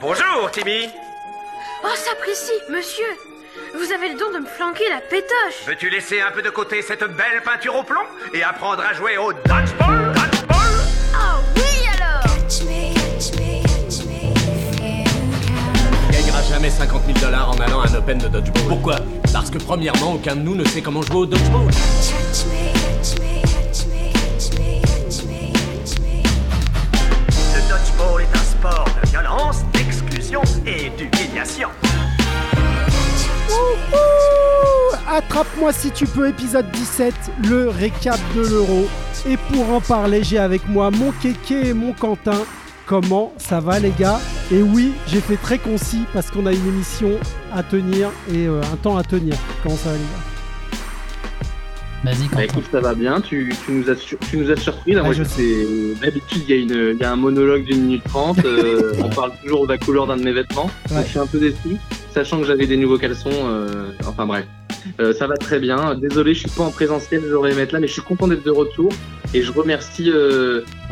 Bonjour, 0.00 0.50
Timmy. 0.52 0.88
Oh, 1.82 1.88
s'apprécie, 1.96 2.52
monsieur. 2.70 3.04
Vous 3.74 3.92
avez 3.92 4.10
le 4.12 4.18
don 4.18 4.30
de 4.32 4.38
me 4.38 4.46
flanquer 4.46 4.88
la 4.88 5.00
pétoche. 5.00 5.66
Veux-tu 5.66 5.90
laisser 5.90 6.20
un 6.20 6.30
peu 6.30 6.40
de 6.40 6.50
côté 6.50 6.82
cette 6.82 7.02
belle 7.02 7.42
peinture 7.44 7.74
au 7.74 7.82
plomb 7.82 8.00
et 8.32 8.42
apprendre 8.44 8.82
à 8.82 8.94
jouer 8.94 9.18
au 9.18 9.32
dodgeball 9.32 10.12
Dodgeball? 10.12 10.70
Oh 11.14 11.40
oui 11.56 11.88
alors 11.96 12.22
On 16.06 16.12
gagnera 16.12 16.42
jamais 16.42 16.70
50 16.70 17.02
000 17.06 17.18
dollars 17.18 17.50
en 17.50 17.58
allant 17.60 17.80
à 17.80 17.88
un 17.88 17.94
open 17.94 18.18
de 18.18 18.28
dodgeball. 18.28 18.68
Pourquoi? 18.68 18.96
Parce 19.32 19.50
que 19.50 19.58
premièrement, 19.58 20.12
aucun 20.14 20.36
de 20.36 20.42
nous 20.42 20.54
ne 20.54 20.64
sait 20.64 20.80
comment 20.80 21.02
jouer 21.02 21.16
au 21.16 21.26
dodgeball. 21.26 21.66
Le 21.66 22.57
Attrape-moi 35.10 35.72
si 35.72 35.90
tu 35.90 36.06
peux, 36.06 36.28
épisode 36.28 36.70
17, 36.70 37.14
le 37.48 37.68
récap 37.68 38.20
de 38.36 38.42
l'euro. 38.42 38.86
Et 39.28 39.36
pour 39.36 39.70
en 39.72 39.80
parler, 39.80 40.22
j'ai 40.22 40.38
avec 40.38 40.68
moi 40.68 40.90
mon 40.90 41.12
Kéké 41.12 41.68
et 41.68 41.72
mon 41.72 41.92
Quentin. 41.92 42.40
Comment 42.86 43.32
ça 43.36 43.60
va 43.60 43.78
les 43.78 43.90
gars? 43.90 44.20
Et 44.52 44.62
oui, 44.62 44.92
j'ai 45.06 45.20
fait 45.20 45.36
très 45.36 45.58
concis 45.58 46.04
parce 46.14 46.30
qu'on 46.30 46.46
a 46.46 46.52
une 46.52 46.66
émission 46.68 47.18
à 47.52 47.62
tenir 47.62 48.10
et 48.30 48.46
euh, 48.46 48.60
un 48.72 48.76
temps 48.76 48.96
à 48.96 49.02
tenir. 49.02 49.34
Comment 49.62 49.76
ça 49.76 49.90
va 49.90 49.96
les 49.96 50.00
gars? 50.00 50.37
Vas-y, 52.04 52.28
Bah 52.32 52.44
écoute, 52.44 52.64
ça 52.70 52.80
va 52.80 52.94
bien, 52.94 53.20
tu, 53.20 53.52
tu 53.66 53.72
nous, 53.72 53.90
as, 53.90 53.96
tu 53.96 54.36
nous 54.36 54.50
as 54.50 54.56
surpris. 54.56 54.92
Là, 54.92 55.00
Ah, 55.02 55.06
moi, 55.06 55.12
je 55.14 55.24
c'est 55.24 55.94
D'habitude, 56.00 56.42
il 56.48 56.70
y, 56.70 56.96
y 57.00 57.04
a 57.04 57.12
un 57.12 57.16
monologue 57.16 57.64
d'une 57.64 57.82
minute 57.82 58.04
trente. 58.04 58.38
euh, 58.44 58.92
on 59.04 59.08
parle 59.08 59.32
toujours 59.42 59.66
de 59.66 59.72
la 59.72 59.78
couleur 59.78 60.06
d'un 60.06 60.16
de 60.16 60.22
mes 60.22 60.32
vêtements. 60.32 60.70
Ouais. 60.90 61.02
Je 61.04 61.08
suis 61.10 61.18
un 61.18 61.26
peu 61.26 61.38
déçu, 61.40 61.76
sachant 62.14 62.38
que 62.40 62.46
j'avais 62.46 62.66
des 62.66 62.76
nouveaux 62.76 62.98
caleçons. 62.98 63.30
euh, 63.32 63.90
enfin 64.06 64.26
bref, 64.26 64.46
Euh, 65.00 65.12
ça 65.12 65.26
va 65.26 65.36
très 65.36 65.58
bien. 65.58 65.96
Désolé, 65.96 66.34
je 66.34 66.40
suis 66.40 66.50
pas 66.50 66.62
en 66.62 66.70
présentiel, 66.70 67.22
j'aurais 67.28 67.50
aimé 67.52 67.62
être 67.62 67.72
là, 67.72 67.80
mais 67.80 67.88
je 67.88 67.92
suis 67.94 68.02
content 68.02 68.28
d'être 68.28 68.44
de 68.44 68.50
retour. 68.52 68.90
Et 69.34 69.42
je 69.42 69.50
remercie 69.52 70.10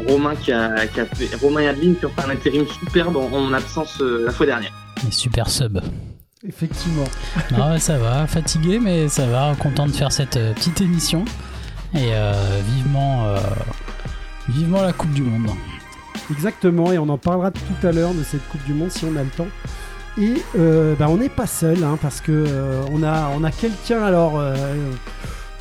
Romain 0.09 0.35
qui 0.35 0.53
a, 0.53 0.87
qui 0.89 1.01
a 1.01 1.07
fait, 1.07 1.35
Romain 1.41 1.61
et 1.61 1.69
Adeline 1.69 1.97
qui 1.97 2.05
ont 2.05 2.11
fait 2.11 2.27
un 2.27 2.31
intérim 2.31 2.65
superbe 2.67 3.17
en, 3.17 3.31
en 3.33 3.53
absence 3.55 4.03
la 4.03 4.31
fois 4.33 4.45
dernière. 4.45 4.73
Et 5.09 5.13
Super 5.13 5.49
sub. 5.49 5.79
Effectivement. 6.49 7.05
Ah 7.57 7.73
ouais, 7.73 7.79
ça 7.79 7.99
va, 7.99 8.27
fatigué, 8.27 8.79
mais 8.79 9.09
ça 9.09 9.27
va, 9.27 9.55
content 9.59 9.87
de 9.87 9.93
faire 9.93 10.13
cette 10.13 10.37
euh, 10.37 10.55
petite 10.55 10.81
émission. 10.81 11.25
Et 11.95 12.13
euh, 12.13 12.61
vivement, 12.75 13.27
euh, 13.27 13.39
vivement 14.49 14.83
la 14.83 14.93
Coupe 14.93 15.13
du 15.13 15.23
Monde. 15.23 15.51
Exactement, 16.31 16.93
et 16.93 16.99
on 16.99 17.09
en 17.09 17.19
parlera 17.19 17.51
tout 17.51 17.87
à 17.87 17.93
l'heure 17.93 18.15
de 18.15 18.23
cette 18.23 18.47
Coupe 18.49 18.65
du 18.65 18.75
Monde 18.75 18.91
si 18.91 19.05
on 19.05 19.17
a 19.17 19.23
le 19.23 19.29
temps. 19.31 19.49
Et 20.19 20.43
euh, 20.59 20.95
bah, 20.99 21.07
on 21.09 21.17
n'est 21.17 21.29
pas 21.29 21.47
seul, 21.47 21.83
hein, 21.85 21.99
parce 22.01 22.21
que 22.21 22.47
on 22.91 23.03
a, 23.03 23.31
on 23.37 23.45
a 23.45 23.51
quelqu'un, 23.51 24.03
alors 24.03 24.41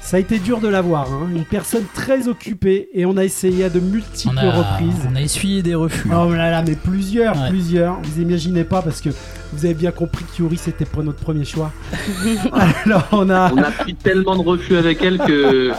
ça 0.05 0.17
a 0.17 0.19
été 0.19 0.37
dur 0.37 0.59
de 0.59 0.67
l'avoir, 0.67 1.11
hein, 1.11 1.27
une 1.35 1.45
personne 1.45 1.83
très 1.95 2.27
occupée, 2.27 2.89
et 2.93 3.05
on 3.07 3.17
a 3.17 3.23
essayé 3.23 3.63
à 3.65 3.69
de 3.69 3.79
multiples 3.79 4.35
On 4.35 4.37
a, 4.37 4.51
reprises. 4.51 5.07
on 5.11 5.15
a 5.15 5.21
essuyé 5.21 5.63
des 5.63 5.73
refus. 5.73 6.07
Oh 6.15 6.31
là 6.31 6.51
là, 6.51 6.63
mais 6.65 6.75
plusieurs, 6.75 7.35
Ouais. 7.35 7.49
plusieurs. 7.49 7.99
Vous 8.01 8.21
imaginez 8.21 8.63
pas, 8.63 8.83
parce 8.83 9.01
que 9.01 9.09
vous 9.51 9.65
avez 9.65 9.73
bien 9.73 9.91
compris 9.91 10.23
que 10.25 10.43
Yuri 10.43 10.57
c'était 10.57 10.85
pas 10.85 11.01
notre 11.01 11.19
premier 11.19 11.43
choix. 11.45 11.71
alors 12.85 13.07
on 13.13 13.29
a... 13.31 13.51
On 13.51 13.57
a 13.57 13.71
pris 13.71 13.95
tellement 13.95 14.35
de 14.35 14.41
refus 14.41 14.77
avec 14.77 15.01
elle 15.01 15.17
que 15.17 15.71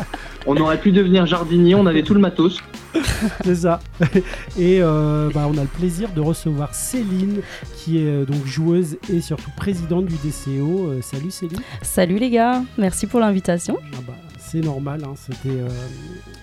on 0.46 0.56
aurait 0.56 0.78
pu 0.80 0.90
devenir 0.92 1.26
jardinier, 1.26 1.74
on 1.76 1.86
avait 1.86 2.02
tout 2.02 2.14
le 2.14 2.20
matos. 2.20 2.58
C'est 3.44 3.54
ça. 3.54 3.80
Et 4.58 4.78
euh, 4.80 5.30
bah, 5.32 5.46
on 5.48 5.56
a 5.56 5.62
le 5.62 5.68
plaisir 5.68 6.10
de 6.12 6.20
recevoir 6.20 6.74
Céline, 6.74 7.40
qui 7.76 7.98
est 7.98 8.06
euh, 8.06 8.24
donc 8.24 8.44
joueuse 8.46 8.98
et 9.12 9.20
surtout 9.20 9.50
présidente 9.56 10.06
du 10.06 10.14
DCO. 10.14 10.88
Euh, 10.88 11.02
salut 11.02 11.30
Céline. 11.30 11.60
Salut 11.82 12.18
les 12.18 12.30
gars, 12.30 12.62
merci 12.78 13.06
pour 13.06 13.20
l'invitation. 13.20 13.78
Ah 13.94 13.98
bah, 14.06 14.14
c'est 14.38 14.60
normal, 14.60 15.02
hein, 15.04 15.14
c'était 15.16 15.58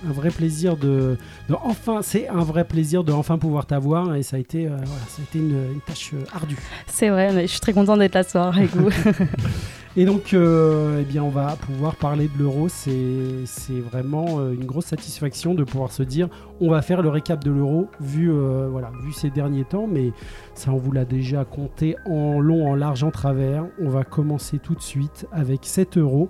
un 0.07 0.11
vrai 0.11 0.29
plaisir 0.29 0.75
de, 0.75 1.17
de 1.47 1.55
enfin, 1.63 2.01
c'est 2.01 2.27
un 2.27 2.43
vrai 2.43 2.65
plaisir 2.65 3.05
de 3.05 3.13
enfin 3.13 3.37
pouvoir 3.37 3.65
t'avoir 3.65 4.15
et 4.15 4.23
ça 4.23 4.35
a 4.35 4.39
été, 4.39 4.67
voilà, 4.67 4.83
ça 5.07 5.21
a 5.21 5.23
été 5.23 5.39
une, 5.39 5.73
une 5.73 5.81
tâche 5.87 6.11
ardue. 6.33 6.57
C'est 6.87 7.09
vrai, 7.09 7.31
mais 7.31 7.43
je 7.43 7.51
suis 7.51 7.61
très 7.61 7.71
contente 7.71 7.99
d'être 7.99 8.15
là 8.15 8.23
ce 8.23 8.31
soir 8.31 8.55
avec 8.55 8.75
vous. 8.75 8.89
Et 9.95 10.05
donc, 10.05 10.33
euh, 10.33 11.01
eh 11.01 11.03
bien, 11.03 11.23
on 11.23 11.29
va 11.29 11.55
pouvoir 11.55 11.95
parler 11.95 12.27
de 12.27 12.41
l'euro. 12.41 12.67
C'est 12.67 13.79
vraiment 13.91 14.39
euh, 14.39 14.53
une 14.53 14.65
grosse 14.65 14.85
satisfaction 14.85 15.53
de 15.53 15.63
pouvoir 15.63 15.91
se 15.91 16.01
dire, 16.01 16.29
on 16.59 16.71
va 16.71 16.81
faire 16.81 17.03
le 17.03 17.09
récap 17.09 17.43
de 17.43 17.51
l'euro 17.51 17.89
vu, 18.01 18.31
euh, 18.31 18.69
vu 19.03 19.13
ces 19.13 19.29
derniers 19.29 19.65
temps. 19.65 19.85
Mais 19.85 20.11
ça, 20.55 20.71
on 20.71 20.77
vous 20.77 20.91
l'a 20.91 21.05
déjà 21.05 21.45
compté 21.45 21.95
en 22.07 22.39
long, 22.39 22.67
en 22.71 22.73
large, 22.73 23.03
en 23.03 23.11
travers. 23.11 23.67
On 23.79 23.89
va 23.89 24.03
commencer 24.03 24.57
tout 24.57 24.73
de 24.73 24.81
suite 24.81 25.27
avec 25.31 25.59
7 25.63 25.99
euros 25.99 26.27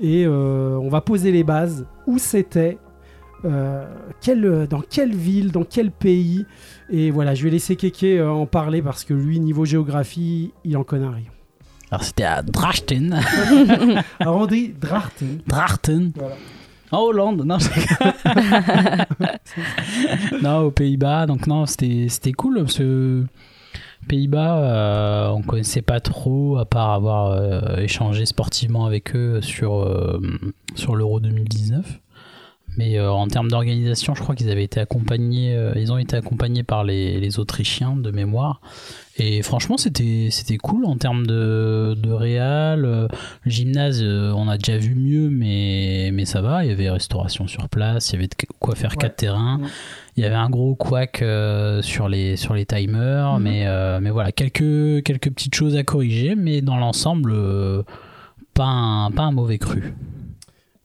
et 0.00 0.26
on 0.26 0.88
va 0.88 1.00
poser 1.00 1.30
les 1.30 1.44
bases. 1.44 1.86
Où 2.08 2.18
c'était 2.18 2.78
dans 3.44 4.82
quelle 4.90 5.14
ville, 5.14 5.52
dans 5.52 5.64
quel 5.64 5.92
pays? 5.92 6.46
Et 6.90 7.12
voilà, 7.12 7.36
je 7.36 7.44
vais 7.44 7.50
laisser 7.50 7.76
Keke 7.76 8.20
en 8.20 8.46
parler 8.46 8.82
parce 8.82 9.04
que 9.04 9.14
lui, 9.14 9.38
niveau 9.38 9.64
géographie, 9.64 10.52
il 10.64 10.76
en 10.76 10.82
connaît 10.82 11.06
rien. 11.06 11.33
Alors 11.94 12.02
c'était 12.02 12.24
à 12.24 12.42
Drachten. 12.42 13.12
Alors 14.18 14.38
on 14.38 14.46
dit 14.46 14.74
Drachten. 14.80 15.38
Drachten. 15.46 16.10
Voilà. 16.16 16.34
En 16.90 16.98
Hollande, 16.98 17.44
non, 17.44 17.58
non, 20.42 20.58
aux 20.62 20.70
Pays-Bas, 20.72 21.26
donc 21.26 21.46
non, 21.46 21.66
c'était 21.66 22.32
cool 22.32 22.56
parce 22.62 22.78
que 22.78 23.24
Pays-Bas, 24.08 24.58
euh, 24.58 25.28
on 25.28 25.42
connaissait 25.42 25.82
pas 25.82 26.00
trop 26.00 26.58
à 26.58 26.64
part 26.64 26.90
avoir 26.90 27.30
euh, 27.30 27.76
échangé 27.76 28.26
sportivement 28.26 28.86
avec 28.86 29.14
eux 29.14 29.40
sur 29.40 29.82
euh, 29.82 30.20
sur 30.74 30.96
l'Euro 30.96 31.20
2019. 31.20 32.00
Mais 32.76 32.98
euh, 32.98 33.10
en 33.12 33.28
termes 33.28 33.48
d'organisation, 33.48 34.14
je 34.14 34.22
crois 34.22 34.34
qu'ils 34.34 34.50
avaient 34.50 34.64
été 34.64 34.80
accompagnés, 34.80 35.54
euh, 35.54 35.72
ils 35.76 35.92
ont 35.92 35.98
été 35.98 36.16
accompagnés 36.16 36.64
par 36.64 36.82
les, 36.82 37.20
les 37.20 37.38
Autrichiens 37.38 37.94
de 37.96 38.10
mémoire. 38.10 38.60
Et 39.16 39.42
franchement, 39.42 39.76
c'était 39.76 40.26
c'était 40.32 40.56
cool 40.56 40.84
en 40.86 40.96
termes 40.96 41.24
de, 41.24 41.94
de 41.96 42.10
réal. 42.10 42.80
le 42.82 43.08
gymnase, 43.46 44.00
euh, 44.02 44.32
on 44.34 44.48
a 44.48 44.58
déjà 44.58 44.76
vu 44.76 44.96
mieux, 44.96 45.30
mais, 45.30 46.10
mais 46.12 46.24
ça 46.24 46.40
va. 46.42 46.64
Il 46.64 46.68
y 46.70 46.72
avait 46.72 46.90
restauration 46.90 47.46
sur 47.46 47.68
place, 47.68 48.10
il 48.10 48.14
y 48.14 48.16
avait 48.16 48.26
de 48.26 48.34
quoi 48.58 48.74
faire 48.74 48.90
Ouais. 48.90 48.96
quatre 48.96 49.16
terrains. 49.16 49.60
Ouais. 49.60 49.68
Il 50.16 50.24
y 50.24 50.26
avait 50.26 50.34
un 50.34 50.50
gros 50.50 50.74
couac 50.74 51.22
euh, 51.22 51.80
sur, 51.82 52.08
les, 52.08 52.36
sur 52.36 52.54
les 52.54 52.66
timers, 52.66 53.34
Mhm. 53.34 53.42
mais, 53.42 54.00
mais 54.00 54.10
voilà, 54.10 54.32
quelques, 54.32 55.02
quelques 55.04 55.30
petites 55.30 55.54
choses 55.54 55.76
à 55.76 55.84
corriger, 55.84 56.34
mais 56.34 56.60
dans 56.60 56.76
l'ensemble, 56.76 57.32
pas, 58.52 58.64
un, 58.64 59.10
pas 59.12 59.22
un 59.22 59.32
mauvais 59.32 59.58
cru. 59.58 59.94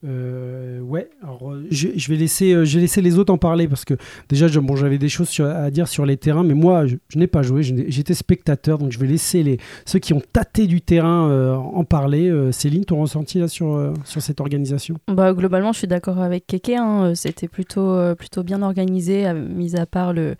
Euh, 0.06 0.80
ouais, 0.80 1.10
alors 1.22 1.52
euh, 1.52 1.68
je, 1.72 1.90
je 1.94 2.08
vais 2.10 2.16
laisser, 2.16 2.54
euh, 2.54 2.64
je 2.64 2.76
vais 2.76 2.82
laisser 2.82 3.02
les 3.02 3.18
autres 3.18 3.34
en 3.34 3.38
parler 3.38 3.68
parce 3.68 3.84
que 3.84 3.96
déjà, 4.30 4.48
je- 4.48 4.60
bon, 4.62 4.78
j'avais 4.78 4.98
des 4.98 5.10
choses 5.10 5.28
sur- 5.28 5.46
à 5.46 5.70
dire 5.72 5.90
sur 5.90 6.06
les 6.06 6.16
terrains, 6.16 6.46
mais 6.46 6.54
moi, 6.54 6.86
je, 6.88 6.96
je 7.10 7.20
n'ai 7.20 7.28
pas 7.28 7.42
joué, 7.42 7.64
j'étais 7.64 8.14
spectateur, 8.14 8.78
donc 8.78 8.92
je 8.94 9.00
vais 9.00 9.08
laisser 9.08 9.44
les, 9.44 9.58
ceux 9.86 10.00
qui 10.00 10.14
ont 10.14 10.22
tâté 10.32 10.68
du 10.68 10.80
terrain 10.82 11.30
euh, 11.30 11.56
en 11.56 11.84
parler. 11.84 12.30
Euh, 12.30 12.54
Céline, 12.54 12.86
ton 12.86 13.02
ressenti 13.02 13.40
là 13.40 13.50
sur, 13.50 13.74
euh, 13.76 13.94
sur 14.06 14.22
cette 14.22 14.40
organisation? 14.40 14.96
Bah, 15.10 15.34
globalement, 15.34 15.74
je 15.74 15.80
suis 15.80 15.88
d'accord 15.88 16.20
avec 16.20 16.48
Keke. 16.48 16.70
hein, 16.78 17.14
C'était 17.16 17.50
plutôt, 17.50 17.90
euh, 17.92 18.16
plutôt 18.16 18.44
bien 18.44 18.62
organisé, 18.62 19.26
mis 19.34 19.76
à 19.76 19.86
part 19.86 20.14
le, 20.14 20.36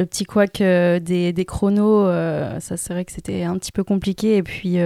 le 0.00 0.06
petit 0.06 0.24
couac 0.24 0.60
euh, 0.60 0.98
des, 0.98 1.32
des 1.32 1.44
chronos. 1.44 2.06
euh, 2.06 2.58
ça, 2.58 2.76
c'est 2.76 2.92
vrai 2.92 3.04
que 3.04 3.12
c'était 3.12 3.44
un 3.44 3.56
petit 3.58 3.70
peu 3.72 3.84
compliqué. 3.84 4.36
Et 4.38 4.42
puis, 4.42 4.80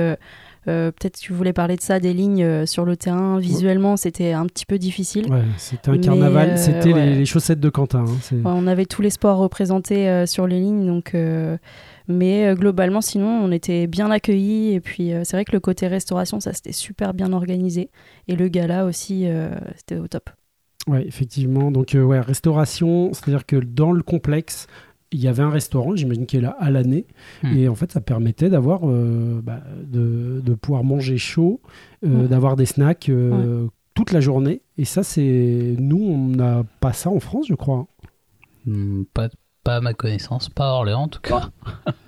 euh, 0.68 0.90
peut-être 0.90 1.14
que 1.14 1.20
tu 1.20 1.32
voulais 1.32 1.52
parler 1.52 1.76
de 1.76 1.80
ça, 1.80 1.98
des 1.98 2.12
lignes 2.12 2.42
euh, 2.42 2.66
sur 2.66 2.84
le 2.84 2.96
terrain. 2.96 3.38
Visuellement, 3.38 3.96
c'était 3.96 4.32
un 4.32 4.46
petit 4.46 4.66
peu 4.66 4.78
difficile. 4.78 5.32
Ouais, 5.32 5.42
c'était 5.56 5.90
un 5.90 5.98
carnaval, 5.98 6.50
euh, 6.50 6.56
c'était 6.56 6.92
ouais. 6.92 7.06
les, 7.06 7.14
les 7.16 7.24
chaussettes 7.24 7.60
de 7.60 7.68
Quentin. 7.68 8.04
hein, 8.06 8.36
Ouais, 8.36 8.40
on 8.44 8.66
avait 8.66 8.86
tous 8.86 9.02
les 9.02 9.10
sports 9.10 9.38
représentés 9.38 10.26
sur 10.26 10.46
les 10.46 10.60
lignes, 10.60 10.86
donc. 10.86 11.14
mais 12.06 12.54
globalement, 12.54 13.00
sinon, 13.00 13.40
on 13.42 13.50
était 13.50 13.86
bien 13.86 14.10
accueillis. 14.10 14.74
Et 14.74 14.80
puis, 14.80 15.12
c'est 15.24 15.36
vrai 15.36 15.44
que 15.44 15.52
le 15.52 15.60
côté 15.60 15.86
restauration, 15.86 16.40
ça 16.40 16.52
c'était 16.52 16.72
super 16.72 17.14
bien 17.14 17.32
organisé. 17.32 17.90
Et 18.28 18.36
le 18.36 18.48
gala 18.48 18.84
aussi, 18.84 19.26
c'était 19.76 19.96
au 19.96 20.08
top. 20.08 20.30
Ouais, 20.86 21.06
effectivement. 21.06 21.70
Donc, 21.70 21.94
ouais, 21.94 22.20
restauration, 22.20 23.12
c'est-à-dire 23.12 23.44
que 23.44 23.56
dans 23.56 23.92
le 23.92 24.02
complexe, 24.02 24.66
il 25.12 25.20
y 25.20 25.28
avait 25.28 25.42
un 25.42 25.50
restaurant, 25.50 25.96
j'imagine 25.96 26.26
qu'il 26.26 26.40
est 26.40 26.42
là 26.42 26.56
à 26.58 26.70
l'année. 26.70 27.06
Hmm. 27.42 27.56
Et 27.56 27.68
en 27.68 27.74
fait, 27.74 27.90
ça 27.92 28.00
permettait 28.00 28.50
d'avoir, 28.50 28.80
euh, 28.84 29.40
bah, 29.42 29.60
de, 29.82 30.40
de 30.44 30.54
pouvoir 30.54 30.84
manger 30.84 31.18
chaud, 31.18 31.60
euh, 32.04 32.08
Hmm. 32.24 32.26
d'avoir 32.28 32.56
des 32.56 32.66
snacks 32.66 33.08
euh, 33.08 33.66
toute 33.94 34.12
la 34.12 34.20
journée. 34.20 34.60
Et 34.76 34.84
ça, 34.84 35.02
c'est. 35.02 35.74
Nous, 35.78 35.96
on 36.02 36.28
n'a 36.28 36.64
pas 36.80 36.92
ça 36.92 37.10
en 37.10 37.20
France, 37.20 37.46
je 37.48 37.54
crois. 37.54 37.86
Hmm, 38.66 39.04
Pas, 39.14 39.28
pas 39.64 39.76
à 39.76 39.80
ma 39.80 39.92
connaissance, 39.94 40.48
pas 40.48 40.68
à 40.70 40.72
Orléans 40.72 41.02
en 41.02 41.08
tout 41.08 41.20
cas. 41.20 41.50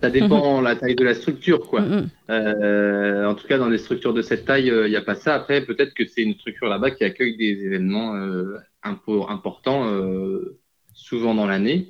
Ça 0.02 0.11
dépend 0.11 0.61
la 0.69 0.76
taille 0.76 0.94
de 0.97 1.05
la 1.05 1.14
structure, 1.14 1.67
quoi. 1.69 1.82
En 2.29 3.35
tout 3.35 3.47
cas, 3.49 3.58
dans 3.58 3.69
des 3.70 3.79
structures 3.79 4.14
de 4.14 4.23
cette 4.23 4.44
taille, 4.44 4.67
il 4.69 4.88
n'y 4.91 4.97
a 4.97 5.02
pas 5.02 5.14
ça. 5.14 5.35
Après, 5.35 5.61
peut-être 5.64 5.94
que 5.94 6.06
c'est 6.06 6.23
une 6.23 6.35
structure 6.35 6.69
là-bas 6.69 6.91
qui 6.93 7.05
accueille 7.05 7.37
des 7.37 7.64
événements 7.64 8.14
euh, 8.17 8.56
impo- 8.85 9.31
importants 9.31 9.87
euh, 9.88 10.58
souvent 10.94 11.35
dans 11.35 11.47
l'année. 11.47 11.88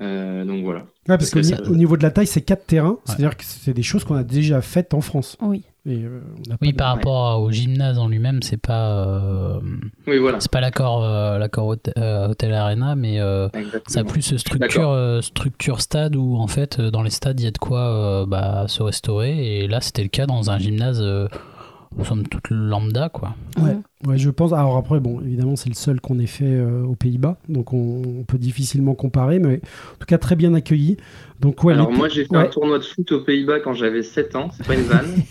Euh, 0.00 0.44
donc 0.44 0.64
voilà. 0.64 0.80
Ouais, 1.08 1.16
parce 1.18 1.30
qu'au 1.30 1.42
ça- 1.42 1.56
niveau 1.70 1.96
de 1.96 2.02
la 2.02 2.10
taille, 2.10 2.26
c'est 2.26 2.40
4 2.42 2.66
terrains. 2.66 2.98
C'est-à-dire 3.04 3.36
que 3.36 3.44
c'est 3.44 3.72
des 3.74 3.82
choses 3.82 4.04
qu'on 4.04 4.14
a 4.16 4.24
déjà 4.24 4.60
faites 4.60 4.94
en 4.94 5.00
France. 5.00 5.36
Oui. 5.40 5.62
Et, 5.86 6.04
euh, 6.04 6.20
on 6.50 6.56
Oui, 6.60 6.72
pas 6.74 6.78
par 6.84 6.92
de- 6.94 6.98
rapport 6.98 7.40
au 7.40 7.50
gymnase 7.50 7.98
en 7.98 8.08
lui-même, 8.08 8.42
c'est 8.42 8.58
pas 8.60 9.06
euh, 9.06 9.58
Oui, 10.06 10.18
voilà. 10.18 10.38
c'est 10.40 10.50
pas 10.50 10.60
l'accord 10.60 11.02
euh, 11.02 11.38
l'accord 11.38 11.66
hôte- 11.68 11.90
euh, 11.96 12.28
Hotel 12.28 12.52
Arena, 12.52 12.94
mais 12.94 13.20
euh, 13.20 13.48
ça 13.86 14.00
a 14.00 14.04
plus 14.04 14.36
structure 14.36 14.90
euh, 14.90 15.22
structure 15.22 15.80
stade 15.80 16.14
où 16.14 16.36
en 16.36 16.46
fait 16.46 16.78
dans 16.80 17.02
les 17.02 17.08
stades 17.10 17.40
il 17.40 17.44
y 17.44 17.46
a 17.46 17.52
de 17.52 17.58
quoi 17.58 17.80
euh, 17.80 18.26
bah, 18.26 18.66
se 18.68 18.82
restaurer 18.82 19.62
et 19.62 19.66
là 19.68 19.80
c'était 19.80 20.02
le 20.02 20.08
cas 20.10 20.26
dans 20.26 20.50
un 20.50 20.58
gymnase 20.58 21.00
euh, 21.98 22.04
somme 22.04 22.26
toute 22.28 22.50
lambda 22.50 23.08
quoi. 23.08 23.34
Ouais, 23.60 23.76
ouais, 24.06 24.18
je 24.18 24.30
pense. 24.30 24.52
Alors 24.52 24.76
après, 24.76 25.00
bon, 25.00 25.20
évidemment, 25.20 25.56
c'est 25.56 25.68
le 25.68 25.74
seul 25.74 26.00
qu'on 26.00 26.18
ait 26.18 26.26
fait 26.26 26.44
euh, 26.44 26.82
aux 26.84 26.94
Pays-Bas, 26.94 27.38
donc 27.48 27.72
on, 27.72 28.02
on 28.20 28.24
peut 28.24 28.38
difficilement 28.38 28.94
comparer, 28.94 29.38
mais 29.38 29.56
en 29.56 29.98
tout 29.98 30.06
cas 30.06 30.18
très 30.18 30.36
bien 30.36 30.54
accueilli. 30.54 30.96
Donc 31.40 31.62
ouais, 31.64 31.74
Alors 31.74 31.92
moi 31.92 32.08
j'ai 32.08 32.24
fait 32.24 32.36
ouais. 32.36 32.42
un 32.42 32.48
tournoi 32.48 32.78
de 32.78 32.84
foot 32.84 33.12
aux 33.12 33.20
Pays-Bas 33.22 33.60
quand 33.60 33.74
j'avais 33.74 34.02
7 34.02 34.36
ans, 34.36 34.50
c'est 34.56 34.66
pas 34.66 34.74
une 34.74 34.82
vanne. 34.82 35.06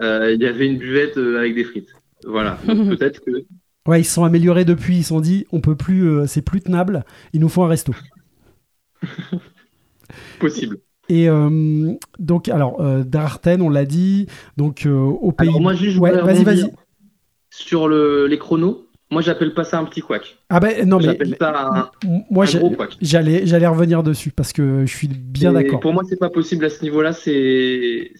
Euh, 0.00 0.32
Il 0.32 0.40
y 0.40 0.46
avait 0.46 0.66
une 0.68 0.78
buvette 0.78 1.16
euh, 1.18 1.38
avec 1.38 1.54
des 1.56 1.64
frites. 1.64 1.92
Voilà, 2.24 2.58
Donc, 2.66 2.88
peut-être 2.98 3.20
que 3.24 3.44
ouais, 3.86 4.00
ils 4.00 4.04
se 4.04 4.12
sont 4.12 4.24
améliorés 4.24 4.64
depuis. 4.64 4.98
Ils 4.98 5.02
se 5.02 5.08
sont 5.08 5.20
dit, 5.20 5.46
on 5.52 5.60
peut 5.60 5.76
plus, 5.76 6.08
euh, 6.08 6.26
c'est 6.26 6.42
plus 6.42 6.60
tenable. 6.60 7.04
Il 7.32 7.40
nous 7.40 7.48
faut 7.48 7.62
un 7.64 7.68
resto. 7.68 7.92
possible. 10.38 10.78
Et 11.08 11.28
euh, 11.28 11.92
donc, 12.18 12.48
alors, 12.48 12.80
euh, 12.80 13.02
Darten, 13.04 13.62
on 13.62 13.70
l'a 13.70 13.84
dit, 13.86 14.26
donc 14.56 14.84
euh, 14.86 14.92
aux 14.94 15.32
Pays. 15.32 15.48
Alors 15.48 15.60
moi 15.60 15.72
juste 15.74 15.96
je 15.96 16.00
ouais, 16.00 16.12
vas-y, 16.20 16.44
vas-y. 16.44 16.70
sur 17.50 17.88
le, 17.88 18.26
les 18.26 18.38
chronos. 18.38 18.84
Moi 19.10 19.22
j'appelle 19.22 19.54
pas 19.54 19.64
ça 19.64 19.78
un 19.78 19.84
petit 19.84 20.02
couac. 20.02 20.36
Ah 20.50 20.60
ben 20.60 20.86
non, 20.86 20.98
mais 20.98 21.04
J'appelle 21.04 21.34
ça 21.40 21.70
un, 21.72 21.90
moi, 22.30 22.44
j'allais, 23.00 23.46
j'allais 23.46 23.66
revenir 23.66 24.02
dessus 24.02 24.30
parce 24.32 24.52
que 24.52 24.84
je 24.84 24.94
suis 24.94 25.08
bien 25.08 25.54
d'accord. 25.54 25.80
Pour 25.80 25.94
moi 25.94 26.02
c'est 26.06 26.18
pas 26.18 26.28
possible 26.28 26.66
à 26.66 26.68
ce 26.68 26.82
niveau-là, 26.82 27.14
c'est 27.14 28.10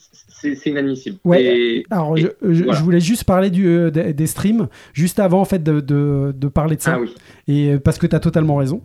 c'est 0.41 0.57
inadmissible. 0.71 1.19
Ouais. 1.25 1.45
Et- 1.45 1.85
Alors, 1.91 2.17
et- 2.17 2.23
je, 2.23 2.29
je- 2.53 2.65
voilà. 2.65 2.79
je 2.79 2.85
voulais 2.85 3.01
juste 3.01 3.25
parler 3.25 3.51
du, 3.51 3.67
euh, 3.67 3.91
des, 3.91 4.15
des 4.15 4.27
streams, 4.27 4.69
juste 4.95 5.19
avant 5.19 5.41
en 5.43 5.45
fait 5.45 5.63
de, 5.63 5.81
de, 5.81 6.33
de 6.35 6.49
parler 6.49 6.77
de 6.77 6.81
ça. 6.81 6.95
Ah 6.97 7.01
oui. 7.01 7.13
Et 7.49 7.77
parce 7.79 7.99
que 7.99 8.07
tu 8.07 8.17
as 8.17 8.21
totalement 8.21 8.57
raison. 8.57 8.81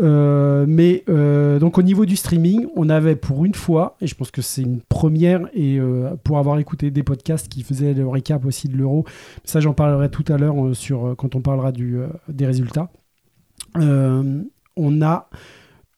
Euh, 0.00 0.64
mais 0.66 1.04
euh, 1.08 1.58
donc 1.58 1.78
au 1.78 1.82
niveau 1.82 2.04
du 2.04 2.16
streaming, 2.16 2.66
on 2.74 2.88
avait 2.88 3.16
pour 3.16 3.44
une 3.44 3.54
fois, 3.54 3.96
et 4.00 4.06
je 4.06 4.14
pense 4.14 4.30
que 4.30 4.42
c'est 4.42 4.62
une 4.62 4.80
première, 4.80 5.48
et 5.52 5.78
euh, 5.78 6.10
pour 6.24 6.38
avoir 6.38 6.58
écouté 6.58 6.90
des 6.90 7.02
podcasts 7.02 7.48
qui 7.48 7.62
faisaient 7.62 7.94
le 7.94 8.08
récap 8.08 8.44
aussi 8.44 8.68
de 8.68 8.76
l'euro, 8.76 9.04
ça 9.44 9.60
j'en 9.60 9.72
parlerai 9.72 10.08
tout 10.08 10.24
à 10.28 10.36
l'heure 10.36 10.74
sur 10.74 11.14
quand 11.16 11.34
on 11.34 11.40
parlera 11.40 11.72
des 11.72 12.46
résultats. 12.46 12.90
On 14.76 15.02
a 15.02 15.28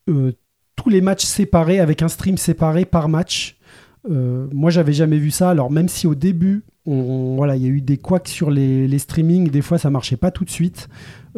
tous 0.06 0.90
les 0.90 1.00
matchs 1.00 1.24
séparés 1.24 1.80
avec 1.80 2.02
un 2.02 2.08
stream 2.08 2.36
séparé 2.36 2.84
par 2.84 3.08
match. 3.08 3.56
Moi, 4.08 4.70
j'avais 4.70 4.92
jamais 4.92 5.18
vu 5.18 5.30
ça. 5.30 5.50
Alors, 5.50 5.70
même 5.70 5.88
si 5.88 6.06
au 6.06 6.14
début, 6.14 6.62
voilà, 6.84 7.56
il 7.56 7.62
y 7.62 7.66
a 7.66 7.70
eu 7.70 7.80
des 7.80 7.96
couacs 7.96 8.28
sur 8.28 8.50
les, 8.50 8.86
les 8.86 8.98
streamings, 8.98 9.50
des 9.50 9.62
fois 9.62 9.78
ça 9.78 9.90
marchait 9.90 10.16
pas 10.16 10.30
tout 10.30 10.44
de 10.44 10.50
suite. 10.50 10.88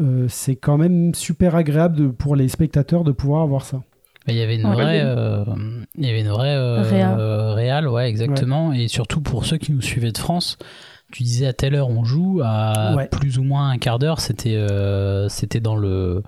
Euh, 0.01 0.27
c'est 0.29 0.57
quand 0.57 0.79
même 0.79 1.15
super 1.15 1.55
agréable 1.57 1.97
de- 1.97 2.07
pour 2.09 2.37
les 2.37 2.49
spectateurs 2.49 3.05
de 3.05 3.13
pouvoir 3.13 3.43
avoir 3.43 3.65
ça. 3.65 3.83
Il 4.27 4.35
y 4.35 4.43
avait 4.43 4.57
une 4.57 4.67
Ouais. 4.67 4.75
vraie, 4.75 5.01
euh, 5.03 5.45
il 5.97 6.05
y 6.05 6.11
avait 6.11 6.21
une 6.21 6.29
vraie 6.29 6.55
euh, 6.55 6.83
Réa. 6.83 7.19
euh, 7.19 7.55
réal, 7.55 7.89
ouais, 7.89 8.09
exactement. 8.11 8.73
Et 8.75 8.87
surtout 8.89 9.21
pour 9.23 9.47
ceux 9.47 9.57
qui 9.57 9.73
nous 9.73 9.81
suivaient 9.81 10.13
de 10.13 10.19
France, 10.19 10.59
tu 11.11 11.23
disais 11.23 11.47
à 11.47 11.55
telle 11.55 11.75
heure 11.75 11.89
on 11.89 12.05
joue, 12.05 12.43
à 12.45 12.95
Ouais. 12.95 13.09
plus 13.09 13.39
ou 13.39 13.43
moins 13.43 13.71
un 13.71 13.79
quart 13.79 13.99
d'heure, 13.99 14.21
c'était, 14.21 14.55
euh, 14.57 15.29
c'était 15.31 15.61
dans 15.61 15.77
le, 15.77 16.23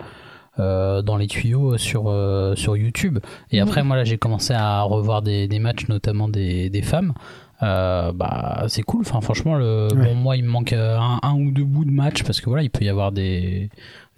euh, 0.58 1.02
dans 1.02 1.16
les 1.18 1.26
tuyaux 1.26 1.76
sur 1.76 2.04
euh, 2.08 2.54
sur 2.56 2.76
YouTube. 2.76 3.18
Et 3.50 3.60
Mhm. 3.60 3.68
après, 3.68 3.82
moi 3.84 3.96
là, 3.96 4.04
j'ai 4.04 4.16
commencé 4.16 4.54
à 4.54 4.80
revoir 4.82 5.20
des, 5.20 5.46
des 5.46 5.58
matchs, 5.58 5.86
notamment 5.88 6.28
des, 6.28 6.70
des 6.70 6.82
femmes. 6.82 7.12
Euh, 7.62 8.12
bah 8.12 8.64
c'est 8.68 8.82
cool 8.82 9.02
enfin 9.02 9.20
franchement 9.20 9.54
le 9.56 9.88
Ouais. 9.94 10.04
bon 10.06 10.14
moi 10.14 10.36
il 10.36 10.44
me 10.44 10.48
manque 10.48 10.72
euh, 10.72 10.96
un, 10.98 11.18
un 11.22 11.34
ou 11.34 11.50
deux 11.50 11.64
bouts 11.64 11.84
de 11.84 11.90
match 11.90 12.22
parce 12.22 12.40
que 12.40 12.46
voilà 12.46 12.62
il 12.62 12.70
peut 12.70 12.84
y 12.84 12.88
avoir 12.88 13.12
des 13.12 13.68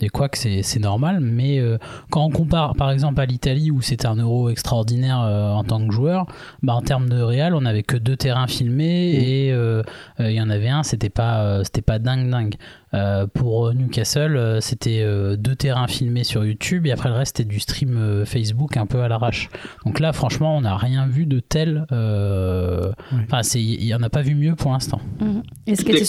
des 0.03 0.09
couacs 0.09 0.37
c'est 0.37 0.63
c'est 0.63 0.81
normal 0.81 1.21
mais 1.21 1.59
euh, 1.59 1.79
quand 2.11 2.25
on 2.25 2.31
compare 2.31 2.75
par 2.75 2.91
exemple 2.91 3.21
à 3.21 3.27
l'Italie 3.27 3.71
où 3.71 3.81
c'était 3.81 4.07
un 4.07 4.17
euro 4.17 4.51
extraordinaire 4.51 5.21
euh, 5.21 5.51
en 5.51 5.65
tant 5.65 5.87
que 5.87 5.93
joueur, 5.93 6.27
bah, 6.63 6.75
en 6.75 6.83
termes 6.83 7.09
de 7.09 7.21
réal, 7.21 7.55
on 7.55 7.65
avait 7.65 7.83
que 7.83 7.97
deux 7.97 8.17
terrains 8.17 8.47
filmés 8.47 9.13
et 9.13 9.53
euh, 9.53 9.83
euh, 10.21 10.31
il 10.31 10.37
y 10.37 10.41
en 10.41 10.51
avait 10.51 10.69
un, 10.69 10.83
c'était 10.83 11.11
pas 11.11 11.43
euh, 11.43 11.65
c'était 11.65 11.83
pas 11.83 11.99
dingue 11.99 12.31
dingue. 12.31 12.57
Euh, 12.95 13.27
pour 13.27 13.73
Newcastle, 13.73 14.37
euh, 14.37 14.61
c'était 14.61 15.01
euh, 15.01 15.37
deux 15.37 15.57
terrains 15.57 15.87
filmés 15.87 16.25
sur 16.25 16.45
YouTube 16.45 16.87
et 16.87 16.93
après 16.93 17.09
le 17.09 17.15
reste 17.15 17.39
c'était 17.39 17.49
du 17.49 17.59
stream 17.59 17.97
euh, 17.97 18.27
Facebook 18.27 18.77
un 18.77 18.85
peu 18.85 19.01
à 19.01 19.09
l'arrache. 19.09 19.49
Donc 19.87 19.99
là, 19.99 20.13
franchement, 20.13 20.59
on 20.59 20.61
n'a 20.61 20.77
rien 20.77 21.07
vu 21.07 21.25
de 21.25 21.41
tel. 21.41 21.87
Enfin, 21.91 23.43
c'est 23.43 23.63
il 23.63 23.85
y 23.85 23.95
en 23.95 24.03
a 24.03 24.11
pas 24.11 24.21
vu 24.21 24.35
mieux 24.35 24.55
pour 24.57 24.73
l'instant. 24.73 25.01
Mhm. 25.21 25.43
Et 25.67 25.77
ce 25.77 25.85
qui 25.85 25.93
était. 25.93 26.05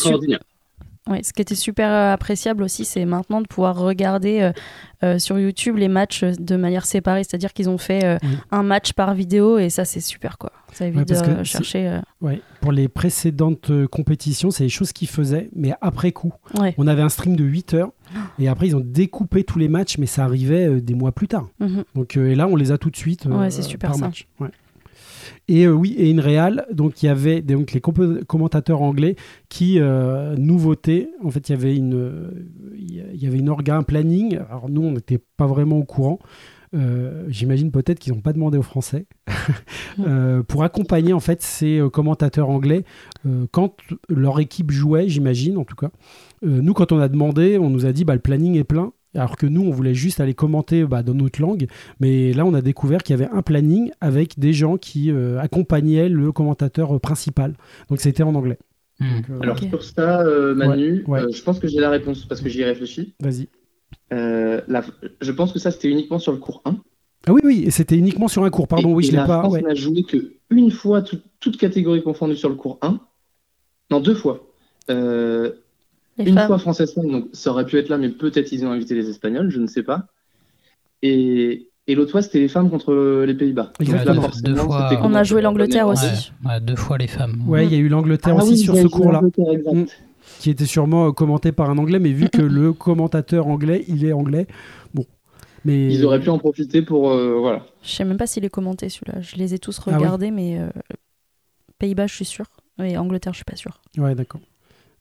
Ouais, 1.09 1.21
ce 1.21 1.33
qui 1.33 1.41
était 1.41 1.53
super 1.55 1.89
euh, 1.91 2.13
appréciable 2.13 2.63
aussi, 2.63 2.85
c'est 2.85 3.03
maintenant 3.03 3.41
de 3.41 3.47
pouvoir 3.47 3.75
regarder 3.77 4.39
euh, 4.41 4.51
euh, 5.03 5.19
sur 5.19 5.37
YouTube 5.37 5.75
les 5.75 5.89
matchs 5.89 6.23
de 6.23 6.55
manière 6.55 6.85
séparée. 6.85 7.25
C'est-à-dire 7.25 7.51
qu'ils 7.51 7.69
ont 7.69 7.77
fait 7.77 8.05
euh, 8.05 8.17
Oui. 8.23 8.37
un 8.51 8.63
match 8.63 8.93
par 8.93 9.13
vidéo 9.13 9.57
et 9.57 9.69
ça, 9.69 9.83
c'est 9.83 9.99
super 9.99 10.37
quoi. 10.37 10.53
Ça 10.71 10.87
évite 10.87 11.09
Ouais, 11.11 11.37
de 11.39 11.43
chercher. 11.43 11.99
Ouais. 12.21 12.41
Pour 12.61 12.71
les 12.71 12.87
précédentes 12.87 13.69
compétitions, 13.87 14.49
c'est 14.49 14.63
des 14.63 14.69
choses 14.69 14.93
qu'ils 14.93 15.09
faisaient, 15.09 15.49
mais 15.53 15.73
après 15.81 16.13
coup. 16.13 16.33
Ouais. 16.57 16.73
On 16.77 16.87
avait 16.87 17.01
un 17.01 17.09
stream 17.09 17.35
de 17.35 17.43
8 17.43 17.73
heures, 17.73 17.91
et 18.39 18.47
après 18.47 18.67
ils 18.67 18.75
ont 18.75 18.83
découpé 18.83 19.43
tous 19.43 19.59
les 19.59 19.67
matchs, 19.67 19.97
mais 19.97 20.05
ça 20.05 20.23
arrivait 20.23 20.79
des 20.81 20.95
mois 20.95 21.11
plus 21.11 21.27
tard. 21.27 21.47
mhm. 21.59 21.83
Donc, 21.95 22.15
et 22.15 22.33
là, 22.33 22.47
on 22.47 22.55
les 22.55 22.71
a 22.71 22.77
tout 22.77 22.89
de 22.89 22.95
suite 22.95 23.27
c'est 23.49 23.61
super 23.61 23.89
par 23.91 23.99
ça. 23.99 24.05
match. 24.05 24.25
Et 25.47 25.65
euh, 25.65 25.71
oui, 25.71 25.93
et 25.97 26.09
une 26.09 26.21
réal, 26.21 26.65
donc 26.71 27.03
il 27.03 27.07
y 27.07 27.09
avait 27.09 27.41
donc 27.41 27.73
les 27.73 27.81
commentateurs 27.81 28.81
anglais 28.81 29.15
qui 29.49 29.79
euh, 29.79 30.35
nous 30.37 30.57
votaient. 30.57 31.09
En 31.21 31.31
fait, 31.31 31.49
il 31.49 31.51
y 31.51 31.55
avait 31.55 31.75
une, 31.75 31.95
euh, 31.95 32.31
il 32.77 33.21
y 33.21 33.27
avait 33.27 33.39
une 33.39 33.49
orga, 33.49 33.75
un 33.75 33.83
planning. 33.83 34.37
Alors 34.49 34.69
nous, 34.69 34.83
on 34.83 34.91
n'était 34.91 35.19
pas 35.37 35.47
vraiment 35.47 35.77
au 35.77 35.83
courant. 35.83 36.19
Euh, 36.75 37.25
J'imagine 37.27 37.71
peut-être 37.71 37.99
qu'ils 37.99 38.13
n'ont 38.13 38.21
pas 38.21 38.33
demandé 38.33 38.57
aux 38.57 38.63
Français 38.63 39.05
Euh, 39.99 40.41
pour 40.41 40.63
accompagner 40.63 41.13
en 41.13 41.19
fait 41.19 41.43
ces 41.43 41.79
commentateurs 41.93 42.49
anglais 42.49 42.83
euh, 43.27 43.45
quand 43.51 43.75
leur 44.09 44.39
équipe 44.39 44.71
jouait, 44.71 45.07
j'imagine 45.07 45.55
en 45.57 45.65
tout 45.65 45.75
cas. 45.75 45.91
Nous, 46.41 46.73
quand 46.73 46.91
on 46.91 46.97
a 46.97 47.07
demandé, 47.07 47.59
on 47.59 47.69
nous 47.69 47.85
a 47.85 47.91
dit 47.91 48.03
bah, 48.03 48.15
le 48.15 48.19
planning 48.19 48.57
est 48.57 48.63
plein. 48.63 48.91
Alors 49.15 49.37
que 49.37 49.45
nous, 49.45 49.61
on 49.61 49.69
voulait 49.71 49.93
juste 49.93 50.19
aller 50.19 50.33
commenter 50.33 50.83
bah, 50.85 51.03
dans 51.03 51.13
notre 51.13 51.41
langue. 51.41 51.67
Mais 51.99 52.33
là, 52.33 52.45
on 52.45 52.53
a 52.53 52.61
découvert 52.61 53.03
qu'il 53.03 53.17
y 53.17 53.21
avait 53.21 53.31
un 53.31 53.41
planning 53.41 53.91
avec 54.01 54.39
des 54.39 54.53
gens 54.53 54.77
qui 54.77 55.11
euh, 55.11 55.39
accompagnaient 55.39 56.09
le 56.09 56.31
commentateur 56.31 56.95
euh, 56.95 56.99
principal. 56.99 57.53
Donc 57.89 57.99
c'était 58.01 58.23
en 58.23 58.33
anglais. 58.35 58.57
Hmm. 58.99 59.05
Donc, 59.15 59.29
euh, 59.29 59.39
Alors 59.41 59.59
sur 59.59 59.83
ça, 59.83 60.21
euh, 60.21 60.55
Manu, 60.55 61.03
Ouais, 61.07 61.19
ouais. 61.21 61.25
euh, 61.25 61.31
je 61.31 61.43
pense 61.43 61.59
que 61.59 61.67
j'ai 61.67 61.79
la 61.79 61.89
réponse 61.89 62.25
parce 62.25 62.41
que 62.41 62.49
j'y 62.49 62.61
ai 62.61 62.65
réfléchi. 62.65 63.13
Vas-y. 63.21 63.49
Euh, 64.11 64.61
la- 64.67 64.83
Je 65.21 65.31
pense 65.31 65.51
que 65.53 65.59
ça 65.59 65.71
c'était 65.71 65.89
uniquement 65.89 66.19
sur 66.19 66.31
le 66.31 66.37
cours 66.39 66.61
1. 66.65 66.77
Ah 67.25 67.31
oui, 67.33 67.41
oui, 67.43 67.63
et 67.65 67.71
c'était 67.71 67.97
uniquement 67.97 68.27
sur 68.27 68.43
un 68.43 68.49
cours. 68.49 68.67
Pardon, 68.67 68.89
Et- 68.89 68.93
oui, 68.93 69.03
et 69.03 69.07
je 69.07 69.11
l'ai 69.11 69.17
la 69.17 69.25
pas. 69.25 69.39
France 69.39 69.53
ouais. 69.53 69.61
n'a 69.61 69.75
joué 69.75 70.03
que 70.03 70.33
une 70.49 70.71
fois, 70.71 71.01
tout- 71.01 71.21
toute 71.39 71.57
catégorie 71.57 72.03
confondue 72.03 72.35
sur 72.35 72.49
le 72.49 72.55
cours 72.55 72.79
1. 72.81 72.99
Non, 73.91 73.99
deux 73.99 74.13
fois. 74.15 74.45
Euh, 74.89 75.51
Les 76.17 76.29
une 76.29 76.35
femmes. 76.35 76.47
fois 76.47 76.59
française-femme, 76.59 77.09
donc 77.11 77.25
ça 77.33 77.51
aurait 77.51 77.65
pu 77.65 77.77
être 77.77 77.89
là, 77.89 77.97
mais 77.97 78.09
peut-être 78.09 78.51
ils 78.51 78.65
ont 78.65 78.71
invité 78.71 78.93
les 78.95 79.09
Espagnols, 79.09 79.49
je 79.49 79.59
ne 79.59 79.67
sais 79.67 79.83
pas. 79.83 80.05
Et, 81.01 81.67
et 81.87 81.95
l'autre 81.95 82.11
fois, 82.11 82.21
c'était 82.21 82.39
les 82.39 82.47
femmes 82.47 82.69
contre 82.69 83.23
les 83.25 83.33
Pays-Bas. 83.33 83.73
Fois. 83.77 84.89
On 85.01 85.13
a 85.15 85.23
joué 85.23 85.41
l'Angleterre 85.41 85.87
aussi. 85.87 86.05
Ouais, 86.45 86.51
ouais, 86.51 86.61
deux 86.61 86.75
fois 86.75 86.97
les 86.97 87.07
femmes. 87.07 87.43
Ouais, 87.47 87.65
il 87.65 87.71
y 87.73 87.75
a 87.75 87.79
eu 87.79 87.89
l'Angleterre 87.89 88.35
Ah 88.37 88.43
aussi 88.43 88.51
oui, 88.53 88.57
sur 88.57 88.75
ce 88.75 88.87
cours-là. 88.87 89.21
Mm. 89.21 89.85
qui 90.39 90.49
était 90.49 90.65
sûrement 90.65 91.07
euh, 91.07 91.11
commenté 91.11 91.51
par 91.51 91.69
un 91.69 91.77
anglais, 91.77 91.99
mais 91.99 92.11
vu 92.11 92.29
que 92.29 92.41
le 92.41 92.71
commentateur 92.85 93.47
anglais, 93.47 93.83
il 93.87 94.05
est 94.05 94.13
anglais, 94.13 94.47
bon. 94.93 95.05
Mais 95.65 95.93
Ils 95.93 96.05
auraient 96.05 96.19
pu 96.19 96.29
en 96.29 96.39
profiter 96.39 96.81
pour. 96.81 97.11
euh, 97.11 97.37
voilà. 97.39 97.65
Je 97.83 97.89
sais 97.89 98.03
même 98.05 98.17
pas 98.17 98.27
s'il 98.27 98.43
est 98.45 98.49
commenté 98.49 98.89
celui-là. 98.89 99.21
Je 99.21 99.35
les 99.37 99.53
ai 99.53 99.59
tous 99.59 99.79
Ah 99.79 99.83
oui. 99.91 99.95
regardés, 99.95 100.29
mais 100.31 100.59
euh, 100.59 100.67
Pays-Bas, 101.79 102.07
je 102.07 102.15
suis 102.15 102.25
sûr. 102.25 102.45
Et 102.81 102.97
Angleterre, 102.97 103.33
je 103.33 103.37
suis 103.37 103.45
pas 103.45 103.55
sûr. 103.55 103.81
Ouais, 103.97 104.13
d'accord. 104.15 104.41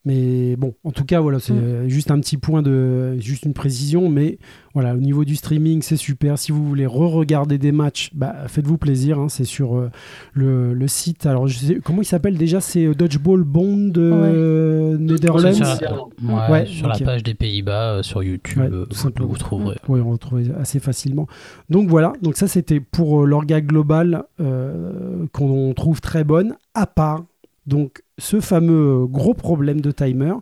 Mais 0.05 0.57
bon, 0.57 0.75
en 0.83 0.91
tout 0.91 1.05
cas, 1.05 1.21
voilà, 1.21 1.39
c'est 1.39 1.53
Mm. 1.53 1.59
euh, 1.63 1.89
juste 1.89 2.11
un 2.11 2.19
petit 2.19 2.37
point 2.37 2.61
de, 2.61 3.17
juste 3.21 3.45
une 3.45 3.53
précision. 3.55 4.09
Mais 4.09 4.39
voilà, 4.75 4.95
au 4.95 4.99
niveau 4.99 5.25
du 5.25 5.37
streaming, 5.37 5.81
c'est 5.83 5.97
super. 5.97 6.39
Si 6.39 6.51
vous 6.51 6.67
voulez 6.67 6.87
re-regarder 6.87 7.57
des 7.57 7.71
matchs, 7.71 8.11
bah, 8.13 8.35
faites-vous 8.49 8.79
plaisir. 8.79 9.21
hein, 9.21 9.29
c'est 9.29 9.45
sur 9.45 9.77
euh, 9.77 9.91
le, 10.33 10.75
le 10.75 10.89
site. 10.89 11.25
Alors, 11.27 11.47
je 11.47 11.57
sais, 11.57 11.79
comment 11.85 12.03
il 12.03 12.05
s'appelle 12.05 12.37
déjà? 12.37 12.61
C'est 12.61 12.85
euh, 12.87 12.95
Dodgeball 12.95 13.45
Bond 13.45 13.93
euh, 13.97 14.97
Netherlands? 14.99 15.53
Sur, 15.53 15.67
Netherlands. 15.67 16.11
la, 16.27 16.35
ouais, 16.35 16.51
Ouais, 16.51 16.67
sur 16.67 16.87
ok. 16.89 16.99
la 16.99 17.07
page 17.07 17.23
des 17.23 17.35
Pays-Bas, 17.35 17.93
euh, 17.99 18.03
sur 18.03 18.23
YouTube, 18.25 18.59
Ouais, 18.59 18.69
tout 19.15 19.29
vous, 19.29 19.37
trouverez. 19.37 19.77
Oui, 19.89 20.01
on 20.01 20.11
retrouvait 20.11 20.51
assez 20.61 20.81
facilement. 20.81 21.29
Donc 21.71 21.89
voilà, 21.89 22.13
donc 22.23 22.37
ça 22.37 22.49
c'était 22.49 22.81
pour 22.81 23.23
euh, 23.23 23.27
l'orga 23.27 23.61
global 23.61 24.25
euh, 24.41 25.27
qu'on 25.33 25.73
trouve 25.75 26.01
très 26.01 26.25
bonne, 26.25 26.57
à 26.75 26.87
part 26.87 27.25
donc 27.67 28.03
ce 28.23 28.41
fameux 28.41 29.03
euh, 29.03 29.07
gros 29.07 29.35
problème 29.35 29.81
de 29.81 29.91
timer 29.91 30.35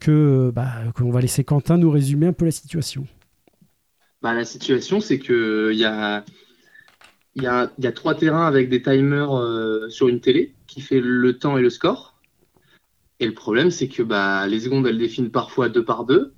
que 0.00 0.10
euh, 0.10 0.52
bah, 0.52 0.72
qu'on 0.94 1.10
va 1.10 1.20
laisser 1.20 1.44
Quentin 1.44 1.78
nous 1.78 1.90
résumer 1.90 2.26
un 2.26 2.32
peu 2.32 2.44
la 2.44 2.50
situation. 2.50 3.06
Bah, 4.22 4.34
la 4.34 4.44
situation, 4.44 5.00
c'est 5.00 5.18
que 5.18 5.70
il 5.72 5.78
y 5.78 5.84
a 5.84 6.24
il 7.36 7.44
y, 7.44 7.46
a, 7.46 7.70
il 7.78 7.84
y 7.84 7.86
a 7.86 7.92
trois 7.92 8.16
terrains 8.16 8.46
avec 8.46 8.68
des 8.68 8.82
timers 8.82 9.32
euh, 9.38 9.88
sur 9.90 10.08
une 10.08 10.20
télé 10.20 10.54
qui 10.66 10.80
fait 10.80 11.00
le 11.00 11.38
temps 11.38 11.56
et 11.56 11.62
le 11.62 11.70
score. 11.70 12.18
Et 13.20 13.26
le 13.26 13.34
problème, 13.34 13.70
c'est 13.70 13.86
que 13.86 14.02
bah, 14.02 14.44
les 14.48 14.60
secondes, 14.60 14.88
elles 14.88 14.98
définissent 14.98 15.30
parfois 15.30 15.68
deux 15.68 15.84
par 15.84 16.04
deux, 16.04 16.32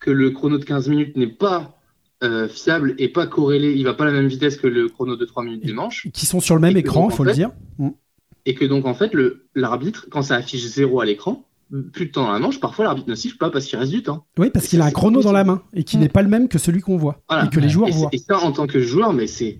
que 0.00 0.10
le 0.10 0.30
chrono 0.30 0.58
de 0.58 0.64
15 0.64 0.88
minutes 0.88 1.16
n'est 1.16 1.28
pas 1.28 1.78
euh, 2.24 2.48
fiable 2.48 2.96
et 2.98 3.08
pas 3.08 3.28
corrélé, 3.28 3.72
il 3.72 3.84
va 3.84 3.94
pas 3.94 4.04
à 4.04 4.06
la 4.08 4.12
même 4.12 4.26
vitesse 4.26 4.56
que 4.56 4.66
le 4.66 4.88
chrono 4.88 5.14
de 5.14 5.24
3 5.24 5.44
minutes 5.44 5.64
des 5.64 5.72
manches. 5.72 6.08
Qui 6.12 6.26
sont 6.26 6.40
sur 6.40 6.56
le 6.56 6.60
même 6.60 6.76
Et 6.76 6.80
écran, 6.80 7.02
donc, 7.02 7.12
faut 7.12 7.24
le 7.24 7.32
dire. 7.32 7.52
Mm. 8.50 8.52
Et 8.52 8.54
que 8.54 8.64
donc, 8.64 8.86
en 8.86 8.94
fait, 8.94 9.14
le- 9.14 9.46
l'arbitre, 9.54 10.06
quand 10.10 10.22
ça 10.22 10.36
affiche 10.36 10.64
zéro 10.66 11.00
à 11.00 11.04
l'écran, 11.04 11.46
plus 11.92 12.06
de 12.06 12.10
temps 12.10 12.24
dans 12.24 12.32
la 12.32 12.38
manche, 12.40 12.58
parfois 12.58 12.84
l'arbitre 12.84 13.08
ne 13.08 13.14
siffle 13.14 13.36
pas 13.38 13.50
parce 13.50 13.64
qu'il 13.66 13.78
reste 13.78 13.92
du 13.92 14.02
temps. 14.02 14.26
Oui, 14.38 14.50
parce 14.50 14.66
qu'il 14.66 14.80
a 14.80 14.84
un 14.86 14.90
chrono 14.90 15.22
dans 15.22 15.30
la 15.32 15.44
main 15.44 15.62
et 15.72 15.84
qui 15.84 15.96
Mm. 15.96 16.00
n'est 16.00 16.08
pas 16.08 16.22
le 16.22 16.28
même 16.28 16.48
que 16.48 16.58
celui 16.58 16.80
qu'on 16.80 16.96
voit 16.96 17.22
Voilà. 17.28 17.44
et 17.46 17.48
que 17.48 17.60
les 17.60 17.68
joueurs 17.68 17.88
Et, 17.88 17.92
voient. 17.92 18.08
et 18.12 18.18
ça, 18.18 18.38
en 18.40 18.52
tant 18.52 18.66
que 18.66 18.80
joueur, 18.80 19.12
mais 19.12 19.26
c'est. 19.26 19.58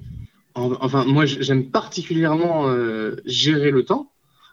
en- 0.55 0.73
Enfin, 0.81 1.05
moi, 1.05 1.25
j'aime 1.27 1.71
particulièrement 1.71 2.69
euh, 2.69 3.17
gérer 3.27 3.71
le 3.71 3.85
temps. 3.85 4.11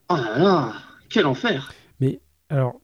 Oh 0.09 0.15
là 0.15 0.37
là, 0.37 0.73
quel 1.09 1.25
enfer! 1.25 1.73
Alors, 2.49 2.79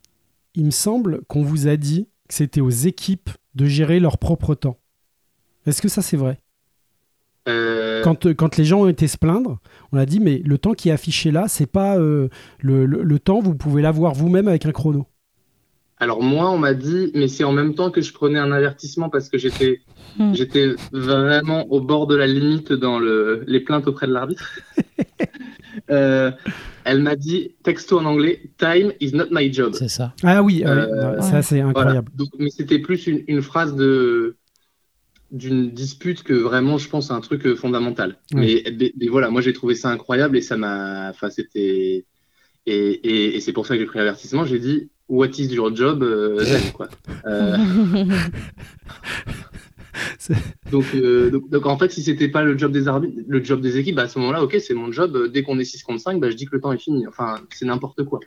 il 0.55 0.65
me 0.65 0.71
semble 0.71 1.21
qu'on 1.29 1.41
vous 1.43 1.67
a 1.69 1.77
dit 1.77 2.09
que 2.27 2.33
c'était 2.33 2.59
aux 2.59 2.69
équipes 2.69 3.29
de 3.55 3.65
gérer 3.65 4.01
leur 4.01 4.17
propre 4.17 4.55
temps. 4.55 4.77
Est-ce 5.65 5.81
que 5.81 5.87
ça 5.87 6.01
c'est 6.01 6.17
vrai? 6.17 6.41
Euh, 7.49 8.01
quand, 8.03 8.25
euh, 8.25 8.33
quand 8.33 8.55
les 8.57 8.63
gens 8.63 8.81
ont 8.81 8.87
été 8.87 9.07
se 9.07 9.17
plaindre, 9.17 9.59
on 9.91 9.97
a 9.97 10.05
dit 10.05 10.19
mais 10.21 10.41
le 10.45 10.57
temps 10.57 10.73
qui 10.73 10.89
est 10.89 10.93
affiché 10.93 11.29
là, 11.31 11.45
c'est 11.49 11.65
pas 11.65 11.97
euh, 11.97 12.29
le, 12.61 12.85
le- 12.85 13.03
le 13.03 13.19
temps, 13.19 13.41
vous 13.41 13.53
pouvez 13.55 13.81
l'avoir 13.81 14.13
vous-même 14.13 14.47
avec 14.47 14.65
un 14.65 14.71
chrono. 14.71 15.07
Alors 15.99 16.21
moi, 16.23 16.49
on 16.51 16.57
m'a 16.57 16.73
dit, 16.73 17.11
mais 17.15 17.27
c'est 17.27 17.43
en 17.45 17.51
même 17.53 17.75
temps 17.75 17.89
que 17.91 18.01
je 18.01 18.11
prenais 18.13 18.39
un 18.39 18.51
avertissement 18.51 19.09
parce 19.09 19.29
que 19.29 19.37
j'étais, 19.37 19.81
Hmm. 20.19 20.33
j'étais 20.35 20.67
vraiment 20.91 21.65
au 21.71 21.81
bord 21.81 22.05
de 22.05 22.15
la 22.15 22.27
limite 22.27 22.71
dans 22.71 22.99
le, 22.99 23.43
les 23.47 23.59
plaintes 23.59 23.87
auprès 23.87 24.05
de 24.07 24.13
l'arbitre. 24.13 24.59
Euh, 25.89 26.31
elle 26.83 27.01
m'a 27.01 27.15
dit, 27.15 27.55
texto 27.63 27.97
en 27.99 28.05
anglais, 28.05 28.41
time 28.59 28.91
is 28.99 29.11
not 29.13 29.25
my 29.31 29.51
job. 29.51 29.73
C'est 29.73 29.87
ça. 29.87 30.13
Ah 30.23 30.43
oui, 30.43 30.63
Euh, 30.65 31.15
ouais, 31.15 31.21
ça 31.21 31.41
c'est 31.41 31.61
Voilà. 31.61 31.69
incroyable. 31.79 32.11
Donc, 32.15 32.29
mais 32.37 32.49
c'était 32.51 32.77
plus 32.79 33.07
une, 33.07 33.23
une 33.27 33.41
phrase 33.41 33.75
de 33.75 34.35
d'une 35.33 35.71
dispute 35.71 36.23
que 36.23 36.33
vraiment, 36.33 36.77
je 36.77 36.87
pense, 36.87 37.11
un 37.11 37.19
truc 37.19 37.45
euh, 37.45 37.55
fondamental. 37.55 38.17
Oui. 38.33 38.63
Mais, 38.97 39.07
voilà, 39.07 39.29
moi 39.29 39.41
j'ai 39.41 39.51
trouvé 39.51 39.75
ça 39.75 39.89
incroyable 39.89 40.37
et 40.37 40.41
ça 40.41 40.55
m'a, 40.55 41.09
enfin 41.09 41.29
c'était 41.29 42.05
et, 42.65 42.75
et, 42.75 43.35
et 43.35 43.41
c'est 43.41 43.51
pour 43.51 43.65
ça 43.65 43.73
que 43.73 43.81
j'ai 43.81 43.85
pris 43.85 43.97
l'avertissement. 43.97 44.45
J'ai 44.45 44.59
dit, 44.59 44.89
what 45.09 45.27
is 45.27 45.47
your 45.47 45.75
job, 45.75 46.03
euh, 46.03 46.45
quoi. 46.73 46.87
Euh, 47.25 47.57
donc, 50.71 50.85
euh, 50.95 51.29
donc, 51.29 51.49
donc, 51.49 51.65
en 51.65 51.77
fait, 51.77 51.91
si 51.91 52.01
c'était 52.01 52.27
pas 52.27 52.43
le 52.43 52.57
job 52.57 52.71
des 52.71 52.87
arbitres, 52.87 53.21
le 53.27 53.43
job 53.43 53.61
des 53.61 53.77
équipes, 53.77 53.95
bah, 53.95 54.03
à 54.03 54.07
ce 54.07 54.17
moment-là, 54.19 54.43
ok, 54.43 54.57
c'est 54.59 54.73
mon 54.73 54.91
job. 54.91 55.29
Dès 55.31 55.43
qu'on 55.43 55.59
est 55.59 55.65
6 55.65 55.83
contre 55.83 56.01
5, 56.01 56.19
bah, 56.19 56.29
je 56.29 56.35
dis 56.35 56.45
que 56.45 56.55
le 56.55 56.61
temps 56.61 56.71
est 56.71 56.79
fini. 56.79 57.05
Enfin, 57.07 57.35
c'est 57.51 57.65
n'importe 57.65 58.03
quoi. 58.03 58.19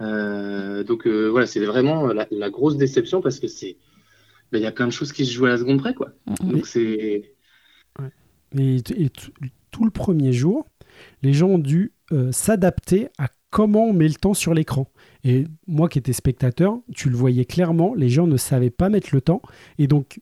Euh, 0.00 0.84
donc 0.84 1.06
euh, 1.06 1.28
voilà, 1.28 1.46
c'est 1.46 1.64
vraiment 1.64 2.06
la, 2.08 2.26
la 2.30 2.50
grosse 2.50 2.76
déception 2.76 3.20
parce 3.20 3.40
que 3.40 3.48
c'est, 3.48 3.76
bah, 4.52 4.58
il 4.58 4.62
y 4.62 4.66
a 4.66 4.72
plein 4.72 4.86
de 4.86 4.92
choses 4.92 5.12
qui 5.12 5.26
se 5.26 5.32
jouent 5.32 5.46
à 5.46 5.50
la 5.50 5.58
seconde 5.58 5.78
près, 5.78 5.94
quoi. 5.94 6.10
Donc 6.40 6.66
c'est, 6.66 7.34
Et, 8.56 8.82
tout 9.70 9.84
le 9.84 9.90
premier 9.90 10.32
jour, 10.32 10.66
les 11.22 11.32
gens 11.32 11.48
ont 11.48 11.58
dû 11.58 11.92
euh, 12.12 12.32
s'adapter 12.32 13.08
à 13.18 13.28
comment 13.50 13.86
on 13.86 13.92
met 13.92 14.08
le 14.08 14.14
temps 14.14 14.34
sur 14.34 14.54
l'écran. 14.54 14.90
Et 15.24 15.44
moi 15.66 15.88
qui 15.88 15.98
étais 15.98 16.12
spectateur, 16.12 16.78
tu 16.94 17.10
le 17.10 17.16
voyais 17.16 17.44
clairement, 17.44 17.94
les 17.94 18.08
gens 18.08 18.26
ne 18.26 18.36
savaient 18.36 18.70
pas 18.70 18.88
mettre 18.88 19.10
le 19.12 19.20
temps. 19.20 19.42
Et 19.78 19.86
donc, 19.86 20.20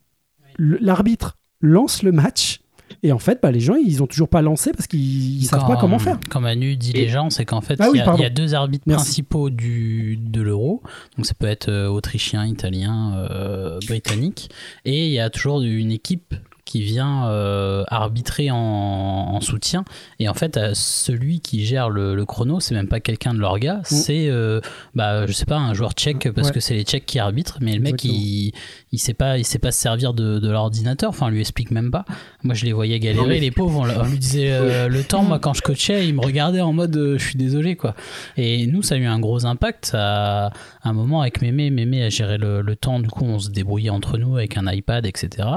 l'arbitre 0.59 1.39
lance 1.61 2.03
le 2.03 2.13
match. 2.13 2.61
Et 3.03 3.13
en 3.13 3.19
fait, 3.19 3.41
bah, 3.43 3.51
les 3.51 3.61
gens, 3.61 3.75
ils 3.75 4.03
ont 4.03 4.07
toujours 4.07 4.29
pas 4.29 4.43
lancé 4.43 4.73
parce 4.73 4.87
qu'ils 4.87 5.41
ne 5.41 5.45
savent 5.47 5.67
pas 5.67 5.77
comment 5.77 5.99
faire. 5.99 6.19
Quand 6.31 6.41
Manu 6.41 6.77
dit 6.77 6.93
Et- 6.95 7.03
les 7.03 7.09
gens, 7.09 7.31
c'est 7.31 7.45
qu'en 7.45 7.61
fait, 7.61 7.77
Ah 7.81 7.87
il 7.89 7.91
oui, 7.93 7.99
y, 7.99 8.01
a- 8.01 8.05
pardon. 8.05 8.21
il 8.21 8.23
y 8.23 8.27
a 8.27 8.31
deux 8.31 8.55
arbitres 8.55 8.85
Merci. 8.87 9.05
principaux 9.23 9.51
du, 9.51 10.17
de 10.21 10.41
l'euro. 10.41 10.83
Donc 11.17 11.27
ça 11.27 11.35
peut 11.35 11.47
être 11.47 11.69
euh, 11.69 11.89
autrichien, 11.89 12.45
italien, 12.47 13.15
euh, 13.31 13.79
britannique. 13.87 14.51
Et 14.85 15.07
il 15.07 15.13
y 15.13 15.21
a 15.21 15.31
toujours 15.31 15.61
une 15.63 15.91
équipe 15.93 16.35
qui 16.65 16.83
vient 16.83 17.29
euh, 17.29 17.85
arbitrer 17.87 18.51
en, 18.51 18.57
en 18.57 19.41
soutien. 19.41 19.85
Et 20.19 20.29
en 20.29 20.35
fait, 20.35 20.59
celui 20.75 21.39
qui 21.39 21.65
gère 21.65 21.89
le, 21.91 22.17
le 22.17 22.25
chrono, 22.25 22.59
c'est 22.59 22.75
même 22.75 22.89
pas 22.89 22.99
quelqu'un 22.99 23.35
de 23.35 23.39
l'orga, 23.39 23.83
c'est, 23.85 24.27
euh, 24.29 24.61
bah, 24.97 25.29
je 25.29 25.33
sais 25.33 25.45
pas, 25.45 25.59
un 25.59 25.75
joueur 25.75 25.93
tchèque, 25.93 26.29
parce 26.35 26.49
Ouais. 26.49 26.55
que 26.55 26.59
c'est 26.59 26.75
les 26.75 26.83
tchèques 26.83 27.07
qui 27.07 27.21
arbitrent, 27.21 27.59
mais 27.61 27.75
le 27.75 27.81
mec, 27.81 27.93
Exactement. 28.05 28.15
il, 28.21 28.53
il 28.91 28.99
sait 28.99 29.15
pas, 29.15 29.39
il 29.39 29.45
sait 29.45 29.61
pas 29.61 29.71
se 29.71 29.81
servir 29.81 30.13
de, 30.13 30.41
de 30.41 30.51
l'ordinateur, 30.51 31.11
enfin, 31.11 31.27
on 31.27 31.29
lui 31.29 31.39
explique 31.39 31.71
même 31.71 31.93
pas. 31.93 32.05
Moi, 32.47 32.55
je 32.55 32.65
les 32.65 32.73
voyais 32.73 33.01
galérer, 33.01 33.41
les 33.41 33.51
pauvres, 33.51 33.81
on, 33.81 34.05
lui 34.05 34.19
disait 34.19 34.53
euh, 34.53 34.89
le 34.89 35.03
temps, 35.03 35.25
moi, 35.25 35.39
quand 35.41 35.53
je 35.53 35.63
coachais, 35.63 36.07
ils 36.07 36.15
me 36.15 36.21
regardaient 36.21 36.61
en 36.61 36.73
mode, 36.73 36.97
euh, 36.97 37.19
je 37.19 37.25
suis 37.25 37.37
désolé, 37.37 37.75
quoi. 37.75 37.95
Et 38.37 38.67
nous, 38.69 38.83
ça 38.83 38.95
a 38.95 38.99
eu 38.99 39.05
un 39.05 39.19
gros 39.19 39.45
impact. 39.47 39.87
Ça, 39.87 40.47
à 40.47 40.53
un 40.85 40.93
moment, 40.93 41.23
avec 41.23 41.43
Mémé, 41.43 41.71
Mémé 41.71 42.05
a 42.05 42.09
géré 42.09 42.39
le, 42.39 42.63
le 42.63 42.77
temps, 42.77 43.01
du 43.01 43.09
coup, 43.09 43.25
on 43.25 43.41
se 43.41 43.51
débrouillait 43.51 43.91
entre 43.91 44.17
nous 44.17 44.37
avec 44.37 44.57
un 44.57 44.71
iPad, 44.71 45.05
etc. 45.07 45.49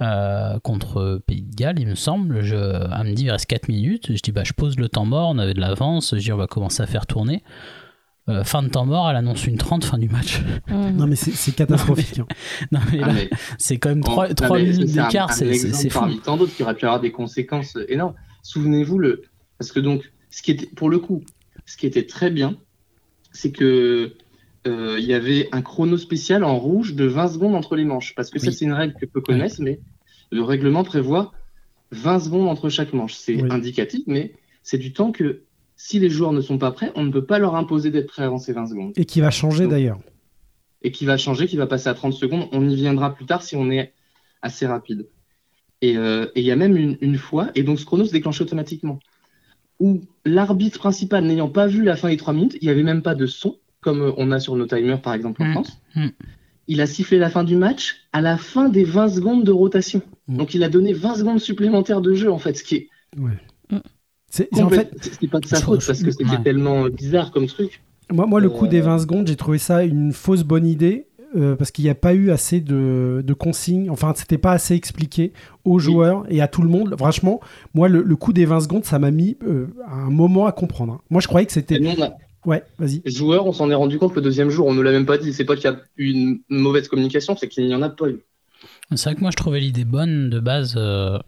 Euh, 0.00 0.58
contre 0.60 1.20
Pays 1.26 1.42
de 1.42 1.54
Galles, 1.54 1.80
il 1.80 1.88
me 1.88 1.96
semble. 1.96 2.42
Je, 2.42 2.56
elle 2.56 3.08
me 3.08 3.14
dit, 3.14 3.24
il 3.24 3.30
reste 3.30 3.46
4 3.46 3.68
minutes. 3.68 4.14
Je 4.14 4.20
dis, 4.22 4.32
bah, 4.32 4.44
je 4.44 4.52
pose 4.52 4.78
le 4.78 4.88
temps 4.88 5.04
mort, 5.04 5.30
on 5.30 5.38
avait 5.38 5.54
de 5.54 5.60
l'avance. 5.60 6.14
Je 6.14 6.20
dis, 6.20 6.32
on 6.32 6.36
va 6.36 6.46
commencer 6.46 6.82
à 6.82 6.86
faire 6.86 7.06
tourner. 7.06 7.42
Euh, 8.28 8.44
fin 8.44 8.62
de 8.62 8.68
temps 8.68 8.84
mort, 8.84 9.08
elle 9.08 9.16
annonce 9.16 9.46
une 9.46 9.56
30, 9.56 9.84
fin 9.84 9.96
du 9.98 10.08
match. 10.08 10.40
Non, 10.68 11.06
mais 11.06 11.16
c'est 11.16 11.54
catastrophique. 11.54 12.18
hein. 12.18 12.26
non, 12.72 12.80
mais 12.92 12.98
ah, 13.02 13.06
là, 13.06 13.12
mais- 13.14 13.30
c'est 13.58 13.78
quand 13.78 13.88
même 13.88 14.02
Oh, 14.06 14.10
3, 14.10 14.28
non, 14.28 14.34
mais 14.54 14.70
minutes 14.72 14.92
d'écart, 14.92 15.32
c'est. 15.32 15.88
Parmi 15.92 16.18
tant 16.20 16.36
d'autres 16.36 16.54
qui 16.54 16.62
auraient 16.62 16.74
pu 16.74 16.84
avoir 16.84 17.00
des 17.00 17.12
conséquences 17.12 17.76
énormes. 17.88 18.14
Souvenez-vous, 18.42 18.98
le... 18.98 19.22
parce 19.58 19.72
que 19.72 19.80
donc, 19.80 20.10
ce 20.30 20.42
qui 20.42 20.50
était, 20.52 20.66
pour 20.66 20.90
le 20.90 20.98
coup, 20.98 21.22
ce 21.66 21.76
qui 21.76 21.86
était 21.86 22.06
très 22.06 22.30
bien, 22.30 22.56
c'est 23.32 23.50
que 23.52 24.12
euh, 24.66 24.96
il 24.98 25.04
y 25.06 25.14
avait 25.14 25.48
un 25.52 25.62
chrono 25.62 25.96
spécial 25.96 26.44
en 26.44 26.58
rouge 26.58 26.94
de 26.94 27.04
20 27.04 27.28
secondes 27.28 27.54
entre 27.54 27.76
les 27.76 27.84
manches. 27.84 28.14
Parce 28.14 28.30
que 28.30 28.38
ça, 28.38 28.50
c'est 28.52 28.64
une 28.64 28.72
règle 28.72 28.94
que 28.94 29.06
peu 29.06 29.20
connaissent, 29.20 29.58
mais 29.58 29.80
le 30.30 30.42
règlement 30.42 30.84
prévoit 30.84 31.32
20 31.92 32.20
secondes 32.20 32.48
entre 32.48 32.68
chaque 32.68 32.92
manche. 32.92 33.14
C'est 33.14 33.40
Oui. 33.42 33.48
indicatif, 33.50 34.02
mais 34.06 34.34
c'est 34.62 34.78
du 34.78 34.92
temps 34.92 35.12
que 35.12 35.42
si 35.80 35.98
les 36.00 36.10
joueurs 36.10 36.32
ne 36.32 36.40
sont 36.42 36.58
pas 36.58 36.72
prêts, 36.72 36.90
on 36.96 37.04
ne 37.04 37.10
peut 37.12 37.24
pas 37.24 37.38
leur 37.38 37.54
imposer 37.54 37.90
d'être 37.90 38.08
prêts 38.08 38.24
avant 38.24 38.38
ces 38.38 38.52
20 38.52 38.66
secondes 38.66 38.92
Et 38.96 39.04
qui 39.06 39.20
va 39.20 39.30
changer 39.30 39.66
d'ailleurs. 39.68 39.98
et 40.82 40.90
qui 40.90 41.06
va 41.06 41.16
changer, 41.16 41.46
qui 41.46 41.56
va 41.56 41.66
passer 41.68 41.88
à 41.88 41.94
30 41.94 42.12
secondes. 42.12 42.48
On 42.52 42.68
y 42.68 42.74
viendra 42.74 43.14
plus 43.14 43.24
tard 43.26 43.42
si 43.42 43.54
on 43.56 43.70
est 43.70 43.92
assez 44.42 44.66
rapide. 44.66 45.06
Et 45.80 45.96
euh, 45.96 46.26
il 46.34 46.42
y 46.42 46.50
a 46.50 46.56
même 46.56 46.76
une, 46.76 46.98
une 47.00 47.16
fois, 47.16 47.50
et 47.54 47.62
donc 47.62 47.78
ce 47.78 47.84
chrono 47.86 48.04
se 48.04 48.10
déclenche 48.12 48.40
automatiquement, 48.40 48.98
où 49.78 50.00
l'arbitre 50.24 50.78
principal 50.80 51.24
n'ayant 51.24 51.48
pas 51.48 51.68
vu 51.68 51.84
la 51.84 51.94
fin 51.94 52.08
des 52.08 52.16
3 52.16 52.32
minutes, 52.34 52.58
il 52.60 52.64
n'y 52.64 52.70
avait 52.70 52.82
même 52.82 53.02
pas 53.02 53.14
de 53.14 53.26
son, 53.26 53.56
comme 53.80 54.12
on 54.16 54.32
a 54.32 54.40
sur 54.40 54.56
nos 54.56 54.66
timers 54.66 55.00
par 55.00 55.14
exemple 55.14 55.40
en 55.42 55.46
Mm. 55.46 55.52
France. 55.52 55.80
Mm. 55.94 56.08
Il 56.70 56.80
a 56.80 56.86
sifflé 56.86 57.18
la 57.18 57.30
fin 57.30 57.44
du 57.44 57.54
match 57.56 58.08
à 58.12 58.20
la 58.20 58.36
fin 58.36 58.68
des 58.68 58.82
20 58.84 59.08
secondes 59.08 59.44
de 59.44 59.52
rotation. 59.52 60.02
Mm. 60.26 60.36
Donc 60.38 60.54
il 60.54 60.64
a 60.64 60.68
donné 60.68 60.92
20 60.92 61.14
secondes 61.14 61.40
supplémentaires 61.40 62.00
de 62.00 62.12
jeu 62.14 62.30
en 62.32 62.38
fait, 62.38 62.54
ce 62.56 62.64
qui 62.64 62.74
est 62.74 62.88
c'est 64.30 64.48
en 64.62 64.68
fait, 64.68 64.90
pas 65.30 65.40
de 65.40 65.46
sa 65.46 65.60
faute 65.60 65.84
parce 65.86 66.02
que 66.02 66.10
c'était 66.10 66.24
Ouais. 66.24 66.42
tellement 66.42 66.84
euh, 66.84 66.90
bizarre 66.90 67.30
comme 67.30 67.46
truc. 67.46 67.82
Moi, 68.12 68.26
moi, 68.26 68.40
le 68.40 68.46
Euh, 68.48 68.50
coup 68.50 68.66
des 68.66 68.80
20 68.80 68.98
secondes, 69.00 69.26
j'ai 69.28 69.36
trouvé 69.36 69.58
ça 69.58 69.84
une 69.84 70.12
fausse 70.12 70.42
bonne 70.42 70.66
idée 70.66 71.06
euh, 71.36 71.56
parce 71.56 71.70
qu'il 71.70 71.84
n'y 71.84 71.90
a 71.90 71.94
pas 71.94 72.14
eu 72.14 72.30
assez 72.30 72.60
de, 72.60 73.22
de 73.26 73.34
consignes. 73.34 73.90
Enfin, 73.90 74.12
c'était 74.16 74.38
pas 74.38 74.52
assez 74.52 74.74
expliqué 74.74 75.32
aux 75.64 75.78
joueurs 75.78 76.24
et 76.30 76.40
à 76.40 76.48
tout 76.48 76.62
le 76.62 76.68
monde. 76.70 76.94
Franchement, 76.98 77.40
moi, 77.74 77.88
le, 77.88 78.02
le 78.02 78.16
coup 78.16 78.32
des 78.32 78.46
20 78.46 78.60
secondes, 78.60 78.84
ça 78.84 78.98
m'a 78.98 79.10
mis 79.10 79.36
euh, 79.46 79.66
un 79.90 80.08
moment 80.10 80.46
à 80.46 80.52
comprendre. 80.52 80.94
hein. 80.94 81.00
Moi, 81.10 81.20
je 81.20 81.28
croyais 81.28 81.46
que 81.46 81.52
c'était. 81.52 81.78
Ouais, 82.46 82.62
vas-y. 82.78 83.02
Les 83.04 83.10
joueurs, 83.10 83.46
on 83.46 83.52
s'en 83.52 83.70
est 83.70 83.74
rendu 83.74 83.98
compte 83.98 84.14
le 84.14 84.22
deuxième 84.22 84.48
jour, 84.48 84.66
on 84.66 84.72
ne 84.74 84.80
l'a 84.80 84.92
même 84.92 85.04
pas 85.04 85.18
dit. 85.18 85.34
C'est 85.34 85.44
pas 85.44 85.56
qu'il 85.56 85.64
y 85.70 85.74
a 85.74 85.78
eu 85.98 86.10
une 86.12 86.38
mauvaise 86.48 86.88
communication, 86.88 87.36
c'est 87.36 87.48
qu'il 87.48 87.66
n'y 87.66 87.74
en 87.74 87.82
a 87.82 87.90
pas 87.90 88.08
eu. 88.08 88.20
C'est 88.94 89.04
vrai 89.10 89.16
que 89.16 89.20
moi 89.20 89.30
je 89.30 89.36
trouvais 89.36 89.60
l'idée 89.60 89.84
bonne 89.84 90.30
de 90.30 90.40
base, 90.40 90.74
euh, 90.78 91.18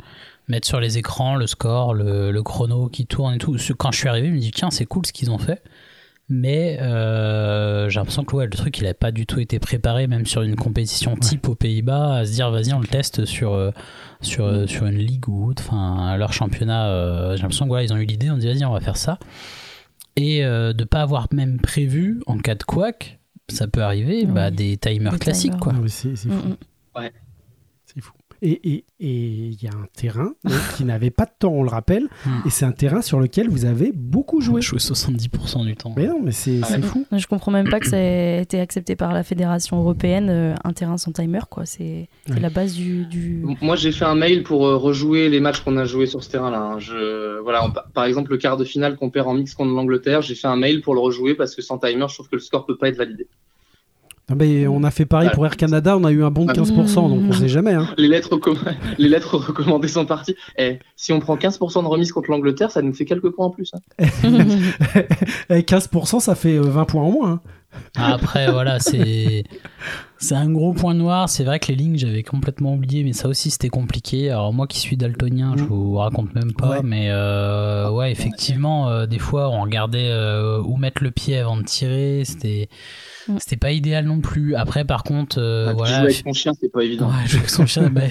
mettre 0.51 0.67
sur 0.69 0.81
les 0.81 0.99
écrans 0.99 1.37
le 1.37 1.47
score, 1.47 1.95
le, 1.95 2.31
le 2.31 2.43
chrono 2.43 2.89
qui 2.89 3.07
tourne 3.07 3.35
et 3.35 3.39
tout. 3.39 3.57
Ce- 3.59 3.73
Quand 3.73 3.93
je 3.93 3.99
suis 3.99 4.09
arrivé, 4.09 4.29
je 4.29 4.33
me 4.35 4.39
dis 4.39 4.51
tiens, 4.51 4.71
c'est 4.71 4.87
cool 4.87 5.07
ce 5.07 5.13
qu'ils 5.13 5.31
ont 5.31 5.39
fait. 5.39 5.63
Mais 6.33 6.79
euh, 6.81 7.89
j'ai 7.89 7.99
l'impression 7.99 8.23
que 8.25 8.37
ouais, 8.37 8.45
le 8.45 8.53
truc 8.53 8.79
il 8.79 8.83
n'avait 8.85 8.95
pas 8.95 9.11
du 9.11 9.27
tout 9.27 9.41
été 9.41 9.59
préparé, 9.59 10.07
même 10.07 10.27
sur 10.27 10.43
une 10.43 10.55
compétition 10.55 11.17
type 11.17 11.49
aux 11.49 11.57
Pays-Bas, 11.57 12.19
à 12.19 12.25
se 12.25 12.33
dire 12.33 12.51
vas-y 12.53 12.73
on 12.73 12.79
le 12.79 12.87
teste 12.87 13.25
sur, 13.25 13.53
euh, 13.53 13.73
sur, 14.21 14.45
euh, 14.45 14.67
sur 14.69 14.87
une 14.87 14.97
ligue 14.99 15.29
ou 15.29 15.49
autre, 15.49 15.65
enfin 15.67 16.17
leur 16.17 16.33
championnat. 16.33 16.87
euh, 16.89 17.35
j'ai 17.35 17.43
l'impression 17.43 17.65
que 17.65 17.71
voilà, 17.71 17.83
ils 17.83 17.93
ont 17.93 17.97
eu 17.97 18.05
l'idée, 18.05 18.31
on 18.31 18.37
dit 18.37 18.47
vas-y 18.47 18.65
on 18.65 18.71
va 18.73 18.79
faire 18.81 18.97
ça. 18.97 19.19
Et 20.15 20.45
euh, 20.45 20.73
de 20.73 20.85
pas 20.85 21.01
avoir 21.03 21.27
même 21.33 21.59
prévu 21.61 22.23
en 22.27 22.39
cas 22.39 22.55
de 22.55 22.63
couac, 22.63 23.19
ça 23.49 23.67
peut 23.67 23.83
arriver, 23.83 24.23
Oui. 24.25 24.33
bah, 24.33 24.53
des 24.53 24.77
timers 24.77 25.13
Des 25.15 25.19
classiques 25.19 25.51
timers. 25.51 25.61
quoi. 25.61 25.73
Ah 25.75 25.81
oui, 25.83 25.91
c'est 25.91 26.15
c'est 26.15 26.29
fou. 26.29 26.35
Mm, 26.35 26.51
mm. 26.51 26.57
Fou. 26.95 27.03
Et 27.03 27.11
et- 28.43 28.85
et 29.01 29.09
il 29.09 29.63
y 29.63 29.67
a 29.67 29.71
un 29.71 29.87
terrain 29.97 30.33
donc, 30.45 30.53
qui 30.77 30.85
n'avait 30.85 31.11
pas 31.11 31.25
de 31.25 31.31
temps, 31.39 31.53
on 31.53 31.63
le 31.63 31.69
rappelle, 31.71 32.05
Hmm. 32.25 32.47
et 32.47 32.51
c'est 32.51 32.65
un 32.65 32.73
terrain 32.73 33.03
sur 33.03 33.21
lequel 33.21 33.49
vous 33.49 33.65
avez 33.65 33.93
beaucoup 33.95 34.41
joué. 34.41 34.61
Jouer 34.63 34.79
70% 34.79 35.65
du 35.65 35.75
temps. 35.77 35.93
Mais 35.97 36.07
non, 36.07 36.21
mais 36.23 36.33
c'est 36.33 36.61
Ouais. 36.61 36.83
fou. 36.83 37.07
Je 37.13 37.27
comprends 37.27 37.51
même 37.53 37.69
pas 37.69 37.81
que 37.81 37.89
ça 37.89 37.99
ait 37.99 38.43
été 38.43 38.61
accepté 38.61 38.97
par 38.97 39.13
la 39.13 39.23
fédération 39.23 39.79
européenne, 39.79 40.29
euh, 40.31 40.55
un 40.65 40.73
terrain 40.73 40.97
sans 40.97 41.13
timer, 41.13 41.41
quoi. 41.51 41.67
C'est 41.67 42.09
c'est 42.27 42.35
Ouais. 42.35 42.41
la 42.41 42.51
base 42.51 42.75
du. 42.75 43.07
du... 43.07 43.45
Moi, 43.61 43.77
j'ai 43.77 43.93
fait 43.93 44.05
un 44.05 44.15
mail 44.15 44.43
pour 44.43 44.67
euh, 44.67 44.77
rejouer 44.77 45.29
les 45.29 45.41
matchs 45.41 45.61
qu'on 45.61 45.77
a 45.77 45.85
joués 45.85 46.07
sur 46.07 46.23
ce 46.23 46.31
terrain-là. 46.31 46.61
hein. 46.61 46.79
Je, 46.79 47.39
voilà, 47.41 47.65
on- 47.67 47.73
par 47.93 48.05
exemple, 48.05 48.31
le 48.31 48.37
quart 48.39 48.57
de 48.57 48.65
finale 48.65 48.97
qu'on 48.97 49.11
perd 49.11 49.27
en 49.29 49.35
mix 49.35 49.55
contre 49.55 49.73
l'Angleterre, 49.73 50.23
j'ai 50.23 50.35
fait 50.35 50.47
un 50.49 50.57
mail 50.57 50.83
pour 50.83 50.95
le 50.95 51.01
rejouer 51.01 51.35
parce 51.35 51.55
que 51.55 51.63
sans 51.63 51.79
timer, 51.79 52.07
je 52.09 52.15
trouve 52.15 52.29
que 52.29 52.37
le 52.37 52.41
score 52.43 52.67
peut 52.67 52.77
pas 52.77 52.89
être 52.89 52.97
validé. 52.97 53.27
Ah, 54.31 54.35
mais 54.39 54.67
on 54.69 54.85
a 54.85 54.91
fait 54.93 55.07
pareil 55.07 55.29
Ouais. 55.29 55.35
pour 55.35 55.45
Air 55.45 55.57
Canada, 55.57 55.97
on 55.97 56.05
a 56.05 56.13
eu 56.13 56.23
un 56.23 56.31
bon 56.31 56.45
de 56.47 56.53
15%, 56.53 57.09
donc 57.09 57.21
on 57.29 57.33
sait 57.33 57.49
jamais. 57.49 57.73
hein. 57.73 57.89
Les 57.99 58.07
lettres, 58.07 58.37
recomm- 58.37 58.59
les 58.99 59.09
lettres 59.09 59.37
recommandées 59.39 59.89
sont 59.89 60.07
parties. 60.07 60.37
Eh, 60.57 60.79
si 60.95 61.13
on 61.13 61.19
prend 61.21 61.37
15% 61.37 61.83
de 61.83 61.89
remise 61.89 62.13
contre 62.13 62.31
l'Angleterre, 62.31 62.71
ça 62.71 62.81
nous 62.81 62.95
fait 62.95 63.05
quelques 63.07 63.31
points 63.31 63.47
en 63.47 63.51
plus. 63.51 63.73
hein. 63.75 63.99
Et 65.51 65.63
15%, 65.63 66.21
ça 66.21 66.35
fait 66.35 66.57
euh, 66.57 66.63
20 66.63 66.85
points 66.85 67.03
en 67.03 67.11
moins. 67.11 67.31
hein. 67.33 67.41
Après, 67.97 68.51
voilà, 68.51 68.79
c'est 68.79 69.45
c'est 70.21 70.35
un 70.37 70.51
gros 70.51 70.73
point 70.73 70.95
noir. 70.95 71.29
C'est 71.29 71.45
vrai 71.45 71.59
que 71.59 71.69
les 71.69 71.75
lignes, 71.77 71.97
j'avais 71.99 72.23
complètement 72.23 72.75
oublié, 72.75 73.03
mais 73.05 73.13
ça 73.13 73.27
aussi, 73.29 73.51
c'était 73.51 73.69
compliqué. 73.71 74.31
Alors, 74.31 74.53
moi 74.53 74.67
qui 74.67 74.79
suis 74.79 74.97
daltonien, 74.97 75.55
je 75.57 75.65
Mm. 75.65 75.67
vous 75.67 75.95
raconte 75.97 76.35
même 76.35 76.53
pas, 76.53 76.69
Ouais. 76.69 76.81
mais 76.85 77.07
euh, 77.11 77.91
ouais, 77.91 78.13
effectivement, 78.13 78.89
euh, 78.91 79.07
des 79.07 79.19
fois, 79.19 79.49
on 79.51 79.63
regardait 79.63 80.11
euh, 80.11 80.61
où 80.63 80.77
mettre 80.77 81.03
le 81.03 81.11
pied 81.11 81.39
avant 81.39 81.57
de 81.57 81.63
tirer. 81.65 82.23
C'était 82.25 82.69
Mm. 83.29 83.37
c'était 83.39 83.57
pas 83.57 83.73
idéal 83.73 84.05
non 84.07 84.21
plus. 84.21 84.55
Après, 84.57 84.85
par 84.85 85.03
contre, 85.05 85.37
euh, 85.41 85.69
Ah, 85.71 85.73
voilà. 85.75 85.93
jouer 85.97 86.05
avec 86.05 86.25
ton 86.25 86.33
chien, 86.33 86.53
c'est 86.61 86.71
pas 86.71 86.83
évident. 86.85 87.09
Ouais, 87.09 87.27
jouer 87.27 87.39
avec 87.39 87.51
son 87.51 87.67
chien, 87.67 87.89
bah, 87.91 88.03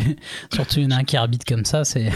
surtout 0.54 0.80
il 0.80 0.84
y 0.84 0.88
en 0.88 0.92
a 0.92 0.96
un 0.98 1.04
qui 1.04 1.16
arbitre 1.18 1.46
comme 1.48 1.66
ça, 1.66 1.84
c'est. 1.86 2.10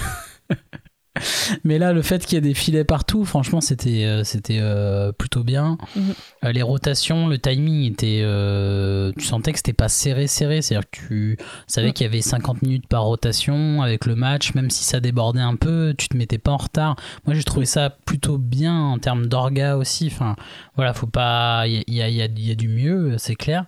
Mais 1.63 1.77
là, 1.77 1.93
le 1.93 2.01
fait 2.01 2.25
qu'il 2.25 2.36
y 2.36 2.38
ait 2.38 2.41
des 2.41 2.53
filets 2.55 2.84
partout, 2.84 3.24
franchement, 3.25 3.62
c'était 3.62 4.05
euh, 4.05 4.24
c'était 4.24 4.58
euh, 4.60 5.12
plutôt 5.12 5.43
bien. 5.43 5.77
Mhm. 5.96 6.13
Euh, 6.46 6.51
les 6.51 6.62
rotations, 6.63 7.27
le 7.27 7.38
timing 7.38 7.91
était. 7.91 8.22
euh, 8.24 9.12
tu 9.17 9.25
sentais 9.25 9.51
que 9.51 9.60
c'était 9.60 9.74
pas 9.74 9.89
serré, 9.89 10.27
serré. 10.27 10.62
C'est-à-dire 10.62 10.89
que 10.89 10.98
tu 11.08 11.38
savais 11.67 11.88
Mhm. 11.88 11.93
qu'il 11.93 12.03
y 12.05 12.10
avait 12.10 12.22
50 12.22 12.62
minutes 12.63 12.88
par 12.88 13.03
rotation 13.03 13.82
avec 13.84 14.05
le 14.05 14.15
match, 14.15 14.53
même 14.55 14.70
si 14.72 14.84
ça 14.84 15.00
débordait 15.00 15.39
un 15.41 15.55
peu, 15.55 15.93
tu 15.98 16.08
te 16.10 16.17
mettais 16.17 16.39
pas 16.39 16.51
en 16.51 16.58
retard. 16.58 16.96
Moi, 17.25 17.36
j'ai 17.36 17.43
trouvé 17.43 17.65
ça 17.67 17.91
plutôt 18.05 18.38
bien 18.39 18.75
en 18.75 18.98
termes 18.98 19.27
d'orga 19.27 19.77
aussi. 19.77 20.08
Enfin, 20.12 20.36
voilà, 20.75 20.93
faut 20.93 21.08
pas. 21.08 21.65
Il 21.67 21.84
y 21.93 22.01
a, 22.01 22.10
y 22.10 22.22
a- 22.22 22.22
y 22.22 22.22
a- 22.24 22.25
il 22.36 22.48
y 22.48 22.51
a 22.51 22.55
du 22.55 22.67
mieux, 22.70 23.15
c'est 23.20 23.36
clair. 23.36 23.65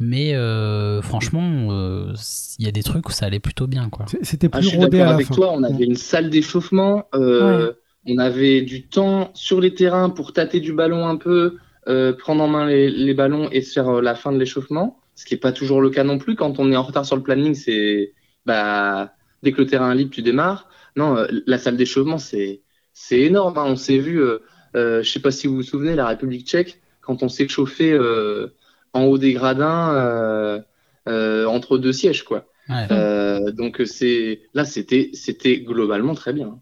Mais 0.00 0.34
euh, 0.34 1.02
franchement, 1.02 1.68
euh, 1.72 2.14
il 2.58 2.64
y 2.64 2.68
a 2.68 2.72
des 2.72 2.82
trucs 2.82 3.08
où 3.08 3.12
ça 3.12 3.26
allait 3.26 3.38
plutôt 3.40 3.66
bien, 3.68 3.88
quoi. 3.90 4.12
C'était 4.22 4.48
Ah, 4.52 4.60
plus 4.60 4.60
je 4.60 4.68
suis 4.68 4.78
rodé 4.78 4.78
d'accord 4.78 5.06
à 5.06 5.10
la 5.10 5.10
avec 5.14 5.26
fin. 5.26 5.34
toi, 5.34 5.52
on 5.52 5.62
avait 5.62 5.84
une 5.84 5.94
salle 5.96 6.28
d'échauffement, 6.30 7.04
euh, 7.14 7.72
on 8.06 8.18
avait 8.18 8.62
du 8.62 8.88
temps 8.88 9.30
sur 9.34 9.60
les 9.60 9.74
terrains 9.74 10.10
pour 10.10 10.32
tâter 10.32 10.58
du 10.60 10.72
ballon 10.72 11.06
un 11.06 11.16
peu, 11.16 11.58
euh, 11.88 12.12
prendre 12.12 12.42
en 12.42 12.48
main 12.48 12.66
les, 12.66 12.90
les 12.90 13.14
ballons 13.14 13.48
et 13.52 13.60
se 13.62 13.72
faire 13.72 14.02
la 14.02 14.14
fin 14.16 14.32
de 14.32 14.38
l'échauffement, 14.38 15.00
ce 15.14 15.24
qui 15.24 15.34
n'est 15.34 15.40
pas 15.40 15.52
toujours 15.52 15.80
le 15.80 15.90
cas 15.90 16.02
non 16.02 16.18
plus. 16.18 16.34
Quand 16.34 16.58
on 16.58 16.72
est 16.72 16.76
en 16.76 16.82
retard 16.82 17.06
sur 17.06 17.14
le 17.16 17.22
planning, 17.22 17.54
c'est 17.54 18.12
bah, 18.44 19.14
dès 19.44 19.52
que 19.52 19.60
le 19.60 19.66
terrain 19.68 19.92
est 19.92 19.96
libre, 19.96 20.10
tu 20.12 20.22
démarres. 20.22 20.68
Non, 20.96 21.16
la 21.46 21.58
salle 21.58 21.76
d'échauffement, 21.76 22.18
c'est 22.18 22.62
c'est 22.92 23.20
énorme. 23.20 23.56
hein. 23.58 23.64
On 23.68 23.76
s'est 23.76 23.98
vu, 23.98 24.20
euh, 24.20 24.38
euh, 24.76 25.02
je 25.04 25.08
sais 25.10 25.20
pas 25.20 25.30
si 25.30 25.46
vous 25.46 25.54
vous 25.56 25.62
souvenez, 25.62 25.94
la 25.94 26.08
République 26.08 26.46
tchèque, 26.48 26.80
quand 27.00 27.22
on 27.22 27.28
s'est 27.28 27.46
chauffé 27.48 27.92
euh, 27.92 28.48
en 28.92 29.04
haut 29.04 29.18
des 29.18 29.32
gradins 29.32 29.94
euh, 29.94 30.60
euh, 31.08 31.46
entre 31.46 31.78
deux 31.78 31.92
sièges, 31.92 32.24
quoi. 32.24 32.46
Ouais. 32.68 32.86
Euh, 32.92 33.50
donc 33.52 33.82
c'est 33.84 34.42
là 34.54 34.64
c'était 34.64 35.10
c'était 35.14 35.58
globalement 35.60 36.14
très 36.14 36.32
bien. 36.32 36.58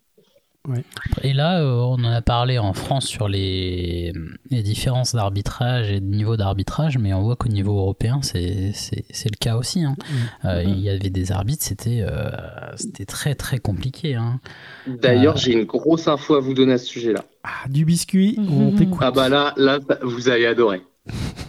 Et 1.23 1.33
là, 1.33 1.63
on 1.65 1.95
en 1.95 2.05
a 2.13 2.21
parlé 2.21 2.59
en 2.59 2.75
France 2.75 3.07
sur 3.07 3.27
les, 3.27 4.13
les 4.51 4.63
différences 4.63 5.15
d'arbitrage 5.15 5.91
et 5.91 5.99
de 6.01 6.05
niveau 6.05 6.37
d'arbitrage, 6.37 6.99
mais 6.99 7.15
on 7.15 7.23
voit 7.23 7.37
qu'au 7.37 7.49
niveau 7.49 7.79
européen, 7.79 8.21
c'est 8.23 8.75
le 8.75 9.37
cas 9.41 9.57
aussi. 9.57 9.83
hein. 9.85 9.97
Euh, 10.45 10.63
Il 10.67 10.79
y 10.81 10.91
avait 10.91 11.09
des 11.09 11.33
arbitres, 11.33 11.63
c'était 11.65 12.03
euh, 12.03 12.29
c'était 12.77 13.07
très 13.07 13.35
très 13.35 13.59
compliqué. 13.61 14.15
hein. 14.17 14.41
D'ailleurs, 14.87 15.37
Euh. 15.37 15.39
j'ai 15.39 15.53
une 15.53 15.65
grosse 15.65 16.07
info 16.07 16.35
à 16.35 16.41
vous 16.41 16.53
donner 16.53 16.75
à 16.75 16.79
ce 16.79 16.87
sujet-là. 16.87 17.25
Ah, 17.45 17.67
du 17.71 17.87
biscuit, 17.87 18.37
on 18.39 18.73
Mhm. 18.73 18.75
t'écoute. 18.75 18.99
Ah 19.01 19.11
bah 19.11 19.31
là 19.31 19.55
là 19.57 19.79
vous 20.03 20.29
allez 20.29 20.45
adorer. 20.45 20.83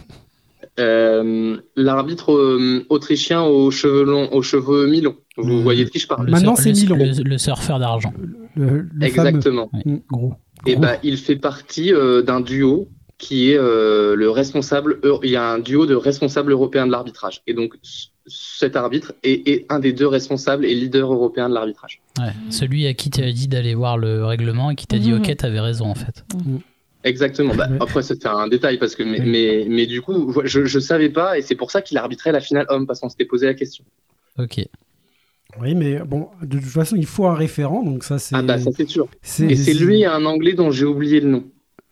Euh, 0.78 1.56
L'arbitre 1.76 2.32
euh, 2.32 2.84
autrichien 2.88 3.42
aux 3.42 3.70
cheveux 3.70 4.04
longs, 4.04 4.28
aux 4.32 4.42
cheveux 4.42 4.86
mi-longs. 4.86 5.16
Vous 5.36 5.48
Le- 5.56 5.62
voyez 5.62 5.84
de 5.84 5.90
qui 5.90 5.98
je 5.98 6.06
parle 6.06 6.26
Le 6.26 6.32
Maintenant, 6.32 6.56
c'est 6.56 6.72
Milan. 6.72 6.96
Le, 6.96 7.22
le 7.22 7.38
surfeur 7.38 7.78
d'argent. 7.78 8.12
Le, 8.54 8.64
le 8.66 8.70
fameux. 8.78 9.04
Exactement. 9.04 9.68
Ouais, 9.72 9.82
Mm. 9.84 9.98
Gros. 10.10 10.34
Et 10.66 10.72
Gros. 10.72 10.82
bah 10.82 10.96
il 11.02 11.16
fait 11.16 11.36
partie 11.36 11.92
euh, 11.92 12.22
d'un 12.22 12.40
duo 12.40 12.88
qui 13.18 13.50
est 13.50 13.56
euh, 13.58 14.14
le 14.14 14.30
responsable. 14.30 14.98
Il 15.22 15.30
y 15.30 15.36
a 15.36 15.50
un 15.52 15.58
duo 15.58 15.86
de 15.86 15.94
responsables 15.94 16.52
européens 16.52 16.86
de 16.86 16.92
l'arbitrage. 16.92 17.42
Et 17.46 17.52
donc 17.54 17.74
cet 18.26 18.76
arbitre 18.76 19.12
est, 19.22 19.46
est 19.48 19.66
un 19.70 19.80
des 19.80 19.92
deux 19.92 20.06
responsables 20.06 20.64
et 20.64 20.74
leader 20.74 21.12
européen 21.12 21.48
de 21.48 21.54
l'arbitrage. 21.54 22.00
Ouais. 22.18 22.32
Celui 22.50 22.86
à 22.86 22.94
qui 22.94 23.10
tu 23.10 23.22
as 23.22 23.32
dit 23.32 23.48
d'aller 23.48 23.74
voir 23.74 23.98
le 23.98 24.24
règlement 24.24 24.70
et 24.70 24.76
qui 24.76 24.86
t'a 24.86 24.98
dit 24.98 25.12
Mhm. 25.12 25.18
ok, 25.20 25.36
t'avais 25.36 25.60
raison 25.60 25.86
en 25.86 25.94
fait. 25.94 26.24
Exactement. 27.04 27.54
Bah. 27.54 27.68
Après, 27.80 28.02
c'est 28.02 28.26
un 28.26 28.46
détail 28.48 28.78
parce 28.78 28.94
que, 28.94 29.02
mais, 29.02 29.20
mais, 29.20 29.66
mais 29.68 29.86
du 29.86 30.02
coup, 30.02 30.34
je, 30.44 30.64
je 30.66 30.78
savais 30.78 31.08
pas 31.08 31.38
et 31.38 31.42
c'est 31.42 31.54
pour 31.54 31.70
ça 31.70 31.80
qu'il 31.82 31.96
arbitrait 31.98 32.32
la 32.32 32.40
finale 32.40 32.66
homme 32.68 32.86
parce 32.86 33.00
qu'on 33.00 33.08
s'était 33.08 33.24
posé 33.24 33.46
la 33.46 33.54
question. 33.54 33.84
Ok. 34.38 34.60
Oui, 35.60 35.74
mais 35.74 35.98
bon, 36.00 36.28
de 36.42 36.58
toute 36.58 36.68
façon, 36.68 36.96
il 36.96 37.06
faut 37.06 37.26
un 37.26 37.34
référent, 37.34 37.82
donc 37.82 38.04
ça, 38.04 38.18
c'est. 38.18 38.36
Ah 38.36 38.42
bah, 38.42 38.58
ça 38.58 38.70
c'est 38.76 38.88
sûr. 38.88 39.08
c'est- 39.22 39.46
Et 39.50 39.56
c'est 39.56 39.74
lui, 39.74 40.04
un 40.04 40.24
anglais 40.24 40.52
dont 40.52 40.70
j'ai 40.70 40.84
oublié 40.84 41.20
le 41.20 41.28
nom. 41.28 41.44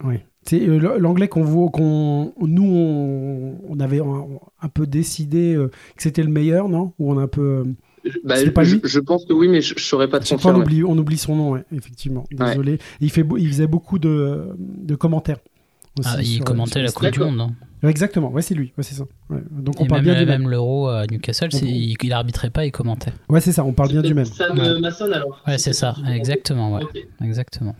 Oui. 0.05 0.17
C'est 0.45 0.67
euh, 0.67 0.97
l'anglais 0.99 1.29
qu'on 1.29 1.43
voit, 1.43 1.69
qu'on 1.69 2.33
nous 2.41 2.65
on, 2.65 3.59
on 3.69 3.81
avait 3.81 4.01
un, 4.01 4.27
un 4.63 4.69
peu 4.69 4.87
décidé 4.87 5.55
euh, 5.55 5.69
que 5.97 6.03
c'était 6.03 6.23
le 6.23 6.31
meilleur, 6.31 6.69
non? 6.69 6.93
Ou 6.99 7.13
on 7.13 7.19
a 7.19 7.23
un 7.23 7.29
peu. 7.29 7.65
Je- 8.09 8.19
Bah, 8.25 8.35
pas 8.55 8.65
je, 8.65 8.75
lui 8.77 8.81
je 8.85 9.01
pense 9.01 9.25
que 9.25 9.33
oui, 9.33 9.49
mais 9.49 9.61
je, 9.61 9.75
je 9.77 9.83
saurais 9.85 10.09
pas 10.09 10.21
te 10.21 10.33
on 10.33 10.37
confirmer. 10.37 10.61
oublie, 10.61 10.85
on 10.85 10.97
oublie 10.99 11.19
son 11.19 11.37
nom, 11.37 11.51
ouais, 11.53 11.65
effectivement. 11.73 12.25
Désolé. 12.31 12.79
Il 13.01 13.11
fait, 13.11 13.23
beau- 13.23 13.37
il 13.37 13.49
faisait 13.49 13.67
beaucoup 13.67 13.99
de, 13.99 14.49
de 14.59 14.95
commentaires. 14.95 15.39
aussi 15.99 16.09
Ah, 16.13 16.17
il 16.21 16.27
sur- 16.27 16.45
commentait 16.45 16.73
sur- 16.75 16.83
la 16.83 16.93
Coupe 16.93 17.11
du. 17.11 17.21
Monde. 17.21 17.41
hein. 17.41 17.89
Exactement. 17.89 18.31
Ouais, 18.33 18.43
c'est 18.43 18.55
lui. 18.55 18.73
Ouais, 18.77 18.83
c'est 18.83 18.95
ça. 18.95 19.05
Ouais. 19.31 19.39
Donc 19.51 19.81
on 19.81 19.85
Et 19.85 19.89
parle 19.89 20.01
même, 20.03 20.15
bien 20.15 20.21
du 20.23 20.27
même. 20.29 20.43
même 20.43 20.51
l'Euro 20.51 20.89
à 20.89 21.07
Newcastle, 21.07 21.53
c'est- 21.53 21.63
On- 21.65 21.69
il, 21.69 21.97
il 22.03 22.13
arbitrait 22.13 22.51
pas, 22.51 22.67
il 22.67 22.73
commentait. 22.73 23.13
Ouais, 23.29 23.41
c'est 23.41 23.53
ça. 23.53 23.65
On 23.65 23.73
parle 23.73 23.91
bien 23.91 24.03
du 24.03 24.15
même. 24.15 24.25
Ça 24.25 24.53
Ouais. 24.53 24.81
maçonne 24.81 25.13
alors. 25.13 25.43
Ouais, 25.47 25.59
c'est 25.59 25.73
ça, 25.73 25.95
exactement, 26.13 26.75
ouais. 26.75 26.83
Ok. 26.83 26.99
Exactement. 27.25 27.75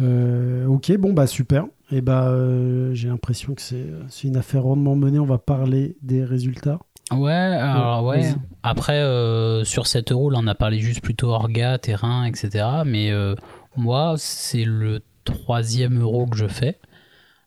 Euh, 0.00 0.66
ok, 0.66 0.96
bon 0.98 1.12
bah 1.12 1.26
super. 1.26 1.66
Et 1.92 2.00
bah 2.00 2.28
euh, 2.28 2.92
j'ai 2.94 3.08
l'impression 3.08 3.54
que 3.54 3.62
c'est 3.62 3.84
c'est 4.08 4.26
une 4.28 4.36
affaire 4.36 4.62
rondement 4.64 4.96
menée. 4.96 5.18
On 5.18 5.24
va 5.26 5.38
parler 5.38 5.96
des 6.02 6.24
résultats. 6.24 6.80
Ouais, 7.12 7.32
alors 7.32 8.04
ouais. 8.04 8.22
vas-y. 8.22 8.34
Après, 8.62 8.98
euh, 8.98 9.64
sur 9.64 9.86
7 9.86 10.10
euros, 10.12 10.30
là, 10.30 10.38
on 10.40 10.46
a 10.46 10.54
parlé 10.54 10.78
juste 10.78 11.02
plutôt 11.02 11.28
orga, 11.30 11.78
terrain, 11.78 12.24
etc. 12.24 12.66
Mais 12.86 13.10
euh, 13.10 13.34
moi, 13.76 14.14
c'est 14.16 14.64
le 14.64 15.02
troisième 15.24 16.00
euro 16.00 16.26
que 16.26 16.36
je 16.36 16.46
fais. 16.46 16.78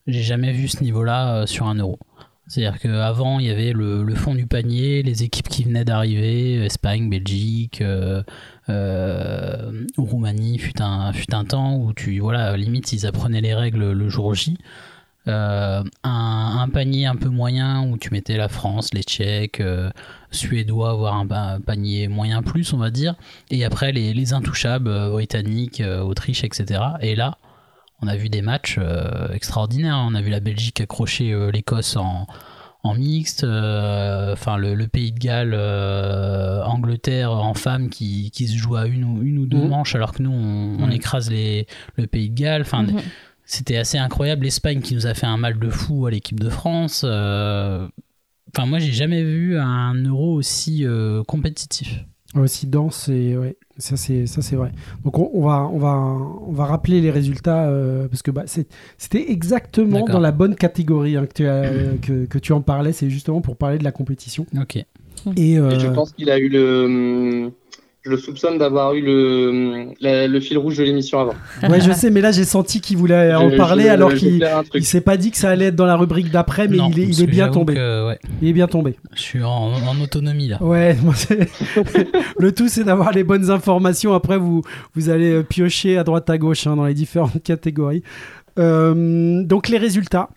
J'ai 0.05 0.21
jamais 0.21 0.53
vu 0.53 0.67
ce 0.67 0.83
niveau-là 0.83 1.35
euh, 1.35 1.45
sur 1.47 1.67
un 1.67 1.75
euro. 1.75 1.97
C'est-à-dire 2.47 2.79
qu'avant, 2.79 3.39
il 3.39 3.47
y 3.47 3.49
avait 3.49 3.73
le, 3.73 4.03
le 4.03 4.15
fond 4.15 4.33
du 4.33 4.45
panier, 4.47 5.03
les 5.03 5.23
équipes 5.23 5.49
qui 5.49 5.63
venaient 5.65 5.83
d'arriver, 5.83 6.63
Espagne, 6.63 7.09
Belgique, 7.09 7.83
Roumanie, 9.97 10.57
fut 10.57 10.81
un, 10.81 11.11
fut 11.11 11.33
un 11.33 11.43
temps 11.43 11.75
où 11.75 11.93
tu, 11.93 12.19
voilà, 12.19 12.55
limite, 12.55 12.93
ils 12.93 13.05
apprenaient 13.05 13.41
les 13.41 13.53
règles 13.53 13.91
le 13.91 14.07
jour 14.07 14.33
J. 14.33 14.57
Euh, 15.27 15.83
un, 16.03 16.57
un 16.61 16.69
panier 16.69 17.05
un 17.05 17.15
peu 17.15 17.29
moyen 17.29 17.83
où 17.83 17.97
tu 17.97 18.11
mettais 18.11 18.37
la 18.37 18.47
France, 18.49 18.93
les 18.93 19.03
Tchèques, 19.03 19.59
euh, 19.61 19.89
Suédois, 20.31 20.93
voire 20.93 21.15
un, 21.15 21.27
un 21.31 21.59
panier 21.61 22.07
moyen 22.07 22.41
plus, 22.41 22.73
on 22.73 22.77
va 22.77 22.89
dire. 22.89 23.15
Et 23.51 23.63
après, 23.65 23.91
les, 23.91 24.13
les 24.13 24.33
intouchables, 24.33 24.89
euh, 24.89 25.09
Britanniques, 25.09 25.81
Autriche, 26.03 26.43
etc. 26.43 26.81
Et 27.01 27.15
là, 27.15 27.37
on 28.01 28.07
a 28.07 28.15
vu 28.15 28.29
des 28.29 28.41
matchs 28.41 28.77
euh, 28.79 29.29
extraordinaires. 29.33 29.97
On 30.07 30.15
a 30.15 30.21
vu 30.21 30.29
la 30.29 30.39
Belgique 30.39 30.81
accrocher 30.81 31.31
euh, 31.33 31.49
l'Écosse 31.51 31.95
en, 31.97 32.27
en 32.83 32.93
mixte, 32.93 33.43
euh, 33.43 34.33
enfin 34.33 34.55
le, 34.57 34.75
le 34.75 34.87
Pays 34.87 35.11
de 35.11 35.19
Galles, 35.19 35.53
Angleterre 36.65 37.31
en 37.31 37.53
femmes 37.53 37.89
qui, 37.89 38.31
qui 38.31 38.47
se 38.47 38.57
joue 38.57 38.75
à 38.75 38.85
une 38.87 39.03
ou, 39.03 39.21
une 39.23 39.39
ou 39.39 39.45
deux 39.45 39.57
Mhm. 39.57 39.67
manches 39.69 39.95
alors 39.95 40.13
que 40.13 40.21
nous 40.23 40.31
on, 40.31 40.77
on 40.83 40.87
Ouais. 40.89 40.95
écrase 40.95 41.29
les, 41.29 41.67
le 41.95 42.07
Pays 42.07 42.29
de 42.29 42.35
Galles. 42.39 42.61
Enfin, 42.61 42.83
Mhm. 42.83 43.01
C'était 43.47 43.77
assez 43.77 43.97
incroyable. 43.97 44.43
L'Espagne 44.43 44.81
qui 44.81 44.93
nous 44.93 45.07
a 45.07 45.15
fait 45.15 45.25
un 45.25 45.37
mal 45.37 45.57
de 45.57 45.69
fou 45.69 46.05
à 46.05 46.11
l'équipe 46.11 46.39
de 46.39 46.49
France. 46.49 47.01
euh, 47.03 47.87
Enfin, 48.55 48.65
moi, 48.67 48.79
j'ai 48.79 48.91
jamais 48.93 49.23
vu 49.23 49.57
un 49.57 49.93
euro 49.95 50.33
aussi 50.33 50.85
euh, 50.85 51.23
compétitif. 51.23 52.05
Aussi 52.35 52.67
dense 52.67 53.07
et 53.09 53.37
ouais, 53.37 53.55
ça 53.77 53.95
c'est 53.95 54.25
ça 54.27 54.41
c'est 54.41 54.57
vrai. 54.57 54.71
Donc 55.05 55.17
on, 55.17 55.29
on 55.33 55.45
va 55.45 55.63
on 55.71 55.77
va 55.79 55.95
on 55.95 56.51
va 56.51 56.65
rappeler 56.65 56.99
les 56.99 57.09
résultats 57.09 57.67
euh, 57.69 58.07
parce 58.09 58.21
que 58.21 58.31
bah, 58.31 58.43
c'est- 58.47 58.67
c'était 58.97 59.31
exactement 59.31 59.99
D'accord. 60.01 60.15
dans 60.15 60.19
la 60.19 60.33
bonne 60.33 60.55
catégorie 60.55 61.15
hein, 61.15 61.25
que, 61.25 61.33
tu 61.33 61.47
as- 61.47 61.97
que, 62.01 62.25
que 62.25 62.37
tu 62.37 62.51
en 62.51 62.61
parlais. 62.61 62.91
C'est 62.91 63.09
justement 63.09 63.39
pour 63.41 63.55
parler 63.55 63.77
de 63.77 63.83
la 63.85 63.93
compétition. 63.93 64.45
Ok. 64.59 64.75
Et, 64.75 65.57
euh, 65.57 65.71
Et 65.71 65.79
je 65.79 65.87
pense 65.87 66.11
qu'il 66.11 66.29
a 66.29 66.37
eu 66.37 66.49
le. 66.49 67.49
Je 68.07 68.11
le 68.11 68.17
soupçonne 68.17 68.57
d'avoir 68.57 68.93
eu 68.93 69.01
le, 69.01 69.87
la- 70.01 70.27
le 70.27 70.39
fil 70.39 70.57
rouge 70.57 70.77
de 70.77 70.83
l'émission 70.83 71.19
avant. 71.19 71.33
Ouais, 71.69 71.81
je 71.81 71.91
sais, 71.91 72.09
mais 72.09 72.21
là 72.21 72.31
j'ai 72.31 72.45
senti 72.45 72.79
qu'il 72.81 72.95
voulait 72.97 73.35
en 73.35 73.49
Je- 73.49 73.57
parler 73.57 73.83
je- 73.83 73.89
alors 73.89 74.11
je 74.11 74.15
qu'il 74.15 74.47
il 74.75 74.85
s'est 74.85 75.01
pas 75.01 75.17
dit 75.17 75.31
que 75.31 75.37
ça 75.37 75.49
allait 75.49 75.65
être 75.65 75.75
dans 75.75 75.85
la 75.85 75.95
rubrique 75.97 76.31
d'après, 76.31 76.67
mais 76.67 76.77
Non, 76.77 76.89
il 76.89 76.99
est, 76.99 77.07
il 77.19 77.27
bien 77.27 77.49
tombé. 77.49 77.73
que, 77.75 78.07
ouais, 78.07 78.19
Il 78.41 78.47
est 78.49 78.53
bien 78.53 78.67
tombé. 78.67 78.95
je 79.15 79.21
suis 79.21 79.43
en, 79.43 79.49
en 79.73 80.01
autonomie 80.01 80.47
là. 80.47 80.63
Ouais, 80.63 80.95
moi, 81.03 81.13
c'est- 81.15 81.49
le 82.39 82.51
tout 82.53 82.67
c'est 82.69 82.83
d'avoir 82.85 83.11
les 83.11 83.23
bonnes 83.23 83.51
informations. 83.51 84.13
Après, 84.13 84.37
vous, 84.37 84.61
vous 84.95 85.09
allez 85.09 85.31
euh, 85.31 85.43
piocher 85.43 85.97
à 85.97 86.03
droite 86.03 86.29
à 86.29 86.37
gauche 86.37 86.65
hein, 86.67 86.75
dans 86.75 86.85
les 86.85 86.93
différentes 86.93 87.41
catégories. 87.43 88.03
Euh, 88.59 89.43
donc, 89.43 89.67
les 89.69 89.77
résultats. 89.77 90.29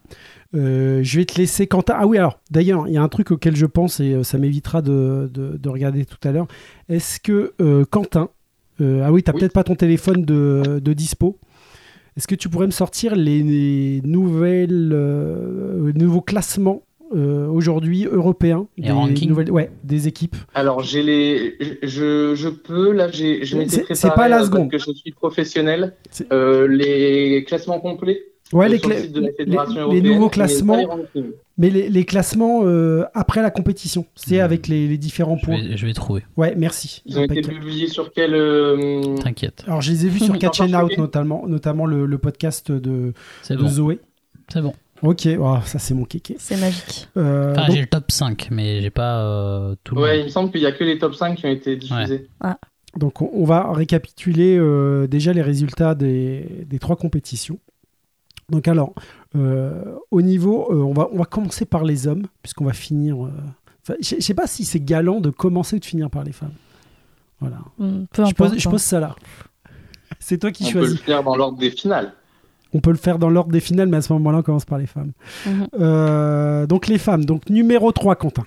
Euh, 0.54 1.00
je 1.04 1.18
vais 1.18 1.24
te 1.24 1.38
laisser 1.38 1.66
Quentin. 1.68 1.94
Ah 1.96 2.06
oui, 2.06 2.18
alors 2.18 2.40
d'ailleurs, 2.50 2.88
il 2.88 2.94
y 2.94 2.96
a 2.96 3.02
un 3.02 3.08
truc 3.08 3.30
auquel 3.30 3.54
je 3.54 3.66
pense 3.66 4.00
et 4.00 4.14
euh, 4.14 4.22
ça 4.24 4.36
m'évitera 4.38 4.82
de, 4.82 5.30
de- 5.32 5.56
de 5.56 5.68
regarder 5.68 6.04
tout 6.04 6.16
à 6.28 6.32
l'heure. 6.32 6.48
Est-ce 6.88 7.20
que 7.20 7.52
euh, 7.60 7.84
Quentin, 7.84 8.30
euh, 8.80 9.02
ah 9.04 9.12
oui, 9.12 9.22
t'as 9.22 9.32
Oui. 9.32 9.38
peut-être 9.40 9.52
pas 9.52 9.62
ton 9.64 9.76
téléphone 9.76 10.24
de, 10.24 10.80
de 10.82 10.92
dispo. 10.92 11.38
Est-ce 12.16 12.26
que 12.26 12.34
tu 12.34 12.48
pourrais 12.48 12.66
me 12.66 12.72
sortir 12.72 13.14
les, 13.14 13.42
les 13.44 14.00
nouvelles, 14.04 14.90
euh, 14.92 15.92
nouveaux 15.94 16.20
classements 16.20 16.82
euh, 17.14 17.46
aujourd'hui 17.48 18.04
européens 18.06 18.66
Les 18.76 18.90
rankings 18.90 19.28
nouvelles, 19.28 19.50
ouais, 19.52 19.70
des 19.84 20.08
équipes? 20.08 20.36
Alors, 20.54 20.82
j'ai 20.82 21.02
les, 21.04 21.56
je, 21.84 22.34
je 22.34 22.48
peux, 22.48 22.92
là, 22.92 23.08
j'ai, 23.10 23.44
je 23.44 23.52
C'est- 23.52 23.56
m'étais 23.58 23.70
c'est 23.94 24.08
préparé. 24.08 24.14
pas 24.16 24.28
la 24.28 24.36
euh, 24.36 24.38
parce 24.40 24.50
seconde. 24.50 24.70
Que 24.70 24.78
je 24.78 24.92
suis 24.92 25.12
professionnel. 25.12 25.94
Euh, 26.32 26.66
les 26.66 27.44
classements 27.46 27.78
complets. 27.80 28.22
Ouais, 28.52 28.68
les, 28.68 28.78
cla- 28.78 30.02
nouveaux 30.02 30.28
classements, 30.28 30.98
mais 31.56 31.70
les, 31.70 31.88
les 31.88 32.04
classements 32.04 32.62
euh, 32.64 33.04
après 33.14 33.42
la 33.42 33.50
compétition, 33.50 34.06
c'est 34.16 34.38
Hmm. 34.38 34.44
avec 34.44 34.66
les, 34.66 34.88
les 34.88 34.98
différents 34.98 35.36
Je 35.36 35.44
points. 35.46 35.60
vais, 35.62 35.76
je 35.76 35.86
vais 35.86 35.92
trouver, 35.92 36.22
Ouais, 36.36 36.54
merci. 36.56 37.02
Ils 37.06 37.18
ont 37.18 37.22
été 37.24 37.42
publiés 37.42 37.86
sur 37.86 38.12
quel. 38.12 38.34
euh, 38.34 39.14
t'inquiète. 39.22 39.62
Alors, 39.66 39.80
je 39.80 39.92
les 39.92 40.06
ai 40.06 40.08
vus 40.08 40.20
sur 40.20 40.36
Catch 40.38 40.60
and 40.60 40.72
Out, 40.74 40.98
notamment, 40.98 41.46
notamment 41.46 41.86
le, 41.86 42.06
le 42.06 42.18
podcast 42.18 42.72
de, 42.72 43.12
C'est 43.42 43.54
de 43.56 43.62
bon, 43.62 43.68
Zoé. 43.68 44.00
c'est 44.52 44.62
bon. 44.62 44.72
Ok, 45.02 45.26
oh, 45.38 45.56
ça 45.64 45.78
c'est 45.78 45.94
mon 45.94 46.04
kéké. 46.04 46.36
C'est 46.38 46.60
magique. 46.60 47.08
Euh, 47.16 47.52
Enfin, 47.52 47.66
donc, 47.68 47.74
j'ai 47.76 47.80
le 47.80 47.86
top 47.86 48.10
5, 48.10 48.48
mais 48.50 48.82
j'ai 48.82 48.90
pas 48.90 49.24
euh, 49.24 49.74
tout 49.82 49.94
le 49.94 50.02
Ouais, 50.02 50.14
il 50.16 50.18
monde. 50.18 50.26
me 50.26 50.30
semble 50.30 50.50
qu'il 50.50 50.60
y 50.60 50.66
a 50.66 50.72
que 50.72 50.84
les 50.84 50.98
top 50.98 51.14
5 51.14 51.36
qui 51.36 51.46
ont 51.46 51.50
été 51.50 51.76
diffusés. 51.76 52.26
donc, 52.96 53.22
on, 53.22 53.30
on 53.32 53.44
va 53.44 53.72
récapituler 53.72 54.58
euh, 54.58 55.06
déjà 55.06 55.32
les 55.32 55.40
résultats 55.42 55.94
des, 55.94 56.44
des 56.68 56.78
trois 56.78 56.96
compétitions. 56.96 57.58
Donc, 58.50 58.68
alors, 58.68 58.92
euh, 59.36 59.94
au 60.10 60.22
niveau, 60.22 60.68
euh, 60.72 60.82
on, 60.82 60.92
va, 60.92 61.08
on 61.12 61.16
va 61.18 61.24
commencer 61.24 61.64
par 61.64 61.84
les 61.84 62.06
hommes, 62.06 62.26
puisqu'on 62.42 62.64
va 62.64 62.72
finir. 62.72 63.24
euh, 63.24 63.30
je 64.00 64.16
je 64.16 64.20
sais 64.20 64.34
pas 64.34 64.46
si 64.46 64.64
c'est 64.64 64.80
galant 64.80 65.20
de 65.20 65.30
commencer 65.30 65.76
ou 65.76 65.78
de 65.78 65.84
finir 65.84 66.10
par 66.10 66.24
les 66.24 66.32
femmes. 66.32 66.52
Voilà. 67.40 67.58
Mm, 67.78 68.04
Peu 68.12 68.22
Je 68.24 68.30
importe. 68.30 68.36
pose, 68.36 68.58
je 68.58 68.68
hein. 68.68 68.70
pose 68.70 68.82
ça 68.82 69.00
là. 69.00 69.16
C'est 70.18 70.38
toi 70.38 70.50
qui 70.52 70.64
On 70.64 70.66
peut 70.66 70.72
choisis. 70.80 70.98
le 70.98 71.04
faire 71.04 71.22
dans 71.22 71.36
l'ordre 71.36 71.58
des 71.58 71.70
finales. 71.70 72.12
On 72.74 72.80
peut 72.80 72.90
le 72.90 72.96
faire 72.98 73.18
dans 73.18 73.30
l'ordre 73.30 73.50
des 73.50 73.60
finales, 73.60 73.88
mais 73.88 73.96
à 73.96 74.02
ce 74.02 74.12
moment-là, 74.12 74.38
on 74.38 74.42
commence 74.42 74.64
par 74.64 74.78
les 74.78 74.86
femmes. 74.86 75.12
Mhm. 75.46 75.66
Euh, 75.80 76.66
donc 76.66 76.86
les 76.86 76.98
femmes. 76.98 77.24
Donc 77.24 77.48
numéro 77.50 77.90
3, 77.90 78.14
Quentin. 78.16 78.44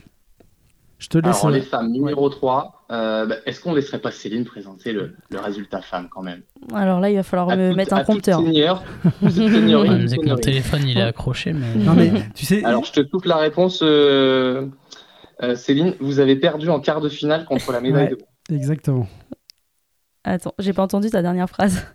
Je 1.00 1.08
te 1.10 1.18
laisse. 1.18 1.38
Alors, 1.40 1.50
les 1.50 1.62
femmes, 1.62 1.92
numéro 1.92 2.30
3, 2.30 2.83
euh, 2.94 3.26
bah, 3.26 3.36
est-ce 3.46 3.60
qu'on 3.60 3.74
laisserait 3.74 4.00
pas 4.00 4.12
Céline 4.12 4.46
présenter 4.46 4.94
le, 4.94 5.16
le 5.30 5.40
résultat 5.40 5.82
femme 5.82 6.08
quand 6.10 6.22
même? 6.22 6.44
Alors 6.74 7.00
là, 7.00 7.10
il 7.10 7.16
va 7.16 7.24
falloir 7.24 7.50
À 7.50 7.56
me 7.56 7.70
toute- 7.70 7.78
mettre 7.78 7.94
un 7.94 7.98
toute 8.04 8.08
compteur. 8.08 8.40
seigneur- 8.44 8.84
Ouais, 9.22 9.30
que 9.30 10.30
mon 10.30 10.36
téléphone 10.36 10.88
il 10.88 10.98
est 10.98 11.02
accroché, 11.02 11.54
mais 11.54 11.74
Non 11.76 11.94
mais 11.94 12.12
tu 12.36 12.46
sais. 12.46 12.64
Alors, 12.64 12.86
je 12.86 12.92
te 12.94 13.08
souffle 13.10 13.28
la 13.28 13.38
réponse, 13.38 13.80
euh, 13.84 14.68
euh, 15.42 15.56
Céline. 15.56 15.96
Vous 16.00 16.20
avez 16.20 16.36
perdu 16.36 16.70
en 16.70 16.80
quart 16.80 17.02
de 17.02 17.10
finale 17.10 17.46
contre 17.46 17.72
la 17.72 17.82
médaille 17.82 18.04
Ouais. 18.06 18.10
de 18.12 18.16
bronze. 18.16 18.28
Exactement. 18.52 19.08
Attends, 20.24 20.54
j'ai 20.60 20.72
pas 20.74 20.84
entendu 20.84 21.10
ta 21.10 21.22
dernière 21.22 21.50
phrase. 21.50 21.86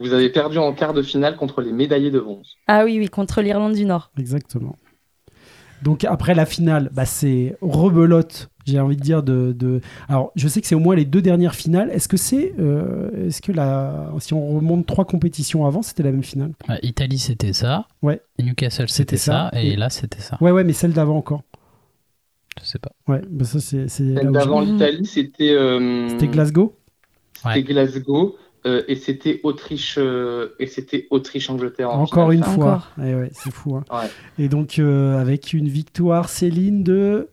Vous 0.00 0.12
avez 0.12 0.30
perdu 0.30 0.58
en 0.58 0.72
quart 0.72 0.94
de 0.94 1.02
finale 1.02 1.36
contre 1.36 1.60
les 1.60 1.72
médaillés 1.72 2.10
de 2.12 2.20
bronze. 2.20 2.54
Ah 2.68 2.84
oui, 2.84 2.98
oui, 2.98 3.08
contre 3.08 3.42
l'Irlande 3.42 3.74
du 3.74 3.84
Nord. 3.84 4.12
Exactement. 4.16 4.76
Donc 5.82 6.04
après 6.04 6.34
la 6.34 6.44
finale, 6.46 6.90
bah, 6.92 7.04
c'est 7.04 7.56
rebelote. 7.60 8.50
J'ai 8.66 8.78
envie 8.80 8.96
de 8.96 9.00
dire 9.00 9.22
de, 9.22 9.52
de- 9.56 9.80
Alors 10.08 10.30
je 10.36 10.46
sais 10.46 10.60
que 10.60 10.66
c'est 10.66 10.74
au 10.74 10.78
moins 10.80 10.94
les 10.94 11.06
deux 11.06 11.22
dernières 11.22 11.54
finales. 11.54 11.88
Est-ce 11.90 12.06
que 12.08 12.18
c'est, 12.18 12.52
euh, 12.58 13.28
est-ce 13.28 13.40
que 13.40 13.50
la, 13.52 14.12
si 14.18 14.34
on 14.34 14.56
remonte 14.56 14.84
trois 14.86 15.06
compétitions 15.06 15.64
avant, 15.66 15.80
c'était 15.80 16.02
la 16.02 16.10
même 16.12 16.22
finale? 16.22 16.52
Italie 16.82 17.18
c'était 17.18 17.54
ça, 17.54 17.86
Ouais. 18.02 18.20
Newcastle 18.38 18.88
C'était 18.90 19.16
ça, 19.16 19.50
ça, 19.52 19.60
et 19.62 19.68
et- 19.68 19.76
là 19.76 19.88
c'était 19.88 20.20
ça. 20.20 20.36
Ouais 20.42 20.50
ouais, 20.50 20.64
mais 20.64 20.74
celle 20.74 20.92
d'avant 20.92 21.16
encore. 21.16 21.42
Je 22.60 22.66
sais 22.66 22.78
pas. 22.78 22.90
Ouais, 23.06 23.22
bah 23.30 23.44
ça 23.44 23.60
c'est, 23.60 23.88
Celle 23.88 24.32
d'avant 24.32 24.60
l'Italie, 24.60 25.06
c'était 25.06 25.50
euh, 25.52 26.08
C'était 26.10 26.26
Glasgow. 26.28 26.74
c'était 27.36 27.48
Ouais. 27.48 27.62
Glasgow 27.62 28.36
euh, 28.68 28.82
et 28.88 28.94
c'était 28.96 29.40
Autriche 29.42 29.96
euh, 29.98 30.50
et 30.60 30.66
c'était 30.66 31.06
Autriche 31.10 31.48
Angleterre. 31.50 31.90
en 31.90 32.02
Encore 32.02 32.30
une 32.32 32.42
fois. 32.42 32.52
Encore. 32.54 32.90
Eh 33.02 33.14
ouais, 33.14 33.30
c'est 33.32 33.50
fou. 33.52 33.76
hein. 33.76 33.84
Ouais. 33.90 34.08
Et 34.38 34.48
donc 34.48 34.78
euh, 34.78 35.18
avec 35.20 35.52
une 35.52 35.68
victoire 35.68 36.28
Céline 36.28 36.82
de. 36.84 37.28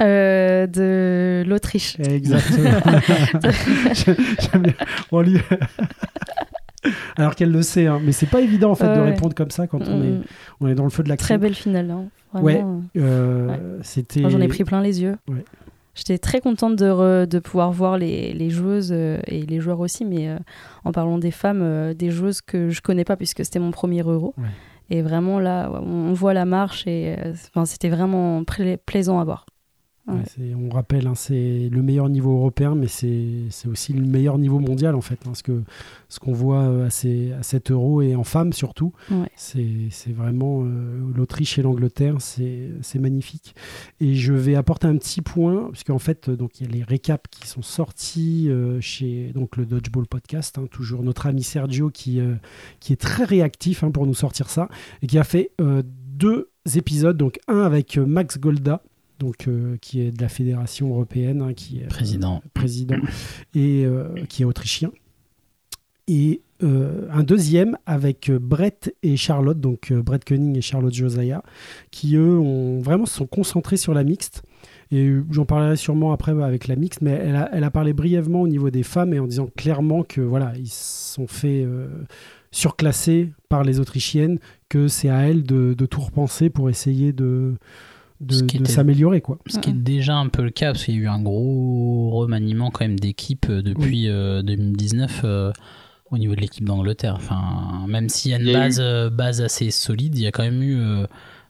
Euh, 0.00 0.66
de 0.66 1.44
l'Autriche. 1.46 1.96
Exactement. 2.00 2.70
J'aime 3.94 4.62
bien. 4.62 4.74
On 5.12 5.20
lui- 5.20 5.38
Alors 7.16 7.36
qu'elle 7.36 7.52
le 7.52 7.62
sait, 7.62 7.86
hein. 7.86 8.00
mais 8.02 8.10
c'est 8.10 8.26
pas 8.26 8.40
évident 8.40 8.72
en 8.72 8.74
fait 8.74 8.92
de 8.92 9.00
Ouais. 9.00 9.10
répondre 9.10 9.34
comme 9.34 9.50
ça 9.52 9.68
quand 9.68 9.86
on 9.86 10.02
est, 10.02 10.08
Mm, 10.10 10.22
on 10.60 10.66
est 10.68 10.74
dans 10.74 10.82
le 10.84 10.90
feu 10.90 11.04
de 11.04 11.08
l'action. 11.08 11.26
Très 11.26 11.38
belle 11.38 11.54
finale. 11.54 11.90
hein. 11.90 12.06
Vraiment, 12.32 12.42
Ouais. 12.44 12.64
euh, 12.96 13.48
Euh, 13.50 13.78
C'était. 13.82 14.20
moi, 14.22 14.30
J'en 14.30 14.40
ai 14.40 14.48
pris 14.48 14.64
plein 14.64 14.80
les 14.80 15.00
yeux. 15.02 15.16
Ouais. 15.28 15.44
J'étais 15.94 16.18
très 16.18 16.40
contente 16.40 16.76
de, 16.76 16.86
re- 16.86 17.26
de 17.26 17.38
pouvoir 17.38 17.70
voir 17.72 17.98
les, 17.98 18.32
les 18.32 18.48
joueuses 18.50 18.92
euh, 18.92 19.18
et 19.26 19.42
les 19.42 19.60
joueurs 19.60 19.80
aussi, 19.80 20.04
mais 20.04 20.28
euh, 20.28 20.38
en 20.84 20.92
parlant 20.92 21.18
des 21.18 21.30
femmes, 21.30 21.60
euh, 21.62 21.92
des 21.94 22.10
joueuses 22.10 22.40
que 22.40 22.70
je 22.70 22.80
connais 22.80 23.04
pas 23.04 23.16
puisque 23.16 23.44
c'était 23.44 23.58
mon 23.58 23.70
premier 23.72 24.02
euro. 24.02 24.34
Ouais. 24.38 24.48
Et 24.90 25.02
vraiment 25.02 25.38
là, 25.38 25.70
on 25.72 26.10
on 26.10 26.12
voit 26.14 26.34
la 26.34 26.44
marche 26.44 26.86
et 26.86 27.16
euh, 27.18 27.64
c'était 27.64 27.88
vraiment 27.90 28.42
pla- 28.44 28.76
plaisant 28.78 29.20
à 29.20 29.24
voir. 29.24 29.46
Ouais, 30.08 30.14
Ouais. 30.14 30.22
c'est- 30.26 30.54
on 30.56 30.68
rappelle, 30.68 31.06
hein, 31.06 31.14
c'est 31.14 31.68
le 31.70 31.80
meilleur 31.80 32.08
niveau 32.08 32.32
européen, 32.34 32.74
mais 32.74 32.88
c'est 32.88 33.46
aussi 33.70 33.92
le 33.92 34.04
meilleur 34.04 34.36
niveau 34.36 34.58
mondial 34.58 34.96
en 34.96 35.00
fait. 35.00 35.20
hein, 35.28 35.34
ce 35.34 35.44
que 35.44 35.62
ce 36.08 36.18
qu'on 36.18 36.32
voit 36.32 36.62
euh, 36.62 36.86
à, 36.86 36.90
ces, 36.90 37.32
à 37.32 37.42
7 37.44 37.70
euros 37.70 38.02
et 38.02 38.16
en 38.16 38.24
femmes 38.24 38.52
surtout, 38.52 38.92
Ouais. 39.12 39.30
c'est 39.36 39.88
vraiment 40.12 40.64
euh, 40.64 41.00
l'Autriche 41.14 41.56
et 41.58 41.62
l'Angleterre, 41.62 42.16
c'est 42.20 42.98
magnifique. 42.98 43.54
Et 44.00 44.14
je 44.16 44.32
vais 44.32 44.56
apporter 44.56 44.88
un 44.88 44.96
petit 44.96 45.22
point, 45.22 45.66
parce 45.70 45.84
qu'en 45.84 46.00
fait, 46.00 46.28
euh, 46.30 46.36
donc 46.36 46.60
il 46.60 46.66
y 46.66 46.70
a 46.70 46.72
les 46.72 46.82
récaps 46.82 47.30
qui 47.30 47.46
sont 47.46 47.62
sortis 47.62 48.48
euh, 48.50 48.80
chez 48.80 49.30
donc 49.34 49.56
le 49.56 49.66
Dodgeball 49.66 50.06
podcast, 50.08 50.58
hein, 50.58 50.64
toujours 50.70 51.02
notre 51.04 51.26
ami 51.26 51.44
Sergio 51.44 51.90
qui 51.90 52.18
euh, 52.18 52.34
qui 52.80 52.92
est 52.92 53.00
très 53.00 53.24
réactif 53.24 53.84
hein, 53.84 53.90
pour 53.92 54.06
nous 54.06 54.14
sortir 54.14 54.50
ça 54.50 54.68
et 55.00 55.06
qui 55.06 55.18
a 55.18 55.24
fait 55.24 55.52
deux 55.60 56.50
épisodes, 56.74 57.16
donc 57.16 57.38
un 57.48 57.60
avec 57.62 57.96
Max 57.96 58.38
Golda 58.38 58.82
donc 59.22 59.46
euh, 59.46 59.76
qui 59.80 60.00
est 60.00 60.10
de 60.10 60.20
la 60.20 60.28
fédération 60.28 60.88
européenne, 60.90 61.42
hein, 61.42 61.54
qui 61.54 61.78
est 61.78 61.84
euh, 61.84 61.88
Président. 61.88 62.42
président 62.54 62.96
et 63.54 63.84
euh, 63.84 64.08
qui 64.28 64.42
est 64.42 64.44
autrichien. 64.44 64.90
Et 66.08 66.42
euh, 66.64 67.06
un 67.12 67.22
deuxième 67.22 67.78
avec 67.86 68.28
euh, 68.28 68.38
Brett 68.40 68.94
et 69.04 69.16
Charlotte, 69.16 69.60
donc 69.60 69.92
euh, 69.92 70.02
Brett 70.02 70.24
Cunning 70.24 70.56
et 70.58 70.60
Charlotte 70.60 70.92
Josiah, 70.92 71.42
qui 71.92 72.16
eux 72.16 72.38
ont 72.38 72.80
vraiment 72.80 73.06
se 73.06 73.14
sont 73.14 73.26
concentrés 73.26 73.76
sur 73.76 73.94
la 73.94 74.02
mixte. 74.02 74.42
Et 74.90 75.06
euh, 75.06 75.24
j'en 75.30 75.44
parlerai 75.44 75.76
sûrement 75.76 76.12
après 76.12 76.34
bah, 76.34 76.44
avec 76.44 76.66
la 76.66 76.74
mixte, 76.74 77.00
mais 77.00 77.12
elle 77.12 77.36
a, 77.36 77.48
elle 77.52 77.64
a 77.64 77.70
parlé 77.70 77.92
brièvement 77.92 78.42
au 78.42 78.48
niveau 78.48 78.70
des 78.70 78.82
femmes 78.82 79.14
et 79.14 79.20
en 79.20 79.26
disant 79.28 79.48
clairement 79.56 80.02
que 80.02 80.20
voilà, 80.20 80.52
ils 80.58 80.68
se 80.68 81.14
sont 81.14 81.28
fait 81.28 81.62
euh, 81.64 81.86
surclasser 82.50 83.32
par 83.48 83.62
les 83.62 83.78
Autrichiennes, 83.78 84.40
que 84.68 84.88
c'est 84.88 85.08
à 85.08 85.28
elles 85.28 85.44
de, 85.44 85.74
de 85.74 85.86
tout 85.86 86.00
repenser 86.00 86.50
pour 86.50 86.68
essayer 86.68 87.12
de, 87.12 87.54
de, 88.22 88.34
Ce 88.34 88.42
qui 88.44 88.58
de 88.58 88.62
était- 88.62 88.72
s'améliorer. 88.72 89.20
quoi. 89.20 89.38
Ce 89.46 89.58
qui 89.58 89.70
est 89.70 89.72
déjà 89.74 90.14
un 90.16 90.28
peu 90.28 90.42
le 90.42 90.50
cas, 90.50 90.72
parce 90.72 90.84
qu'il 90.84 90.94
y 90.94 90.98
a 90.98 91.00
eu 91.02 91.08
un 91.08 91.20
gros 91.20 92.10
remaniement 92.10 92.70
quand 92.70 92.84
même 92.84 92.98
d'équipe 92.98 93.46
euh, 93.50 93.62
depuis 93.62 94.08
euh, 94.08 94.42
2019 94.42 95.22
euh, 95.24 95.52
au 96.10 96.18
niveau 96.18 96.34
de 96.34 96.40
l'équipe 96.40 96.64
d'Angleterre. 96.64 97.14
Enfin, 97.16 97.84
même 97.88 98.08
s'il 98.08 98.30
y 98.30 98.34
a 98.34 98.38
une 98.38 98.46
Il 98.46 98.52
y 98.52 98.54
a 98.54 98.60
base, 98.60 98.80
euh, 98.80 99.10
base 99.10 99.40
assez 99.42 99.70
solide, 99.70 100.16
il 100.16 100.22
y 100.22 100.26
a 100.26 100.30
quand 100.30 100.42
même 100.44 100.62
eu 100.62 100.76
euh, 100.80 101.06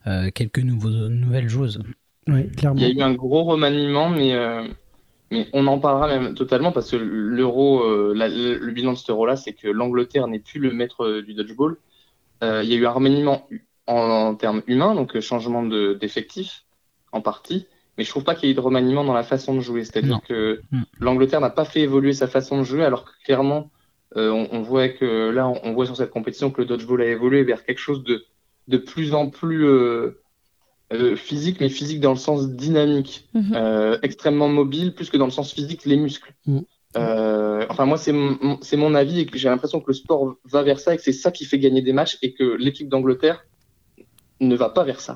euh, 0.06 0.30
quelques 0.34 0.58
nouveaux, 0.60 0.90
nouvelles 1.08 1.48
joueuses. 1.48 1.80
Ouais, 2.28 2.48
clairement. 2.56 2.80
Il 2.80 2.86
y 2.86 2.90
a 2.90 2.94
eu 2.94 3.02
un 3.02 3.14
gros 3.14 3.44
remaniement, 3.44 4.08
mais, 4.08 4.32
euh, 4.32 4.66
mais 5.30 5.48
on 5.52 5.66
en 5.66 5.78
parlera 5.78 6.06
même 6.06 6.34
totalement 6.34 6.70
parce 6.72 6.90
que 6.90 6.96
l'euro, 6.96 7.82
euh, 7.82 8.12
la- 8.14 8.28
le, 8.28 8.58
le 8.58 8.72
bilan 8.72 8.92
de 8.92 8.98
cet 8.98 9.10
euro-là, 9.10 9.36
c'est 9.36 9.52
que 9.52 9.68
l'Angleterre 9.68 10.28
n'est 10.28 10.38
plus 10.38 10.60
le 10.60 10.72
maître 10.72 11.04
euh, 11.04 11.22
du 11.22 11.34
dodgeball. 11.34 11.76
Euh, 12.44 12.62
il 12.64 12.70
y 12.70 12.74
a 12.74 12.76
eu 12.76 12.86
un 12.86 12.90
remaniement 12.90 13.46
en, 13.88 13.94
en 13.96 14.34
termes 14.36 14.62
humains, 14.68 14.94
donc 14.94 15.16
euh, 15.16 15.20
changement 15.20 15.64
de- 15.64 15.94
d'effectifs 16.00 16.61
en 17.12 17.20
partie, 17.20 17.66
mais 17.96 18.04
je 18.04 18.10
trouve 18.10 18.24
pas 18.24 18.34
qu'il 18.34 18.46
y 18.46 18.48
ait 18.48 18.52
eu 18.52 18.56
de 18.56 18.60
remaniement 18.60 19.04
dans 19.04 19.12
la 19.14 19.22
façon 19.22 19.54
de 19.54 19.60
jouer. 19.60 19.84
C'est-à-dire 19.84 20.20
que 20.26 20.60
Mm. 20.72 20.82
l'Angleterre 21.00 21.40
n'a 21.40 21.50
pas 21.50 21.64
fait 21.64 21.80
évoluer 21.80 22.12
sa 22.12 22.26
façon 22.26 22.58
de 22.58 22.64
jouer, 22.64 22.84
alors 22.84 23.04
que 23.04 23.10
clairement, 23.24 23.70
euh, 24.16 24.30
on, 24.30 24.48
on 24.52 24.62
voit 24.62 24.88
que 24.88 25.30
là, 25.30 25.46
on, 25.48 25.60
on 25.62 25.72
voit 25.72 25.86
sur 25.86 25.96
cette 25.96 26.10
compétition 26.10 26.50
que 26.50 26.60
le 26.62 26.66
dodgeball 26.66 27.02
a 27.02 27.06
évolué 27.06 27.44
vers 27.44 27.64
quelque 27.64 27.78
chose 27.78 28.02
de, 28.04 28.24
de 28.68 28.76
plus 28.78 29.14
en 29.14 29.28
plus 29.30 29.64
euh, 29.66 30.18
Euh, 30.92 31.16
physique, 31.16 31.58
mais 31.62 31.70
physique 31.70 32.00
dans 32.00 32.10
le 32.18 32.18
sens 32.28 32.50
dynamique, 32.50 33.14
Mhm. 33.32 33.52
euh, 33.54 33.96
extrêmement 34.02 34.50
mobile, 34.50 34.92
plus 34.94 35.08
que 35.08 35.16
dans 35.16 35.24
le 35.24 35.30
sens 35.32 35.50
physique, 35.54 35.86
les 35.86 35.96
muscles. 35.96 36.34
Mm. 36.46 36.58
Euh, 36.98 37.64
enfin, 37.70 37.86
moi, 37.86 37.96
c'est 37.96 38.12
mon, 38.12 38.58
c'est 38.60 38.76
mon 38.76 38.94
avis 38.94 39.20
et 39.20 39.24
que 39.26 39.38
j'ai 39.38 39.48
l'impression 39.48 39.80
que 39.80 39.86
le 39.88 39.94
sport 39.94 40.36
va 40.44 40.62
vers 40.62 40.78
ça 40.80 40.92
et 40.92 40.98
que 40.98 41.02
c'est 41.02 41.14
ça 41.24 41.30
qui 41.36 41.46
fait 41.46 41.58
gagner 41.58 41.80
des 41.80 41.94
matchs 41.94 42.18
et 42.20 42.34
que 42.34 42.44
l'équipe 42.64 42.90
d'Angleterre 42.90 43.38
ne 44.40 44.54
va 44.54 44.68
pas 44.68 44.84
vers 44.84 45.00
ça, 45.00 45.14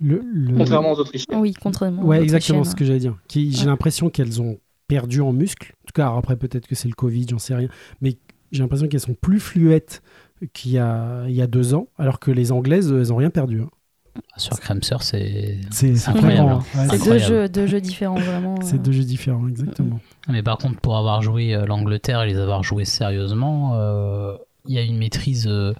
Le- 0.00 0.22
le- 0.32 0.56
contrairement 0.56 0.92
aux 0.92 0.98
Autrichiens. 1.00 1.38
Oui, 1.38 1.54
contrairement. 1.54 2.02
Ouais, 2.04 2.18
aux 2.18 2.22
exactement 2.22 2.64
ce 2.64 2.74
que 2.74 2.84
j'allais 2.84 2.98
dire. 2.98 3.16
Qui- 3.28 3.52
J'ai 3.52 3.60
Ouais. 3.62 3.66
l'impression 3.66 4.10
qu'elles 4.10 4.40
ont 4.42 4.58
perdu 4.88 5.20
en 5.20 5.32
muscle. 5.32 5.72
En 5.82 5.86
tout 5.86 5.92
cas, 5.94 6.04
alors 6.06 6.18
après, 6.18 6.36
peut-être 6.36 6.66
que 6.66 6.74
c'est 6.74 6.88
le 6.88 6.94
Covid, 6.94 7.26
j'en 7.30 7.38
sais 7.38 7.54
rien. 7.54 7.68
Mais 8.00 8.18
j'ai 8.52 8.62
l'impression 8.62 8.88
qu'elles 8.88 9.00
sont 9.00 9.14
plus 9.20 9.40
fluettes 9.40 10.02
qu'il 10.52 10.72
y 10.72 10.78
a, 10.78 11.24
il 11.28 11.34
y 11.34 11.42
a 11.42 11.46
deux 11.46 11.74
ans, 11.74 11.88
alors 11.98 12.20
que 12.20 12.30
les 12.30 12.52
Anglaises, 12.52 12.92
elles 12.92 13.08
n'ont 13.08 13.16
rien 13.16 13.30
perdu. 13.30 13.62
hein. 13.62 13.68
Sur 14.38 14.58
Kremser, 14.60 14.96
c'est. 15.00 15.58
C'est 15.70 15.94
c'est 15.96 16.10
incroyable. 16.10 16.50
hein. 16.50 16.60
C'est 16.90 17.04
deux 17.04 17.18
jeux, 17.18 17.48
deux 17.50 17.66
jeux 17.66 17.80
différents, 17.82 18.14
vraiment. 18.18 18.54
c'est 18.62 18.76
euh. 18.76 18.78
deux 18.78 18.92
jeux 18.92 19.04
différents, 19.04 19.46
exactement. 19.46 20.00
Mais 20.28 20.42
par 20.42 20.56
contre, 20.56 20.80
pour 20.80 20.96
avoir 20.96 21.20
joué 21.20 21.54
euh, 21.54 21.66
l'Angleterre 21.66 22.22
et 22.22 22.26
les 22.28 22.38
avoir 22.38 22.62
joués 22.62 22.86
sérieusement, 22.86 23.72
euh, 23.74 24.34
il 24.66 24.74
y 24.74 24.78
a 24.78 24.82
une 24.82 24.96
maîtrise 24.96 25.46
euh, 25.46 25.74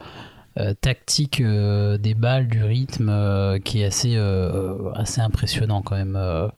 tactique 0.81 1.41
euh, 1.41 1.99
des 1.99 2.15
balles, 2.15 2.49
du 2.49 2.63
rythme, 2.63 3.09
euh, 3.09 3.59
qui 3.59 3.83
est 3.83 3.87
assez, 3.87 4.15
euh, 4.17 4.91
assez 4.95 5.21
impressionnant 5.21 5.83
quand 5.83 5.97
même. 5.97 6.17
Euh, 6.17 6.49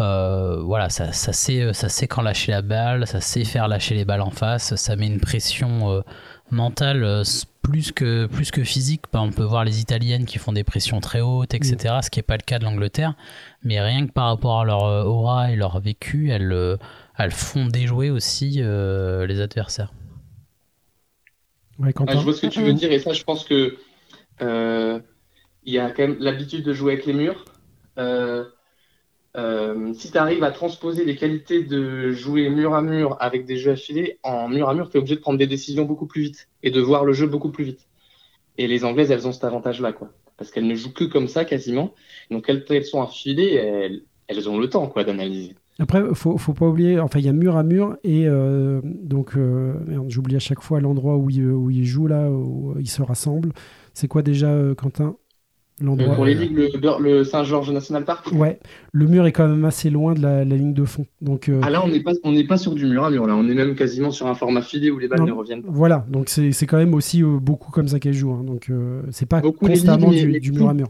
euh, 0.00 0.62
voilà, 0.62 0.88
ça, 0.88 1.12
ça, 1.12 1.32
sait, 1.32 1.72
ça 1.74 1.88
sait 1.88 2.06
quand 2.06 2.22
lâcher 2.22 2.52
la 2.52 2.62
balle, 2.62 3.06
ça 3.06 3.20
sait 3.20 3.44
faire 3.44 3.68
lâcher 3.68 3.94
les 3.94 4.06
balles 4.06 4.22
en 4.22 4.30
face, 4.30 4.74
ça 4.76 4.96
met 4.96 5.06
une 5.06 5.20
pression 5.20 5.90
euh, 5.90 6.00
mentale 6.50 7.04
euh, 7.04 7.22
plus 7.62 7.92
que, 7.92 8.26
plus 8.26 8.50
que 8.50 8.64
physique. 8.64 9.02
Bah, 9.12 9.20
on 9.22 9.30
peut 9.30 9.44
voir 9.44 9.64
les 9.64 9.80
Italiennes 9.80 10.24
qui 10.24 10.38
font 10.38 10.52
des 10.52 10.64
pressions 10.64 11.00
très 11.00 11.20
hautes, 11.20 11.54
etc., 11.54 11.96
ce 12.02 12.10
qui 12.10 12.18
n'est 12.18 12.24
pas 12.24 12.36
le 12.36 12.42
cas 12.42 12.58
de 12.58 12.64
l'Angleterre. 12.64 13.14
Mais 13.64 13.80
rien 13.80 14.06
que 14.06 14.12
par 14.12 14.26
rapport 14.26 14.60
à 14.60 14.64
leur 14.64 14.84
euh, 14.84 15.04
aura 15.04 15.50
et 15.50 15.56
leur 15.56 15.80
vécu, 15.80 16.30
elles, 16.30 16.52
euh, 16.52 16.76
elles 17.18 17.30
font 17.30 17.66
déjouer 17.66 18.10
aussi 18.10 18.56
euh, 18.58 19.26
les 19.26 19.40
adversaires. 19.40 19.92
Ouais, 21.78 21.92
Ah, 22.06 22.16
je 22.16 22.22
vois 22.22 22.32
ce 22.32 22.42
que 22.42 22.46
tu 22.46 22.62
veux 22.62 22.72
dire 22.72 22.92
et 22.92 22.98
ça, 22.98 23.12
je 23.12 23.24
pense 23.24 23.44
que 23.44 23.76
euh, 24.40 25.00
il 25.64 25.72
y 25.72 25.78
a 25.78 25.90
quand 25.90 26.02
même 26.02 26.16
l'habitude 26.18 26.64
de 26.64 26.72
jouer 26.72 26.94
avec 26.94 27.06
les 27.06 27.12
murs. 27.12 27.44
Euh, 27.98 28.44
euh, 29.36 29.94
si 29.94 30.10
tu 30.10 30.18
arrives 30.18 30.44
à 30.44 30.50
transposer 30.50 31.04
les 31.04 31.16
qualités 31.16 31.62
de 31.62 32.12
jouer 32.12 32.50
mur 32.50 32.74
à 32.74 32.82
mur 32.82 33.16
avec 33.20 33.46
des 33.46 33.56
jeux 33.56 33.72
affilés, 33.72 34.18
en 34.22 34.48
mur 34.48 34.68
à 34.68 34.74
mur, 34.74 34.90
tu 34.90 34.96
es 34.96 35.00
obligé 35.00 35.16
de 35.16 35.20
prendre 35.20 35.38
des 35.38 35.46
décisions 35.46 35.84
beaucoup 35.84 36.06
plus 36.06 36.22
vite 36.22 36.48
et 36.62 36.70
de 36.70 36.80
voir 36.80 37.04
le 37.04 37.12
jeu 37.12 37.26
beaucoup 37.26 37.50
plus 37.50 37.64
vite. 37.64 37.88
Et 38.58 38.66
les 38.66 38.84
Anglaises, 38.84 39.10
elles 39.10 39.26
ont 39.26 39.32
cet 39.32 39.44
avantage-là, 39.44 39.92
quoi. 39.92 40.10
Parce 40.36 40.50
qu'elles 40.50 40.66
ne 40.66 40.74
jouent 40.74 40.92
que 40.92 41.04
comme 41.04 41.28
ça, 41.28 41.44
quasiment. 41.44 41.94
Donc, 42.30 42.46
quand 42.46 42.70
elles 42.70 42.84
sont 42.84 43.02
affilées, 43.02 43.54
elles, 43.54 44.02
elles 44.28 44.48
ont 44.48 44.58
le 44.58 44.68
temps, 44.68 44.88
quoi, 44.88 45.04
d'analyser. 45.04 45.54
Après, 45.78 46.02
faut, 46.14 46.36
faut 46.38 46.52
pas 46.52 46.66
oublier, 46.68 47.00
enfin, 47.00 47.18
il 47.18 47.24
y 47.24 47.28
a 47.28 47.32
mur 47.32 47.56
à 47.56 47.62
mur 47.62 47.96
et 48.04 48.26
euh, 48.28 48.80
donc, 48.84 49.36
euh, 49.36 49.74
j'oublie 50.08 50.36
à 50.36 50.40
chaque 50.40 50.60
fois 50.62 50.80
l'endroit 50.80 51.16
où 51.16 51.30
ils, 51.30 51.44
où 51.46 51.70
jouent 51.82 52.06
là, 52.08 52.30
où 52.30 52.74
ils 52.78 52.88
se 52.90 53.02
rassemblent. 53.02 53.52
C'est 53.94 54.06
quoi 54.08 54.22
déjà, 54.22 54.48
euh, 54.48 54.74
Quentin 54.74 55.16
L'endroit. 55.80 56.14
Pour 56.14 56.26
les 56.26 56.34
ligues, 56.34 56.68
le, 57.00 57.24
Saint-Georges 57.24 57.72
National 57.72 58.04
Park. 58.04 58.30
Ouais, 58.32 58.60
le 58.92 59.06
mur 59.06 59.26
est 59.26 59.32
quand 59.32 59.48
même 59.48 59.64
assez 59.64 59.88
loin 59.90 60.12
de 60.14 60.20
la, 60.20 60.44
la 60.44 60.56
ligne 60.56 60.74
de 60.74 60.84
fond. 60.84 61.06
Donc 61.22 61.48
euh, 61.48 61.60
Ah 61.64 61.70
là, 61.70 61.82
on 61.84 61.88
n'est 61.88 62.02
pas, 62.02 62.12
on 62.22 62.30
n'est 62.32 62.46
pas 62.46 62.58
sur 62.58 62.74
du 62.74 62.84
mur 62.86 63.02
à 63.04 63.10
mur, 63.10 63.26
là. 63.26 63.34
On 63.34 63.48
est 63.48 63.54
même 63.54 63.74
quasiment 63.74 64.10
sur 64.12 64.26
un 64.28 64.34
format 64.34 64.62
filé 64.62 64.90
où 64.90 64.98
les 64.98 65.08
balles 65.08 65.20
Non. 65.20 65.26
ne 65.26 65.32
reviennent 65.32 65.62
pas. 65.62 65.70
voilà, 65.72 66.04
donc 66.08 66.28
c'est 66.28 66.52
c'est 66.52 66.66
quand 66.66 66.76
même 66.76 66.94
aussi 66.94 67.22
euh, 67.24 67.38
beaucoup 67.40 67.72
comme 67.72 67.88
ça 67.88 67.98
qu'elle 67.98 68.12
joue. 68.12 68.30
hein. 68.32 68.44
Donc 68.44 68.68
euh, 68.70 69.02
c'est 69.10 69.26
pas 69.26 69.40
Beaucoup 69.40 69.66
constamment 69.66 70.10
ligues, 70.10 70.20
du, 70.26 70.32
mais- 70.32 70.40
du 70.40 70.52
mais 70.52 70.58
mur 70.58 70.68
à 70.68 70.74
mur. 70.74 70.88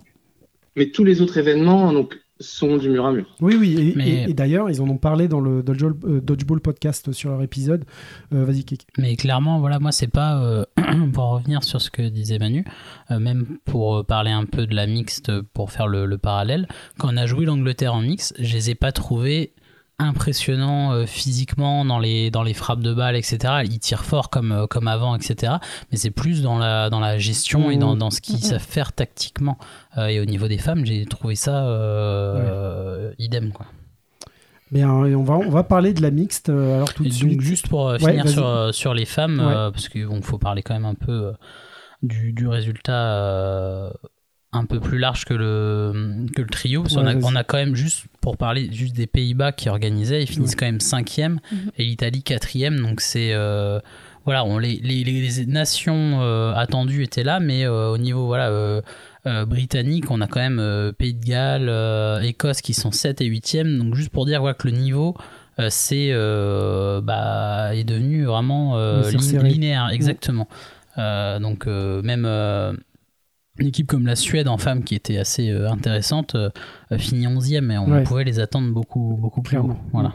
Mais 0.77 0.91
tous 0.91 1.05
les 1.05 1.23
autres 1.23 1.39
événements 1.39 1.93
donc, 1.93 2.19
sont 2.43 2.77
du 2.77 2.91
mur 2.91 3.07
à 3.07 3.13
mur. 3.13 3.27
Oui, 3.41 3.57
oui, 3.59 3.77
et, 3.79 3.93
Mais- 3.97 4.09
et- 4.25 4.31
et 4.31 4.35
d'ailleurs, 4.35 4.69
ils 4.71 4.81
en 4.83 4.89
ont 4.89 4.99
parlé 4.99 5.29
dans 5.29 5.41
le 5.41 5.63
Dodgeball, 5.63 5.95
euh, 6.05 6.21
Dodgeball 6.21 6.61
podcast 6.61 7.13
sur 7.13 7.31
leur 7.31 7.43
épisode. 7.43 7.85
Euh, 8.35 8.45
Vas-y, 8.45 8.65
Kik. 8.65 8.87
Mais 8.99 9.17
clairement, 9.17 9.61
voilà, 9.61 9.79
moi, 9.79 9.93
c'est 9.93 10.07
pas. 10.09 10.43
euh, 10.43 10.65
pour 11.13 11.25
revenir 11.31 11.63
sur 11.65 11.81
ce 11.81 11.91
que 11.91 12.03
disait 12.03 12.39
Manu, 12.39 12.65
euh, 13.11 13.19
même 13.19 13.59
pour 13.65 14.05
parler 14.05 14.31
un 14.31 14.45
peu 14.45 14.67
de 14.67 14.75
la 14.75 14.87
mixte, 14.87 15.33
pour 15.55 15.71
faire 15.73 15.87
le, 15.87 16.05
le 16.07 16.19
parallèle, 16.19 16.69
quand 16.99 17.09
on 17.13 17.17
a 17.17 17.27
joué 17.27 17.45
l'Angleterre 17.47 17.95
en 17.95 18.03
mix, 18.03 18.35
je 18.39 18.53
les 18.55 18.71
ai 18.71 18.75
pas 18.75 18.93
trouvés 18.93 19.53
impressionnants 20.03 20.93
euh, 20.93 21.07
physiquement 21.07 21.85
dans 21.85 21.99
les, 21.99 22.31
dans 22.31 22.43
les 22.43 22.55
frappes 22.55 22.81
de 22.81 22.93
balles, 22.95 23.17
etc. 23.17 23.39
Ils 23.65 23.79
tirent 23.79 24.05
fort 24.05 24.31
comme, 24.31 24.53
euh, 24.53 24.67
comme 24.67 24.89
avant, 24.89 25.15
etc. 25.17 25.55
Mais 25.91 25.99
c'est 25.99 26.11
plus 26.11 26.43
dans 26.43 26.59
la, 26.59 26.91
dans 26.91 27.01
la 27.01 27.19
gestion 27.19 27.71
et 27.71 27.77
dans, 27.77 27.97
dans 27.97 28.11
ce 28.11 28.21
qu'ils 28.21 28.37
Mhm. 28.37 28.41
savent 28.43 28.61
faire 28.67 28.93
tactiquement. 28.93 29.59
Euh, 29.99 30.07
et 30.07 30.21
au 30.21 30.25
niveau 30.25 30.49
des 30.49 30.59
femmes, 30.59 30.85
j'ai 30.85 31.05
trouvé 31.07 31.35
ça 31.35 31.65
euh, 31.67 33.13
idem, 33.19 33.53
quoi. 33.53 33.67
Mais 34.71 34.83
euh, 34.85 34.89
on, 34.89 35.23
va, 35.23 35.35
on 35.35 35.51
va 35.51 35.65
parler 35.65 35.93
de 35.93 36.01
la 36.01 36.11
mixte 36.11 36.49
alors 36.49 36.95
tout 36.95 37.05
de 37.05 37.11
suite. 37.11 37.31
donc 37.31 37.41
juste 37.43 37.69
pour 37.69 37.85
Ouais, 37.87 37.99
finir 37.99 38.29
sur, 38.29 38.75
sur 38.75 38.95
les 38.95 39.05
femmes, 39.05 39.39
Ouais. 39.39 39.71
parce 39.71 39.89
qu'il 39.89 40.07
faut 40.23 40.39
parler 40.39 40.63
quand 40.63 40.73
même 40.75 40.87
un 40.87 40.95
peu 40.95 41.33
du, 42.03 42.33
du 42.33 42.49
résultat 42.49 43.93
un 44.55 44.65
peu 44.67 44.81
plus 44.81 44.99
large 44.99 45.25
que 45.25 45.35
le, 45.35 46.27
que 46.37 46.43
le 46.43 46.49
trio. 46.49 46.85
A, 46.85 47.15
on 47.23 47.35
a 47.37 47.45
quand 47.45 47.57
même 47.57 47.75
juste, 47.75 48.05
pour 48.21 48.37
parler 48.37 48.69
juste 48.71 48.95
des 48.95 49.07
Pays-Bas 49.07 49.53
qui 49.53 49.69
organisaient, 49.69 50.23
ils 50.23 50.27
finissent 50.27 50.51
Ouais. 50.51 50.57
quand 50.59 50.67
même 50.67 50.81
cinquième 50.81 51.41
Mhm. 51.51 51.59
et 51.79 51.85
l'Italie 51.85 52.23
quatrième. 52.23 52.81
Donc 52.81 53.01
c'est... 53.01 53.33
euh, 53.33 53.81
voilà, 54.25 54.45
on, 54.45 54.59
les, 54.59 54.77
les, 54.85 55.03
les 55.03 55.47
nations 55.47 56.21
euh, 56.23 56.55
attendues 56.55 57.03
étaient 57.03 57.25
là, 57.25 57.41
mais 57.41 57.65
euh, 57.67 57.89
au 57.91 57.99
niveau 57.99 58.27
voilà, 58.27 58.51
euh, 58.51 58.81
euh, 59.27 59.45
britannique, 59.45 60.13
on 60.13 60.21
a 60.21 60.29
quand 60.29 60.39
même 60.39 60.61
euh, 60.61 60.93
Pays 60.93 61.15
de 61.15 61.25
Galles, 61.25 61.69
euh, 61.69 62.21
Écosse 62.21 62.61
qui 62.61 62.73
sont 62.73 62.93
7 62.93 63.21
et 63.21 63.29
8e. 63.29 63.79
Donc 63.79 63.97
juste 63.97 64.11
pour 64.11 64.25
dire 64.27 64.41
voilà, 64.41 64.55
que 64.55 64.69
le 64.69 64.75
niveau 64.77 65.17
euh, 65.59 65.67
c'est 65.71 66.11
euh, 66.13 67.01
bah, 67.01 67.75
est 67.75 67.83
devenu 67.85 68.25
vraiment 68.27 68.77
euh, 68.79 69.11
lin- 69.11 69.43
linéaire, 69.43 69.89
exactement. 69.91 70.47
Euh, 70.99 71.41
donc 71.41 71.67
euh, 71.67 72.01
même 72.03 72.25
euh, 72.25 72.75
une 73.59 73.67
équipe 73.67 73.87
comme 73.87 74.07
la 74.07 74.17
Suède 74.17 74.49
en 74.49 74.57
femmes 74.59 74.83
qui 74.85 74.95
était 74.95 75.19
assez 75.19 75.51
euh, 75.51 75.71
intéressante 75.71 76.35
euh, 76.35 76.49
euh, 76.91 76.99
finit 76.99 77.27
11e 77.27 77.71
et 77.71 77.79
on 77.79 77.91
Ouais. 77.91 78.03
pouvait 78.05 78.25
les 78.25 78.41
attendre 78.41 78.73
beaucoup 78.73 79.17
beaucoup 79.21 79.43
plus 79.43 79.59
haut. 79.59 79.71
Voilà. 79.93 80.15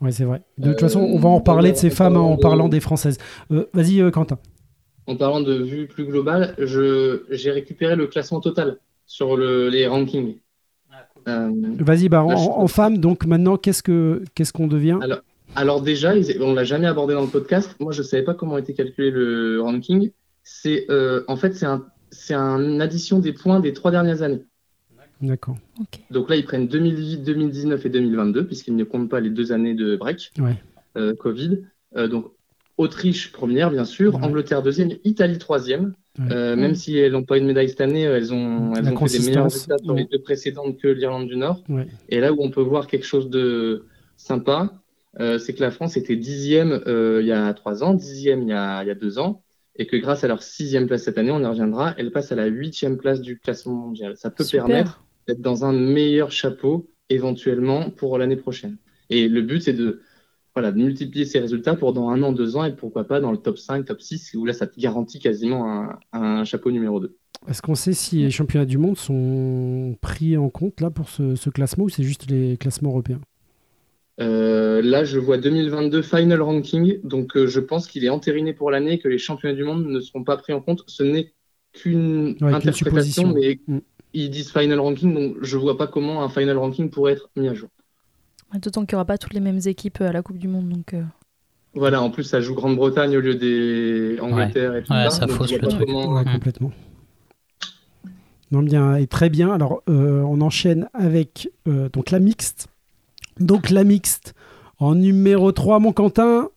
Ouais, 0.00 0.12
c'est 0.12 0.24
vrai. 0.24 0.42
De 0.58 0.68
toute 0.72 0.76
Euh, 0.76 0.78
façon, 0.86 1.00
on 1.00 1.18
va 1.18 1.28
en 1.28 1.40
parler 1.40 1.72
de 1.72 1.76
ces 1.76 1.88
en 1.90 1.94
femmes 1.94 2.16
en 2.16 2.20
parlant 2.22 2.36
de- 2.36 2.40
parlant 2.42 2.68
des 2.68 2.80
françaises. 2.80 3.18
Euh, 3.50 3.64
Vas-y, 3.72 4.00
euh, 4.00 4.10
Quentin. 4.10 4.38
En 5.06 5.16
parlant 5.16 5.40
de 5.40 5.54
vue 5.54 5.86
plus 5.86 6.04
globale, 6.04 6.54
je, 6.58 7.22
j'ai 7.30 7.50
récupéré 7.50 7.96
le 7.96 8.06
classement 8.06 8.40
total 8.40 8.78
sur 9.06 9.36
le, 9.36 9.68
les 9.68 9.86
rankings. 9.86 10.36
Euh, 11.28 11.50
Vas-y, 11.78 12.08
bah, 12.08 12.22
en, 12.22 12.32
en 12.32 12.66
femme, 12.68 12.98
donc 12.98 13.24
maintenant, 13.26 13.56
qu'est-ce 13.56 13.82
que 13.82 14.22
qu'est-ce 14.34 14.52
qu'on 14.52 14.66
devient? 14.68 14.98
Alors, 15.02 15.18
alors 15.56 15.80
déjà, 15.82 16.12
on 16.40 16.54
l'a 16.54 16.64
jamais 16.64 16.86
abordé 16.86 17.14
dans 17.14 17.22
le 17.22 17.26
podcast. 17.28 17.74
Moi, 17.80 17.92
je 17.92 18.02
savais 18.02 18.22
pas 18.22 18.34
comment 18.34 18.58
était 18.58 18.74
calculé 18.74 19.10
le 19.10 19.60
ranking. 19.62 20.10
C'est 20.44 20.86
euh, 20.90 21.24
en 21.26 21.36
fait 21.36 21.54
c'est 21.56 21.66
un 21.66 21.84
c'est 22.10 22.34
une 22.34 22.80
addition 22.80 23.18
des 23.18 23.32
points 23.32 23.60
des 23.60 23.72
trois 23.72 23.90
dernières 23.90 24.22
années. 24.22 24.44
D'accord. 25.22 25.56
Ok. 25.80 26.00
Donc 26.10 26.28
là, 26.28 26.36
ils 26.36 26.44
prennent 26.44 26.68
2008, 26.68 27.18
2019 27.18 27.86
et 27.86 27.88
2022 27.88 28.46
puisqu'ils 28.46 28.76
ne 28.76 28.84
comptent 28.84 29.08
pas 29.08 29.20
les 29.20 29.30
deux 29.30 29.50
années 29.52 29.74
de 29.74 29.96
break 29.96 30.32
Ouais. 30.38 30.56
euh, 30.96 31.14
Covid. 31.14 31.62
Euh, 31.96 32.06
donc 32.08 32.32
Autriche 32.76 33.32
première 33.32 33.70
bien 33.70 33.86
sûr, 33.86 34.16
Ouais. 34.16 34.24
Angleterre 34.24 34.62
deuxième, 34.62 34.90
Italie 35.04 35.38
troisième. 35.38 35.94
Ouais. 36.18 36.26
Euh, 36.32 36.56
même 36.56 36.74
si 36.74 36.96
elles 36.98 37.12
n'ont 37.12 37.24
pas 37.24 37.38
eu 37.38 37.40
de 37.40 37.46
médaille 37.46 37.70
cette 37.70 37.80
année, 37.80 38.02
elles 38.02 38.34
ont, 38.34 38.74
elles 38.74 38.84
La 38.84 38.92
ont 38.92 39.06
fait 39.06 39.18
des 39.18 39.24
meilleurs 39.26 39.44
résultats 39.44 39.78
sur 39.78 39.94
ouais. 39.94 40.00
les 40.02 40.04
deux 40.06 40.20
précédentes 40.22 40.76
que 40.78 40.88
l'Irlande 40.88 41.26
du 41.28 41.36
Nord. 41.36 41.62
Ouais. 41.70 41.86
Et 42.10 42.20
là 42.20 42.32
où 42.34 42.36
on 42.40 42.50
peut 42.50 42.60
voir 42.60 42.86
quelque 42.86 43.06
chose 43.06 43.30
de 43.30 43.86
sympa, 44.18 44.74
euh, 45.20 45.38
c'est 45.38 45.54
que 45.54 45.62
la 45.62 45.70
France 45.70 45.96
était 45.96 46.16
dixième 46.16 46.82
euh, 46.86 47.20
il 47.22 47.26
y 47.26 47.32
a 47.32 47.52
trois 47.54 47.82
ans, 47.82 47.94
dixième 47.94 48.42
il 48.42 48.48
y 48.48 48.52
a, 48.52 48.82
il 48.82 48.88
y 48.88 48.90
a 48.90 48.94
deux 48.94 49.18
ans, 49.18 49.42
et 49.78 49.86
que 49.86 49.96
grâce 49.96 50.24
à 50.24 50.28
leur 50.28 50.42
sixième 50.42 50.86
place 50.86 51.04
cette 51.04 51.18
année, 51.18 51.30
on 51.30 51.40
y 51.40 51.46
reviendra, 51.46 51.94
elle 51.98 52.10
passe 52.10 52.32
à 52.32 52.34
la 52.34 52.46
huitième 52.46 52.96
place 52.96 53.20
du 53.20 53.38
classement 53.38 53.74
mondial. 53.74 54.16
Ça 54.16 54.30
peut 54.30 54.44
Super. 54.44 54.66
permettre 54.66 55.04
d'être 55.26 55.40
dans 55.40 55.64
un 55.64 55.72
meilleur 55.72 56.30
chapeau 56.30 56.90
éventuellement 57.10 57.90
pour 57.90 58.18
l'année 58.18 58.36
prochaine. 58.36 58.76
Et 59.10 59.28
le 59.28 59.42
but, 59.42 59.60
c'est 59.60 59.72
de, 59.72 60.00
voilà, 60.54 60.72
de 60.72 60.78
multiplier 60.78 61.24
ces 61.24 61.38
résultats 61.38 61.74
pour 61.74 61.92
dans 61.92 62.08
un 62.08 62.22
an, 62.22 62.32
deux 62.32 62.56
ans, 62.56 62.64
et 62.64 62.74
pourquoi 62.74 63.04
pas 63.04 63.20
dans 63.20 63.30
le 63.32 63.38
top 63.38 63.58
5, 63.58 63.84
top 63.84 64.00
6, 64.00 64.34
où 64.34 64.44
là, 64.44 64.52
ça 64.52 64.66
te 64.66 64.80
garantit 64.80 65.18
quasiment 65.18 65.70
un, 65.70 65.98
un 66.12 66.44
chapeau 66.44 66.70
numéro 66.70 66.98
2. 67.00 67.16
Est-ce 67.48 67.62
qu'on 67.62 67.74
sait 67.74 67.92
si 67.92 68.22
les 68.22 68.30
championnats 68.30 68.64
du 68.64 68.78
monde 68.78 68.96
sont 68.96 69.96
pris 70.00 70.36
en 70.36 70.48
compte 70.48 70.80
là 70.80 70.90
pour 70.90 71.08
ce, 71.08 71.36
ce 71.36 71.50
classement 71.50 71.84
ou 71.84 71.88
c'est 71.88 72.02
juste 72.02 72.28
les 72.30 72.56
classements 72.56 72.90
européens? 72.90 73.20
Euh, 74.20 74.80
là, 74.82 75.04
je 75.04 75.18
vois 75.18 75.36
2022 75.38 76.00
final 76.02 76.40
ranking, 76.40 77.00
donc 77.04 77.36
euh, 77.36 77.46
je 77.46 77.60
pense 77.60 77.86
qu'il 77.86 78.04
est 78.04 78.08
entériné 78.08 78.54
pour 78.54 78.70
l'année, 78.70 78.98
que 78.98 79.08
les 79.08 79.18
championnats 79.18 79.54
du 79.54 79.64
monde 79.64 79.86
ne 79.86 80.00
seront 80.00 80.24
pas 80.24 80.36
pris 80.38 80.52
en 80.54 80.60
compte. 80.60 80.84
Ce 80.86 81.02
n'est 81.02 81.32
qu'une 81.74 82.36
Ouais, 82.40 82.54
interprétation, 82.54 83.32
mais 83.34 83.60
Mm. 83.68 83.78
ils 84.14 84.30
disent 84.30 84.50
final 84.52 84.80
ranking, 84.80 85.12
donc 85.12 85.36
je 85.42 85.56
vois 85.58 85.76
pas 85.76 85.86
comment 85.86 86.22
un 86.22 86.30
final 86.30 86.56
ranking 86.56 86.88
pourrait 86.88 87.12
être 87.12 87.28
mis 87.36 87.48
à 87.48 87.54
jour. 87.54 87.68
D'autant 88.54 88.86
qu'il 88.86 88.94
n'y 88.94 88.98
aura 88.98 89.04
pas 89.04 89.18
toutes 89.18 89.34
les 89.34 89.40
mêmes 89.40 89.60
équipes 89.66 90.00
à 90.00 90.12
la 90.12 90.22
Coupe 90.22 90.38
du 90.38 90.48
Monde. 90.48 90.68
Donc, 90.70 90.94
euh, 90.94 91.02
Voilà, 91.74 92.00
en 92.00 92.08
plus, 92.10 92.22
ça 92.24 92.40
joue 92.40 92.54
Grande-Bretagne 92.54 93.14
au 93.18 93.20
lieu 93.20 93.34
des 93.34 94.18
Angleterre 94.20 94.76
et 94.76 94.82
tout 94.82 94.92
Ouais, 94.94 95.04
ça. 95.04 95.10
ça 95.10 95.26
donc 95.26 95.36
fausse 95.36 95.52
le 95.52 95.58
truc. 95.58 95.84
comment- 95.84 96.14
Ouais, 96.14 96.24
complètement. 96.24 96.72
Non, 98.52 98.62
bien, 98.62 98.94
et 98.94 99.06
très 99.08 99.28
bien. 99.28 99.52
Alors, 99.52 99.82
euh, 99.90 100.20
on 100.22 100.40
enchaîne 100.40 100.88
avec 100.94 101.50
euh, 101.68 101.88
donc 101.90 102.10
la 102.12 102.20
mixte. 102.20 102.68
Donc, 103.40 103.70
la 103.70 103.84
mixte 103.84 104.34
en 104.78 104.94
numéro 104.94 105.52
3, 105.52 105.78
mon 105.78 105.92
Quentin. 105.92 106.48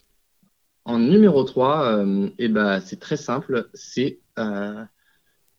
En 0.85 0.97
numéro 0.99 1.43
3, 1.43 2.03
et 2.39 2.47
bah, 2.47 2.79
c'est 2.81 2.99
très 2.99 3.17
simple, 3.17 3.69
c'est 3.73 4.19
euh, 4.39 4.83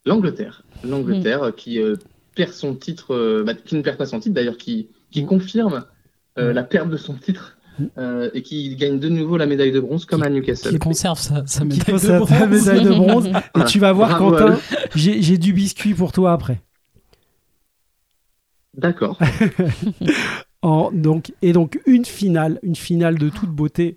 l'Angleterre. 0.05 0.65
L'Angleterre 0.83 1.53
qui 1.57 1.79
euh, 1.81 1.97
perd 2.35 2.53
son 2.53 2.75
titre, 2.75 3.15
euh, 3.15 3.45
bah, 3.45 3.55
qui 3.55 3.77
ne 3.77 3.83
perd 3.83 3.97
pas 3.97 4.07
son 4.07 4.19
titre 4.19 4.35
d'ailleurs, 4.35 4.57
qui, 4.57 4.89
qui 5.11 5.25
confirme 5.25 5.85
euh, 6.39 6.53
la 6.53 6.63
perte 6.65 6.89
de 6.91 6.97
son 6.97 7.15
titre 7.15 7.57
euh, 7.97 8.31
et 8.35 8.43
qui 8.43 8.75
gagne 8.77 8.99
de 8.99 9.09
nouveau 9.09 9.37
la 9.37 9.47
médaille 9.47 9.73
de 9.73 9.81
bronze 9.81 10.05
comme 10.05 10.23
à 10.23 10.29
Newcastle. 10.31 10.71
Qui 10.73 10.79
conserve 10.79 11.19
sa, 11.19 11.47
sa 11.47 11.61
Qui 11.61 11.79
médaille 11.79 11.95
de 12.01 12.19
bronze. 12.19 12.31
la 12.31 12.47
médaille 12.47 12.85
de 12.85 12.91
bronze. 12.91 13.27
Et 13.29 13.31
Voilà. 13.55 13.69
tu 13.69 13.79
vas 13.79 13.93
voir, 13.93 14.09
Bravo 14.19 14.31
Quentin, 14.33 14.59
j'ai 14.95 15.39
du 15.39 15.53
biscuit 15.53 15.95
pour 15.95 16.13
toi 16.13 16.33
après. 16.33 16.61
D'accord. 18.75 19.19
En- 20.63 20.91
donc, 20.93 21.33
et 21.43 21.53
donc 21.53 21.81
une 21.87 22.05
finale, 22.05 22.59
une 22.63 22.77
finale 22.77 23.19
de 23.19 23.29
toute 23.31 23.49
beauté 23.51 23.97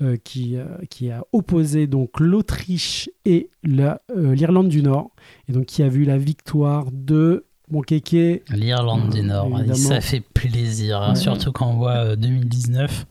euh, 0.00 0.16
qui, 0.24 0.56
euh, 0.56 0.64
qui 0.90 1.10
a 1.10 1.22
opposé 1.32 1.86
donc 1.86 2.18
l'Autriche 2.18 3.08
et 3.24 3.50
la, 3.62 4.00
euh, 4.16 4.34
l'Irlande 4.34 4.68
du 4.68 4.82
Nord, 4.82 5.10
et 5.48 5.52
donc 5.52 5.66
qui 5.66 5.82
a 5.82 5.88
vu 5.88 6.04
la 6.04 6.18
victoire 6.18 6.86
de 6.92 7.46
mon 7.70 7.82
kéké. 7.82 8.42
L'Irlande 8.50 9.10
du 9.10 9.22
Nord, 9.22 9.46
évidemment. 9.46 9.74
ça 9.76 10.00
fait 10.00 10.20
plaisir, 10.34 11.00
hein, 11.00 11.10
Ouais. 11.10 11.14
surtout 11.14 11.52
quand 11.52 11.68
on 11.70 11.74
voit 11.76 11.92
euh, 12.04 12.16
2019 12.16 13.06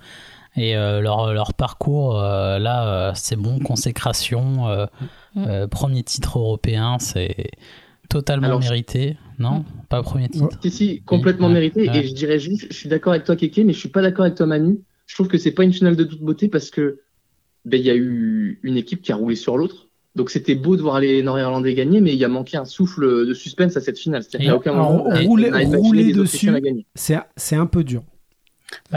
et 0.58 0.76
euh, 0.76 1.00
leur, 1.00 1.32
leur 1.34 1.54
parcours. 1.54 2.20
euh, 2.20 2.60
là, 2.60 2.86
euh, 2.88 3.12
c'est 3.16 3.38
bon, 3.38 3.60
consécration, 3.60 4.68
euh, 4.68 4.86
Mm. 5.34 5.44
euh, 5.48 5.68
premier 5.70 6.04
titre 6.04 6.40
européen, 6.40 6.98
c'est 7.00 7.52
totalement 8.12 8.48
Alors, 8.48 8.60
mérité. 8.60 9.18
Non, 9.40 9.64
pas 9.90 10.02
premier 10.04 10.30
titre. 10.30 10.50
Si, 10.62 10.70
si, 10.72 11.02
complètement 11.04 11.48
Ouais. 11.48 11.54
mérité. 11.54 11.90
Ouais. 11.90 11.98
Et 12.04 12.08
je 12.08 12.14
dirais 12.14 12.38
juste, 12.40 12.68
je 12.70 12.76
suis 12.76 12.90
d'accord 12.90 13.14
avec 13.14 13.26
toi, 13.26 13.36
Kéké, 13.36 13.64
mais 13.64 13.74
je 13.74 13.80
suis 13.80 13.90
pas 13.90 14.02
d'accord 14.02 14.26
avec 14.26 14.36
toi, 14.36 14.46
Manu. 14.46 14.80
Je 15.08 15.16
trouve 15.16 15.28
que 15.28 15.38
c'est 15.38 15.52
pas 15.52 15.64
une 15.64 15.74
finale 15.74 15.96
de 15.96 16.04
toute 16.04 16.22
beauté 16.22 16.48
parce 16.48 16.70
que 16.70 17.00
ben, 17.66 17.80
il 17.80 17.86
y 17.86 17.90
a 17.90 17.96
eu 17.96 18.60
une 18.64 18.78
équipe 18.78 19.02
qui 19.02 19.12
a 19.12 19.16
roulé 19.16 19.36
sur 19.36 19.58
l'autre. 19.58 19.88
Donc 20.16 20.30
c'était 20.30 20.56
beau 20.56 20.76
de 20.76 20.82
voir 20.82 21.00
les 21.00 21.24
Nord-Irlandais 21.24 21.74
gagner, 21.74 22.02
mais 22.02 22.12
il 22.12 22.18
y 22.20 22.26
a 22.26 22.28
manqué 22.28 22.58
un 22.58 22.66
souffle 22.66 23.26
de 23.28 23.34
suspense 23.34 23.78
à 23.78 23.82
cette 23.82 23.98
finale. 23.98 24.24
C'est-à-dire 24.24 24.50
qu'à 24.52 24.56
aucun 24.58 24.74
moment, 24.74 25.06
on 25.06 25.10
a- 25.12 25.20
rouler- 25.22 25.50
a 25.52 25.60
rouler 25.78 26.04
les 26.04 26.14
dessus. 26.14 26.52
C'est, 26.96 27.18
c'est 27.38 27.56
un 27.56 27.66
peu 27.66 27.84
dur, 27.86 28.04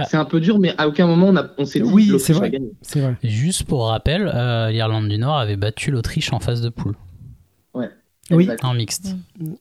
C'est 0.09 0.17
un 0.17 0.25
peu 0.25 0.41
dur, 0.41 0.59
mais 0.59 0.75
à 0.77 0.89
aucun 0.89 1.07
moment 1.07 1.29
on, 1.29 1.37
a- 1.37 1.51
on 1.59 1.65
s'est 1.67 1.79
dit 1.81 1.89
Oui, 1.91 2.09
que 2.09 2.19
c'est 2.19 2.33
l'Autriche 2.33 2.61
c'est 2.83 3.01
vrai. 3.01 3.17
Juste 3.23 3.63
pour 3.65 3.87
rappel, 3.89 4.29
euh, 4.35 4.71
l'Irlande 4.71 5.09
du 5.09 5.19
Nord 5.19 5.37
avait 5.37 5.57
battu 5.57 5.91
l'Autriche 5.93 6.33
en 6.33 6.41
phase 6.41 6.61
de 6.63 6.69
poule, 6.69 6.97
Oui. 8.31 8.49
En 8.63 8.75
mixte. 8.75 9.15
Mm. 9.39 9.53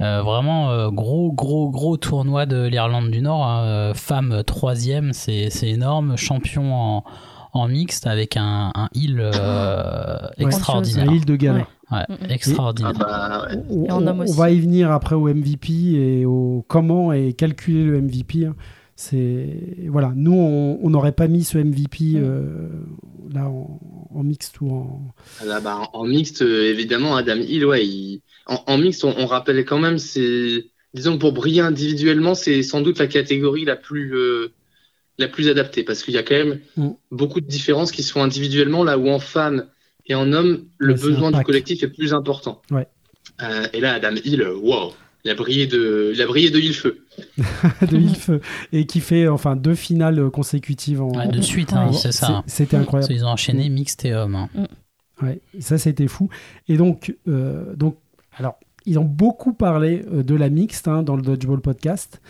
Euh, 0.00 0.22
vraiment 0.22 0.70
euh, 0.70 0.90
gros 0.90 1.30
gros 1.32 1.70
gros 1.70 1.96
tournoi 1.98 2.46
de 2.46 2.66
l'Irlande 2.66 3.10
du 3.10 3.20
Nord 3.20 3.44
hein. 3.44 3.62
Euh, 3.64 3.94
femme 3.94 4.42
troisième 4.44 5.12
c'est 5.12 5.50
c'est 5.50 5.68
énorme 5.68 6.16
champion 6.16 6.74
en, 6.74 7.04
en 7.52 7.68
mixte 7.68 8.06
avec 8.06 8.36
un, 8.38 8.72
un 8.74 8.88
heal 8.94 9.20
euh, 9.20 10.16
Ouais. 10.38 10.46
extraordinaire 10.46 11.08
Un 11.10 11.14
île 11.14 11.24
de 11.26 11.36
gala. 11.36 11.66
Ouais, 11.90 11.98
Mm, 12.08 12.12
mm. 12.26 12.30
extraordinaire 12.30 12.92
Ah 12.96 12.98
bah, 12.98 13.48
ouais. 13.54 13.90
On, 13.92 14.24
va 14.32 14.50
y 14.50 14.58
venir 14.60 14.90
après 14.90 15.14
au 15.14 15.28
MVP 15.28 15.72
et 15.92 16.24
au 16.24 16.64
comment 16.66 17.12
et 17.12 17.34
calculer 17.34 17.84
le 17.84 18.00
MVP. 18.00 18.46
hein. 18.46 18.54
C'est 19.04 19.88
voilà, 19.88 20.12
nous 20.14 20.32
on 20.32 20.88
n'aurait 20.90 21.10
pas 21.12 21.26
mis 21.26 21.42
ce 21.42 21.58
MVP 21.58 22.12
euh, 22.16 22.68
là 23.32 23.48
en, 23.48 23.80
en 24.14 24.22
mixte 24.22 24.60
ou 24.60 24.70
en 24.70 25.14
Ah 25.40 25.44
là, 25.44 25.60
bah, 25.60 25.80
en 25.92 26.04
mixte, 26.04 26.42
euh, 26.42 26.70
évidemment, 26.70 27.16
Adam 27.16 27.34
Hill, 27.36 27.66
ouais, 27.66 27.84
il- 27.84 28.20
en, 28.46 28.62
en 28.66 28.78
mixte, 28.78 29.02
on, 29.04 29.12
on 29.18 29.26
rappelle 29.26 29.64
quand 29.64 29.78
même, 29.80 29.98
c'est, 29.98 30.66
disons 30.94 31.18
pour 31.18 31.32
briller 31.32 31.62
individuellement, 31.62 32.36
c'est 32.36 32.62
sans 32.62 32.80
doute 32.80 32.98
la 33.00 33.08
catégorie 33.08 33.64
la 33.64 33.74
plus, 33.74 34.14
euh, 34.14 34.52
la 35.18 35.26
plus 35.26 35.48
adaptée, 35.48 35.82
parce 35.82 36.04
qu'il 36.04 36.14
y 36.14 36.18
a 36.18 36.22
quand 36.22 36.36
même 36.36 36.60
Mm. 36.76 36.90
beaucoup 37.10 37.40
de 37.40 37.46
différences 37.46 37.90
qui 37.90 38.04
se 38.04 38.12
font 38.12 38.22
individuellement, 38.22 38.84
là 38.84 38.98
où 38.98 39.08
en 39.08 39.18
femme 39.18 39.66
et 40.06 40.14
en 40.14 40.32
homme, 40.32 40.66
le 40.78 40.94
Ouais, 40.94 41.00
besoin 41.00 41.32
du 41.32 41.42
collectif 41.42 41.82
est 41.82 41.88
plus 41.88 42.14
important. 42.14 42.62
Ouais. 42.70 42.86
Euh, 43.42 43.66
et 43.72 43.80
là, 43.80 43.94
Adam 43.94 44.14
Hill, 44.24 44.46
wow, 44.62 44.92
il 45.24 45.30
a 45.30 45.34
brillé 45.34 45.66
de, 45.66 46.10
il 46.14 46.20
a 46.20 46.26
brillé 46.26 46.50
de 46.50 46.58
mille 46.58 46.74
feux. 46.74 47.04
de 47.88 47.96
Ilf 47.96 48.30
et 48.72 48.86
qui 48.86 49.00
fait 49.00 49.28
enfin 49.28 49.54
deux 49.54 49.74
finales 49.74 50.30
consécutives 50.30 51.02
en, 51.02 51.12
Ouais, 51.12 51.28
de 51.28 51.40
suite 51.40 51.72
hein, 51.74 51.92
c'est 51.92 52.12
ça 52.12 52.28
hein. 52.28 52.44
C'était 52.46 52.76
incroyable. 52.76 53.12
Qu'ils 53.12 53.24
ont 53.24 53.28
enchaîné 53.28 53.68
mixte 53.68 54.04
et 54.04 54.14
homme 54.14 54.34
hein. 54.34 54.48
Ouais, 55.22 55.40
ça 55.60 55.78
c'était 55.78 56.08
fou. 56.08 56.28
Et 56.68 56.76
donc, 56.76 57.14
euh, 57.28 57.74
donc, 57.76 57.96
alors, 58.36 58.58
ils 58.86 58.98
ont 58.98 59.04
beaucoup 59.04 59.52
parlé 59.52 60.04
euh, 60.12 60.22
de 60.22 60.34
la 60.34 60.48
mixte 60.48 60.88
hein, 60.88 61.02
dans 61.02 61.16
le 61.16 61.22
Dodgeball 61.22 61.60
podcast. 61.60 62.20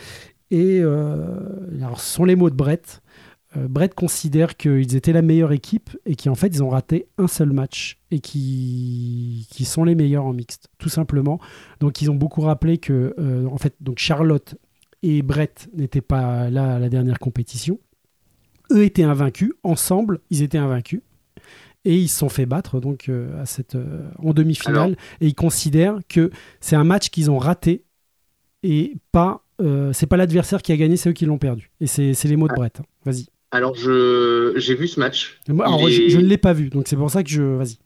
Et 0.51 0.81
euh, 0.81 1.39
alors, 1.81 2.01
ce 2.01 2.15
sont 2.15 2.25
les 2.25 2.37
mots 2.37 2.51
de 2.51 2.55
Brett. 2.55 3.03
Euh, 3.57 3.69
Brett 3.69 3.95
considère 3.95 4.57
qu'ils 4.57 4.97
étaient 4.97 5.12
la 5.12 5.23
meilleure 5.23 5.53
équipe 5.53 5.91
et 6.07 6.17
qu'en 6.17 6.35
fait, 6.35 6.49
ils 6.49 6.62
ont 6.62 6.69
raté 6.71 7.07
un 7.19 7.29
seul 7.29 7.53
match 7.53 7.99
et 8.11 8.21
qui 8.21 9.47
qui 9.51 9.65
sont 9.65 9.85
les 9.85 9.95
meilleurs 9.95 10.25
en 10.25 10.33
mixte, 10.33 10.69
tout 10.79 10.88
simplement. 10.88 11.38
Donc, 11.81 12.01
ils 12.01 12.11
ont 12.11 12.15
beaucoup 12.15 12.41
rappelé 12.41 12.79
que, 12.79 13.15
euh, 13.19 13.47
en 13.47 13.59
fait, 13.59 13.75
donc 13.81 13.99
Charlotte 13.99 14.55
et 15.03 15.23
Brett 15.23 15.69
n'étaient 15.75 16.01
pas 16.01 16.49
là 16.49 16.77
à 16.77 16.79
la 16.79 16.88
dernière 16.88 17.19
compétition. 17.19 17.79
Eux 18.71 18.85
étaient 18.85 19.03
invaincus. 19.03 19.53
Ensemble, 19.65 20.21
ils 20.31 20.43
étaient 20.43 20.59
invaincus 20.59 21.03
et 21.85 21.97
ils 21.97 22.09
se 22.09 22.19
sont 22.19 22.29
fait 22.29 22.47
battre 22.47 22.79
donc 22.79 23.09
euh, 23.09 23.43
à 23.43 23.45
cette 23.45 23.75
euh, 23.75 24.09
en 24.19 24.33
demi-finale 24.33 24.97
et 25.21 25.27
ils 25.27 25.35
considèrent 25.35 25.99
que 26.09 26.31
c'est 26.61 26.77
un 26.77 26.85
match 26.85 27.11
qu'ils 27.11 27.29
ont 27.29 27.38
raté 27.38 27.85
et 28.62 28.97
pas 29.11 29.45
c'est 29.93 30.07
pas 30.07 30.17
l'adversaire 30.17 30.61
qui 30.61 30.73
a 30.73 30.77
gagné 30.77 30.97
c'est 30.97 31.11
eux 31.11 31.12
qui 31.12 31.25
l'ont 31.25 31.38
perdu 31.38 31.71
et 31.81 31.87
c'est 31.87 32.15
c'est 32.15 32.27
les 32.27 32.35
mots 32.35 32.49
de 32.49 32.53
Ah. 32.53 32.57
Brett 32.57 32.81
hein. 32.81 32.85
vas-y 33.05 33.27
Alors, 33.53 33.75
je, 33.77 34.55
j'ai 34.57 34.75
vu 34.75 34.88
ce 34.88 34.99
match. 34.99 35.38
Moi, 35.47 35.67
alors, 35.67 35.88
je, 35.88 36.03
est- 36.03 36.09
je 36.11 36.19
ne 36.19 36.25
l'ai 36.27 36.38
pas 36.38 36.53
vu 36.55 36.71
donc 36.71 36.88
c'est 36.88 36.97
pour 36.97 37.11
ça 37.11 37.23
que 37.23 37.31
je 37.31 37.43
vas-y 37.43 37.77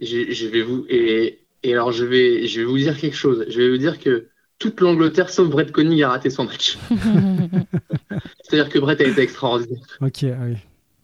je 0.00 0.46
vais 0.46 0.62
vous 0.62 0.86
et, 0.88 1.40
et 1.64 1.72
alors 1.72 1.90
je 1.90 2.04
vais 2.04 2.46
je 2.46 2.60
vais 2.60 2.66
vous 2.66 2.78
dire 2.78 2.96
quelque 2.96 3.16
chose. 3.16 3.44
Je 3.48 3.58
vais 3.60 3.68
vous 3.70 3.78
dire 3.78 3.98
que 3.98 4.28
toute 4.60 4.80
l'Angleterre 4.80 5.28
sauf 5.30 5.48
Brett 5.48 5.72
Koenig 5.72 6.02
a 6.04 6.10
raté 6.10 6.30
son 6.30 6.44
match. 6.44 6.78
C'est-à-dire 8.42 8.68
que 8.68 8.78
Brett 8.78 9.00
a 9.00 9.04
été 9.04 9.20
extraordinaire. 9.22 9.82
ok 10.00 10.24
ah 10.24 10.44
oui. 10.46 10.56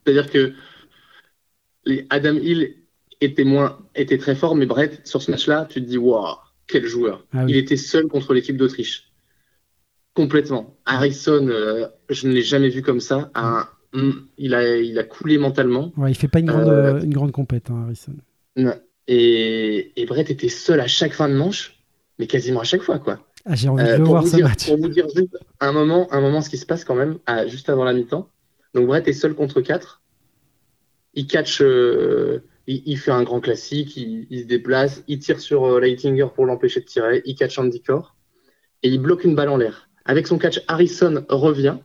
C'est-à-dire 0.07 0.31
que 0.31 0.53
les 1.87 2.07
Adam 2.11 2.35
Hill 2.37 2.77
était 3.21 3.45
moins 3.45 3.79
était 3.95 4.19
très 4.19 4.35
fort, 4.37 4.55
mais 4.55 4.67
Brett 4.67 5.01
sur 5.07 5.23
ce 5.23 5.31
match-là, 5.31 5.67
tu 5.69 5.83
te 5.83 5.89
dis 5.89 5.99
waouh 5.99 6.37
quel 6.67 6.87
joueur. 6.87 7.27
Ah 7.33 7.45
oui. 7.45 7.53
Il 7.53 7.57
était 7.57 7.77
seul 7.77 8.07
contre 8.07 8.33
l'équipe 8.33 8.57
d'Autriche. 8.57 9.11
Complètement. 10.15 10.77
Harrison, 10.87 11.49
euh, 11.49 11.87
je 12.09 12.29
ne 12.29 12.33
l'ai 12.33 12.43
jamais 12.43 12.69
vu 12.69 12.81
comme 12.83 13.01
ça. 13.01 13.31
Un- 13.35 13.67
il 14.39 14.55
a 14.55 14.77
il 14.77 14.99
a 14.99 15.05
coulé 15.05 15.39
mentalement. 15.39 15.93
Ouais, 15.97 16.11
il 16.11 16.15
fait 16.15 16.29
pas 16.29 16.41
une 16.41 16.47
grande 16.47 16.69
Euh, 16.69 16.95
euh, 16.95 17.01
une 17.03 17.13
grande 17.15 17.33
compète 17.33 17.71
hein, 17.71 17.83
Harrison 17.85 18.13
Non. 18.57 18.75
Et, 19.07 19.93
et 20.01 20.07
Brett 20.07 20.31
était 20.31 20.49
seul 20.49 20.81
à 20.81 20.87
chaque 20.87 21.13
fin 21.13 21.29
de 21.29 21.35
manche, 21.35 21.79
mais 22.19 22.27
quasiment 22.27 22.61
à 22.61 22.65
chaque 22.65 22.83
fois 22.83 22.99
quoi. 22.99 23.21
ah, 23.45 23.55
j'ai 23.55 23.69
envie 23.69 23.83
Euh, 23.85 23.93
de 23.95 23.99
le 23.99 24.05
pour, 24.05 24.13
voir 24.15 24.27
ce 24.27 24.37
dire, 24.37 24.49
match 24.49 24.67
pour 24.67 24.79
vous 24.79 24.89
dire 24.89 25.07
juste 25.15 25.37
un 25.61 25.73
moment, 25.73 26.09
un 26.13 26.21
moment 26.21 26.41
ce 26.41 26.49
qui 26.51 26.57
se 26.59 26.67
passe 26.67 26.85
quand 26.85 26.95
même, 26.95 27.19
à- 27.27 27.47
juste 27.47 27.69
avant 27.69 27.85
la 27.85 27.93
mi-temps. 27.93 28.29
Donc 28.75 28.87
Brett 28.87 29.07
est 29.07 29.13
seul 29.13 29.35
contre 29.35 29.61
4. 29.61 30.01
Il 31.15 31.27
catch, 31.27 31.61
euh, 31.61 32.41
il, 32.67 32.83
il 32.87 32.99
fait 32.99 33.13
un 33.13 33.23
grand 33.23 33.41
classique, 33.41 33.97
il, 33.97 34.27
il 34.31 34.41
se 34.41 34.47
déplace, 34.47 35.05
il 35.07 35.19
tire 35.21 35.39
sur 35.39 35.65
euh, 35.67 35.81
Leitinger 35.81 36.27
pour 36.35 36.47
l'empêcher 36.47 36.81
de 36.81 36.87
tirer, 36.87 37.23
il 37.25 37.35
catch 37.37 37.59
Andy 37.59 37.81
Core 37.83 38.17
et 38.83 38.89
il 38.89 38.99
bloque 39.01 39.25
une 39.25 39.35
balle 39.37 39.51
en 39.51 39.57
l'air. 39.59 39.89
Avec 40.07 40.27
son 40.27 40.39
catch, 40.39 40.61
Harrison 40.67 41.25
revient, 41.29 41.77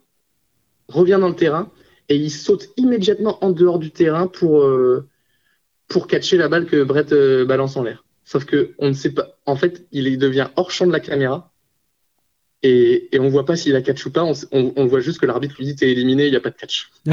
revient 0.88 1.17
dans 1.22 1.30
le 1.30 1.36
terrain 1.36 1.69
et 2.10 2.15
il 2.15 2.30
saute 2.32 2.69
immédiatement 2.78 3.43
en 3.43 3.52
dehors 3.52 3.80
du 3.80 3.91
terrain 3.91 4.28
pour, 4.28 4.62
euh, 4.62 5.08
pour 5.88 6.08
catcher 6.08 6.38
la 6.38 6.50
balle 6.50 6.65
que 6.65 6.84
Brett 6.84 7.12
euh, 7.13 7.45
balance 7.45 7.78
en 7.78 7.84
l'air. 7.84 8.04
Sauf 8.26 8.45
que 8.45 8.74
on 8.78 8.89
ne 8.89 8.93
sait 8.93 9.12
pas. 9.12 9.38
En 9.45 9.56
fait, 9.56 9.86
il 9.91 10.17
devient 10.19 10.48
hors 10.56 10.72
champ 10.72 10.86
de 10.88 10.91
la 10.91 11.00
caméra 11.00 11.52
et, 12.62 13.10
et 13.15 13.19
on 13.19 13.30
voit 13.30 13.45
pas 13.45 13.56
s'il 13.56 13.76
a 13.76 13.82
catch 13.82 14.06
ou 14.06 14.12
pas. 14.12 14.24
On, 14.24 14.32
s- 14.32 14.48
on- 14.52 14.74
on 14.76 14.86
voit 14.86 15.00
juste 15.00 15.19
que 15.19 15.26
l'arbitre 15.26 15.56
lui 15.58 15.65
dit 15.65 15.76
t'es 15.76 15.89
éliminé, 15.91 16.26
il 16.26 16.32
n'y 16.32 16.36
a 16.38 16.41
pas 16.41 16.50
de 16.52 16.56
catch. 16.58 16.89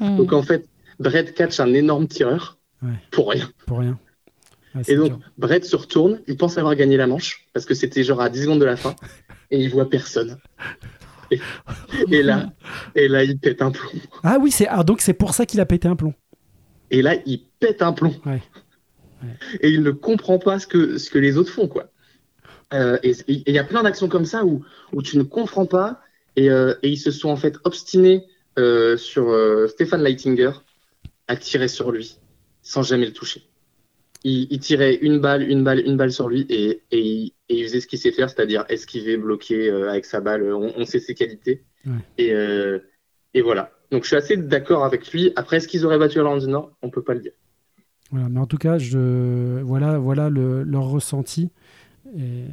Mm. 0.00 0.16
Donc 0.16 0.32
en 0.32 0.42
fait, 0.42 0.66
Brett 0.98 1.34
catch 1.34 1.60
un 1.60 1.72
énorme 1.74 2.08
tireur 2.08 2.58
Ouais. 2.82 2.90
pour 3.12 3.30
rien. 3.30 3.48
pour 3.66 3.78
rien 3.78 3.96
Ouais, 4.74 4.82
Et 4.88 4.96
donc 4.96 5.08
dur. 5.08 5.18
Brett 5.38 5.64
se 5.64 5.76
retourne, 5.76 6.20
il 6.26 6.36
pense 6.36 6.58
avoir 6.58 6.74
gagné 6.74 6.96
la 6.96 7.06
manche 7.06 7.46
parce 7.52 7.66
que 7.66 7.74
c'était 7.74 8.02
genre 8.02 8.20
à 8.20 8.28
10 8.28 8.42
secondes 8.42 8.58
de 8.60 8.64
la 8.64 8.76
fin 8.76 8.96
et 9.52 9.60
il 9.60 9.68
voit 9.70 9.88
personne. 9.88 10.38
Et, 11.32 11.40
et 12.10 12.22
là, 12.22 12.52
et 12.94 13.08
là, 13.08 13.24
il 13.24 13.38
pète 13.38 13.62
un 13.62 13.70
plomb. 13.70 13.90
ah 14.22 14.38
oui 14.40 14.50
c'est 14.50 14.66
ah, 14.68 14.84
donc 14.84 15.00
c'est 15.00 15.14
pour 15.14 15.34
ça 15.34 15.46
qu'il 15.46 15.60
a 15.60 15.66
pété 15.66 15.88
un 15.88 15.96
plomb 15.96 16.14
Et 16.90 17.02
là, 17.02 17.16
il 17.26 17.40
pète 17.58 17.82
un 17.82 17.92
plomb. 17.92 18.14
Ouais. 18.26 18.42
Ouais. 19.22 19.28
Et 19.60 19.70
il 19.70 19.82
ne 19.82 19.90
comprend 19.90 20.38
pas 20.38 20.58
ce 20.58 20.66
que, 20.66 20.98
ce 20.98 21.10
que 21.10 21.18
les 21.18 21.36
autres 21.36 21.52
font, 21.52 21.68
quoi. 21.68 21.88
Euh, 22.72 22.98
et 23.02 23.14
il 23.28 23.54
y 23.54 23.58
a 23.58 23.64
plein 23.64 23.82
d'actions 23.82 24.08
comme 24.08 24.24
ça 24.24 24.44
où, 24.44 24.64
où 24.92 25.02
tu 25.02 25.18
ne 25.18 25.22
comprends 25.22 25.66
pas. 25.66 26.00
Et, 26.36 26.50
euh, 26.50 26.74
et 26.82 26.88
ils 26.88 26.98
se 26.98 27.10
sont 27.10 27.28
en 27.28 27.36
fait 27.36 27.56
obstinés 27.64 28.24
euh, 28.58 28.96
sur 28.96 29.34
Stéphane 29.68 30.02
Leitinger 30.02 30.52
à 31.28 31.36
tirer 31.36 31.68
sur 31.68 31.92
lui 31.92 32.18
sans 32.62 32.82
jamais 32.82 33.06
le 33.06 33.12
toucher. 33.12 33.42
Il, 34.24 34.46
il 34.50 34.58
tirait 34.60 34.94
une 34.96 35.18
balle, 35.18 35.42
une 35.48 35.64
balle, 35.64 35.80
une 35.86 35.96
balle 35.96 36.12
sur 36.12 36.28
lui 36.28 36.46
et, 36.48 36.82
et, 36.90 37.00
il, 37.00 37.32
et 37.48 37.58
il 37.60 37.64
faisait 37.64 37.80
ce 37.80 37.86
qu'il 37.86 37.98
sait 37.98 38.12
faire, 38.12 38.30
c'est-à-dire 38.30 38.64
esquiver, 38.68 39.16
bloquer 39.16 39.70
euh, 39.70 39.90
avec 39.90 40.04
sa 40.04 40.20
balle. 40.20 40.52
On, 40.52 40.72
on 40.76 40.84
sait 40.84 41.00
ses 41.00 41.14
qualités. 41.14 41.64
Ouais. 41.86 41.92
Et, 42.18 42.32
euh, 42.32 42.78
et 43.34 43.42
voilà. 43.42 43.72
Donc 43.90 44.02
je 44.04 44.08
suis 44.08 44.16
assez 44.16 44.36
d'accord 44.36 44.84
avec 44.84 45.12
lui. 45.12 45.32
Après, 45.36 45.56
est-ce 45.58 45.68
qu'ils 45.68 45.84
auraient 45.84 45.98
battu 45.98 46.18
Irlande 46.18 46.40
du 46.40 46.46
Nord 46.48 46.72
On 46.82 46.90
peut 46.90 47.02
pas 47.02 47.14
le 47.14 47.20
dire. 47.20 47.32
Voilà, 48.10 48.28
mais 48.28 48.40
en 48.40 48.46
tout 48.46 48.58
cas, 48.58 48.78
je, 48.78 49.60
voilà, 49.62 49.98
voilà 49.98 50.28
le- 50.28 50.62
leur 50.62 50.84
ressenti. 50.84 51.50
Et, 52.16 52.44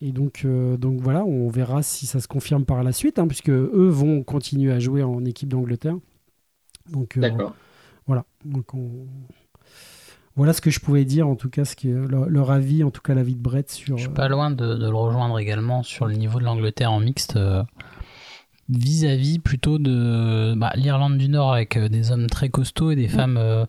et 0.00 0.12
donc, 0.12 0.42
euh, 0.44 0.76
donc 0.76 1.00
voilà, 1.00 1.24
on 1.24 1.48
verra 1.48 1.82
si 1.82 2.06
ça 2.06 2.20
se 2.20 2.28
confirme 2.28 2.64
par 2.64 2.82
la 2.82 2.92
suite, 2.92 3.18
hein, 3.18 3.26
puisque 3.26 3.50
eux 3.50 3.88
vont 3.88 4.22
continuer 4.22 4.72
à 4.72 4.78
jouer 4.78 5.02
en 5.02 5.24
équipe 5.24 5.48
d'Angleterre. 5.48 5.96
Donc 6.90 7.18
D'accord. 7.18 7.54
voilà. 8.06 8.24
Donc 8.44 8.74
on- 8.74 9.06
voilà 10.40 10.54
ce 10.54 10.62
que 10.62 10.70
je 10.70 10.80
pouvais 10.80 11.04
dire, 11.04 11.28
en 11.28 11.36
tout 11.36 11.50
cas, 11.50 11.66
ce 11.66 11.76
qui 11.76 11.90
est 11.90 11.92
leur, 11.94 12.26
leur 12.30 12.50
avis, 12.50 12.82
en 12.82 12.90
tout 12.90 13.02
cas 13.02 13.12
l'avis 13.12 13.34
de 13.34 13.42
Brett 13.42 13.70
sur. 13.70 13.98
Je 13.98 14.04
suis 14.04 14.10
pas 14.10 14.28
loin 14.28 14.50
de, 14.50 14.74
de 14.74 14.88
le 14.88 14.94
rejoindre 14.96 15.38
également 15.38 15.82
sur 15.82 16.06
le 16.06 16.14
niveau 16.14 16.38
de 16.38 16.44
l'Angleterre 16.44 16.92
en 16.92 17.00
mixte. 17.00 17.36
euh, 17.36 17.62
Vis-à-vis 18.68 19.40
plutôt 19.40 19.78
de 19.80 20.54
bah, 20.56 20.70
l'Irlande 20.76 21.18
du 21.18 21.28
Nord 21.28 21.52
avec 21.52 21.76
euh, 21.76 21.88
des 21.88 22.12
hommes 22.12 22.28
très 22.28 22.48
costauds 22.50 22.92
et 22.92 22.96
des 22.96 23.08
femmes 23.08 23.36
euh, 23.36 23.66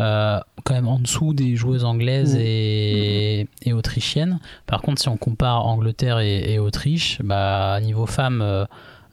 euh, 0.00 0.38
quand 0.64 0.74
même 0.74 0.88
en 0.88 0.98
dessous 0.98 1.32
des 1.32 1.56
joueuses 1.56 1.84
anglaises 1.84 2.34
Mm. 2.36 2.40
et, 2.40 3.48
et 3.62 3.72
autrichiennes. 3.72 4.38
Par 4.66 4.82
contre, 4.82 5.00
si 5.00 5.08
on 5.08 5.16
compare 5.16 5.64
Angleterre 5.66 6.18
et, 6.20 6.52
et 6.52 6.58
Autriche, 6.58 7.20
bah, 7.24 7.80
niveau 7.80 8.04
femmes, 8.06 8.42
euh, 8.42 8.66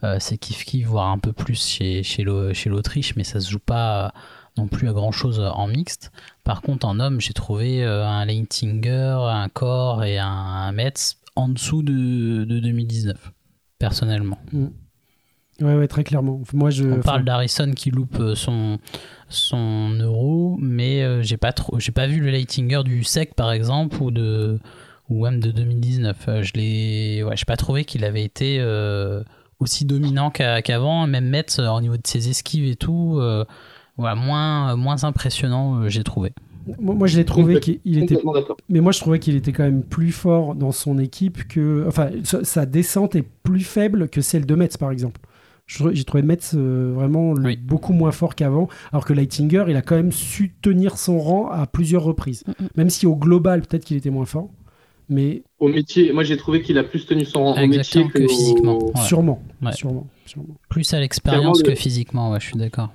euh, 0.03 0.17
c'est 0.19 0.35
kiff-kiff, 0.37 0.85
voire 0.85 1.07
un 1.09 1.17
peu 1.19 1.33
plus 1.33 1.65
chez, 1.65 2.03
chez 2.03 2.23
l'Au- 2.23 2.53
chez 2.53 2.69
l'Autriche, 2.69 3.15
mais 3.15 3.23
ça 3.23 3.39
se 3.39 3.49
joue 3.49 3.59
pas 3.59 4.13
non 4.57 4.67
plus 4.67 4.89
à 4.89 4.93
grand 4.93 5.11
chose 5.11 5.39
en 5.39 5.67
mixte. 5.67 6.11
Par 6.43 6.61
contre, 6.61 6.85
en 6.87 6.99
homme, 6.99 7.21
j'ai 7.21 7.33
trouvé 7.33 7.83
euh, 7.83 8.05
un 8.05 8.25
Leintinger, 8.25 9.17
un 9.29 9.47
Core 9.49 10.03
et 10.03 10.17
un 10.17 10.71
Metz 10.71 11.17
en 11.35 11.47
dessous 11.49 11.83
de, 11.83 12.43
de 12.43 12.59
2019, 12.59 13.31
personnellement. 13.77 14.37
Ouais, 15.61 15.75
ouais, 15.75 15.87
très 15.87 16.03
clairement. 16.03 16.41
Moi, 16.53 16.69
je. 16.69 16.85
On 16.85 16.99
parle 17.01 17.23
d'Harrison 17.25 17.71
qui 17.73 17.91
loupe 17.91 18.17
euh, 18.19 18.33
son, 18.35 18.79
son 19.27 19.89
euro, 19.99 20.57
mais 20.61 21.03
euh, 21.03 21.21
j'ai 21.21 21.37
pas 21.37 21.51
trop, 21.51 21.79
j'ai 21.79 21.91
pas 21.91 22.07
vu 22.07 22.21
le 22.21 22.29
Leitinger 22.31 22.81
du 22.83 23.03
sec 23.03 23.35
par 23.35 23.51
exemple 23.51 24.01
ou 24.01 24.09
de 24.11 24.59
ou 25.09 25.25
même 25.25 25.39
de 25.41 25.51
2019. 25.51 26.17
Euh, 26.27 26.43
je 26.43 26.53
l'ai, 26.53 27.23
ouais, 27.23 27.35
j'ai 27.35 27.45
pas 27.45 27.57
trouvé 27.57 27.83
qu'il 27.83 28.05
avait 28.05 28.23
été 28.23 28.57
euh, 28.59 29.21
aussi 29.59 29.85
dominant 29.85 30.29
qu'a- 30.31 30.61
qu'avant. 30.61 31.07
Même 31.07 31.27
Metz 31.29 31.59
euh, 31.59 31.67
au 31.69 31.81
niveau 31.81 31.95
de 31.97 32.05
ses 32.05 32.29
esquives 32.29 32.65
et 32.65 32.75
tout, 32.75 33.17
euh, 33.19 33.45
voilà, 33.97 34.15
moins 34.15 34.75
moins 34.75 35.03
impressionnant, 35.03 35.81
euh, 35.81 35.89
j'ai 35.89 36.03
trouvé. 36.03 36.31
Moi, 36.79 36.93
moi, 36.93 37.07
je 37.07 37.17
l'ai 37.17 37.25
trouvé 37.25 37.59
qu'il 37.59 37.79
il 37.83 38.03
était. 38.03 38.17
Mais 38.69 38.79
moi, 38.79 38.91
je 38.91 38.99
trouvais 38.99 39.17
qu'il 39.19 39.35
était 39.35 39.51
quand 39.53 39.63
même 39.63 39.81
plus 39.81 40.11
fort 40.11 40.53
dans 40.55 40.71
son 40.71 40.99
équipe 40.99 41.47
que. 41.47 41.85
Enfin, 41.87 42.09
sa 42.23 42.65
descente 42.65 43.15
est 43.15 43.25
plus 43.43 43.61
faible 43.61 44.07
que 44.09 44.21
celle 44.21 44.45
de 44.45 44.55
Metz, 44.55 44.77
par 44.77 44.91
exemple. 44.91 45.19
J'ai 45.65 46.03
trouvé 46.03 46.23
Metz 46.23 46.53
euh, 46.55 46.93
vraiment 46.95 47.33
Oui. 47.33 47.55
beaucoup 47.55 47.93
moins 47.93 48.11
fort 48.11 48.33
qu'avant, 48.33 48.67
alors 48.91 49.05
que 49.05 49.13
Leitinger, 49.13 49.65
il 49.67 49.75
a 49.75 49.83
quand 49.83 49.95
même 49.95 50.11
su 50.11 50.51
tenir 50.63 50.97
son 50.97 51.19
rang 51.19 51.49
à 51.51 51.67
plusieurs 51.67 52.03
reprises. 52.03 52.43
Mm, 52.47 52.51
mm. 52.63 52.67
Même 52.75 52.89
si 52.89 53.05
au 53.05 53.15
global, 53.15 53.61
peut-être 53.61 53.85
qu'il 53.85 53.95
était 53.95 54.09
moins 54.09 54.25
fort, 54.25 54.49
mais 55.09 55.43
Au 55.59 55.67
métier, 55.67 56.13
moi 56.13 56.23
j'ai 56.23 56.37
trouvé 56.37 56.61
qu'il 56.61 56.77
a 56.77 56.83
plus 56.83 57.05
tenu 57.05 57.25
son 57.25 57.43
rang 57.43 57.61
au 57.61 57.67
métier 57.67 58.07
que 58.07 58.27
physiquement. 58.27 58.77
Ouais. 58.77 59.01
sûrement, 59.01 59.41
Ouais. 59.61 59.71
sûrement, 59.73 60.07
sûrement. 60.25 60.55
Plus 60.69 60.93
à 60.93 60.99
l'expérience 60.99 61.61
que 61.63 61.69
le- 61.69 61.75
physiquement, 61.75 62.31
ouais, 62.31 62.39
je 62.39 62.45
suis 62.47 62.57
d'accord. 62.57 62.91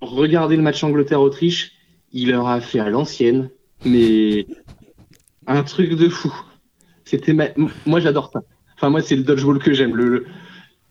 Regardez 0.00 0.56
le 0.56 0.62
match 0.62 0.82
Angleterre-Autriche, 0.84 1.72
il 2.12 2.30
leur 2.30 2.46
a 2.48 2.60
fait 2.60 2.80
à 2.80 2.90
l'ancienne, 2.90 3.48
mais 3.84 4.46
un 5.46 5.62
truc 5.62 5.94
de 5.94 6.08
fou. 6.08 6.32
C'était 7.04 7.32
ma- 7.32 7.48
moi 7.86 8.00
j'adore 8.00 8.30
ça. 8.32 8.42
Enfin 8.76 8.90
moi 8.90 9.00
c'est 9.02 9.16
le 9.16 9.22
dodgeball 9.22 9.58
que 9.58 9.72
j'aime. 9.72 9.94
Le, 9.96 10.08
le- 10.08 10.26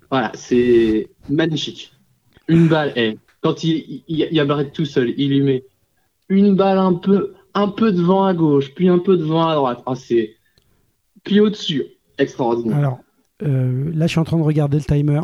Voilà, 0.09 0.31
c'est 0.35 1.09
magnifique. 1.29 1.93
Une 2.47 2.67
balle, 2.67 2.91
eh, 2.95 3.17
quand 3.41 3.63
il, 3.63 4.03
il, 4.07 4.27
il 4.29 4.33
y 4.35 4.39
a 4.39 4.45
Barrett 4.45 4.71
tout 4.73 4.85
seul, 4.85 5.13
il 5.17 5.29
lui 5.29 5.41
met 5.41 5.63
une 6.29 6.55
balle 6.55 6.77
un 6.77 6.93
peu, 6.93 7.33
un 7.53 7.67
peu 7.69 7.91
devant 7.91 8.25
à 8.25 8.33
gauche, 8.33 8.73
puis 8.73 8.87
un 8.89 8.99
peu 8.99 9.15
devant 9.17 9.47
à 9.47 9.55
droite. 9.55 9.81
Ah, 9.85 9.95
c'est 9.95 10.35
puis 11.23 11.39
au-dessus, 11.39 11.83
extraordinaire. 12.17 12.77
Alors, 12.77 12.99
euh, 13.43 13.91
là, 13.93 14.07
je 14.07 14.11
suis 14.11 14.19
en 14.19 14.23
train 14.23 14.37
de 14.37 14.43
regarder 14.43 14.77
le 14.77 14.83
timer. 14.83 15.21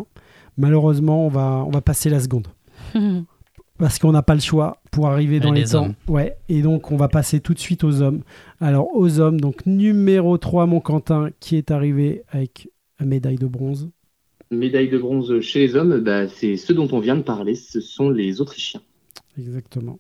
Malheureusement, 0.57 1.25
on 1.25 1.29
va, 1.29 1.63
on 1.65 1.69
va 1.69 1.81
passer 1.81 2.09
la 2.09 2.19
seconde. 2.19 2.47
parce 3.77 3.99
qu'on 3.99 4.11
n'a 4.11 4.23
pas 4.23 4.33
le 4.33 4.41
choix 4.41 4.81
pour 4.91 5.07
arriver 5.07 5.39
dans 5.39 5.53
Et 5.53 5.59
les, 5.59 5.65
les 5.65 5.71
temps. 5.71 5.85
hommes. 5.85 5.93
Ouais, 6.07 6.35
et 6.49 6.61
donc 6.61 6.91
on 6.91 6.97
va 6.97 7.07
passer 7.07 7.39
tout 7.39 7.53
de 7.53 7.59
suite 7.59 7.83
aux 7.83 8.01
hommes. 8.01 8.23
Alors 8.59 8.87
aux 8.95 9.19
hommes, 9.19 9.39
donc 9.39 9.65
numéro 9.65 10.37
3, 10.37 10.65
mon 10.65 10.79
Quentin, 10.79 11.29
qui 11.39 11.55
est 11.57 11.69
arrivé 11.71 12.23
avec 12.29 12.69
la 12.99 13.05
médaille 13.05 13.37
de 13.37 13.45
bronze. 13.45 13.89
Médaille 14.49 14.89
de 14.89 14.97
bronze 14.97 15.41
chez 15.41 15.59
les 15.67 15.75
hommes, 15.75 15.99
bah, 15.99 16.27
c'est 16.27 16.57
ceux 16.57 16.73
dont 16.73 16.87
on 16.91 16.99
vient 16.99 17.17
de 17.17 17.21
parler, 17.21 17.53
ce 17.53 17.79
sont 17.81 18.09
les 18.09 18.41
Autrichiens. 18.41 18.81
Exactement. 19.37 19.99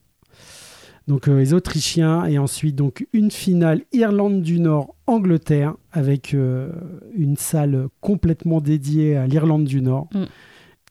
Donc 1.07 1.27
euh, 1.29 1.37
les 1.39 1.53
Autrichiens 1.53 2.25
et 2.25 2.37
ensuite 2.37 2.75
donc 2.75 3.07
une 3.13 3.31
finale 3.31 3.81
Irlande 3.93 4.41
du 4.41 4.59
Nord 4.59 4.95
Angleterre 5.07 5.73
avec 5.91 6.33
euh, 6.33 6.69
une 7.15 7.37
salle 7.37 7.87
complètement 8.01 8.59
dédiée 8.59 9.15
à 9.15 9.25
l'Irlande 9.27 9.63
du 9.65 9.81
Nord. 9.81 10.09
Mm. 10.13 10.23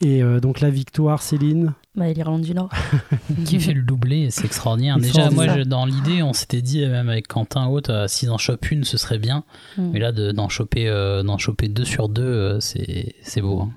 Et 0.03 0.23
euh, 0.23 0.41
donc 0.41 0.61
la 0.61 0.71
victoire 0.71 1.23
Céline? 1.23 1.73
Bah, 1.95 2.11
l'Irlande 2.13 2.43
du 2.43 2.53
Nord. 2.55 2.71
qui 3.47 3.59
fait 3.59 3.73
le 3.73 3.83
doublé, 3.83 4.29
c'est 4.31 4.45
extraordinaire. 4.45 4.99
Déjà, 4.99 5.31
moi, 5.31 5.47
je- 5.49 5.63
dans 5.63 5.87
l'idée, 5.87 6.23
on 6.23 6.35
s'était 6.35 6.61
dit, 6.61 6.87
même 6.87 7.09
avec 7.09 7.27
Quentin 7.29 7.67
Haute, 7.69 7.89
euh, 7.89 8.07
s'ils 8.07 8.31
en 8.31 8.37
chopent 8.37 8.71
une, 8.71 8.85
ce 8.85 8.99
serait 8.99 9.19
bien. 9.19 9.45
Mm. 9.79 9.91
Mais 9.93 9.99
là, 10.01 10.13
de- 10.13 10.33
d'en 10.33 10.49
choper, 10.51 10.89
euh, 10.89 11.23
d'en 11.23 11.39
choper 11.39 11.69
deux 11.69 11.85
sur 11.87 12.09
deux, 12.11 12.23
euh, 12.23 12.61
c'est 12.61 13.15
c'est 13.23 13.41
beau. 13.41 13.61
hein. 13.61 13.71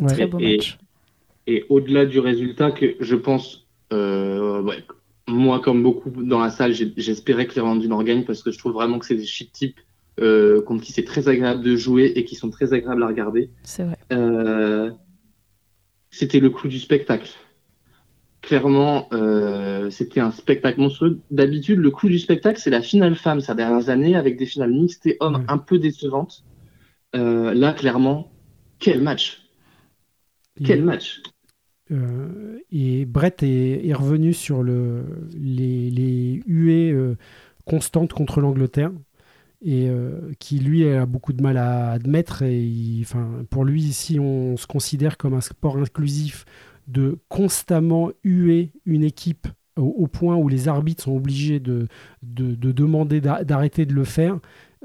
Un 0.00 0.04
Ouais. 0.06 0.12
très 0.12 0.26
beau 0.26 0.38
Et- 0.40 0.56
match. 0.56 0.78
Et 1.46 1.64
au-delà 1.68 2.04
du 2.06 2.18
résultat, 2.20 2.70
que 2.72 2.94
je 3.00 3.16
pense, 3.16 3.66
euh, 3.92 4.60
ouais, 4.62 4.84
moi 5.30 5.60
comme 5.60 5.82
beaucoup 5.82 6.10
dans 6.10 6.40
la 6.40 6.50
salle, 6.50 6.72
j'espérais 6.72 7.46
que 7.46 7.54
l'Irlande 7.54 7.80
du 7.80 7.88
Nord 7.88 8.04
gagne 8.04 8.24
parce 8.24 8.42
que 8.42 8.50
je 8.50 8.58
trouve 8.58 8.72
vraiment 8.72 8.98
que 8.98 9.06
c'est 9.06 9.14
des 9.14 9.26
shit 9.26 9.52
types 9.52 9.80
euh, 10.20 10.60
contre 10.62 10.82
qui 10.82 10.92
c'est 10.92 11.04
très 11.04 11.28
agréable 11.28 11.62
de 11.62 11.76
jouer 11.76 12.12
et 12.16 12.24
qui 12.24 12.34
sont 12.34 12.50
très 12.50 12.72
agréables 12.72 13.02
à 13.02 13.06
regarder. 13.06 13.50
C'est 13.62 13.84
vrai. 13.84 13.96
Euh, 14.12 14.90
c'était 16.10 16.40
le 16.40 16.50
clou 16.50 16.68
du 16.68 16.78
spectacle. 16.78 17.30
Clairement, 18.42 19.08
euh, 19.12 19.90
c'était 19.90 20.20
un 20.20 20.30
spectacle 20.30 20.80
monstrueux. 20.80 21.20
D'habitude, 21.30 21.78
le 21.78 21.90
clou 21.90 22.08
du 22.08 22.18
spectacle, 22.18 22.58
c'est 22.58 22.70
la 22.70 22.82
finale 22.82 23.14
femme 23.14 23.40
ces 23.40 23.54
dernières 23.54 23.90
années 23.90 24.16
avec 24.16 24.36
des 24.36 24.46
finales 24.46 24.72
mixtes 24.72 25.06
et 25.06 25.16
hommes 25.20 25.44
un 25.48 25.58
peu 25.58 25.78
décevantes. 25.78 26.44
Euh, 27.14 27.52
là, 27.54 27.72
clairement, 27.72 28.32
quel 28.78 29.02
match! 29.02 29.42
Quel 30.64 30.82
match! 30.82 31.22
Euh, 31.90 32.58
et 32.70 33.04
Brett 33.04 33.42
est, 33.42 33.92
revenu 33.94 34.32
sur 34.32 34.62
le, 34.62 35.04
les, 35.36 35.90
les 35.90 36.42
huées 36.46 36.92
euh, 36.92 37.16
constantes 37.64 38.12
contre 38.12 38.40
l'Angleterre 38.40 38.92
et 39.62 39.88
euh, 39.88 40.32
qui 40.38 40.58
lui 40.58 40.88
a 40.88 41.04
beaucoup 41.04 41.32
de 41.32 41.42
mal 41.42 41.56
à 41.56 41.92
admettre. 41.92 42.42
Et 42.42 43.02
pour 43.50 43.64
lui, 43.64 43.92
si 43.92 44.18
on 44.18 44.56
se 44.56 44.66
considère 44.66 45.16
comme 45.16 45.34
un 45.34 45.40
sport 45.40 45.76
inclusif, 45.76 46.44
de 46.86 47.18
constamment 47.28 48.10
huer 48.24 48.72
une 48.84 49.04
équipe 49.04 49.46
au, 49.76 50.06
point 50.08 50.36
où 50.36 50.48
les 50.48 50.68
arbitres 50.68 51.04
sont 51.04 51.16
obligés 51.16 51.60
de, 51.60 51.86
de, 52.22 52.54
de 52.54 52.72
demander 52.72 53.20
d'a- 53.20 53.44
d'arrêter 53.44 53.86
de 53.86 53.94
le 53.94 54.04
faire, 54.04 54.38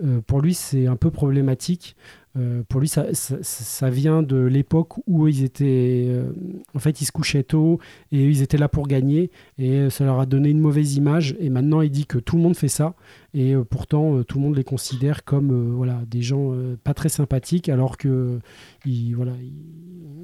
euh, 0.03 0.21
pour 0.21 0.41
lui, 0.41 0.53
c'est 0.53 0.87
un 0.87 0.95
peu 0.95 1.09
problématique. 1.11 1.95
Euh, 2.37 2.63
pour 2.67 2.81
lui, 2.81 2.89
ça, 2.89 3.13
ça, 3.13 3.37
ça 3.41 3.89
vient 3.89 4.21
de 4.21 4.35
l'époque 4.37 4.93
où 5.07 5.27
ils 5.27 5.43
étaient, 5.43 6.05
euh, 6.09 6.33
en 6.73 6.79
fait, 6.79 6.99
ils 7.01 7.05
se 7.05 7.13
couchaient 7.13 7.43
tôt 7.43 7.79
et 8.11 8.25
ils 8.25 8.41
étaient 8.41 8.57
là 8.57 8.67
pour 8.67 8.87
gagner 8.87 9.31
et 9.57 9.89
ça 9.89 10.03
leur 10.03 10.19
a 10.19 10.25
donné 10.25 10.49
une 10.49 10.59
mauvaise 10.59 10.97
image. 10.97 11.35
Et 11.39 11.49
maintenant, 11.49 11.79
il 11.81 11.91
dit 11.91 12.05
que 12.05 12.17
tout 12.17 12.35
le 12.35 12.41
monde 12.43 12.57
fait 12.57 12.67
ça 12.67 12.95
et 13.33 13.53
pourtant, 13.69 14.21
tout 14.23 14.37
le 14.37 14.43
monde 14.43 14.57
les 14.57 14.65
considère 14.65 15.23
comme 15.23 15.75
voilà 15.75 16.01
des 16.07 16.21
gens 16.21 16.53
pas 16.83 16.93
très 16.93 17.07
sympathiques, 17.09 17.69
alors 17.69 17.97
que 17.97 18.39
ils, 18.85 19.13
voilà. 19.15 19.31
ils- 19.41 19.53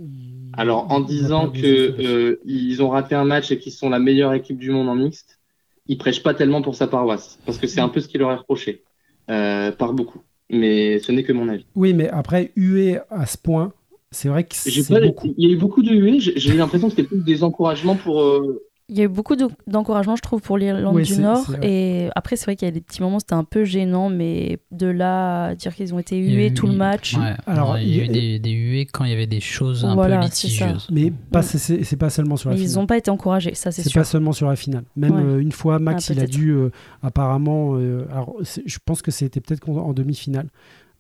ils- 0.03 0.51
Alors, 0.53 0.91
en 0.91 1.01
ils 1.01 1.05
disant 1.07 1.47
apportent 1.47 1.53
des 1.53 1.61
que 1.61 1.67
solutions. 1.77 2.03
euh, 2.05 2.41
ils 2.45 2.81
ont 2.83 2.89
raté 2.89 3.15
un 3.15 3.23
match 3.25 3.51
et 3.51 3.59
qu'ils 3.59 3.71
sont 3.71 3.89
la 3.89 3.99
meilleure 3.99 4.33
équipe 4.33 4.57
du 4.57 4.69
monde 4.71 4.89
en 4.89 4.95
mixte, 4.95 5.39
il 5.87 5.97
prêche 5.97 6.23
pas 6.23 6.33
tellement 6.33 6.61
pour 6.61 6.75
sa 6.75 6.87
paroisse, 6.87 7.39
parce 7.45 7.57
que 7.57 7.67
c'est 7.67 7.81
un 7.81 7.89
peu 7.89 8.01
ce 8.01 8.07
qui 8.07 8.17
leur 8.17 8.31
est 8.31 8.35
reproché 8.35 8.83
par 9.71 9.93
beaucoup. 9.93 10.21
Mais 10.49 10.99
ce 10.99 11.11
n'est 11.11 11.23
que 11.23 11.33
mon 11.33 11.47
avis. 11.47 11.65
Oui, 11.75 11.93
mais 11.93 12.09
après 12.09 12.51
huer 12.55 12.99
à 13.09 13.25
ce 13.25 13.37
point, 13.37 13.73
c'est 14.11 14.27
vrai 14.27 14.43
que 14.43 14.55
J'ai 14.65 14.83
c'est 14.83 15.01
beaucoup. 15.01 15.33
Il 15.37 15.47
y 15.47 15.51
a 15.51 15.55
eu 15.55 15.57
beaucoup 15.57 15.81
de 15.81 15.93
huées. 15.93 16.19
J'ai 16.19 16.37
j'ai 16.37 16.53
eu 16.53 16.57
l'impression 16.57 16.89
que 16.89 16.95
c'était 16.95 17.07
plus 17.07 17.23
des 17.23 17.43
encouragements 17.43 17.95
pour. 17.95 18.21
euh, 18.21 18.61
Il 18.93 18.97
y 18.97 19.01
a 19.01 19.05
eu 19.05 19.07
beaucoup 19.07 19.37
de- 19.37 19.47
d'encouragement, 19.67 20.17
je 20.17 20.21
trouve, 20.21 20.41
pour 20.41 20.57
l'Irlande 20.57 20.99
du 21.01 21.15
Nord. 21.17 21.45
Et 21.63 22.09
après, 22.13 22.35
c'est 22.35 22.43
vrai 22.43 22.57
qu'il 22.57 22.67
y 22.67 22.69
a 22.69 22.73
des 22.73 22.81
petits 22.81 23.01
moments, 23.01 23.19
c'était 23.19 23.35
un 23.35 23.45
peu 23.45 23.63
gênant, 23.63 24.09
mais 24.09 24.59
de 24.71 24.85
là 24.87 25.45
à 25.45 25.55
dire 25.55 25.73
qu'ils 25.73 25.93
ont 25.93 25.99
été 25.99 26.17
Il 26.19 26.29
y 26.29 26.33
a 26.33 26.35
hués 26.35 26.47
eu- 26.47 26.53
tout 26.53 26.67
le 26.67 26.73
match. 26.73 27.15
Ouais, 27.15 27.33
Alors, 27.47 27.77
il 27.77 27.87
y 27.95 28.01
a 28.01 28.03
eu 28.03 28.07
des, 28.09 28.37
des 28.39 28.51
huées 28.51 28.85
quand 28.85 29.05
il 29.05 29.11
y 29.11 29.13
avait 29.13 29.27
des 29.27 29.39
choses 29.39 29.85
un 29.85 29.95
Voilà, 29.95 30.17
peu 30.19 30.25
litigieuses. 30.25 30.89
Mais 30.91 31.09
pas, 31.31 31.41
c'est- 31.41 31.57
c'est 31.57 31.85
c'est 31.85 31.95
pas 31.95 32.09
seulement 32.09 32.35
sur 32.35 32.49
la 32.49 32.55
Mais 32.55 32.59
finale. 32.63 32.73
ils 32.73 32.79
n'ont 32.79 32.85
pas 32.85 32.97
été 32.97 33.09
encouragés, 33.09 33.53
ça 33.53 33.71
c'est 33.71 33.81
C'est 33.81 33.89
sûr. 33.89 34.01
pas 34.01 34.05
seulement 34.05 34.33
sur 34.33 34.49
la 34.49 34.57
finale. 34.57 34.83
Même 34.97 35.15
Ouais. 35.15 35.23
euh, 35.23 35.39
une 35.39 35.53
fois, 35.53 35.79
Max, 35.79 36.09
Ah, 36.09 36.13
il 36.13 36.19
a 36.19 36.27
dû 36.27 36.49
euh, 36.51 36.69
apparemment. 37.01 37.75
euh, 37.77 38.05
alors, 38.11 38.35
je 38.65 38.77
pense 38.85 39.01
que 39.01 39.11
c'était 39.11 39.39
peut-être 39.39 39.69
en 39.69 39.93
demi-finale. 39.93 40.47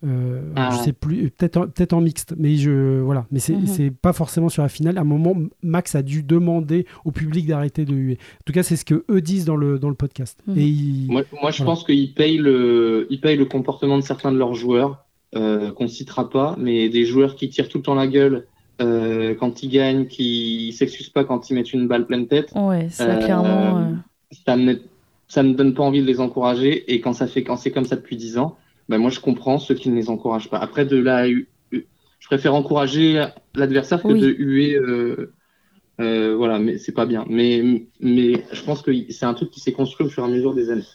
Euh, 0.03 0.41
Ah. 0.55 0.69
Je 0.71 0.83
sais 0.83 0.93
plus, 0.93 1.29
peut-être 1.29 1.57
en, 1.57 1.61
peut-être 1.67 1.93
en 1.93 2.01
mixte, 2.01 2.33
mais 2.37 2.55
je 2.55 2.99
voilà. 3.01 3.25
Mais 3.31 3.39
c'est 3.39 3.53
Mhm. 3.53 3.67
c'est 3.67 3.91
pas 3.91 4.13
forcément 4.13 4.49
sur 4.49 4.63
la 4.63 4.69
finale. 4.69 4.97
À 4.97 5.01
un 5.01 5.05
moment, 5.05 5.35
Max 5.61 5.93
a 5.95 6.01
dû 6.01 6.23
demander 6.23 6.85
au 7.05 7.11
public 7.11 7.45
d'arrêter 7.45 7.85
de 7.85 7.93
huer. 7.93 8.17
En 8.39 8.43
tout 8.45 8.53
cas, 8.53 8.63
c'est 8.63 8.75
ce 8.75 8.85
que 8.85 9.03
eux 9.11 9.21
disent 9.21 9.45
dans 9.45 9.55
le 9.57 9.77
dans 9.77 9.89
le 9.89 9.95
podcast. 9.95 10.39
Mhm. 10.47 10.57
Et 10.57 10.63
ils- 10.65 11.07
Moi, 11.11 11.21
moi, 11.41 11.51
je 11.51 11.57
Voilà. 11.57 11.71
pense 11.71 11.83
qu'ils 11.83 12.13
payent 12.13 12.37
le, 12.39 13.05
ils 13.11 13.21
payent 13.21 13.37
le 13.37 13.45
comportement 13.45 13.97
de 13.97 14.03
certains 14.03 14.31
de 14.31 14.37
leurs 14.37 14.55
joueurs, 14.55 15.05
euh, 15.35 15.71
qu'on 15.71 15.87
citera 15.87 16.29
pas, 16.29 16.55
mais 16.59 16.89
des 16.89 17.05
joueurs 17.05 17.35
qui 17.35 17.49
tirent 17.49 17.69
tout 17.69 17.77
le 17.77 17.83
temps 17.83 17.95
la 17.95 18.07
gueule 18.07 18.45
euh, 18.81 19.35
quand 19.35 19.61
ils 19.61 19.69
gagnent, 19.69 20.07
qui 20.07 20.73
s'excusent 20.73 21.09
pas 21.09 21.23
quand 21.23 21.49
ils 21.51 21.53
mettent 21.53 21.71
une 21.73 21.87
balle 21.87 22.07
pleine 22.07 22.25
tête. 22.27 22.51
Ouais, 22.55 22.87
ça 22.89 23.05
Euh, 23.05 23.23
clairement. 23.23 23.77
euh, 23.77 23.83
Ça 24.45 24.57
me, 24.57 24.79
ça 25.27 25.43
me 25.43 25.53
donne 25.53 25.73
pas 25.75 25.83
envie 25.83 26.01
de 26.01 26.07
les 26.07 26.19
encourager. 26.19 26.91
Et 26.91 26.99
quand 27.01 27.13
ça 27.13 27.27
fait, 27.27 27.43
quand 27.43 27.57
c'est 27.57 27.69
comme 27.69 27.85
ça 27.85 27.95
depuis 27.97 28.15
10 28.17 28.37
ans, 28.39 28.57
ben 28.89 28.97
moi, 28.97 29.09
je 29.09 29.19
comprends 29.19 29.59
ceux 29.59 29.75
qui 29.75 29.89
ne 29.89 29.95
les 29.95 30.09
encouragent 30.09 30.49
pas. 30.49 30.59
Après, 30.59 30.85
de 30.85 30.97
la, 30.97 31.27
je 31.29 32.27
préfère 32.27 32.53
encourager 32.53 33.25
l'adversaire 33.55 34.01
que 34.01 34.07
Oui. 34.09 34.19
de 34.19 34.29
huer. 34.29 34.75
Euh, 34.75 35.33
euh, 35.99 36.35
voilà, 36.35 36.57
mais 36.59 36.77
c'est 36.77 36.93
pas 36.93 37.05
bien. 37.05 37.25
Mais, 37.29 37.87
mais 37.99 38.43
je 38.51 38.63
pense 38.63 38.81
que 38.81 38.91
c'est 39.09 39.25
un 39.25 39.33
truc 39.33 39.51
qui 39.51 39.59
s'est 39.59 39.73
construit 39.73 40.07
au 40.07 40.09
fur 40.09 40.23
et 40.23 40.27
à 40.27 40.29
mesure 40.29 40.53
des 40.53 40.69
années. 40.69 40.87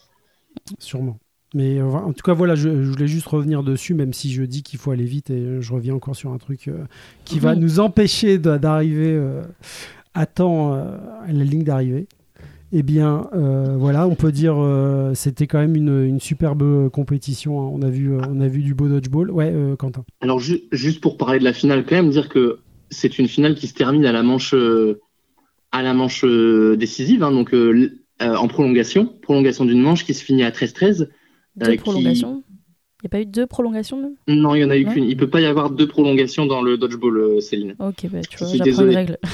Sûrement. 0.79 1.19
Mais 1.55 1.79
euh, 1.79 1.85
en 1.85 2.13
tout 2.13 2.23
cas, 2.23 2.33
voilà, 2.33 2.55
je, 2.55 2.83
je 2.83 2.91
voulais 2.91 3.07
juste 3.07 3.27
revenir 3.29 3.63
dessus, 3.63 3.95
même 3.95 4.13
si 4.13 4.33
je 4.33 4.43
dis 4.43 4.63
qu'il 4.63 4.79
faut 4.79 4.91
aller 4.91 5.05
vite 5.05 5.31
et 5.31 5.63
je 5.63 5.73
reviens 5.73 5.95
encore 5.95 6.17
sur 6.17 6.33
un 6.33 6.39
truc 6.39 6.69
euh, 6.69 6.85
qui 7.25 7.39
va 7.39 7.55
nous 7.55 7.79
empêcher 7.79 8.39
d'arriver 8.39 9.13
euh, 9.13 9.43
à 10.15 10.27
temps 10.27 10.75
euh, 10.75 10.97
à 11.25 11.33
la 11.33 11.45
ligne 11.45 11.63
d'arrivée. 11.63 12.09
Eh 12.73 12.83
bien, 12.83 13.29
euh, 13.33 13.77
voilà, 13.79 14.09
on 14.09 14.17
peut 14.17 14.33
dire 14.33 14.57
euh, 14.59 15.15
c'était 15.15 15.47
quand 15.47 15.59
même 15.59 15.77
une, 15.77 16.05
une 16.05 16.21
superbe 16.21 16.89
compétition. 16.91 17.61
hein. 17.61 17.71
On 17.73 17.83
a 17.83 17.89
vu, 17.91 18.13
euh, 18.13 18.21
on 18.29 18.41
a 18.41 18.49
vu 18.49 18.63
du 18.63 18.75
beau 18.75 18.89
dodgeball. 18.89 19.31
Ouais, 19.31 19.53
euh, 19.55 19.77
Quentin. 19.77 20.05
Alors 20.21 20.41
ju- 20.41 20.63
juste 20.73 21.01
pour 21.01 21.17
parler 21.17 21.39
de 21.39 21.45
la 21.45 21.53
finale, 21.53 21.85
quand 21.87 21.95
même 21.97 22.11
dire 22.11 22.29
que 22.29 22.59
c'est 22.91 23.19
une 23.19 23.29
finale 23.29 23.55
qui 23.55 23.67
se 23.69 23.75
termine 23.75 24.05
à 24.05 24.13
la 24.13 24.23
manche 24.23 24.53
euh, 24.55 25.01
à 25.73 25.83
la 25.83 25.95
manche 25.95 26.25
euh, 26.25 26.77
décisive, 26.77 27.23
hein, 27.23 27.31
donc 27.33 27.55
euh, 27.55 27.91
euh, 28.23 28.35
en 28.35 28.49
prolongation, 28.49 29.07
prolongation 29.23 29.65
d'une 29.65 29.81
manche 29.81 30.05
qui 30.05 30.15
se 30.15 30.25
finit 30.25 30.43
à 30.43 30.51
13-13. 30.51 31.09
deux 31.57 31.67
euh, 31.67 31.71
qui- 31.73 31.77
prolongations. 31.79 32.43
Il 33.03 33.05
n'y 33.05 33.09
a 33.09 33.11
pas 33.11 33.21
eu 33.21 33.27
deux 33.27 33.47
prolongations 33.47 34.01
même? 34.01 34.15
Non, 34.27 34.55
il 34.55 34.63
y 34.63 34.65
en 34.65 34.71
a 34.71 34.77
eu 34.77 34.87
Ouais. 34.87 34.93
qu'une. 34.95 35.05
Il 35.05 35.17
peut 35.17 35.29
pas 35.29 35.41
y 35.41 35.45
avoir 35.47 35.71
deux 35.71 35.87
prolongations 35.87 36.47
dans 36.47 36.63
le 36.63 36.79
dodgeball, 36.79 37.17
euh, 37.19 37.41
Céline. 37.41 37.77
Ok, 37.79 38.07
bah, 38.11 38.21
tu 38.29 38.33
Je 38.33 38.39
vois, 38.39 38.49
suis 38.49 38.59
j'apprends 38.59 38.83
une 38.83 38.89
désolé. 38.89 38.97
règle. 38.97 39.19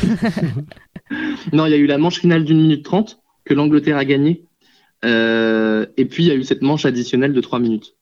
Non, 1.52 1.66
il 1.66 1.70
y 1.70 1.74
a 1.74 1.78
eu 1.78 1.86
la 1.86 1.98
manche 1.98 2.18
finale 2.20 2.44
d'une 2.44 2.60
minute 2.60 2.84
trente 2.84 3.18
que 3.44 3.54
l'Angleterre 3.54 3.96
a 3.96 4.04
gagnée, 4.04 4.44
Euh, 5.04 5.84
et 5.96 6.04
puis 6.04 6.22
il 6.22 6.28
y 6.28 6.30
a 6.30 6.36
eu 6.36 6.44
cette 6.44 6.62
manche 6.62 6.84
additionnelle 6.84 7.32
de 7.32 7.40
3 7.40 7.58
minutes 7.58 7.96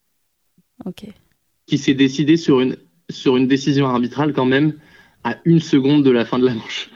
Ok. 0.84 1.06
qui 1.64 1.78
s'est 1.78 1.94
décidée 1.94 2.36
sur 2.36 2.60
une 2.60 2.76
sur 3.08 3.38
une 3.38 3.48
décision 3.48 3.86
arbitrale 3.86 4.34
quand 4.34 4.44
même 4.44 4.78
à 5.24 5.38
une 5.46 5.60
seconde 5.60 6.04
de 6.04 6.10
la 6.10 6.26
fin 6.26 6.38
de 6.38 6.44
la 6.44 6.54
manche, 6.54 6.90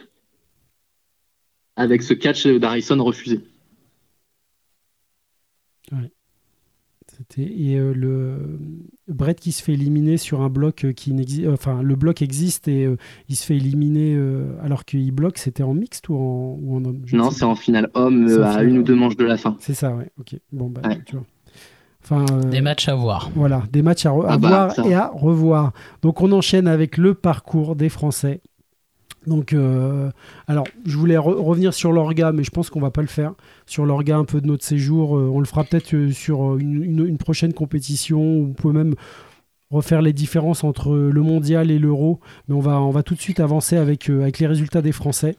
avec 1.77 2.03
ce 2.03 2.13
catch 2.13 2.47
d'Harrison 2.47 3.03
refusé. 3.03 3.41
C'était 5.91 7.04
et 7.39 7.77
euh, 7.77 7.93
le 7.95 8.59
Brett 9.09 9.39
qui 9.41 9.53
se 9.53 9.63
fait 9.63 9.73
éliminer 9.75 10.17
sur 10.17 10.41
un 10.43 10.49
bloc 10.49 10.85
euh, 10.85 10.93
qui 10.93 11.13
n'existe. 11.13 11.47
Enfin, 11.49 11.83
le 11.83 11.97
bloc 11.97 12.23
existe 12.23 12.69
et 12.69 12.85
euh, 12.85 12.97
il 13.29 13.37
se 13.37 13.45
fait 13.47 13.57
éliminer 13.57 14.15
euh, 14.17 14.57
alors 14.63 14.85
qu'il 14.85 15.11
bloque. 15.13 15.39
C'était 15.39 15.63
en 15.63 15.75
mixte 15.75 16.09
ou 16.09 16.15
en, 16.17 16.59
ou 16.63 16.77
en 16.77 16.85
homme? 16.85 17.03
Je 17.05 17.17
Non, 17.17 17.31
c'est 17.31 17.45
en 17.45 17.55
finale 17.55 17.91
homme 17.95 18.27
euh, 18.29 18.45
à 18.45 18.51
finale 18.51 18.69
une 18.69 18.79
ou 18.79 18.83
deux 18.83 18.95
manches 18.97 19.17
de 19.17 19.25
la 19.25 19.37
fin. 19.37 19.57
C'est 19.61 19.75
ça, 19.75 19.95
ouais. 19.95 20.11
Ok. 20.19 20.37
Bon, 20.53 20.69
bah, 20.71 20.83
Ouais. 20.85 21.01
tu 21.07 21.17
vois. 21.17 21.25
Enfin, 22.03 22.27
euh, 22.33 22.43
Des 22.51 22.61
matchs 22.61 22.89
à 22.89 22.95
voir. 22.95 23.31
Voilà, 23.35 23.63
des 23.73 23.81
matchs 23.81 24.05
à, 24.05 24.11
re- 24.11 24.27
à 24.27 24.33
Ah 24.35 24.39
bah, 24.39 24.49
voir 24.49 24.73
ça. 24.73 24.87
et 24.87 24.93
à 24.95 25.09
revoir. 25.15 25.73
Donc, 26.03 26.21
on 26.21 26.33
enchaîne 26.33 26.69
avec 26.69 26.99
le 26.99 27.15
parcours 27.15 27.77
des 27.77 27.89
Français. 27.89 28.43
Donc, 29.27 29.53
euh, 29.53 30.11
alors, 30.47 30.67
je 30.85 30.97
voulais 30.97 31.17
re- 31.17 31.41
revenir 31.41 31.73
sur 31.73 31.93
l'orga, 31.93 32.33
mais 32.33 32.45
je 32.45 32.51
pense 32.51 32.71
qu'on 32.71 32.81
va 32.81 32.91
pas 32.91 33.01
le 33.01 33.09
faire. 33.09 33.35
Sur 33.67 33.87
l'orga 33.87 34.17
un 34.17 34.25
peu 34.25 34.41
de 34.41 34.47
notre 34.47 34.65
séjour, 34.65 35.17
euh, 35.17 35.31
on 35.33 35.41
le 35.41 35.47
fera 35.47 35.65
peut-être 35.65 35.95
euh, 35.95 36.11
sur 36.11 36.59
une, 36.59 37.19
prochaine 37.19 37.53
compétition. 37.53 38.21
On 38.21 38.53
peut 38.53 38.73
même 38.73 38.95
refaire 39.71 40.03
les 40.03 40.13
différences 40.13 40.63
entre 40.65 40.95
le 40.95 41.23
mondial 41.23 41.71
et 41.71 41.79
l'euro. 41.79 42.21
Mais 42.49 42.55
on 42.55 42.91
va, 42.91 43.03
tout 43.03 43.15
de 43.15 43.21
suite 43.21 43.41
avancer 43.41 43.77
avec, 43.77 44.09
les 44.09 44.47
résultats 44.47 44.83
des 44.83 44.93
Français. 44.93 45.37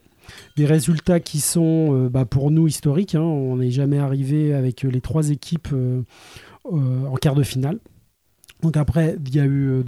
Des 0.56 0.66
résultats 0.66 1.20
qui 1.20 1.40
sont 1.40 2.08
bah, 2.10 2.24
pour 2.24 2.50
nous 2.50 2.66
historiques. 2.66 3.14
hein. 3.14 3.20
On 3.20 3.56
n'est 3.56 3.70
jamais 3.70 3.98
arrivé 3.98 4.52
avec 4.52 4.82
les 4.82 5.00
trois 5.00 5.30
équipes 5.30 5.68
en 6.64 7.14
quart 7.14 7.36
de 7.36 7.44
finale. 7.44 7.78
Donc 8.62 8.76
après, 8.76 9.16
il 9.24 9.34
y 9.34 9.40
a 9.40 9.44
eu 9.44 9.84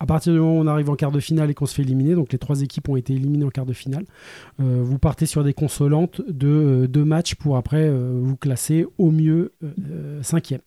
à 0.00 0.06
partir 0.06 0.32
du 0.32 0.38
moment 0.38 0.58
où 0.58 0.60
on 0.60 0.66
arrive 0.66 0.90
en 0.90 0.94
quart 0.94 1.10
de 1.10 1.20
finale 1.20 1.50
et 1.50 1.54
qu'on 1.54 1.66
se 1.66 1.74
fait 1.74 1.82
éliminer, 1.82 2.14
donc 2.14 2.32
les 2.32 2.38
trois 2.38 2.62
équipes 2.62 2.88
ont 2.88 2.96
été 2.96 3.14
éliminées 3.14 3.44
en 3.44 3.50
quart 3.50 3.66
de 3.66 3.72
finale. 3.72 4.04
euh, 4.60 4.80
vous 4.82 4.98
partez 4.98 5.26
sur 5.26 5.42
des 5.42 5.54
consolantes 5.54 6.20
de 6.28 6.48
euh, 6.48 6.86
deux 6.86 7.04
matchs 7.04 7.34
pour 7.34 7.56
après 7.56 7.88
euh, 7.88 8.18
vous 8.22 8.36
classer 8.36 8.86
au 8.98 9.10
mieux 9.10 9.52
cinquième. 10.22 10.60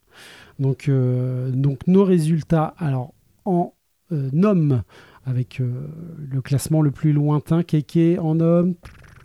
Donc, 0.59 0.89
nos 0.89 2.03
résultats, 2.03 2.75
alors 2.77 3.13
en 3.45 3.73
homme 4.11 4.83
avec 5.25 5.59
le 5.59 6.41
classement 6.41 6.81
le 6.81 6.91
plus 6.91 7.13
lointain, 7.13 7.63
Keke 7.63 8.19
en 8.19 8.39
homme. 8.39 8.75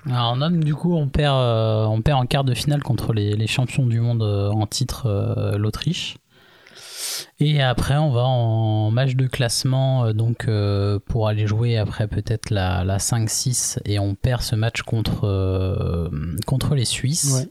En 0.09 0.41
homme, 0.41 0.63
du 0.63 0.75
coup, 0.75 0.95
on 0.95 1.09
perd, 1.09 1.37
on 1.37 2.01
en 2.01 2.27
quart 2.27 2.45
de 2.45 2.55
finale 2.55 2.83
contre 2.83 3.13
les, 3.13 3.47
champions 3.47 3.87
du 3.87 4.01
monde 4.01 4.23
en 4.23 4.67
titre, 4.67 5.57
l'Autriche. 5.59 6.17
Et 7.41 7.63
après, 7.63 7.97
on 7.97 8.11
va 8.11 8.25
en 8.25 8.91
match 8.91 9.15
de 9.15 9.27
classement, 9.27 10.07
euh, 10.07 10.13
donc 10.13 10.49
euh, 10.49 10.99
pour 11.07 11.29
aller 11.29 11.47
jouer 11.47 11.77
après 11.77 12.09
peut-être 12.09 12.51
la, 12.51 12.85
la 12.85 12.99
5-6, 12.99 13.79
et 13.85 13.99
on 13.99 14.15
perd 14.15 14.43
ce 14.43 14.57
match 14.57 14.83
contre, 14.83 15.25
euh, 15.25 16.09
contre 16.47 16.75
les 16.75 16.85
Suisses. 16.85 17.33
Ouais. 17.33 17.49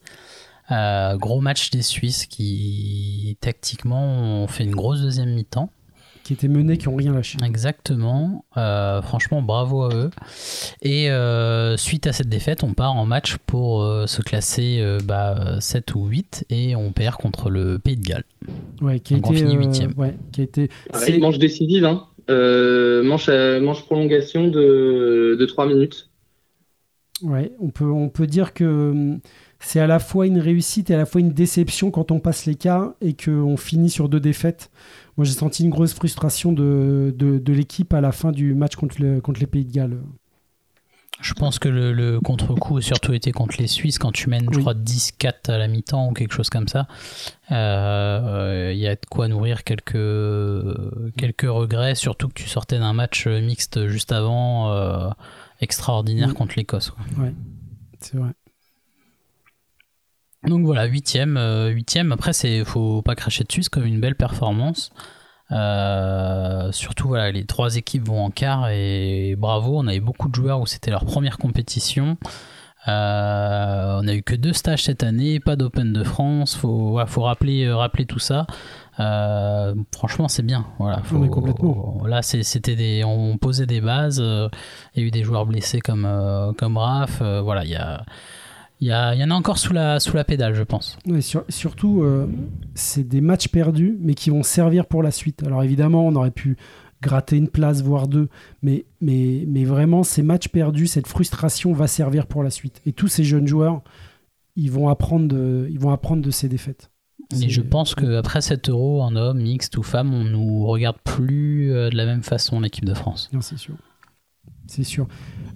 Euh, 0.71 1.15
gros 1.17 1.41
match 1.41 1.69
des 1.69 1.83
Suisses 1.83 2.25
qui, 2.25 3.37
tactiquement, 3.39 4.03
ont 4.03 4.47
fait 4.47 4.63
une 4.63 4.75
grosse 4.75 5.01
deuxième 5.01 5.33
mi-temps. 5.33 5.69
Qui 6.25 6.33
étaient 6.33 6.47
menés, 6.49 6.77
qui 6.77 6.89
n'ont 6.89 6.95
rien 6.95 7.13
lâché. 7.13 7.37
Exactement. 7.45 8.43
Euh, 8.57 9.01
franchement, 9.01 9.41
bravo 9.41 9.83
à 9.83 9.93
eux. 9.95 10.09
Et 10.81 11.09
euh, 11.11 11.77
suite 11.77 12.07
à 12.07 12.13
cette 12.13 12.29
défaite, 12.29 12.63
on 12.63 12.73
part 12.73 12.95
en 12.95 13.05
match 13.05 13.37
pour 13.45 13.83
euh, 13.83 14.07
se 14.07 14.21
classer 14.23 14.79
euh, 14.81 14.97
bah, 15.03 15.57
7 15.61 15.95
ou 15.95 16.07
8 16.07 16.45
et 16.49 16.75
on 16.75 16.91
perd 16.91 17.15
contre 17.17 17.49
le 17.49 17.79
Pays 17.79 17.95
de 17.95 18.03
Galles. 18.03 18.23
Ouais, 18.81 18.99
qui 18.99 19.13
a 19.13 19.17
Donc 19.17 19.27
on 19.27 19.33
été, 19.33 19.41
finit 19.41 19.55
euh, 19.55 19.59
huitième. 19.59 19.93
ouais, 19.97 20.15
qui 20.31 20.41
a 20.41 20.43
été. 20.43 20.69
Pareil, 20.91 21.13
c'est- 21.13 21.19
manche 21.19 21.37
décisive, 21.37 21.85
hein. 21.85 22.07
Euh, 22.31 23.03
manche, 23.03 23.29
à- 23.29 23.59
manche 23.59 23.83
prolongation 23.85 24.47
de, 24.47 25.37
de 25.39 25.45
3 25.45 25.67
minutes. 25.67 26.09
Ouais, 27.21 27.53
on 27.59 27.69
peut, 27.69 27.85
on 27.89 28.09
peut 28.09 28.27
dire 28.27 28.53
que 28.53 28.65
hum, 28.91 29.19
c'est 29.67 29.79
à 29.79 29.87
la 29.87 29.97
fois 29.99 30.27
une 30.27 30.37
réussite 30.39 30.91
et 30.91 30.93
à 30.93 30.97
la 30.97 31.05
fois 31.07 31.21
une 31.21 31.31
déception 31.31 31.89
quand 31.89 32.11
on 32.11 32.19
passe 32.19 32.45
les 32.45 32.55
cas 32.55 32.93
et 33.01 33.13
qu'on 33.15 33.57
finit 33.57 33.89
sur 33.89 34.09
deux 34.09 34.19
défaites. 34.19 34.69
Moi, 35.17 35.25
j'ai 35.25 35.33
senti 35.33 35.63
une 35.63 35.69
grosse 35.71 35.93
frustration 35.93 36.51
de, 36.51 37.13
de, 37.17 37.39
de 37.39 37.53
l'équipe 37.53 37.93
à 37.93 38.01
la 38.01 38.11
fin 38.11 38.31
du 38.31 38.53
match 38.53 38.75
contre, 38.75 39.01
le- 39.01 39.21
contre 39.21 39.39
les 39.39 39.47
Pays 39.47 39.65
de 39.65 39.71
Galles. 39.71 39.97
Je 41.21 41.33
pense 41.33 41.59
que 41.59 41.69
le, 41.69 41.93
le 41.93 42.19
contre-coup 42.19 42.77
a 42.77 42.81
surtout 42.81 43.13
été 43.13 43.31
contre 43.31 43.55
les 43.57 43.67
Suisses 43.67 43.97
quand 43.97 44.11
tu 44.11 44.29
mènes, 44.29 44.47
je 44.51 44.57
Oui. 44.57 44.61
crois, 44.61 44.73
10-4 44.73 45.49
à 45.49 45.57
la 45.57 45.67
mi-temps 45.69 46.09
ou 46.09 46.11
quelque 46.13 46.33
chose 46.33 46.49
comme 46.49 46.67
ça. 46.67 46.87
Euh, 47.51 48.71
Il 48.73 48.79
y 48.79 48.87
a 48.87 48.95
de 48.95 49.05
quoi 49.09 49.27
nourrir 49.29 49.63
quelques, 49.63 49.93
quelques 51.17 51.47
regrets, 51.49 51.95
surtout 51.95 52.27
que 52.27 52.33
tu 52.33 52.49
sortais 52.49 52.79
d'un 52.79 52.91
match 52.93 53.27
mixte 53.27 53.87
juste 53.87 54.11
avant, 54.11 54.71
euh, 54.73 55.09
extraordinaire 55.61 56.27
Oui. 56.29 56.33
contre 56.35 56.55
l'Écosse. 56.57 56.89
quoi. 56.91 57.05
C'est 58.01 58.17
vrai. 58.17 58.31
Donc 60.47 60.65
voilà, 60.65 60.85
huitième, 60.85 61.37
euh, 61.37 61.69
huitième. 61.69 62.11
Après, 62.11 62.33
c'est 62.33 62.63
faut 62.63 63.01
pas 63.01 63.15
cracher 63.15 63.43
dessus, 63.43 63.63
c'est 63.63 63.69
comme 63.69 63.85
une 63.85 63.99
belle 63.99 64.15
performance. 64.15 64.91
Euh, 65.51 66.71
surtout 66.71 67.07
voilà, 67.09 67.31
les 67.31 67.45
trois 67.45 67.75
équipes 67.75 68.07
vont 68.07 68.23
en 68.25 68.29
quart 68.31 68.69
et 68.69 69.35
bravo. 69.37 69.77
On 69.79 69.87
avait 69.87 69.99
beaucoup 69.99 70.29
de 70.29 70.35
joueurs 70.35 70.59
où 70.61 70.65
c'était 70.65 70.91
leur 70.91 71.05
première 71.05 71.37
compétition. 71.37 72.17
Euh, 72.87 73.99
on 74.01 74.07
a 74.07 74.13
eu 74.13 74.21
que 74.21 74.35
deux 74.35 74.53
stages 74.53 74.83
cette 74.83 75.01
année, 75.01 75.39
pas 75.39 75.55
d'Open 75.55 75.91
de 75.91 76.03
France. 76.03 76.55
Faut, 76.55 76.91
voilà, 76.91 77.07
faut 77.07 77.23
rappeler, 77.23 77.65
euh, 77.65 77.75
rappeler 77.75 78.05
tout 78.05 78.19
ça. 78.19 78.45
Franchement, 78.97 80.27
c'est 80.27 80.43
bien. 80.43 80.67
Voilà, 80.79 81.01
faut- 81.03 81.25
complètement. 81.27 82.03
Là, 82.05 82.21
c'était 82.21 82.75
des, 82.75 83.03
on 83.03 83.37
posait 83.37 83.65
des 83.65 83.81
bases. 83.81 84.19
Il 84.19 85.01
y 85.01 85.03
a 85.03 85.07
eu 85.07 85.11
des 85.11 85.23
joueurs 85.23 85.45
blessés 85.47 85.79
comme 85.81 86.07
comme 86.57 86.77
Raph. 86.77 87.21
voilà, 87.21 87.63
il 87.65 87.71
y 87.71 87.75
a 87.75 88.05
Il 88.81 88.87
y, 88.87 88.91
a- 88.91 89.15
il 89.15 89.21
y 89.21 89.23
en 89.23 89.31
a 89.31 89.33
encore 89.35 89.57
sous 89.57 89.71
la, 89.73 89.99
sous 89.99 90.15
la 90.15 90.23
pédale, 90.25 90.53
je 90.53 90.63
pense. 90.63 90.97
Sur- 91.21 91.45
surtout, 91.49 92.03
euh, 92.03 92.27
c'est 92.73 93.07
des 93.07 93.21
matchs 93.21 93.47
perdus, 93.47 93.97
mais 94.01 94.13
qui 94.15 94.29
vont 94.29 94.43
servir 94.43 94.85
pour 94.85 95.01
la 95.01 95.11
suite. 95.11 95.43
Alors 95.43 95.63
évidemment, 95.63 96.05
on 96.05 96.15
aurait 96.15 96.31
pu 96.31 96.57
gratter 97.01 97.37
une 97.37 97.47
place, 97.49 97.81
voire 97.83 98.07
deux, 98.07 98.27
mais, 98.61 98.85
mais, 98.99 99.45
mais 99.47 99.63
vraiment, 99.63 100.03
ces 100.03 100.23
matchs 100.23 100.47
perdus, 100.49 100.87
cette 100.87 101.07
frustration 101.07 101.71
va 101.73 101.87
servir 101.87 102.25
pour 102.27 102.43
la 102.43 102.49
suite. 102.49 102.81
Et 102.85 102.91
tous 102.93 103.07
ces 103.07 103.23
jeunes 103.23 103.47
joueurs, 103.47 103.81
ils 104.55 104.71
vont 104.71 104.89
apprendre 104.89 105.27
de, 105.27 105.67
ils 105.69 105.79
vont 105.79 105.91
apprendre 105.91 106.21
de 106.21 106.31
ces 106.31 106.49
défaites. 106.49 106.89
Et 107.41 107.49
je 107.49 107.61
pense 107.61 107.95
qu'après 107.95 108.41
cet 108.41 108.69
euro, 108.69 109.01
en 109.01 109.15
homme, 109.15 109.41
mixte 109.41 109.77
ou 109.77 109.83
femme, 109.83 110.13
on 110.13 110.23
nous 110.25 110.65
regarde 110.67 110.97
plus 111.03 111.71
euh, 111.73 111.89
de 111.89 111.95
la 111.95 112.05
même 112.05 112.21
façon 112.23 112.59
l'équipe 112.59 112.85
de 112.85 112.93
France. 112.93 113.29
Non, 113.33 113.41
c'est 113.41 113.57
sûr. 113.57 113.75
C'est 114.67 114.83
sûr. 114.83 115.07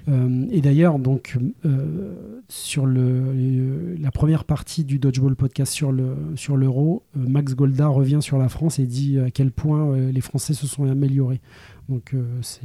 Euh, 0.07 0.45
et 0.51 0.61
d'ailleurs, 0.61 0.99
donc, 0.99 1.37
euh, 1.65 2.13
sur 2.47 2.85
le, 2.85 3.95
la 3.99 4.11
première 4.11 4.43
partie 4.43 4.83
du 4.83 4.99
Dodgeball 4.99 5.35
podcast 5.35 5.73
sur 5.73 5.91
le 5.91 6.15
sur 6.35 6.57
l'euro, 6.57 7.03
euh, 7.17 7.25
Max 7.27 7.55
Golda 7.55 7.87
revient 7.87 8.19
sur 8.21 8.37
la 8.37 8.49
France 8.49 8.79
et 8.79 8.85
dit 8.85 9.19
à 9.19 9.31
quel 9.31 9.51
point 9.51 9.97
les 9.97 10.21
Français 10.21 10.53
se 10.53 10.67
sont 10.67 10.89
améliorés. 10.89 11.41
Donc, 11.89 12.11
euh, 12.13 12.23
c'est 12.43 12.61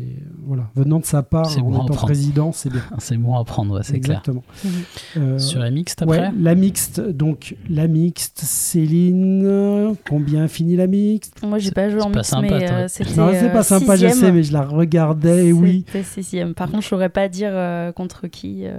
voilà, 0.46 0.68
venant 0.76 1.00
de 1.00 1.06
sa 1.06 1.22
part, 1.22 1.46
en 1.58 1.60
bon 1.62 1.84
étant 1.84 1.94
président, 1.94 2.52
c'est 2.52 2.68
bien. 2.70 2.82
C'est 2.98 3.16
bon 3.16 3.36
à 3.38 3.44
prendre, 3.44 3.74
ouais, 3.74 3.80
c'est 3.82 3.98
clair. 3.98 4.18
Exactement. 4.18 4.44
Euh, 5.16 5.38
Sur 5.38 5.60
la 5.60 5.70
mixte 5.70 6.04
ouais, 6.06 6.18
après 6.18 6.32
la 6.38 6.54
mixte. 6.54 7.00
Donc, 7.00 7.56
la 7.70 7.86
mixte, 7.88 8.40
Céline, 8.40 9.96
combien 10.06 10.46
finit 10.46 10.76
la 10.76 10.86
mixte? 10.86 11.42
Moi, 11.42 11.58
j'ai 11.58 11.70
pas 11.70 11.88
joué 11.88 12.02
en 12.02 12.10
pas 12.10 12.18
mix, 12.18 12.28
sympa, 12.28 12.46
mais 12.50 12.70
euh, 12.70 12.86
c'était. 12.88 13.14
Non, 13.16 13.30
c'est 13.32 13.50
pas 13.50 13.62
sympa, 13.62 13.96
je 13.96 14.08
sais, 14.08 14.30
mais 14.30 14.42
je 14.42 14.52
la 14.52 14.62
regardais, 14.62 15.46
et 15.46 15.52
oui. 15.54 15.84
C'était 15.86 16.02
sixième. 16.02 16.52
Par 16.54 16.70
contre, 16.70 16.82
je 16.82 16.88
saurais 16.88 17.08
pas 17.08 17.28
dire 17.28 17.50
euh, 17.52 17.92
contre 17.92 18.26
qui. 18.26 18.66
euh, 18.66 18.76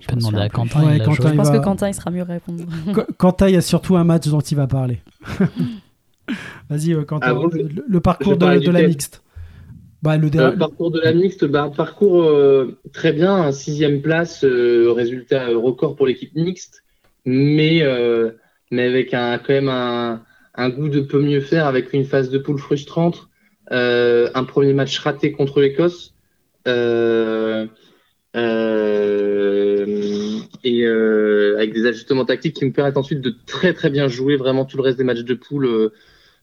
Je 0.00 0.08
peux 0.08 0.16
demander 0.16 0.38
à 0.38 0.48
Quentin. 0.48 0.84
Ouais, 0.84 0.96
il 0.96 1.02
a 1.02 1.04
Quentin, 1.04 1.22
joué. 1.22 1.30
Je 1.30 1.36
pense 1.36 1.48
va- 1.50 1.58
que 1.60 1.64
Quentin, 1.64 1.88
il 1.88 1.94
sera 1.94 2.10
mieux 2.10 2.22
à 2.22 2.24
répondre. 2.24 2.64
Qu- 2.92 3.12
Quentin, 3.16 3.46
il 3.48 3.54
y 3.54 3.58
a 3.58 3.60
surtout 3.60 3.94
un 3.96 4.02
match 4.02 4.26
dont 4.26 4.40
il 4.40 4.56
va 4.56 4.66
parler. 4.66 5.00
Vas-y, 6.70 6.94
Quentin, 7.04 7.26
Ah 7.28 7.34
le, 7.52 7.84
le 7.86 8.00
parcours 8.00 8.36
de, 8.36 8.70
la 8.70 8.86
mixte. 8.86 9.22
Bah, 10.02 10.16
le 10.16 10.30
Euh, 10.34 10.56
parcours 10.56 10.90
de 10.90 11.00
la 11.00 11.12
mixte, 11.12 11.44
bah, 11.44 11.70
parcours 11.74 12.24
euh, 12.24 12.76
très 12.92 13.12
bien, 13.12 13.34
un 13.34 13.52
sixième 13.52 14.02
place, 14.02 14.44
euh, 14.44 14.92
résultat 14.92 15.46
record 15.48 15.94
pour 15.94 16.08
l'équipe 16.08 16.34
mixte, 16.34 16.82
mais, 17.24 17.82
euh, 17.82 18.32
mais 18.72 18.84
avec 18.84 19.14
un, 19.14 19.38
quand 19.38 19.52
même 19.52 19.68
un, 19.68 20.22
un 20.56 20.68
goût 20.70 20.88
de 20.88 21.00
peu 21.00 21.20
mieux 21.20 21.40
faire, 21.40 21.66
avec 21.66 21.92
une 21.92 22.04
phase 22.04 22.30
de 22.30 22.38
poule 22.38 22.58
frustrante, 22.58 23.28
un 23.70 24.44
premier 24.44 24.74
match 24.74 24.98
raté 24.98 25.30
contre 25.30 25.60
l'Écosse, 25.60 26.14
et 26.66 26.70
avec 31.54 31.72
des 31.72 31.86
ajustements 31.86 32.24
tactiques 32.24 32.56
qui 32.56 32.64
me 32.64 32.72
permettent 32.72 32.96
ensuite 32.96 33.20
de 33.20 33.32
très 33.46 33.72
très 33.72 33.88
bien 33.88 34.08
jouer 34.08 34.36
vraiment 34.36 34.64
tout 34.64 34.76
le 34.76 34.82
reste 34.82 34.98
des 34.98 35.04
matchs 35.04 35.22
de 35.22 35.34
poule. 35.34 35.92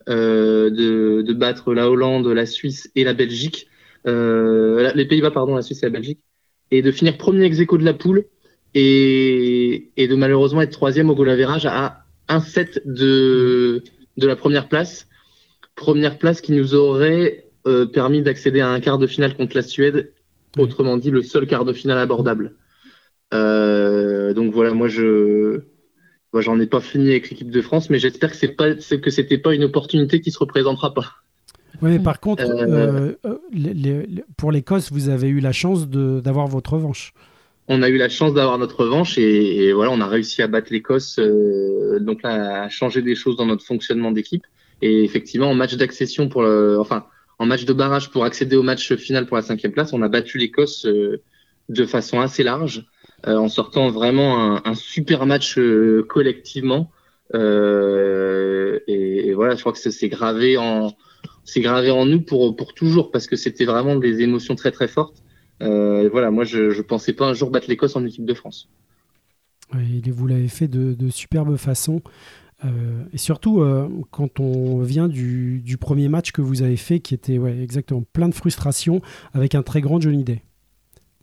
Euh, 0.08 0.70
de, 0.70 1.22
de 1.22 1.34
battre 1.34 1.74
la 1.74 1.89
Hollande, 1.89 2.28
la 2.28 2.45
Suisse 2.45 2.89
et 2.95 3.04
la 3.04 3.14
Belgique, 3.14 3.68
euh, 4.08 4.91
les 4.95 5.06
Pays-Bas, 5.06 5.32
pardon, 5.32 5.56
la 5.56 5.62
Suisse 5.62 5.84
et 5.84 5.88
la 5.88 5.91
Belgique, 5.91 6.20
et 6.72 6.82
de 6.82 6.91
finir 6.91 7.18
premier 7.18 7.45
ex 7.45 7.58
de 7.58 7.86
la 7.86 7.93
poule 7.93 8.26
et, 8.76 9.91
et 9.97 10.08
de 10.08 10.16
malheureusement 10.16 10.62
être 10.62 10.72
troisième 10.72 11.10
au 11.10 11.16
goal 11.16 11.30
average 11.30 11.66
à 11.66 12.06
un 12.28 12.39
set 12.39 12.82
de, 12.86 13.84
de 14.18 14.28
la 14.28 14.36
première 14.36 14.70
place. 14.70 15.08
Première 15.76 16.18
place 16.18 16.41
qui 16.41 16.52
nous 16.52 16.76
aurait 16.76 17.45
euh, 17.68 17.86
permis 17.86 18.22
d'accéder 18.22 18.60
à 18.62 18.70
un 18.70 18.80
quart 18.80 18.97
de 18.97 19.08
finale 19.08 19.36
contre 19.36 19.56
la 19.56 19.64
Suède, 19.64 20.14
Oui. 20.58 20.64
autrement 20.64 20.97
dit 20.97 21.12
le 21.12 21.22
seul 21.22 21.47
quart 21.47 21.66
de 21.66 21.74
finale 21.74 21.97
abordable. 21.97 22.56
Euh, 23.34 24.34
donc 24.34 24.54
voilà, 24.54 24.74
moi 24.74 24.88
je, 24.88 25.62
moi, 26.34 26.41
j'en 26.41 26.59
ai 26.59 26.67
pas 26.67 26.80
fini 26.80 27.09
avec 27.11 27.30
l'équipe 27.30 27.49
de 27.49 27.61
France, 27.61 27.89
mais 27.89 27.99
j'espère 27.99 28.32
que 28.32 28.38
c'est 28.38 28.49
pas 28.49 28.73
que 28.75 29.09
c'était 29.09 29.38
pas 29.38 29.53
une 29.53 29.63
opportunité 29.63 30.21
qui 30.21 30.32
se 30.32 30.39
représentera 30.39 30.93
pas. 30.93 31.07
Ouais, 31.82 31.91
mais 31.91 31.99
par 31.99 32.19
contre, 32.19 32.43
Euh, 32.43 32.65
euh, 32.67 33.13
euh, 33.25 33.38
les- 33.53 33.73
les- 33.73 34.05
les- 34.05 34.23
pour 34.38 34.51
l'Écosse, 34.51 34.91
vous 34.91 35.09
avez 35.09 35.27
eu 35.30 35.39
la 35.39 35.51
chance 35.53 35.88
d'avoir 35.88 36.47
votre 36.47 36.73
revanche. 36.73 37.13
On 37.67 37.82
a 37.84 37.89
eu 37.89 37.97
la 37.97 38.09
chance 38.09 38.34
d'avoir 38.34 38.57
notre 38.57 38.84
revanche 38.84 39.17
et, 39.17 39.67
et 39.67 39.73
voilà, 39.73 39.91
on 39.91 40.01
a 40.01 40.07
réussi 40.07 40.41
à 40.41 40.47
battre 40.47 40.69
l'Écosse, 40.71 41.19
euh, 41.19 41.99
donc 41.99 42.23
là, 42.23 42.63
à 42.63 42.69
changer 42.69 43.01
des 43.01 43.15
choses 43.15 43.38
dans 43.38 43.45
notre 43.45 43.63
fonctionnement 43.63 44.11
d'équipe. 44.11 44.43
Et 44.82 45.03
effectivement, 45.03 45.49
en 45.49 45.53
match 45.55 45.75
d'accession 45.75 46.30
pour 46.30 46.41
le, 46.41 46.80
enfin, 46.80 47.05
en 47.38 47.45
match 47.45 47.65
de 47.65 47.73
barrage 47.73 48.09
pour 48.11 48.23
accéder 48.25 48.55
au 48.55 48.63
match 48.63 48.93
final 48.95 49.25
pour 49.27 49.38
la 49.38 49.43
cinquième 49.43 49.71
place, 49.71 49.93
on 49.93 50.01
a 50.01 50.09
battu 50.09 50.38
l'Écosse 50.38 50.86
de 51.69 51.86
façon 51.86 52.19
assez 52.19 52.43
large, 52.43 52.86
en 53.26 53.49
sortant 53.49 53.89
vraiment 53.89 54.65
un, 54.65 54.76
super 54.76 55.26
match 55.26 55.57
euh, 55.57 56.05
collectivement. 56.07 56.91
Euh, 57.36 58.80
et, 58.88 59.34
voilà, 59.34 59.55
je 59.55 59.61
crois 59.61 59.72
que 59.72 59.80
ça 59.80 59.91
s'est 59.91 60.09
gravé 60.09 60.57
en, 60.57 60.93
c'est 61.43 61.61
gravé 61.61 61.91
en 61.91 62.05
nous 62.05 62.22
pour 62.22 62.55
pour 62.55 62.74
toujours 62.74 63.11
parce 63.11 63.28
que 63.28 63.36
c'était 63.36 63.65
vraiment 63.65 63.95
des 63.95 64.22
émotions 64.22 64.55
très 64.55 64.72
très 64.72 64.88
fortes. 64.88 65.24
Euh, 65.61 66.03
et 66.03 66.07
voilà, 66.07 66.32
moi 66.32 66.45
je 66.45 66.72
je 66.72 66.82
pensais 66.82 67.13
pas 67.13 67.26
un 67.26 67.34
jour 67.34 67.51
battre 67.51 67.67
l'Écosse 67.70 67.95
en 67.95 68.05
équipe 68.05 68.26
de 68.26 68.34
France. 68.34 68.70
Et 69.74 70.09
vous 70.09 70.26
l'avez 70.26 70.47
fait 70.47 70.67
de, 70.67 70.93
de 70.93 71.09
superbe 71.09 71.55
façon. 71.57 72.01
Euh, 72.65 73.03
et 73.13 73.17
surtout, 73.17 73.61
euh, 73.61 73.88
quand 74.11 74.39
on 74.39 74.82
vient 74.82 75.07
du, 75.07 75.61
du 75.61 75.78
premier 75.78 76.09
match 76.09 76.32
que 76.32 76.41
vous 76.41 76.61
avez 76.61 76.76
fait, 76.76 76.99
qui 76.99 77.13
était 77.13 77.38
ouais, 77.38 77.57
exactement 77.61 78.03
plein 78.13 78.30
de 78.30 78.36
frustration, 78.36 79.01
avec 79.34 79.55
un 79.55 79.63
très 79.63 79.82
grand 79.82 80.01
Johnny 80.01 80.24
Day. 80.24 80.43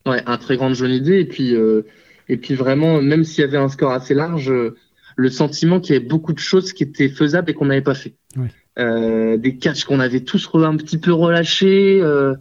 Ouais, 0.06 0.22
un 0.24 0.38
très 0.38 0.56
grande 0.56 0.74
jeune 0.74 0.92
idée 0.92 1.18
et 1.18 1.24
puis 1.24 1.54
euh, 1.54 1.82
et 2.28 2.36
puis 2.36 2.54
vraiment 2.54 3.02
même 3.02 3.24
s'il 3.24 3.42
y 3.42 3.44
avait 3.44 3.58
un 3.58 3.68
score 3.68 3.90
assez 3.90 4.14
large, 4.14 4.50
euh, 4.50 4.76
le 5.16 5.30
sentiment 5.30 5.80
qu'il 5.80 5.94
y 5.94 5.98
avait 5.98 6.06
beaucoup 6.06 6.32
de 6.32 6.38
choses 6.38 6.72
qui 6.72 6.84
étaient 6.84 7.08
faisables 7.08 7.50
et 7.50 7.54
qu'on 7.54 7.66
n'avait 7.66 7.82
pas 7.82 7.94
fait. 7.94 8.14
Ouais. 8.36 8.50
Euh, 8.78 9.36
des 9.36 9.56
catchs 9.56 9.84
qu'on 9.84 9.98
avait 10.00 10.20
tous 10.20 10.48
un 10.54 10.76
petit 10.76 10.98
peu 10.98 11.12
relâchés, 11.12 11.98
euh, 12.00 12.34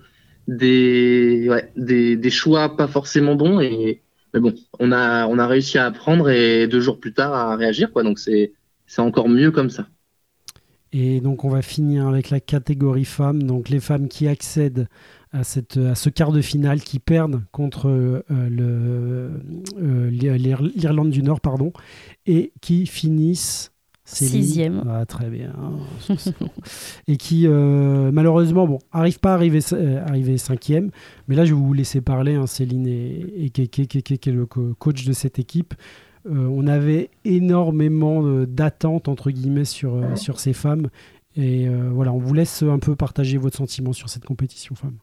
des 0.47 1.47
ouais, 1.49 1.72
des 1.76 2.16
des 2.16 2.30
choix 2.30 2.78
pas 2.78 2.88
forcément 2.88 3.36
bons 3.36 3.59
et 3.59 4.01
mais 4.34 4.39
bon, 4.39 4.53
on 4.80 4.91
a 4.91 5.26
on 5.28 5.39
a 5.39 5.47
réussi 5.47 5.78
à 5.80 5.86
apprendre 5.86 6.30
et 6.30 6.68
deux 6.68 6.82
jours 6.82 6.99
plus 6.99 7.13
tard 7.13 7.34
à 7.34 7.55
réagir 7.55 7.91
quoi. 7.91 8.03
Donc 8.03 8.20
c'est 8.20 8.53
c'est 8.86 9.01
encore 9.01 9.30
mieux 9.30 9.49
comme 9.49 9.72
ça. 9.72 9.88
Et 10.97 11.20
donc, 11.20 11.43
on 11.43 11.49
va 11.49 11.61
finir 11.61 12.07
avec 12.07 12.30
la 12.30 12.39
catégorie 12.39 13.03
femmes. 13.03 13.43
Donc, 13.43 13.68
les 13.68 13.82
femmes 13.82 14.07
qui 14.07 14.30
accèdent 14.30 14.88
à, 15.40 15.44
cette, 15.44 15.78
à 15.78 15.96
ce 15.96 16.10
quart 16.10 16.32
de 16.32 16.42
finale, 16.42 16.80
qui 16.82 17.00
perdent 17.00 17.42
contre 17.52 17.88
euh, 17.90 18.24
euh, 18.32 20.10
l'Ir- 20.10 20.62
l'Irlande 20.76 21.10
du 21.10 21.24
Nord, 21.24 21.42
pardon, 21.42 21.72
et 22.26 22.52
qui 22.62 22.86
finissent. 22.86 23.72
Sixième. 24.08 24.84
Ah, 24.88 25.06
très 25.08 25.32
bien. 25.32 25.54
et 27.08 27.18
qui, 27.18 27.48
euh, 27.48 28.12
malheureusement, 28.12 28.68
bon, 28.68 28.78
arrivent 28.92 29.20
pas 29.20 29.32
à 29.32 29.34
arriver, 29.36 29.60
euh, 29.74 30.06
arriver 30.06 30.38
cinquième. 30.38 30.92
Mais 31.28 31.36
là, 31.36 31.44
je 31.44 31.56
vais 31.56 31.60
vous 31.60 31.74
laisser 31.74 32.02
parler, 32.02 32.36
hein, 32.36 32.46
Céline 32.46 32.86
et, 32.88 33.46
et 33.46 33.50
Keke, 33.50 33.88
Keke, 33.88 34.20
qui 34.20 34.30
est 34.30 34.34
le 34.34 34.46
co- 34.46 34.76
coach 34.78 35.06
de 35.06 35.14
cette 35.14 35.40
équipe. 35.40 35.74
Euh, 36.28 36.48
on 36.52 36.68
avait 36.68 37.10
énormément 37.24 38.24
d'attentes 38.46 39.08
entre 39.08 39.30
guillemets 39.32 39.66
sur, 39.66 40.04
sur 40.18 40.40
ces 40.40 40.54
femmes 40.54 40.88
et 41.36 41.68
voilà 41.92 42.12
on 42.14 42.18
vous 42.18 42.34
laisse 42.34 42.64
un 42.64 42.80
peu 42.80 42.96
partager 42.96 43.38
votre 43.38 43.58
sentiment 43.58 43.94
sur 43.94 44.10
cette 44.10 44.26
compétition 44.26 44.74
femmes. 44.74 44.98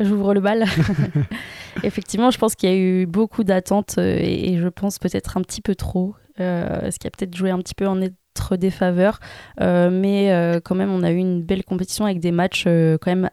J'ouvre 0.00 0.34
le 0.34 0.40
bal. 0.40 0.64
Effectivement, 1.82 2.30
je 2.30 2.38
pense 2.38 2.54
qu'il 2.54 2.68
y 2.68 2.72
a 2.72 2.76
eu 2.76 3.06
beaucoup 3.06 3.44
d'attentes 3.44 3.96
euh, 3.98 4.16
et, 4.18 4.52
et 4.52 4.58
je 4.58 4.68
pense 4.68 4.98
peut-être 4.98 5.36
un 5.36 5.42
petit 5.42 5.60
peu 5.60 5.74
trop, 5.74 6.14
euh, 6.40 6.90
ce 6.90 6.98
qui 6.98 7.06
a 7.06 7.10
peut-être 7.10 7.34
joué 7.36 7.50
un 7.50 7.58
petit 7.58 7.74
peu 7.74 7.86
en 7.86 7.96
notre 7.96 8.56
défaveur. 8.56 9.20
Euh, 9.60 9.90
mais 9.90 10.32
euh, 10.32 10.60
quand 10.60 10.74
même, 10.74 10.90
on 10.90 11.02
a 11.02 11.12
eu 11.12 11.16
une 11.16 11.42
belle 11.42 11.64
compétition 11.64 12.04
avec 12.04 12.20
des 12.20 12.32
matchs 12.32 12.64
quand 12.64 13.06
même 13.06 13.30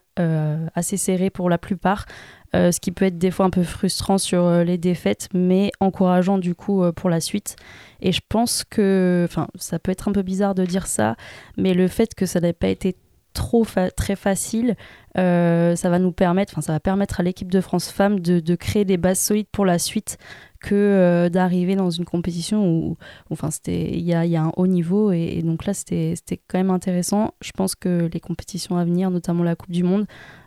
assez 0.76 0.97
serrés 0.97 1.32
pour 1.32 1.49
la 1.49 1.57
plupart. 1.57 2.05
Ce 2.53 2.80
qui 2.80 2.91
peut 2.91 3.05
être 3.05 3.18
des 3.18 3.32
fois 3.32 3.47
un 3.47 3.49
peu 3.49 3.64
frustrant 3.64 4.20
sur 4.20 4.64
les 4.64 4.78
défaites, 4.78 5.30
mais 5.34 5.72
encourageant 5.80 6.38
du 6.38 6.53
coup 6.53 6.84
pour 6.95 7.09
la 7.09 7.20
suite. 7.20 7.55
Et 8.01 8.12
je 8.12 8.22
pense 8.30 8.64
que, 8.64 9.26
enfin, 9.28 9.47
ça 9.55 9.80
peut 9.80 9.91
être 9.91 10.09
un 10.09 10.12
peu 10.12 10.22
bizarre 10.22 10.53
de 10.53 10.64
dire 10.64 10.86
ça, 10.86 11.16
mais 11.57 11.74
le 11.74 11.88
fait 11.88 12.14
que 12.14 12.28
ça 12.28 12.39
n'ait 12.39 12.53
pas 12.53 12.68
été 12.68 12.95
trop 13.34 13.65
très 13.95 14.15
facile, 14.15 14.75
euh, 15.17 15.75
ça 15.75 15.89
va 15.89 15.99
nous 15.99 16.11
permettre, 16.11 16.53
enfin, 16.53 16.61
ça 16.61 16.73
va 16.73 16.79
permettre 16.79 17.19
à 17.19 17.23
l'équipe 17.23 17.51
de 17.51 17.61
France 17.61 17.91
Femmes 17.91 18.19
de, 18.19 18.55
créer 18.55 18.86
des 18.86 18.97
bases 18.97 19.19
solides 19.19 19.47
pour 19.51 19.65
la 19.65 19.79
suite 19.79 20.17
que 20.61 20.75
euh, 20.75 21.29
d'arriver 21.29 21.75
dans 21.75 21.89
une 21.89 22.05
compétition 22.05 22.67
où, 22.67 22.97
enfin, 23.29 23.51
c'était, 23.51 23.91
il 23.91 24.03
y 24.03 24.13
a, 24.13 24.43
un 24.43 24.51
haut 24.55 24.67
niveau 24.67 25.11
et, 25.11 25.41
donc 25.43 25.65
là, 25.65 25.73
c'était, 25.73 26.15
quand 26.47 26.59
même 26.59 26.69
intéressant. 26.69 27.34
Je 27.41 27.51
pense 27.51 27.75
que 27.75 28.09
les 28.11 28.19
compétitions 28.19 28.77
à 28.77 28.86
venir, 28.86 29.09
notamment 29.11 29.43
la 29.43 29.55
Coupe 29.55 29.71
du 29.71 29.84
Monde, 29.84 30.05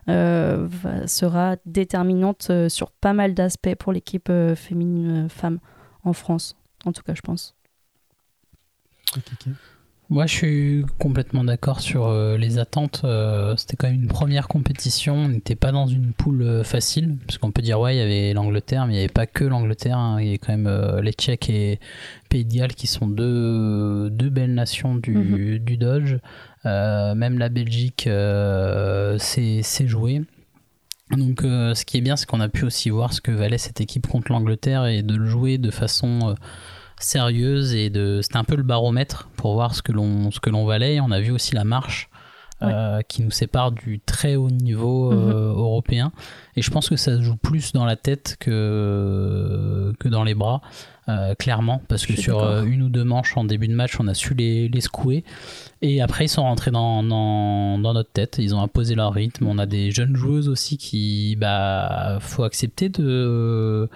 euh, 0.09 0.67
sera 1.07 1.57
déterminante 1.65 2.51
sur 2.69 2.91
pas 2.91 3.13
mal 3.13 3.33
d'aspects 3.33 3.75
pour 3.75 3.91
l'équipe 3.91 4.31
féminine 4.55 5.27
femme 5.29 5.59
en 6.03 6.13
France, 6.13 6.55
en 6.85 6.91
tout 6.91 7.03
cas, 7.03 7.13
je 7.15 7.21
pense. 7.21 7.55
Moi, 10.11 10.27
je 10.27 10.33
suis 10.35 10.85
complètement 10.99 11.43
d'accord 11.43 11.81
sur 11.81 12.05
euh, 12.05 12.37
les 12.37 12.59
attentes. 12.59 13.01
Euh, 13.05 13.55
c'était 13.57 13.75
quand 13.75 13.87
même 13.87 14.03
une 14.03 14.07
première 14.07 14.47
compétition. 14.47 15.15
On 15.15 15.29
n'était 15.29 15.55
pas 15.55 15.71
dans 15.71 15.87
une 15.87 16.13
poule 16.13 16.43
euh, 16.43 16.63
facile, 16.63 17.17
parce 17.25 17.39
qu'on 17.39 17.51
peut 17.51 17.63
dire 17.63 17.79
ouais, 17.79 17.95
il 17.95 17.97
y 17.97 18.01
avait 18.01 18.33
l'Angleterre, 18.33 18.85
mais 18.85 18.93
il 18.93 18.95
n'y 18.97 19.03
avait 19.03 19.11
pas 19.11 19.25
que 19.25 19.43
l'Angleterre. 19.43 19.97
hein. 19.97 20.17
Il 20.21 20.25
y 20.27 20.29
avait 20.29 20.37
quand 20.37 20.55
même 20.55 21.01
les 21.01 21.11
Tchèques 21.11 21.49
et 21.49 21.79
Pays 22.29 22.45
de 22.45 22.53
Galles 22.53 22.75
qui 22.75 22.85
sont 22.85 23.07
deux, 23.07 24.11
deux 24.11 24.29
belles 24.29 24.53
nations 24.53 24.95
du, 24.95 25.59
du 25.59 25.77
Dodge. 25.77 26.17
même 26.63 27.39
la 27.39 27.49
Belgique 27.49 28.07
s'est 29.17 29.87
jouée. 29.87 30.21
Donc, 31.11 31.41
ce 31.41 31.83
qui 31.85 31.97
est 31.97 32.01
bien, 32.01 32.15
c'est 32.15 32.27
qu'on 32.27 32.41
a 32.41 32.49
pu 32.49 32.65
aussi 32.65 32.91
voir 32.91 33.11
ce 33.11 33.21
que 33.21 33.31
valait 33.31 33.57
cette 33.57 33.81
équipe 33.81 34.05
contre 34.05 34.31
l'Angleterre 34.31 34.85
et 34.85 35.01
de 35.01 35.15
le 35.15 35.25
jouer 35.25 35.57
de 35.57 35.71
façon 35.71 36.35
sérieuse 37.05 37.73
et 37.73 37.89
de 37.89 38.19
c'était 38.21 38.37
un 38.37 38.43
peu 38.43 38.55
le 38.55 38.63
baromètre 38.63 39.29
pour 39.37 39.53
voir 39.53 39.75
ce 39.75 39.81
que 39.81 39.91
l'on 39.91 40.31
ce 40.31 40.39
que 40.39 40.49
l'on 40.49 40.65
valait. 40.65 40.99
On 40.99 41.11
a 41.11 41.19
vu 41.19 41.31
aussi 41.31 41.55
la 41.55 41.63
marche 41.63 42.09
euh, 42.61 43.01
qui 43.01 43.21
nous 43.21 43.31
sépare 43.31 43.71
du 43.71 43.99
très 43.99 44.35
haut 44.37 44.49
niveau 44.49 45.11
euh, 45.11 45.15
Mhm. 45.51 45.57
européen. 45.59 46.11
Et 46.55 46.61
je 46.61 46.71
pense 46.71 46.87
que 46.89 46.95
ça 46.95 47.17
se 47.17 47.21
joue 47.21 47.35
plus 47.35 47.73
dans 47.73 47.85
la 47.85 47.95
tête 47.97 48.37
que 48.39 49.93
que 49.99 50.07
dans 50.07 50.23
les 50.23 50.33
bras 50.35 50.61
euh, 51.09 51.35
clairement. 51.35 51.81
Parce 51.89 52.05
que 52.05 52.15
sur 52.15 52.41
euh, 52.41 52.63
une 52.63 52.81
ou 52.81 52.89
deux 52.89 53.03
manches 53.03 53.35
en 53.37 53.43
début 53.43 53.67
de 53.67 53.73
match 53.75 53.99
on 53.99 54.07
a 54.07 54.13
su 54.13 54.33
les, 54.33 54.69
les 54.69 54.81
secouer. 54.81 55.23
Et 55.81 56.01
après 56.01 56.25
ils 56.25 56.29
sont 56.29 56.43
rentrés 56.43 56.71
dans, 56.71 57.03
dans, 57.03 57.77
dans 57.77 57.93
notre 57.93 58.11
tête. 58.11 58.37
Ils 58.39 58.55
ont 58.55 58.61
imposé 58.61 58.95
leur 58.95 59.13
rythme. 59.13 59.45
On 59.47 59.59
a 59.59 59.65
des 59.65 59.91
jeunes 59.91 60.15
joueuses 60.15 60.47
aussi 60.49 60.77
qui 60.77 61.35
bah 61.35 62.17
faut 62.21 62.43
accepter 62.43 62.87
de 62.89 63.89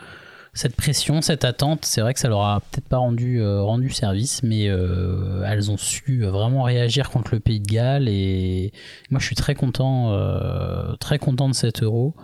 cette 0.54 0.76
pression, 0.76 1.22
cette 1.22 1.46
attente, 1.46 1.86
c'est 1.86 2.02
vrai 2.02 2.14
que 2.14 2.20
ça 2.20 2.28
leur 2.28 2.42
a 2.44 2.60
peut-être 2.60 2.88
pas 2.88 2.98
rendu, 2.98 3.40
euh, 3.42 3.62
rendu 3.62 3.90
service, 3.90 4.42
mais 4.44 4.68
euh, 4.68 5.44
elles 5.48 5.70
ont 5.72 5.78
su 5.78 6.26
vraiment 6.26 6.64
réagir 6.64 7.10
contre 7.12 7.34
le 7.34 7.40
Pays 7.40 7.60
de 7.60 7.68
Galles 7.68 8.08
et 8.10 8.74
moi 9.12 9.20
je 9.20 9.26
suis 9.26 9.36
très 9.36 9.56
content, 9.56 10.12
euh, 10.14 10.96
très 11.00 11.20
content 11.20 11.48
de 11.50 11.54
cet 11.54 11.84
euro. 11.84 12.16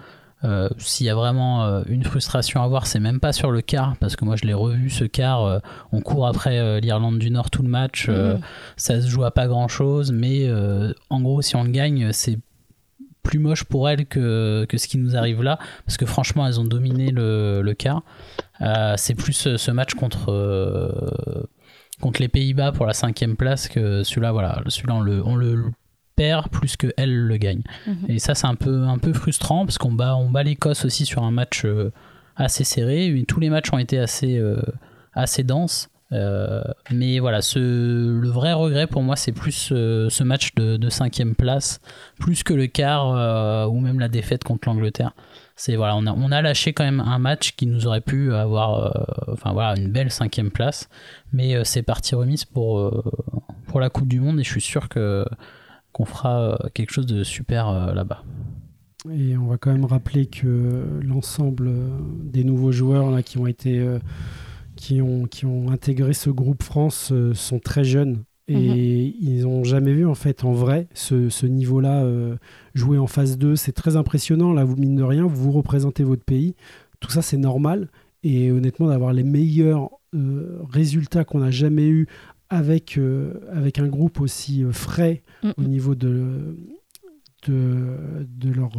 S'il 0.77 1.07
y 1.07 1.09
a 1.09 1.15
vraiment 1.15 1.83
une 1.87 2.03
frustration 2.03 2.61
à 2.61 2.67
voir, 2.67 2.85
c'est 2.85 2.99
même 2.99 3.19
pas 3.19 3.33
sur 3.33 3.49
le 3.49 3.61
quart, 3.61 3.95
parce 3.99 4.15
que 4.15 4.25
moi 4.25 4.35
je 4.35 4.45
l'ai 4.45 4.53
revu 4.53 4.91
ce 4.91 5.03
quart, 5.03 5.59
on 5.91 6.01
court 6.01 6.27
après 6.27 6.79
l'Irlande 6.81 7.17
du 7.17 7.31
Nord 7.31 7.49
tout 7.49 7.63
le 7.63 7.69
match, 7.69 8.09
Mhm. 8.09 8.41
ça 8.77 9.01
se 9.01 9.07
joue 9.07 9.23
à 9.23 9.31
pas 9.31 9.47
grand 9.47 9.67
chose, 9.67 10.11
mais 10.11 10.47
en 11.09 11.21
gros 11.21 11.41
si 11.41 11.55
on 11.55 11.63
le 11.63 11.71
gagne, 11.71 12.11
c'est 12.11 12.37
plus 13.25 13.39
moche 13.39 13.65
pour 13.65 13.89
elles 13.89 14.05
que, 14.05 14.65
que 14.69 14.77
ce 14.77 14.87
qui 14.87 14.97
nous 14.97 15.17
arrive 15.17 15.41
là, 15.43 15.59
parce 15.85 15.97
que 15.97 16.05
franchement 16.05 16.47
elles 16.47 16.59
ont 16.59 16.63
dominé 16.63 17.11
le, 17.11 17.61
le 17.61 17.73
quart. 17.73 18.03
Euh, 18.61 18.93
c'est 18.97 19.15
plus 19.15 19.57
ce 19.57 19.71
match 19.71 19.95
contre, 19.95 20.31
euh, 20.31 21.43
contre 21.99 22.21
les 22.21 22.29
Pays-Bas 22.29 22.71
pour 22.71 22.85
la 22.85 22.93
cinquième 22.93 23.35
place 23.35 23.67
que 23.67 24.03
celui-là, 24.03 24.31
voilà, 24.31 24.61
celui-là 24.67 24.95
on 24.95 25.01
le, 25.01 25.25
on 25.25 25.35
le 25.35 25.65
perd 26.15 26.49
plus 26.49 26.77
que 26.77 26.87
elle 26.95 27.13
le 27.13 27.37
gagne. 27.37 27.63
Mhm. 27.87 27.97
Et 28.07 28.19
ça 28.19 28.35
c'est 28.35 28.47
un 28.47 28.55
peu, 28.55 28.83
un 28.83 28.99
peu 28.99 29.11
frustrant 29.11 29.65
parce 29.65 29.77
qu'on 29.77 29.91
bat, 29.91 30.15
on 30.15 30.29
bat 30.29 30.43
l'Écosse 30.43 30.85
aussi 30.85 31.05
sur 31.05 31.23
un 31.23 31.31
match 31.31 31.65
euh, 31.65 31.91
assez 32.37 32.63
serré. 32.63 33.23
Tous 33.27 33.39
les 33.39 33.49
matchs 33.49 33.73
ont 33.73 33.79
été 33.79 33.97
assez, 33.99 34.41
assez 35.13 35.43
denses. 35.43 35.89
Euh, 36.15 36.63
mais 36.91 37.19
voilà, 37.19 37.39
le 37.55 38.27
vrai 38.27 38.53
regret 38.53 38.87
pour 38.87 39.03
moi, 39.03 39.15
c'est 39.15 39.31
plus 39.31 39.69
euh, 39.71 40.09
ce 40.09 40.23
match 40.23 40.53
de, 40.55 40.77
de 40.77 40.89
cinquième 40.89 41.35
place, 41.35 41.81
plus 42.19 42.43
que 42.43 42.53
le 42.53 42.67
quart 42.67 43.13
euh, 43.13 43.65
ou 43.65 43.79
même 43.79 43.99
la 43.99 44.07
défaite 44.07 44.43
contre 44.43 44.67
l'Angleterre. 44.69 45.11
C'est 45.55 45.75
voilà, 45.75 45.95
on 45.95 46.31
a, 46.31 46.41
lâché 46.41 46.73
quand 46.73 46.83
même 46.83 46.99
un 46.99 47.19
match 47.19 47.55
qui 47.55 47.65
nous 47.65 47.87
aurait 47.87 48.01
pu 48.01 48.33
avoir, 48.33 48.93
enfin 49.31 49.53
voilà, 49.53 49.79
une 49.79 49.89
belle 49.89 50.11
cinquième 50.11 50.51
place, 50.51 50.89
mais 51.31 51.63
c'est 51.63 51.81
parti 51.81 52.13
remise 52.13 52.43
pour 52.43 52.91
pour 53.67 53.79
la 53.79 53.89
Coupe 53.89 54.09
du 54.09 54.19
Monde 54.19 54.41
et 54.41 54.43
je 54.43 54.49
suis 54.49 54.59
sûr 54.59 54.89
que 54.89 55.25
qu'on 55.93 56.03
fera 56.03 56.59
quelque 56.73 56.91
chose 56.91 57.05
de 57.05 57.23
super 57.23 57.95
là-bas. 57.95 58.23
Et 59.09 59.37
on 59.37 59.47
va 59.47 59.55
quand 59.57 59.71
même 59.71 59.85
rappeler 59.85 60.25
que 60.25 60.83
l'ensemble 61.01 61.71
des 62.25 62.43
nouveaux 62.43 62.73
joueurs 62.73 63.23
qui 63.23 63.37
ont 63.37 63.47
été 63.47 63.81
qui 64.85 65.01
ont, 65.01 65.25
qui 65.25 65.45
ont 65.47 65.71
intégré 65.71 66.13
ce 66.13 66.29
groupe 66.29 66.61
France 66.61 67.09
euh, 67.11 67.33
sont 67.33 67.57
très 67.59 67.83
jeunes 67.83 68.23
et 68.47 69.15
ils 69.19 69.41
n'ont 69.41 69.63
jamais 69.63 69.91
vu 69.93 70.05
en 70.05 70.13
fait 70.13 70.43
en 70.43 70.51
vrai 70.51 70.87
ce, 70.93 71.29
ce 71.29 71.47
niveau-là 71.47 72.03
euh, 72.03 72.35
jouer 72.75 72.99
en 72.99 73.07
phase 73.07 73.39
2. 73.39 73.55
C'est 73.55 73.71
très 73.71 73.95
impressionnant. 73.95 74.53
Là, 74.53 74.63
vous 74.63 74.75
mine 74.75 74.95
de 74.95 75.01
rien, 75.01 75.25
vous 75.25 75.51
représentez 75.51 76.03
votre 76.03 76.23
pays. 76.23 76.53
Tout 76.99 77.09
ça, 77.09 77.23
c'est 77.23 77.37
normal. 77.37 77.89
Et 78.21 78.51
honnêtement, 78.51 78.87
d'avoir 78.87 79.13
les 79.13 79.23
meilleurs 79.23 79.89
euh, 80.13 80.59
résultats 80.69 81.23
qu'on 81.23 81.41
a 81.41 81.49
jamais 81.49 81.87
eu 81.87 82.05
avec, 82.49 82.99
euh, 82.99 83.33
avec 83.51 83.79
un 83.79 83.87
groupe 83.87 84.21
aussi 84.21 84.63
frais 84.71 85.23
Mhm. 85.43 85.53
au 85.57 85.63
niveau 85.63 85.95
de, 85.95 86.55
de, 87.47 87.97
de 88.29 88.51
leur, 88.53 88.69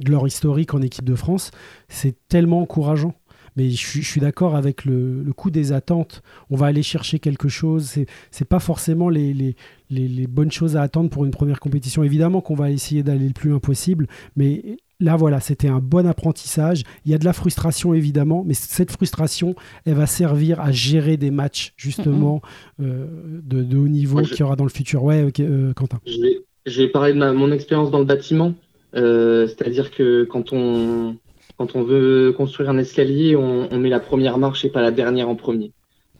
de 0.00 0.10
leur 0.10 0.26
historique 0.26 0.72
en 0.72 0.80
équipe 0.80 1.04
de 1.04 1.14
France, 1.14 1.50
c'est 1.88 2.16
tellement 2.28 2.62
encourageant. 2.62 3.14
Mais 3.56 3.70
je 3.70 4.00
suis, 4.02 4.20
d'accord 4.20 4.56
avec 4.56 4.84
le, 4.84 5.22
le 5.22 5.32
coup 5.32 5.50
des 5.50 5.72
attentes. 5.72 6.22
On 6.50 6.56
va 6.56 6.66
aller 6.66 6.82
chercher 6.82 7.18
quelque 7.18 7.48
chose. 7.48 7.84
C'est 7.84 8.06
c'est 8.30 8.48
pas 8.48 8.60
forcément 8.60 9.08
les, 9.08 9.34
les, 9.34 9.56
les, 9.90 10.08
les 10.08 10.26
bonnes 10.26 10.50
choses 10.52 10.76
à 10.76 10.82
attendre 10.82 11.10
pour 11.10 11.24
une 11.24 11.30
première 11.30 11.60
compétition. 11.60 12.02
Évidemment 12.02 12.40
qu'on 12.40 12.54
va 12.54 12.70
essayer 12.70 13.02
d'aller 13.02 13.26
le 13.26 13.34
plus 13.34 13.50
loin 13.50 13.58
possible, 13.58 14.06
mais 14.36 14.78
là 15.00 15.16
voilà, 15.16 15.40
c'était 15.40 15.68
un 15.68 15.80
bon 15.80 16.06
apprentissage. 16.06 16.82
Il 17.04 17.10
y 17.10 17.14
a 17.14 17.18
de 17.18 17.24
la 17.24 17.32
frustration 17.32 17.92
évidemment, 17.92 18.44
mais 18.46 18.54
cette 18.54 18.90
frustration, 18.92 19.54
elle 19.84 19.94
va 19.94 20.06
servir 20.06 20.60
à 20.60 20.70
gérer 20.72 21.16
des 21.16 21.30
matchs 21.30 21.72
justement 21.76 22.40
euh, 22.80 23.06
de, 23.42 23.62
de 23.62 23.76
haut 23.76 23.88
niveau 23.88 24.22
je- 24.22 24.30
qu'il 24.30 24.40
y 24.40 24.42
aura 24.44 24.56
dans 24.56 24.64
le 24.64 24.70
futur. 24.70 25.02
Ouais, 25.04 25.26
euh, 25.40 25.72
Quentin. 25.74 26.00
Je 26.06 26.20
vais, 26.20 26.40
je 26.66 26.82
vais 26.82 26.88
parler 26.88 27.12
de 27.12 27.18
ma- 27.18 27.32
mon 27.32 27.50
expérience 27.52 27.90
dans 27.90 27.98
le 27.98 28.04
bâtiment. 28.04 28.54
Euh, 28.94 29.46
C'est-à-dire 29.48 29.90
que 29.90 30.24
quand 30.24 30.52
on, 30.52 31.16
quand 31.62 31.76
on 31.76 31.84
veut 31.84 32.32
construire 32.36 32.70
un 32.70 32.78
escalier, 32.78 33.36
on, 33.36 33.68
on 33.70 33.78
met 33.78 33.88
la 33.88 34.00
première 34.00 34.36
marche 34.38 34.64
et 34.64 34.68
pas 34.70 34.82
la 34.82 34.90
dernière 34.90 35.28
en 35.28 35.36
premier. 35.36 35.70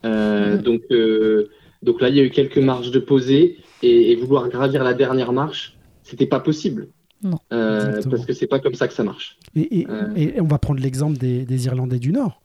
Euh, 0.04 0.56
Mhm. 0.56 0.62
donc, 0.62 0.82
euh, 0.92 1.48
donc 1.82 2.00
là, 2.00 2.08
il 2.10 2.14
y 2.16 2.20
a 2.20 2.22
eu 2.22 2.30
quelques 2.30 2.58
marches 2.58 2.92
de 2.92 3.00
posée 3.00 3.56
et, 3.82 4.12
et 4.12 4.16
vouloir 4.16 4.48
gravir 4.48 4.84
la 4.84 4.94
dernière 4.94 5.32
marche, 5.32 5.76
c'était 6.04 6.26
pas 6.26 6.38
possible. 6.38 6.88
Non. 7.24 7.38
Euh, 7.52 8.00
parce 8.10 8.24
que 8.24 8.32
c'est 8.32 8.46
pas 8.46 8.60
comme 8.60 8.74
ça 8.74 8.86
que 8.86 8.94
ça 8.94 9.02
marche. 9.02 9.36
Et, 9.56 9.80
et- 9.80 9.86
et 10.16 10.40
on 10.40 10.46
va 10.46 10.58
prendre 10.58 10.80
l'exemple 10.80 11.18
des, 11.18 11.44
des 11.44 11.66
Irlandais 11.66 11.98
du 11.98 12.12
Nord. 12.12 12.40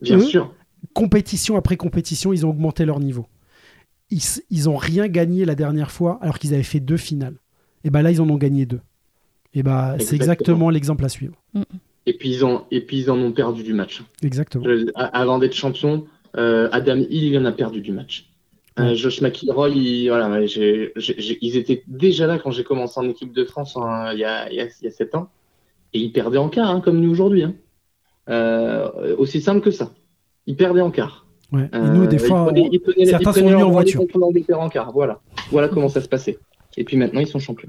Bien 0.00 0.16
Eux, 0.16 0.20
sûr. 0.24 0.54
compétition 0.94 1.56
après 1.56 1.76
compétition, 1.76 2.32
ils 2.32 2.44
ont 2.46 2.50
augmenté 2.50 2.86
leur 2.86 3.00
niveau. 3.00 3.26
Ils, 4.10 4.20
ils 4.50 4.68
ont 4.70 4.76
rien 4.76 5.08
gagné 5.08 5.44
la 5.44 5.54
dernière 5.54 5.90
fois 5.90 6.18
alors 6.22 6.38
qu'ils 6.38 6.54
avaient 6.54 6.62
fait 6.62 6.80
deux 6.80 6.96
finales. 6.98 7.36
Et 7.84 7.90
ben 7.90 8.00
là, 8.02 8.10
ils 8.10 8.20
en 8.22 8.28
ont 8.30 8.36
gagné 8.38 8.64
deux. 8.64 8.80
Et 9.56 9.62
ben 9.62 9.94
c'est 9.98 10.16
Exactement. 10.16 10.22
exactement 10.32 10.70
l'exemple 10.70 11.04
à 11.04 11.08
suivre. 11.10 11.34
Et 12.06 12.12
puis 12.14 12.28
ils 12.30 12.44
ont, 12.44 12.64
et 12.70 12.80
puis 12.82 12.98
ils 12.98 13.10
en 13.10 13.18
ont 13.18 13.32
perdu 13.32 13.62
du 13.62 13.72
match. 13.72 14.02
Exactement. 14.22 14.64
Je- 14.64 14.90
a- 14.94 15.06
avant 15.18 15.38
d'être 15.38 15.54
champion, 15.54 16.04
euh, 16.36 16.68
Adam 16.72 16.96
Hill, 16.96 17.24
il 17.24 17.38
en 17.38 17.44
a 17.46 17.52
perdu 17.52 17.80
du 17.80 17.92
match. 17.92 18.30
Euh. 18.78 18.94
Josh 18.94 19.20
McIlroy, 19.20 19.68
il- 19.70 20.08
voilà, 20.08 20.28
ils 20.42 21.56
étaient 21.56 21.82
déjà 21.86 22.26
là 22.26 22.38
quand 22.38 22.50
j'ai 22.50 22.64
commencé 22.64 22.98
en 23.00 23.08
équipe 23.08 23.32
de 23.32 23.44
France 23.44 23.76
en- 23.76 24.10
il 24.10 24.18
y, 24.18 24.24
a, 24.24 24.50
il 24.50 24.56
y 24.56 24.60
a- 24.60 24.64
il 24.66 24.84
y 24.84 24.88
a 24.88 24.90
7 24.90 25.14
ans. 25.14 25.28
Et 25.92 26.00
ils 26.00 26.12
perdaient 26.12 26.38
en 26.38 26.48
quart, 26.48 26.68
hein, 26.70 26.80
comme 26.80 27.00
nous 27.00 27.10
aujourd'hui. 27.10 27.44
hein. 27.44 27.54
Euh, 28.28 29.14
aussi 29.18 29.40
simple 29.40 29.60
que 29.60 29.70
ça. 29.70 29.90
Ils 30.46 30.56
perdaient 30.56 30.80
en 30.80 30.90
quart. 30.90 31.24
Ouais. 31.52 31.68
Et 31.72 31.76
Euh, 31.76 31.88
nous, 31.92 32.06
des 32.06 32.18
fois, 32.18 32.44
prenaient- 32.46 32.68
on- 32.72 32.78
prenaient- 32.78 33.06
certains 33.06 33.32
sont 33.32 33.40
venus 33.46 33.64
en 33.64 33.70
voiture. 33.70 34.00
en 34.58 34.68
quart. 34.68 34.92
Voilà. 34.92 35.20
Voilà 35.50 35.68
comment 35.68 35.88
ça 35.88 36.00
se 36.00 36.08
passait. 36.08 36.38
Et 36.76 36.84
puis 36.84 36.96
maintenant, 36.96 37.20
ils 37.20 37.28
sont 37.28 37.38
champions. 37.38 37.68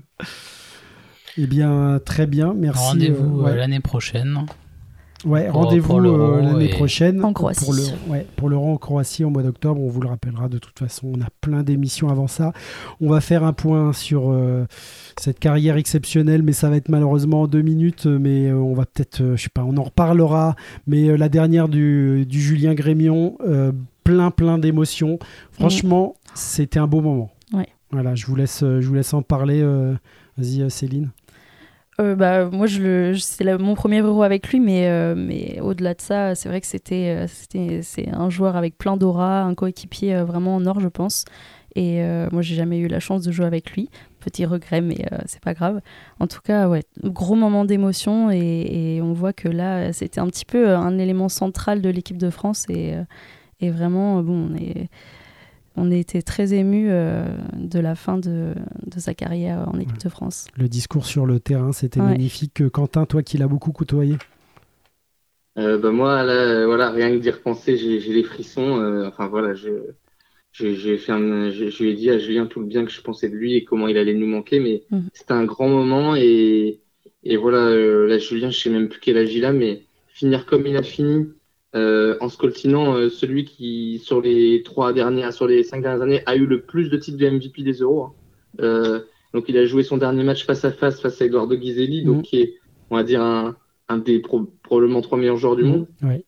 Eh 1.38 1.48
bien, 1.48 2.00
très 2.04 2.28
bien. 2.28 2.54
Merci. 2.56 2.84
Rendez-vous 2.90 3.40
euh, 3.42 3.44
ouais. 3.44 3.52
euh, 3.52 3.56
l'année 3.56 3.80
prochaine. 3.80 4.46
Ouais, 5.26 5.50
rendez-vous 5.50 5.98
euh, 5.98 6.42
l'année 6.42 6.66
et- 6.66 6.70
prochaine. 6.70 7.24
En 7.26 7.34
Croatie. 7.34 7.64
Pour 7.66 7.74
le, 7.74 7.82
ouais, 8.10 8.28
pour 8.36 8.48
l'Euro 8.48 8.74
en 8.74 8.78
Croatie 8.78 9.24
au 9.24 9.32
mois 9.32 9.42
d'octobre. 9.42 9.82
On 9.82 9.88
vous 9.90 10.00
le 10.02 10.08
rappellera 10.08 10.50
de 10.50 10.60
toute 10.60 10.78
façon. 10.78 11.12
On 11.18 11.22
a 11.22 11.30
plein 11.42 11.64
d'émissions 11.64 12.10
avant 12.10 12.28
ça. 12.28 12.54
On 13.02 13.10
va 13.10 13.22
faire 13.22 13.44
un 13.44 13.54
point 13.54 13.92
sur 13.92 14.30
euh, 14.30 14.66
cette 15.18 15.40
carrière 15.40 15.78
exceptionnelle, 15.78 16.44
mais 16.44 16.52
ça 16.54 16.70
va 16.70 16.76
être 16.76 16.90
malheureusement 16.90 17.44
en 17.44 17.48
deux 17.48 17.64
minutes. 17.64 18.06
Mais 18.06 18.50
euh, 18.50 18.56
on 18.58 18.74
va 18.76 18.86
peut-être, 18.86 19.22
euh, 19.22 19.36
je 19.36 19.44
sais 19.44 19.50
pas, 19.52 19.64
on 19.64 19.78
en 19.78 19.84
reparlera. 19.84 20.56
Mais 20.86 21.08
euh, 21.10 21.16
la 21.18 21.30
dernière 21.30 21.70
du, 21.70 22.26
du 22.28 22.40
Julien 22.40 22.76
Grémion, 22.76 23.36
euh, 23.48 23.72
plein, 24.04 24.30
plein 24.30 24.60
d'émotions. 24.60 25.18
Franchement, 25.54 26.18
c'était 26.36 26.78
un 26.80 26.88
beau 26.88 27.02
moment. 27.02 27.32
Ouais. 27.52 27.68
Voilà, 27.92 28.14
je 28.14 28.28
vous 28.28 28.36
laisse, 28.36 28.60
je 28.62 28.86
vous 28.88 28.94
laisse 28.94 29.14
en 29.14 29.24
parler. 29.24 29.62
euh, 29.64 29.96
Vas-y, 30.38 30.70
Céline. 30.70 31.10
Euh, 32.02 32.16
bah, 32.16 32.46
moi, 32.52 32.68
je 32.68 33.14
je- 33.14 33.20
c'est 33.20 33.46
mon 33.58 33.74
premier 33.74 34.00
euro 34.02 34.22
avec 34.24 34.50
lui, 34.50 34.60
mais, 34.60 34.90
euh, 34.90 35.16
mais 35.16 35.60
au-delà 35.62 35.94
de 35.94 36.02
ça, 36.02 36.36
c'est 36.36 36.50
vrai 36.50 36.60
que 36.60 36.68
euh, 36.92 37.28
c'était, 37.28 37.82
c'est 37.84 38.10
un 38.14 38.30
joueur 38.30 38.58
avec 38.58 38.78
plein 38.78 38.98
d'aura, 38.98 39.44
un 39.44 39.56
coéquipier 39.56 40.16
vraiment 40.24 40.56
en 40.56 40.66
or, 40.66 40.80
je 40.82 40.90
pense. 40.90 41.24
Et 41.76 42.02
euh, 42.04 42.28
moi, 42.32 42.42
j'ai 42.42 42.56
jamais 42.56 42.80
eu 42.80 42.88
la 42.88 43.00
chance 43.00 43.22
de 43.24 43.32
jouer 43.32 43.46
avec 43.46 43.72
lui. 43.72 43.90
Petit 44.20 44.46
regret, 44.46 44.82
mais 44.82 45.06
c'est 45.26 45.42
pas 45.42 45.54
grave. 45.54 45.82
En 46.20 46.28
tout 46.28 46.40
cas, 46.44 46.68
ouais, 46.68 46.84
gros 47.04 47.36
moment 47.36 47.64
d'émotion 47.66 48.32
et, 48.32 49.00
on 49.04 49.14
voit 49.14 49.34
que 49.34 49.48
là, 49.50 49.94
c'était 49.94 50.20
un 50.20 50.28
petit 50.28 50.46
peu 50.46 50.76
un 50.76 50.98
élément 50.98 51.30
central 51.30 51.82
de 51.82 51.90
l'équipe 51.90 52.18
de 52.18 52.30
France 52.30 52.66
et, 52.70 52.96
et 53.62 53.70
vraiment, 53.70 54.22
bon, 54.24 54.50
on 54.52 54.56
est 54.56 54.90
on 55.76 55.92
était 55.92 56.22
très 56.22 56.54
émus 56.54 56.90
de 56.90 57.80
la 57.80 57.96
fin 57.96 58.18
de, 58.18 58.54
de, 58.86 59.00
sa 59.00 59.14
carrière 59.14 59.68
en 59.68 59.80
équipe 59.80 60.04
de 60.04 60.10
France. 60.10 60.48
Le 60.58 60.68
discours 60.68 61.06
sur 61.06 61.26
le 61.26 61.40
terrain, 61.40 61.72
c'était 61.72 62.00
magnifique. 62.00 62.70
Quentin, 62.70 63.06
toi 63.06 63.24
qui 63.24 63.38
l'as 63.38 63.48
beaucoup 63.48 63.72
côtoyé 63.72 64.16
bah 65.56 65.92
moi, 65.92 66.24
voilà, 66.66 66.92
rien 66.92 67.12
que 67.12 67.18
d'y 67.18 67.30
repenser, 67.30 67.78
j'ai 67.78 68.14
les 68.14 68.24
frissons. 68.24 69.04
enfin 69.08 69.28
voilà, 69.28 69.54
je, 69.54 69.70
j'ai 70.58 70.98
fait 70.98 71.12
je 71.12 71.84
lui 71.84 71.92
ai 71.92 71.94
dit 71.94 72.10
à 72.10 72.18
Julien 72.18 72.46
tout 72.46 72.62
le 72.62 72.66
bien 72.66 72.86
que 72.86 72.92
je 72.92 73.02
pensais 73.02 73.30
de 73.30 73.36
lui 73.36 73.56
et 73.56 73.66
comment 73.66 73.88
il 73.88 73.98
allait 73.98 74.14
nous 74.14 74.28
manquer, 74.28 74.60
mais 74.60 74.84
mhm. 74.90 75.10
c'était 75.14 75.34
un 75.34 75.44
grand 75.44 75.68
moment 75.68 76.16
et, 76.16 76.80
et 77.24 77.38
voilà, 77.38 77.68
euh, 77.68 78.08
là 78.08 78.18
Julien, 78.18 78.52
je 78.52 78.60
sais 78.60 78.70
même 78.70 78.88
plus 78.88 79.00
quel 79.02 79.18
âge 79.18 79.34
il 79.34 79.44
a, 79.44 79.52
mais 79.52 79.84
finir 80.08 80.46
comme 80.46 80.66
il 80.66 80.78
a 80.78 80.84
fini, 80.84 81.28
euh, 81.76 82.16
en 82.22 82.30
scoltinant 82.30 82.96
euh, 82.96 83.10
celui 83.10 83.44
qui 83.44 84.00
sur 84.04 84.22
les 84.22 84.64
trois 84.64 84.94
dernières, 84.94 85.34
sur 85.34 85.48
les 85.48 85.64
cinq 85.64 85.82
dernières 85.82 86.02
années 86.02 86.22
a 86.26 86.36
eu 86.36 86.46
le 86.46 86.62
plus 86.62 86.90
de 86.90 86.98
titres 86.98 87.18
de 87.18 87.30
MVP 87.30 87.64
des 87.64 87.74
Euros. 87.74 88.04
Hein. 88.04 88.14
Euh, 88.62 89.00
donc 89.34 89.46
il 89.50 89.58
a 89.58 89.66
joué 89.66 89.84
son 89.84 89.98
dernier 89.98 90.24
match 90.24 90.46
face 90.46 90.64
à 90.64 90.72
face 90.72 91.02
face 91.02 91.22
à 91.22 91.26
Eduardo 91.26 91.56
Ghiselli, 91.56 92.04
donc 92.04 92.18
mhm. 92.18 92.22
qui 92.22 92.40
est, 92.40 92.54
on 92.90 92.96
va 92.96 93.04
dire 93.04 93.22
un, 93.22 93.58
un 93.90 93.98
des 93.98 94.22
probablement 94.64 95.02
trois 95.02 95.18
meilleurs 95.18 95.38
joueurs 95.38 95.58
du 95.58 95.64
mhm. 95.64 95.70
monde. 95.70 95.88
Ouais. 96.02 96.24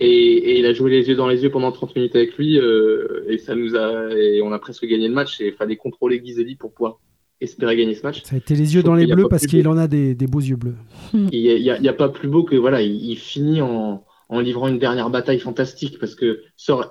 Et, 0.00 0.06
et, 0.08 0.58
il 0.58 0.66
a 0.66 0.72
joué 0.74 0.90
les 0.90 1.08
yeux 1.08 1.14
dans 1.14 1.26
les 1.26 1.42
yeux 1.42 1.50
pendant 1.50 1.72
30 1.72 1.96
minutes 1.96 2.16
avec 2.16 2.36
lui 2.36 2.58
euh, 2.58 3.24
et 3.28 3.38
ça 3.38 3.54
nous 3.54 3.76
a 3.76 4.10
et 4.12 4.42
on 4.42 4.52
a 4.52 4.58
presque 4.58 4.84
gagné 4.84 5.08
le 5.08 5.14
match 5.14 5.40
et 5.40 5.48
il 5.48 5.52
fallait 5.52 5.76
contrôler 5.76 6.20
Ghiselli 6.20 6.54
pour 6.54 6.72
pouvoir 6.72 7.00
espérer 7.40 7.76
gagner 7.76 7.94
ce 7.94 8.02
match. 8.02 8.22
Ça 8.24 8.34
a 8.34 8.38
été 8.38 8.54
les 8.54 8.74
yeux 8.74 8.82
dans 8.82 8.94
les 8.94 9.06
bleus 9.06 9.28
parce 9.28 9.46
qu'il 9.46 9.66
en 9.68 9.76
a 9.76 9.88
des, 9.88 10.14
des, 10.14 10.26
beaux 10.26 10.40
yeux 10.40 10.56
bleus. 10.56 10.76
Il 11.12 11.40
n'y 11.40 11.70
a, 11.70 11.74
a, 11.74 11.92
pas 11.92 12.08
plus 12.08 12.28
beau 12.28 12.44
que 12.44 12.56
voilà, 12.56 12.80
il, 12.82 13.16
finit 13.16 13.60
en, 13.60 14.04
en, 14.28 14.40
livrant 14.40 14.68
une 14.68 14.78
dernière 14.78 15.10
bataille 15.10 15.38
fantastique 15.38 15.98
parce 15.98 16.14
que 16.14 16.42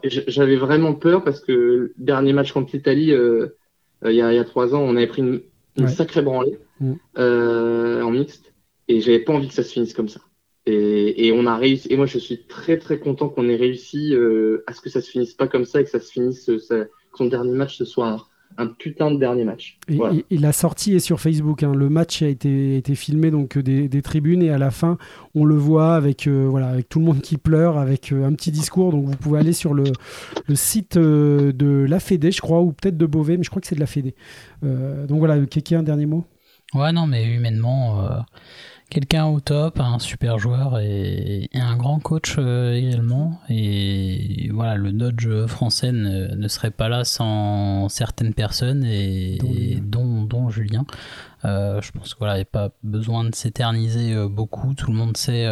j'avais 0.06 0.56
vraiment 0.56 0.94
peur 0.94 1.24
parce 1.24 1.40
que 1.40 1.52
le 1.52 1.94
dernier 1.98 2.34
match 2.34 2.52
contre 2.52 2.72
l'Italie 2.74 3.12
euh, 3.12 3.50
il, 4.04 4.14
y 4.16 4.22
a, 4.22 4.32
il 4.32 4.36
y 4.36 4.40
a 4.40 4.44
trois 4.44 4.76
ans, 4.76 4.82
on 4.82 4.96
avait 4.96 5.08
pris 5.08 5.22
une, 5.22 5.42
une 5.78 5.88
sacrée 5.88 6.22
branlée 6.22 6.60
mm. 6.80 6.94
euh, 7.18 8.02
en 8.02 8.12
mixte 8.12 8.54
et 8.88 9.02
j'avais 9.02 9.20
pas 9.20 9.34
envie 9.34 9.48
que 9.48 9.54
ça 9.54 9.64
se 9.64 9.74
finisse 9.74 9.94
comme 9.94 10.10
ça. 10.10 10.22
Et, 10.68 11.28
et, 11.28 11.32
on 11.32 11.46
a 11.46 11.58
réussi. 11.58 11.88
Et 11.92 11.98
moi, 11.98 12.08
je 12.08 12.18
suis 12.18 12.44
très 12.44 12.78
très 12.80 13.00
content 13.00 13.30
qu'on 13.30 13.48
ait 13.50 13.56
réussi 13.56 14.16
euh, 14.16 14.64
à 14.66 14.74
ce 14.74 14.82
que 14.82 14.90
ça 14.90 15.00
se 15.00 15.10
finisse 15.12 15.34
pas 15.34 15.48
comme 15.48 15.66
ça 15.66 15.80
et 15.80 15.84
que 15.84 15.90
ça 15.92 16.00
se 16.00 16.12
finisse, 16.12 16.46
ça, 16.58 16.86
que 16.86 17.18
son 17.18 17.26
dernier 17.26 17.52
match 17.52 17.78
ce 17.78 17.86
soit 17.86 18.28
un, 18.58 18.68
putain 18.68 19.12
de 19.12 19.18
dernier 19.18 19.44
match. 19.44 19.78
Et, 19.90 20.38
la 20.38 20.54
sortie 20.54 20.96
est 20.96 21.00
sur 21.00 21.20
Facebook. 21.20 21.64
Hein. 21.64 21.74
Le 21.74 21.90
match 21.90 22.22
a 22.22 22.28
été, 22.28 22.78
été 22.78 22.96
filmé 22.96 23.32
donc 23.32 23.58
des, 23.58 23.88
des, 23.90 24.02
tribunes 24.02 24.42
et 24.42 24.50
à 24.50 24.58
la 24.58 24.72
fin, 24.72 24.98
on 25.34 25.46
le 25.46 25.56
voit 25.56 25.96
avec 25.96 26.28
euh, 26.28 26.48
voilà 26.50 26.70
avec 26.70 26.88
tout 26.88 27.00
le 27.00 27.06
monde 27.06 27.22
qui 27.22 27.38
pleure, 27.38 27.78
avec 27.78 28.12
un 28.12 28.34
petit 28.34 28.52
discours. 28.52 28.92
Donc 28.92 29.06
vous 29.06 29.18
pouvez 29.18 29.40
aller 29.40 29.54
sur 29.54 29.74
le, 29.74 29.84
le 30.48 30.56
site 30.56 30.98
de 30.98 31.86
la 31.88 32.00
Fédé, 32.00 32.32
je 32.32 32.42
crois, 32.42 32.62
ou 32.62 32.72
peut-être 32.72 32.98
de 32.98 33.06
Beauvais, 33.06 33.38
mais 33.38 33.44
je 33.44 33.50
crois 33.50 33.62
que 33.62 33.68
c'est 33.68 33.76
de 33.76 33.82
la 33.82 33.88
Fédé. 33.88 34.16
donc 34.62 35.20
voilà, 35.20 35.44
Kéké, 35.46 35.76
un 35.76 35.84
dernier 35.84 36.06
mot? 36.06 36.26
Ouais, 36.74 36.92
non, 36.92 37.08
mais 37.08 37.26
humainement 37.26 38.06
quelqu'un 38.90 39.26
au 39.26 39.40
top, 39.40 39.80
un 39.80 40.00
super 40.00 40.38
joueur 40.40 40.80
et, 40.80 41.50
un 41.54 41.76
grand 41.76 42.00
coach 42.00 42.36
euh, 42.38 42.74
également. 42.74 43.40
Et 43.50 44.50
voilà, 44.54 44.76
le 44.76 44.92
Dodge 44.92 45.28
français 45.48 45.92
ne, 45.92 46.48
serait 46.48 46.72
pas 46.72 46.90
là 46.90 47.04
sans 47.04 47.90
certaines 47.90 48.34
personnes 48.34 48.84
et, 48.86 49.40
dont, 49.82 50.24
dont, 50.24 50.50
Julien. 50.50 50.86
Euh, 51.44 51.82
je 51.82 51.92
pense 51.92 52.10
qu'il 52.10 52.20
voilà, 52.20 52.36
n'y 52.36 52.42
a 52.42 52.46
pas 52.46 52.70
besoin 52.84 53.24
de 53.24 53.36
s'éterniser 53.36 54.14
euh, 54.14 54.28
beaucoup. 54.28 54.74
Tout 54.74 54.92
le 54.92 54.98
monde 54.98 55.18
sait 55.18 55.48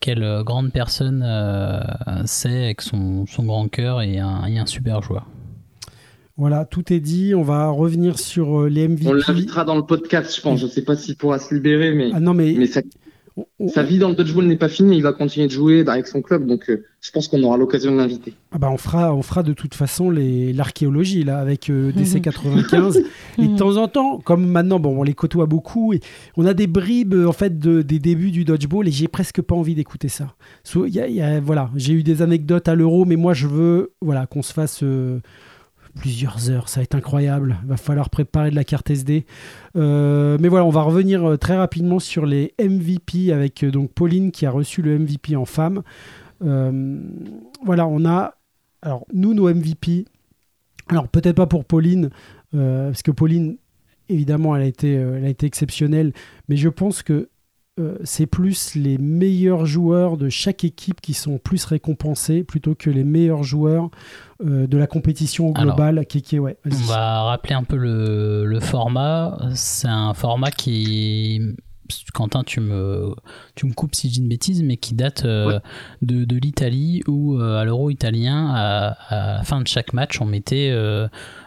quelle 0.00 0.42
grande 0.44 0.72
personne 0.72 1.24
c'est 2.26 2.64
avec 2.64 2.82
son, 2.82 3.26
son, 3.26 3.44
grand 3.44 3.68
cœur 3.68 4.02
et 4.02 4.18
un, 4.18 4.44
et 4.46 4.58
un 4.58 4.66
super 4.66 5.02
joueur. 5.02 5.26
Voilà, 6.36 6.66
tout 6.66 6.92
est 6.92 7.00
dit. 7.00 7.34
On 7.34 7.42
va 7.42 7.68
revenir 7.68 8.18
sur 8.18 8.62
euh, 8.62 8.68
les 8.68 8.88
MVP. 8.88 9.08
On 9.08 9.14
l'invitera 9.14 9.64
dans 9.64 9.76
le 9.76 9.82
podcast, 9.82 10.34
je 10.36 10.40
pense. 10.42 10.60
Je 10.60 10.66
ne 10.66 10.70
sais 10.70 10.82
pas 10.82 10.96
s'il 10.96 11.16
pourra 11.16 11.38
se 11.38 11.54
libérer, 11.54 11.94
mais, 11.94 12.10
ah 12.12 12.20
non, 12.20 12.34
mais... 12.34 12.54
mais 12.58 12.66
sa 13.68 13.82
vie 13.82 13.98
dans 13.98 14.08
le 14.08 14.14
dodgeball 14.14 14.46
n'est 14.46 14.56
pas 14.56 14.68
finie. 14.68 14.96
Il 14.96 15.02
va 15.02 15.12
continuer 15.12 15.46
de 15.46 15.52
jouer 15.52 15.84
avec 15.86 16.06
son 16.06 16.22
club, 16.22 16.46
donc 16.46 16.70
euh, 16.70 16.84
je 17.00 17.10
pense 17.10 17.28
qu'on 17.28 17.42
aura 17.42 17.56
l'occasion 17.56 17.92
de 17.92 17.98
l'inviter. 17.98 18.34
Ah 18.52 18.58
bah 18.58 18.70
on 18.70 18.78
fera, 18.78 19.14
on 19.14 19.22
fera 19.22 19.42
de 19.42 19.52
toute 19.52 19.74
façon 19.74 20.10
l'archéologie 20.10 21.22
là 21.22 21.38
avec 21.38 21.68
euh, 21.68 21.92
DC 21.96 22.22
95 22.22 23.02
et 23.38 23.46
de 23.46 23.56
temps 23.56 23.76
en 23.76 23.88
temps, 23.88 24.18
comme 24.18 24.46
maintenant, 24.46 24.80
bon, 24.80 24.98
on 24.98 25.02
les 25.02 25.14
côtoie 25.14 25.46
beaucoup 25.46 25.92
et 25.92 26.00
on 26.36 26.46
a 26.46 26.54
des 26.54 26.66
bribes 26.66 27.14
en 27.14 27.32
fait 27.32 27.58
de, 27.58 27.82
des 27.82 27.98
débuts 27.98 28.30
du 28.30 28.44
dodgeball 28.44 28.88
et 28.88 28.92
j'ai 28.92 29.08
presque 29.08 29.42
pas 29.42 29.54
envie 29.54 29.74
d'écouter 29.74 30.08
ça. 30.08 30.34
voilà, 31.42 31.70
j'ai 31.76 31.92
eu 31.92 32.02
des 32.02 32.22
anecdotes 32.22 32.68
à 32.68 32.74
l'euro, 32.74 33.04
mais 33.04 33.16
moi 33.16 33.34
je 33.34 33.46
veux, 33.46 33.92
voilà, 34.00 34.26
qu'on 34.26 34.42
se 34.42 34.52
fasse 34.52 34.82
plusieurs 35.96 36.50
heures, 36.50 36.68
ça 36.68 36.80
va 36.80 36.84
être 36.84 36.94
incroyable. 36.94 37.58
Il 37.62 37.68
va 37.68 37.76
falloir 37.76 38.10
préparer 38.10 38.50
de 38.50 38.54
la 38.54 38.64
carte 38.64 38.90
SD. 38.90 39.26
Euh, 39.76 40.38
mais 40.40 40.48
voilà, 40.48 40.64
on 40.64 40.70
va 40.70 40.82
revenir 40.82 41.24
euh, 41.24 41.36
très 41.36 41.56
rapidement 41.56 41.98
sur 41.98 42.26
les 42.26 42.54
MVP 42.60 43.32
avec 43.32 43.64
euh, 43.64 43.70
donc 43.70 43.92
Pauline 43.92 44.30
qui 44.30 44.46
a 44.46 44.50
reçu 44.50 44.82
le 44.82 44.98
MVP 44.98 45.34
en 45.34 45.44
femme. 45.44 45.82
voilà, 46.40 47.86
on 47.86 48.04
a 48.04 48.34
alors 48.82 49.06
nous 49.12 49.34
nos 49.34 49.52
MVP. 49.52 50.04
Alors 50.88 51.08
peut-être 51.08 51.36
pas 51.36 51.46
pour 51.46 51.64
Pauline, 51.64 52.10
parce 52.52 53.02
que 53.02 53.10
Pauline, 53.10 53.56
évidemment, 54.08 54.54
elle 54.54 54.62
a 54.62 54.66
été, 54.66 54.92
elle 54.92 55.24
a 55.24 55.28
été 55.28 55.46
exceptionnelle, 55.46 56.12
mais 56.48 56.56
je 56.56 56.68
pense 56.68 57.02
que 57.02 57.28
euh, 57.78 57.98
c'est 58.04 58.24
plus 58.24 58.74
les 58.74 58.96
meilleurs 58.96 59.66
joueurs 59.66 60.16
de 60.16 60.30
chaque 60.30 60.64
équipe 60.64 61.02
qui 61.02 61.12
sont 61.12 61.36
plus 61.36 61.62
récompensés 61.66 62.42
plutôt 62.42 62.74
que 62.74 62.88
les 62.88 63.04
meilleurs 63.04 63.42
joueurs 63.42 63.90
euh, 64.42 64.66
de 64.66 64.78
la 64.78 64.86
compétition 64.86 65.50
globale. 65.50 66.06
qui, 66.06 66.38
ouais, 66.38 66.56
on 66.64 66.84
va 66.86 67.24
rappeler 67.24 67.54
un 67.54 67.64
peu 67.64 67.76
le, 67.76 68.58
format. 68.60 69.36
C'est 69.54 69.88
un 69.88 70.14
format 70.14 70.50
qui 70.50 71.42
Quentin, 72.14 72.44
tu 72.44 72.60
me, 72.60 73.14
tu 73.54 73.66
me 73.66 73.74
coupes 73.74 73.94
si 73.94 74.08
je 74.08 74.14
dis 74.14 74.20
une 74.20 74.28
bêtise, 74.28 74.62
mais 74.62 74.78
qui 74.78 74.94
date 74.94 75.26
euh, 75.26 75.60
de, 76.00 76.24
de 76.24 76.36
l'Italie 76.36 77.02
où 77.06 77.38
à 77.38 77.64
l'Euro 77.66 77.90
italien, 77.90 78.54
à, 78.54 78.96
la 79.10 79.42
fin 79.44 79.60
de 79.60 79.68
chaque 79.68 79.92
match, 79.92 80.18
on 80.22 80.24
mettait 80.24 80.74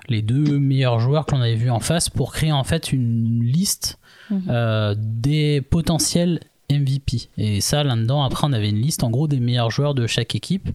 les 0.08 0.22
deux 0.22 0.60
meilleurs 0.60 1.00
joueurs 1.00 1.26
que 1.26 1.34
l'on 1.34 1.42
avait 1.42 1.56
vus 1.56 1.72
en 1.72 1.80
face 1.80 2.10
pour 2.10 2.34
créer 2.34 2.52
en 2.52 2.64
fait 2.64 2.94
une 2.94 3.42
liste 3.44 3.99
Mhm. 4.30 4.44
Euh, 4.50 4.96
des 4.98 5.62
potentiels 5.62 6.40
MVP. 6.72 7.30
Et 7.38 7.62
ça, 7.62 7.84
là-dedans, 7.84 8.24
après, 8.24 8.48
on 8.48 8.54
avait 8.54 8.70
une 8.70 8.82
liste 8.82 9.04
en 9.04 9.10
gros 9.10 9.28
des 9.28 9.40
meilleurs 9.40 9.72
joueurs 9.72 9.96
de 9.96 10.08
chaque 10.08 10.36
équipe 10.36 10.70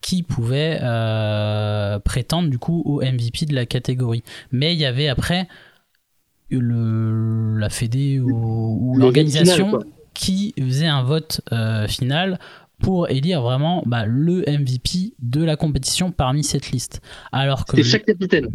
qui 0.00 0.22
pouvaient 0.22 0.78
euh, 0.82 1.98
prétendre 1.98 2.50
du 2.50 2.58
coup 2.58 2.82
au 2.84 3.00
MVP 3.00 3.46
de 3.46 3.54
la 3.54 3.66
catégorie. 3.66 4.22
Mais 4.52 4.74
il 4.74 4.78
y 4.78 4.84
avait 4.84 5.08
après 5.08 5.48
le, 6.50 7.58
la 7.58 7.68
Fédé 7.70 8.20
ou, 8.20 8.94
l'organisation 8.96 9.80
qui 10.14 10.54
faisait 10.58 10.86
un 10.86 11.02
vote 11.02 11.40
euh, 11.52 11.86
final 11.88 12.38
pour 12.78 13.08
élire 13.08 13.42
vraiment 13.42 13.82
bah, 13.86 14.04
le 14.06 14.44
MVP 14.46 15.14
de 15.18 15.42
la 15.42 15.56
compétition 15.56 16.12
parmi 16.12 16.44
cette 16.44 16.70
liste. 16.70 17.00
Alors 17.32 17.64
que 17.64 17.82
chaque 17.82 18.04
capitaine 18.04 18.48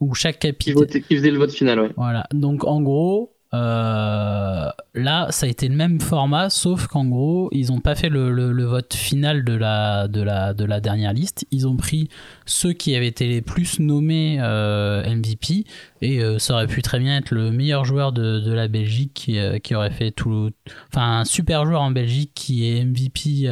ou 0.00 0.14
chaque 0.14 0.38
capitaine 0.38 0.86
qui, 0.86 1.02
qui 1.02 1.16
faisait 1.16 1.30
le 1.30 1.38
vote 1.38 1.52
final. 1.52 1.80
Ouais. 1.80 1.90
Voilà. 1.96 2.26
Donc 2.32 2.64
en 2.64 2.80
gros, 2.80 3.35
euh, 3.56 4.70
là, 4.94 5.26
ça 5.30 5.46
a 5.46 5.48
été 5.48 5.68
le 5.68 5.74
même 5.74 6.00
format, 6.00 6.50
sauf 6.50 6.86
qu'en 6.86 7.04
gros, 7.04 7.48
ils 7.52 7.68
n'ont 7.68 7.80
pas 7.80 7.94
fait 7.94 8.08
le, 8.08 8.64
vote 8.64 8.94
final 8.94 9.44
de 9.44 9.54
la, 9.54 10.08
de, 10.08 10.22
la, 10.22 10.54
de 10.54 10.64
la 10.64 10.80
dernière 10.80 11.12
liste. 11.12 11.46
Ils 11.50 11.66
ont 11.66 11.76
pris 11.76 12.08
ceux 12.44 12.72
qui 12.72 12.94
avaient 12.94 13.06
été 13.06 13.26
les 13.26 13.42
plus 13.42 13.80
nommés 13.80 14.38
euh, 14.40 15.02
MVP, 15.08 15.64
et 16.02 16.20
euh, 16.20 16.38
ça 16.38 16.54
aurait 16.54 16.66
pu 16.66 16.82
très 16.82 16.98
bien 16.98 17.16
être 17.16 17.30
le 17.30 17.50
meilleur 17.50 17.84
joueur 17.84 18.12
de, 18.12 18.40
de 18.40 18.52
la 18.52 18.68
Belgique 18.68 19.12
qui, 19.14 19.38
qui, 19.62 19.74
aurait 19.74 19.90
fait 19.90 20.10
tout. 20.10 20.50
Enfin, 20.92 21.20
un 21.20 21.24
super 21.24 21.64
joueur 21.64 21.82
en 21.82 21.90
Belgique 21.90 22.32
qui 22.34 22.68
est 22.68 22.84
MVP 22.84 23.48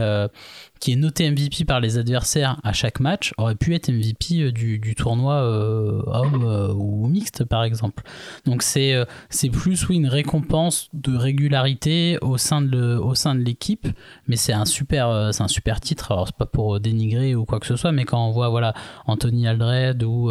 qui 0.84 0.92
est 0.92 0.96
noté 0.96 1.30
MVP 1.30 1.64
par 1.64 1.80
les 1.80 1.96
adversaires 1.96 2.60
à 2.62 2.74
chaque 2.74 3.00
match 3.00 3.32
aurait 3.38 3.54
pu 3.54 3.74
être 3.74 3.90
MVP 3.90 4.42
euh, 4.42 4.52
du, 4.52 4.78
du 4.78 4.94
tournoi 4.94 5.36
euh, 5.36 6.02
homme 6.04 6.44
euh, 6.44 6.74
ou 6.74 7.06
mixte 7.06 7.42
par 7.44 7.64
exemple. 7.64 8.02
Donc 8.44 8.62
c'est 8.62 8.94
c'est 9.30 9.48
plus 9.48 9.88
oui 9.88 9.96
une 9.96 10.08
récompense 10.08 10.90
de 10.92 11.16
régularité 11.16 12.18
au 12.20 12.36
sein 12.36 12.60
de 12.60 12.98
au 12.98 13.14
sein 13.14 13.34
de 13.34 13.40
l'équipe, 13.40 13.88
mais 14.28 14.36
c'est 14.36 14.52
un 14.52 14.66
super 14.66 15.30
c'est 15.32 15.42
un 15.42 15.48
super 15.48 15.80
titre. 15.80 16.12
Alors 16.12 16.26
c'est 16.26 16.36
pas 16.36 16.44
pour 16.44 16.78
dénigrer 16.80 17.34
ou 17.34 17.46
quoi 17.46 17.60
que 17.60 17.66
ce 17.66 17.76
soit, 17.76 17.92
mais 17.92 18.04
quand 18.04 18.22
on 18.22 18.30
voit 18.30 18.50
voilà 18.50 18.74
Anthony 19.06 19.48
Aldred 19.48 20.02
ou 20.02 20.30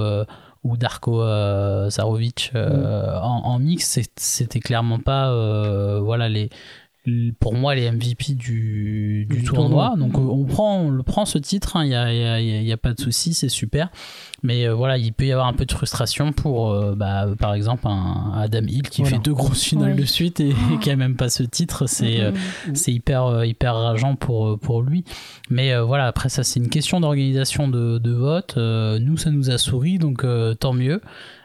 ou 0.64 0.78
Darko 0.78 1.24
Zarovic 1.89 2.51
mm. 2.53 2.57
en, 2.57 3.45
en, 3.45 3.59
mix, 3.59 3.99
c'était 4.16 4.59
clairement 4.59 4.99
pas 4.99 5.30
voilà 5.99 6.30
les 6.30 6.49
pour 7.39 7.54
moi 7.54 7.76
les 7.76 7.91
MVP 7.91 8.34
du, 8.34 9.26
du, 9.30 9.38
Du 9.38 9.43
tournoi. 9.43 9.89
tournoi. 9.89 9.95
Donc 9.97 10.16
euh, 10.16 10.20
on 10.32 10.45
prend, 10.45 10.78
on 10.80 10.89
le 10.89 11.04
prend 11.04 11.26
ce 11.26 11.38
titre, 11.38 11.78
il 11.82 11.89
n'y 11.89 11.95
a, 11.95 12.14
y 12.14 12.24
a- 12.26 12.39
y 12.62 12.76
pas 12.78 12.93
de 12.93 12.99
souci, 13.01 13.34
c'est 13.34 13.49
super. 13.49 13.89
Mais 14.41 14.66
euh, 14.68 14.74
voilà, 14.74 14.97
il 14.97 15.14
peut 15.14 15.26
y 15.26 15.32
avoir 15.32 15.47
un 15.47 15.54
peu 15.54 15.66
de 15.66 15.72
frustration 15.72 16.32
pour, 16.34 16.72
euh, 16.72 16.95
bah, 16.95 17.28
par 17.39 17.54
exemple, 17.54 17.88
un 17.88 18.34
Adam 18.38 18.62
Hill 18.68 18.84
qui 18.89 19.01
Voilà. 19.01 19.18
fait 19.18 19.24
deux 19.24 19.34
grosses 19.34 19.64
finales 19.64 19.91
Ouais. 19.93 19.99
de 20.01 20.06
suite 20.06 20.39
et, 20.39 20.54
qui 20.82 20.89
a 20.91 20.95
même 20.95 21.16
pas 21.16 21.30
ce 21.30 21.43
titre. 21.43 21.88
C'est 21.88 22.22
euh, 22.22 22.32
c'est 22.74 22.91
hyper, 22.93 23.26
euh, 23.26 23.45
hyper 23.45 23.76
rageant 23.76 24.16
pour, 24.16 24.58
pour 24.60 24.82
lui. 24.82 25.04
Mais 25.49 25.74
euh, 25.74 25.84
voilà, 25.84 26.08
après 26.08 26.30
ça, 26.30 26.43
c'est 26.43 26.60
une 26.60 26.70
question 26.70 26.99
d'organisation 27.01 27.68
de, 27.68 27.97
de 27.99 28.12
vote. 28.12 28.56
Euh, 28.58 28.99
nous, 28.99 29.18
ça 29.18 29.30
nous 29.30 29.49
a 29.49 29.58
souri, 29.58 29.97
donc 29.97 30.24
euh, 30.24 30.54
tant 30.56 30.74
mieux. 30.74 31.01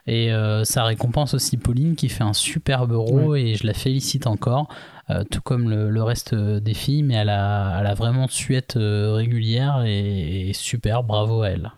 Et 0.06 0.32
euh, 0.32 0.64
ça 0.64 0.84
récompense 0.84 1.34
aussi 1.34 1.56
Pauline 1.58 1.94
qui 1.94 2.08
fait 2.08 2.24
un 2.24 2.32
superbe 2.32 2.92
euro 2.92 3.34
et 3.34 3.54
je 3.56 3.66
la 3.66 3.74
félicite 3.74 4.26
encore, 4.26 4.68
euh, 5.10 5.24
tout 5.30 5.40
comme 5.40 5.70
le, 5.70 6.02
reste 6.02 6.34
euh, 6.34 6.60
des 6.60 6.74
filles. 6.74 7.02
Mais 7.02 7.14
elle 7.14 7.30
a, 7.30 7.78
elle 7.80 7.86
a 7.86 7.94
vraiment 7.94 8.28
su 8.28 8.54
être 8.54 8.76
euh, 8.76 9.14
régulière 9.14 9.84
et, 9.86 10.50
et 10.50 10.52
super, 10.52 11.02
bravo 11.02 11.42
à 11.42 11.48
elle. 11.48 11.72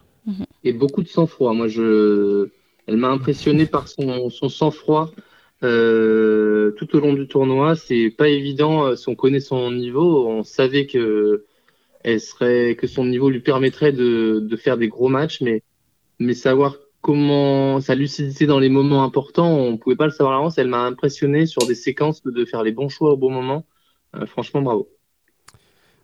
et 0.64 0.72
beaucoup 0.72 1.03
de 1.03 1.09
sang-froid. 1.09 1.53
Moi, 1.55 1.68
je, 1.68 2.49
elle 2.87 2.97
m'a 2.97 3.09
impressionné 3.09 3.66
par 3.66 3.89
son, 3.89 4.31
sang-froid 4.31 5.11
tout 5.61 5.66
au 5.66 7.01
long 7.01 7.12
du 7.12 7.28
tournoi. 7.28 7.76
C'est 7.76 8.11
pas 8.11 8.28
évident 8.28 8.97
si 8.97 9.09
on 9.09 9.14
connaît 9.14 9.41
son 9.41 9.70
niveau. 9.70 10.26
On 10.28 10.43
savait 10.43 10.87
que 10.87 11.45
elle 12.03 12.20
serait, 12.20 12.76
que 12.76 12.87
son 12.87 13.05
niveau 13.05 13.28
lui 13.28 13.41
permettrait 13.41 13.93
de, 13.93 14.41
de 14.41 14.57
faire 14.57 14.78
des 14.78 14.89
gros 14.89 15.09
matchs, 15.09 15.43
mais, 15.43 15.62
mais 16.18 16.33
savoir 16.33 16.76
comment 17.01 17.80
sa 17.80 17.94
lucidité 17.94 18.46
dans 18.46 18.59
les 18.59 18.68
moments 18.68 19.05
importants, 19.05 19.55
on 19.55 19.76
pouvait 19.76 19.96
pas 19.96 20.07
le 20.07 20.11
savoir 20.11 20.34
à 20.34 20.38
l'avance. 20.38 20.59
Elle 20.59 20.68
m'a 20.68 20.82
impressionné 20.82 21.46
sur 21.46 21.66
des 21.66 21.74
séquences 21.74 22.22
de 22.22 22.44
faire 22.44 22.62
les 22.62 22.72
bons 22.72 22.88
choix 22.88 23.12
au 23.12 23.16
bon 23.16 23.30
moment. 23.30 23.64
Euh, 24.16 24.26
franchement, 24.26 24.62
bravo. 24.62 24.88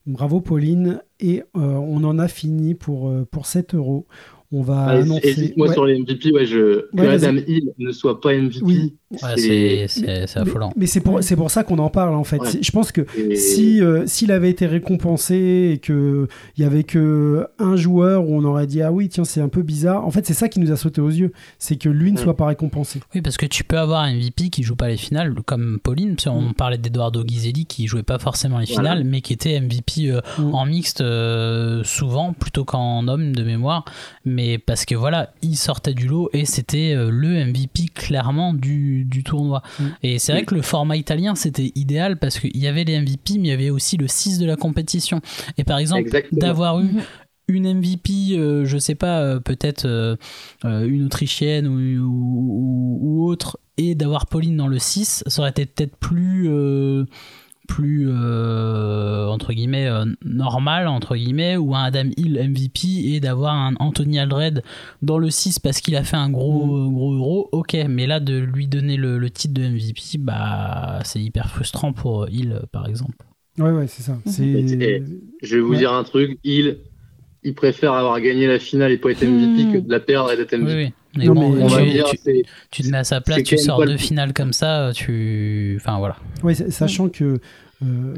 Bravo 0.06 0.40
Pauline. 0.40 1.02
Et 1.18 1.40
euh, 1.40 1.60
on 1.60 2.04
en 2.04 2.18
a 2.18 2.28
fini 2.28 2.74
pour, 2.74 3.08
euh, 3.08 3.26
pour 3.30 3.46
7 3.46 3.74
euros. 3.74 4.06
On 4.52 4.62
va 4.62 4.94
et- 4.96 5.00
annoncer. 5.02 5.28
et 5.28 5.32
juste 5.34 5.56
moi 5.56 5.66
Ouais. 5.68 5.72
sur 5.74 5.84
les 5.86 5.98
MVP, 5.98 6.32
ouais, 6.32 6.46
je, 6.46 6.82
que 6.90 7.00
Ouais. 7.00 7.08
Adam 7.08 7.36
Hill 7.46 7.72
ne 7.78 7.90
soit 7.92 8.20
pas 8.20 8.32
MVP, 8.34 8.60
Oui. 8.62 8.94
Ouais, 9.10 9.18
c'est- 9.36 9.86
c'est 9.88 10.02
Mais- 10.02 10.36
affolant. 10.36 10.72
Mais, 10.76 10.86
c'est 10.86 11.00
pour, 11.00 11.22
c'est 11.22 11.36
pour 11.36 11.50
ça 11.50 11.62
qu'on 11.64 11.78
en 11.78 11.90
parle 11.90 12.14
en 12.14 12.24
fait. 12.24 12.38
Ouais. 12.38 12.48
Je 12.60 12.70
pense 12.72 12.90
que 12.92 13.06
si 13.36 13.80
euh, 13.80 14.04
s'il 14.06 14.32
avait 14.32 14.50
été 14.50 14.66
récompensé 14.66 15.70
et 15.74 15.78
que 15.78 16.26
il 16.56 16.62
y 16.62 16.66
avait 16.66 16.82
que 16.84 17.46
un 17.58 17.76
joueur 17.76 18.28
où 18.28 18.36
on 18.36 18.44
aurait 18.44 18.66
dit 18.66 18.82
ah 18.82 18.90
oui 18.92 19.08
tiens 19.08 19.24
c'est 19.24 19.40
un 19.40 19.48
peu 19.48 19.62
bizarre. 19.62 20.04
En 20.06 20.10
fait 20.10 20.26
c'est 20.26 20.34
ça 20.34 20.48
qui 20.48 20.58
nous 20.60 20.72
a 20.72 20.76
sauté 20.76 21.00
aux 21.00 21.08
yeux, 21.10 21.32
c'est 21.58 21.76
que 21.76 21.88
lui 21.88 22.10
ne 22.12 22.18
soit 22.18 22.36
pas 22.36 22.46
récompensé. 22.46 23.00
Oui, 23.14 23.20
parce 23.22 23.36
que 23.36 23.46
tu 23.46 23.62
peux 23.64 23.78
avoir 23.78 24.02
un 24.02 24.12
MVP 24.12 24.50
qui 24.50 24.62
joue 24.62 24.76
pas 24.76 24.88
les 24.88 24.96
finales, 24.96 25.34
comme 25.44 25.78
Pauline. 25.82 26.16
Qu'on 26.22 26.40
Mm. 26.50 26.54
parlait 26.54 26.78
d'Eduardo 26.78 27.22
Ghiselli 27.24 27.66
qui 27.66 27.86
jouait 27.86 28.02
pas 28.02 28.18
forcément 28.18 28.58
les 28.58 28.66
Voilà. 28.66 28.90
finales, 28.90 29.04
mais 29.04 29.20
qui 29.20 29.32
était 29.32 29.54
MVP 29.60 30.10
euh, 30.10 30.20
Mm. 30.38 30.54
en 30.54 30.66
mixte 30.66 31.00
euh, 31.00 31.82
souvent 31.84 32.32
plutôt 32.32 32.64
qu'en 32.64 33.06
homme 33.08 33.34
de 33.34 33.42
mémoire. 33.44 33.84
Mais 34.24 34.35
parce 34.58 34.84
que 34.84 34.94
voilà, 34.94 35.32
il 35.42 35.56
sortait 35.56 35.94
du 35.94 36.06
lot 36.08 36.28
et 36.32 36.44
c'était 36.44 36.92
euh, 36.94 37.10
le 37.10 37.44
MVP 37.46 37.86
clairement 37.94 38.52
du, 38.54 39.04
du 39.04 39.22
tournoi. 39.24 39.62
Mm. 39.80 39.84
Et 40.02 40.18
c'est 40.18 40.32
vrai 40.32 40.44
que 40.44 40.54
le 40.54 40.62
format 40.62 40.96
italien 40.96 41.34
c'était 41.34 41.72
idéal 41.74 42.18
parce 42.18 42.38
qu'il 42.38 42.56
y 42.56 42.66
avait 42.66 42.84
les 42.84 42.98
MVP, 43.00 43.34
mais 43.38 43.44
il 43.44 43.46
y 43.46 43.52
avait 43.52 43.70
aussi 43.70 43.96
le 43.96 44.08
6 44.08 44.38
de 44.38 44.46
la 44.46 44.56
compétition. 44.56 45.20
Et 45.58 45.64
par 45.64 45.78
exemple, 45.78 46.08
d'avoir 46.32 46.80
eu 46.80 46.84
Mhm. 46.84 47.02
une 47.48 47.66
MVP, 47.74 48.36
euh, 48.38 48.64
je 48.64 48.76
sais 48.78 48.94
pas, 48.96 49.20
euh, 49.20 49.38
peut-être 49.40 49.84
euh, 49.86 50.16
une 50.64 51.04
autrichienne 51.04 51.66
ou, 51.68 51.78
ou- 52.02 52.98
ou 53.00 53.28
autre, 53.28 53.58
et 53.78 53.94
d'avoir 53.94 54.26
Pauline 54.26 54.56
dans 54.56 54.68
le 54.68 54.78
6, 54.78 55.22
ça 55.26 55.40
aurait 55.42 55.50
été 55.50 55.66
peut-être 55.66 55.96
plus, 55.96 56.48
plus 57.66 58.08
euh, 58.08 59.26
entre 59.26 59.52
guillemets, 59.52 59.86
euh, 59.88 60.04
normal, 60.24 60.88
entre 60.88 61.16
guillemets, 61.16 61.56
ou 61.56 61.74
un 61.74 61.84
Adam 61.84 62.08
Hill 62.16 62.34
MVP, 62.48 63.14
et 63.14 63.20
d'avoir 63.20 63.54
un 63.54 63.74
Anthony 63.78 64.18
Aldred 64.18 64.62
dans 65.02 65.18
le 65.18 65.30
6 65.30 65.58
parce 65.58 65.80
qu'il 65.80 65.96
a 65.96 66.02
fait 66.04 66.16
un 66.16 66.30
gros, 66.30 66.90
gros 66.90 67.14
euro, 67.14 67.48
ok, 67.52 67.76
mais 67.88 68.06
là, 68.06 68.20
de 68.20 68.38
lui 68.38 68.66
donner 68.66 68.96
le, 68.96 69.18
le 69.18 69.30
titre 69.30 69.54
de 69.54 69.68
MVP, 69.68 70.18
bah, 70.18 71.00
c'est 71.04 71.20
hyper 71.20 71.48
frustrant 71.50 71.92
pour 71.92 72.28
Hill, 72.28 72.60
par 72.72 72.86
exemple. 72.88 73.16
Ouais 73.58 73.70
ouais 73.70 73.86
c'est 73.86 74.02
ça. 74.02 74.18
C'est 74.26 74.44
Et- 74.44 75.02
Je 75.42 75.56
vais 75.56 75.62
vous 75.62 75.70
Ouais. 75.72 75.78
dire 75.78 75.92
un 75.92 76.04
truc, 76.04 76.38
il, 76.44 76.76
il 77.42 77.54
préfère 77.54 77.92
avoir 77.94 78.20
gagné 78.20 78.46
la 78.46 78.58
finale 78.58 78.92
et 78.92 78.98
pas 78.98 79.10
être 79.10 79.22
MVP 79.24 79.64
Hmm. 79.64 79.72
que 79.72 79.78
de 79.78 79.90
la 79.90 80.00
perdre 80.00 80.30
et 80.32 80.36
d'être 80.36 80.52
Oui, 80.54 80.58
MVP. 80.62 80.84
oui. 80.84 80.92
Mais 81.16 81.26
Non, 81.26 81.34
bon, 81.34 81.50
mais 81.52 81.62
On 81.62 81.66
va 81.68 81.82
tu- 81.82 81.90
dire, 81.90 82.04
tu- 82.06 82.16
c'est 82.22 82.42
tu 82.70 82.82
te 82.82 82.88
mets 82.88 82.98
à 82.98 83.04
sa 83.04 83.20
place, 83.20 83.42
tu 83.42 83.56
sors 83.58 83.78
pas 83.78 83.86
deux 83.86 83.92
le- 83.92 83.98
finales 83.98 84.32
comme 84.32 84.52
ça, 84.52 84.90
tu. 84.94 85.78
Enfin 85.80 85.98
voilà. 85.98 86.16
Sachant 86.70 87.08
que 87.08 87.38
euh, 87.82 88.14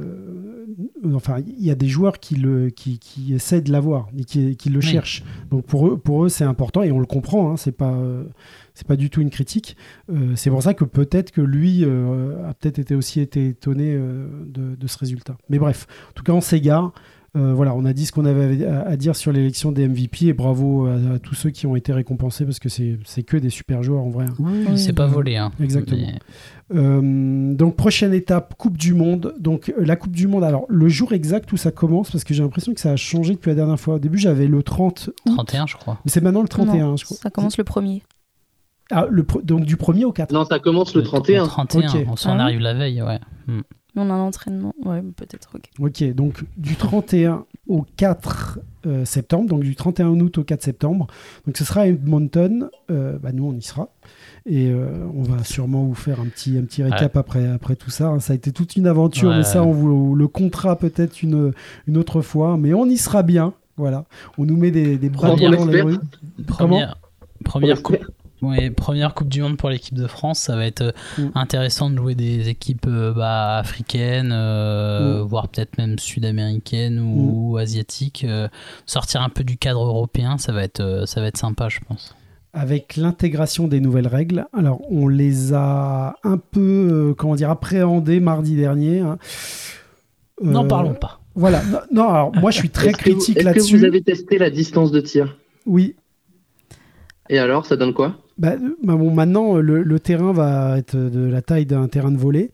enfin 1.14 1.38
il 1.46 1.64
y 1.64 1.70
a 1.70 1.74
des 1.74 1.88
joueurs 1.88 2.20
qui 2.20 2.36
le 2.36 2.70
qui, 2.70 2.98
qui 2.98 3.34
essaient 3.34 3.60
de 3.60 3.72
l'avoir 3.72 4.08
et 4.16 4.24
qui, 4.24 4.56
qui 4.56 4.70
le 4.70 4.78
Oui. 4.78 4.84
cherchent. 4.84 5.24
Donc 5.50 5.64
pour 5.66 5.88
eux 5.88 5.96
pour 5.98 6.24
eux 6.24 6.28
c'est 6.28 6.44
important 6.44 6.82
et 6.82 6.92
on 6.92 7.00
le 7.00 7.06
comprend. 7.06 7.50
Hein, 7.52 7.56
c'est 7.56 7.72
pas 7.76 7.90
euh, 7.92 8.24
c'est 8.74 8.86
pas 8.86 8.96
du 8.96 9.10
tout 9.10 9.20
une 9.20 9.30
critique. 9.30 9.76
Euh, 10.12 10.32
c'est 10.36 10.50
pour 10.50 10.62
ça 10.62 10.74
que 10.74 10.84
peut-être 10.84 11.32
que 11.32 11.40
lui 11.40 11.84
euh, 11.84 12.48
a 12.48 12.54
peut-être 12.54 12.78
été 12.78 12.94
aussi 12.94 13.20
été 13.20 13.48
étonné 13.48 13.94
euh, 13.94 14.28
de, 14.46 14.76
de 14.76 14.86
ce 14.86 14.98
résultat. 14.98 15.36
Mais 15.48 15.58
bref, 15.58 15.86
en 16.10 16.12
tout 16.14 16.22
cas 16.22 16.32
on 16.32 16.40
s'égare. 16.40 16.92
Euh, 17.36 17.52
voilà, 17.52 17.74
on 17.74 17.84
a 17.84 17.92
dit 17.92 18.06
ce 18.06 18.12
qu'on 18.12 18.24
avait 18.24 18.64
à, 18.64 18.80
à 18.82 18.96
dire 18.96 19.14
sur 19.14 19.32
l'élection 19.32 19.70
des 19.70 19.86
MVP 19.86 20.26
et 20.28 20.32
bravo 20.32 20.86
à, 20.86 20.94
à 21.14 21.18
tous 21.18 21.34
ceux 21.34 21.50
qui 21.50 21.66
ont 21.66 21.76
été 21.76 21.92
récompensés 21.92 22.46
parce 22.46 22.58
que 22.58 22.70
c'est 22.70 22.98
c'est 23.04 23.22
que 23.22 23.36
des 23.36 23.50
super 23.50 23.82
joueurs 23.82 24.02
en 24.02 24.08
vrai. 24.08 24.24
hein. 24.24 24.34
Oui. 24.38 24.78
C'est 24.78 24.94
pas 24.94 25.06
volé. 25.06 25.36
Hein. 25.36 25.52
Exactement. 25.62 26.00
Mais- 26.06 26.18
Euh, 26.74 27.54
donc 27.54 27.76
prochaine 27.76 28.12
étape, 28.12 28.54
Coupe 28.58 28.76
du 28.76 28.92
Monde. 28.92 29.34
Donc 29.38 29.72
la 29.78 29.96
Coupe 29.96 30.12
du 30.12 30.26
Monde, 30.26 30.44
alors 30.44 30.66
le 30.68 30.88
jour 30.88 31.12
exact 31.14 31.50
où 31.52 31.56
ça 31.56 31.70
commence, 31.70 32.10
parce 32.10 32.24
que 32.24 32.34
j'ai 32.34 32.42
l'impression 32.42 32.74
que 32.74 32.80
ça 32.80 32.92
a 32.92 32.96
changé 32.96 33.34
depuis 33.34 33.48
la 33.50 33.54
dernière 33.54 33.80
fois. 33.80 33.94
Au 33.94 33.98
début 33.98 34.18
j'avais 34.18 34.46
le 34.46 34.62
30 34.62 35.08
août, 35.26 35.32
31, 35.34 35.66
je 35.66 35.76
crois. 35.76 35.98
mais 36.04 36.10
c'est 36.10 36.20
maintenant 36.22 36.42
le 36.42 36.48
31 36.48 36.86
Non, 36.88 36.96
je 36.96 37.04
crois. 37.06 37.16
Ça 37.16 37.30
commence 37.30 37.56
le 37.56 37.64
premier. 37.64 38.02
Ah, 38.90 39.06
le 39.10 39.24
donc 39.44 39.64
du 39.66 39.76
1er 39.76 40.04
au 40.04 40.12
4 40.12 40.32
Non, 40.32 40.44
ça 40.46 40.58
commence 40.58 40.94
le 40.94 41.02
31. 41.02 41.46
31, 41.46 41.88
Ok. 41.88 42.06
on 42.10 42.16
s'en 42.16 42.38
Ah 42.38 42.44
arrive 42.44 42.60
la 42.60 42.72
veille, 42.74 43.00
ouais. 43.02 43.18
Hmm. 43.46 43.60
On 44.00 44.10
a 44.10 44.14
un 44.14 44.20
entraînement. 44.20 44.74
Ouais, 44.84 45.02
peut-être, 45.16 45.48
ok. 45.54 45.64
Ok, 45.80 46.04
donc 46.14 46.44
du 46.56 46.76
31 46.76 47.44
au 47.66 47.84
4 47.96 48.60
euh, 48.86 49.04
septembre, 49.04 49.48
donc 49.48 49.62
du 49.64 49.74
31 49.74 50.08
août 50.20 50.38
au 50.38 50.44
4 50.44 50.62
septembre. 50.62 51.08
Donc 51.46 51.56
ce 51.56 51.64
sera 51.64 51.80
à 51.82 51.86
Edmonton, 51.86 52.70
Euh, 52.90 53.18
bah, 53.18 53.32
nous 53.32 53.44
on 53.46 53.52
y 53.54 53.60
sera. 53.62 53.88
Et 54.46 54.70
euh, 54.70 55.04
on 55.14 55.22
va 55.24 55.42
sûrement 55.42 55.82
vous 55.84 55.94
faire 55.94 56.20
un 56.20 56.26
petit, 56.26 56.56
un 56.56 56.62
petit 56.62 56.82
récap 56.84 57.16
après, 57.16 57.46
après 57.48 57.74
tout 57.76 57.90
ça. 57.90 58.06
hein. 58.08 58.20
Ça 58.20 58.32
a 58.34 58.36
été 58.36 58.52
toute 58.52 58.76
une 58.76 58.86
aventure, 58.86 59.30
Ouais. 59.30 59.38
mais 59.38 59.42
ça 59.42 59.62
on 59.64 59.72
vous 59.72 60.14
le 60.14 60.28
comptera 60.28 60.76
peut-être 60.76 61.22
une, 61.22 61.52
une 61.88 61.96
autre 61.98 62.22
fois. 62.22 62.56
Mais 62.56 62.72
on 62.74 62.86
y 62.86 62.96
sera 62.96 63.22
bien. 63.24 63.52
Voilà, 63.76 64.04
on 64.38 64.44
nous 64.44 64.56
met 64.56 64.70
des, 64.70 64.96
des 64.96 65.10
on 65.16 65.36
dans 65.36 65.66
les 65.66 65.82
rues. 65.82 65.98
Première, 66.46 66.96
première, 67.44 67.78
On 67.78 67.82
coupe, 67.82 67.98
ouais, 68.42 68.70
première 68.70 69.14
Coupe 69.14 69.28
du 69.28 69.42
Monde 69.42 69.56
pour 69.56 69.70
l'équipe 69.70 69.94
de 69.94 70.06
France, 70.06 70.38
ça 70.40 70.56
va 70.56 70.66
être 70.66 70.82
euh, 70.82 70.92
Mm. 71.18 71.28
intéressant 71.34 71.90
de 71.90 71.96
jouer 71.96 72.14
des 72.14 72.48
équipes 72.48 72.86
euh, 72.88 73.12
bah, 73.12 73.56
africaines, 73.58 74.30
euh, 74.32 75.22
Mm. 75.22 75.26
voire 75.26 75.48
peut-être 75.48 75.78
même 75.78 75.98
sud-américaines 75.98 76.98
ou, 77.00 77.56
asiatiques. 77.58 78.24
euh, 78.24 78.48
sortir 78.86 79.22
un 79.22 79.28
peu 79.28 79.44
du 79.44 79.56
cadre 79.58 79.84
européen, 79.84 80.38
ça 80.38 80.52
va 80.52 80.62
être, 80.64 80.80
euh, 80.80 81.06
ça 81.06 81.20
va 81.20 81.26
être 81.28 81.36
sympa, 81.38 81.68
je 81.68 81.78
pense. 81.86 82.14
avec 82.54 82.96
l'intégration 82.96 83.68
des 83.68 83.78
nouvelles 83.80 84.06
règles. 84.08 84.46
Alors, 84.56 84.80
on 84.90 85.06
les 85.06 85.52
a 85.52 86.16
un 86.24 86.38
peu, 86.38 86.88
euh, 87.10 87.14
comment 87.14 87.36
dire, 87.36 87.50
appréhendées 87.50 88.18
mardi 88.20 88.56
dernier. 88.56 89.00
hein. 89.00 89.18
N'en 90.42 90.66
parlons 90.66 90.94
pas. 90.94 91.20
Voilà. 91.34 91.62
Non, 91.64 91.78
non, 91.92 92.08
alors 92.08 92.32
moi, 92.36 92.50
je 92.50 92.58
suis 92.58 92.70
très 92.70 92.92
critique 92.92 93.36
Est-ce 93.36 93.44
que 93.44 93.48
là-dessus. 93.50 93.76
vous 93.76 93.84
avez 93.84 94.02
testé 94.02 94.38
la 94.38 94.50
distance 94.50 94.90
de 94.90 95.00
tir? 95.00 95.36
Oui. 95.66 95.94
Et 97.28 97.38
alors, 97.38 97.66
ça 97.66 97.76
donne 97.76 97.92
quoi? 97.92 98.16
Bah, 98.38 98.52
euh, 98.52 98.76
bah 98.82 98.94
bon, 98.96 99.12
maintenant, 99.12 99.56
le, 99.56 99.82
le 99.82 100.00
terrain 100.00 100.32
va 100.32 100.78
être 100.78 100.96
de 100.96 101.20
la 101.28 101.42
taille 101.42 101.66
d'un 101.66 101.88
terrain 101.88 102.10
de 102.12 102.16
volley. 102.18 102.50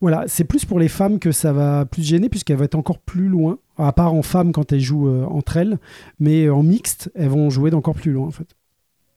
Voilà, 0.00 0.24
c'est 0.28 0.44
plus 0.44 0.64
pour 0.64 0.78
les 0.78 0.88
femmes 0.88 1.18
que 1.18 1.30
ça 1.30 1.52
va 1.52 1.84
plus 1.84 2.02
gêner 2.02 2.30
puisqu'elles 2.30 2.56
vont 2.56 2.64
être 2.64 2.74
encore 2.74 2.98
plus 3.00 3.28
loin, 3.28 3.58
à 3.76 3.92
part 3.92 4.14
en 4.14 4.22
femmes 4.22 4.52
quand 4.52 4.72
elles 4.72 4.80
jouent 4.80 5.08
euh, 5.08 5.24
entre 5.26 5.58
elles, 5.58 5.78
mais 6.18 6.48
en 6.48 6.62
mixte, 6.62 7.10
elles 7.14 7.28
vont 7.28 7.50
jouer 7.50 7.70
d'encore 7.70 7.94
plus 7.94 8.12
loin 8.12 8.26
en 8.26 8.30
fait. 8.30 8.46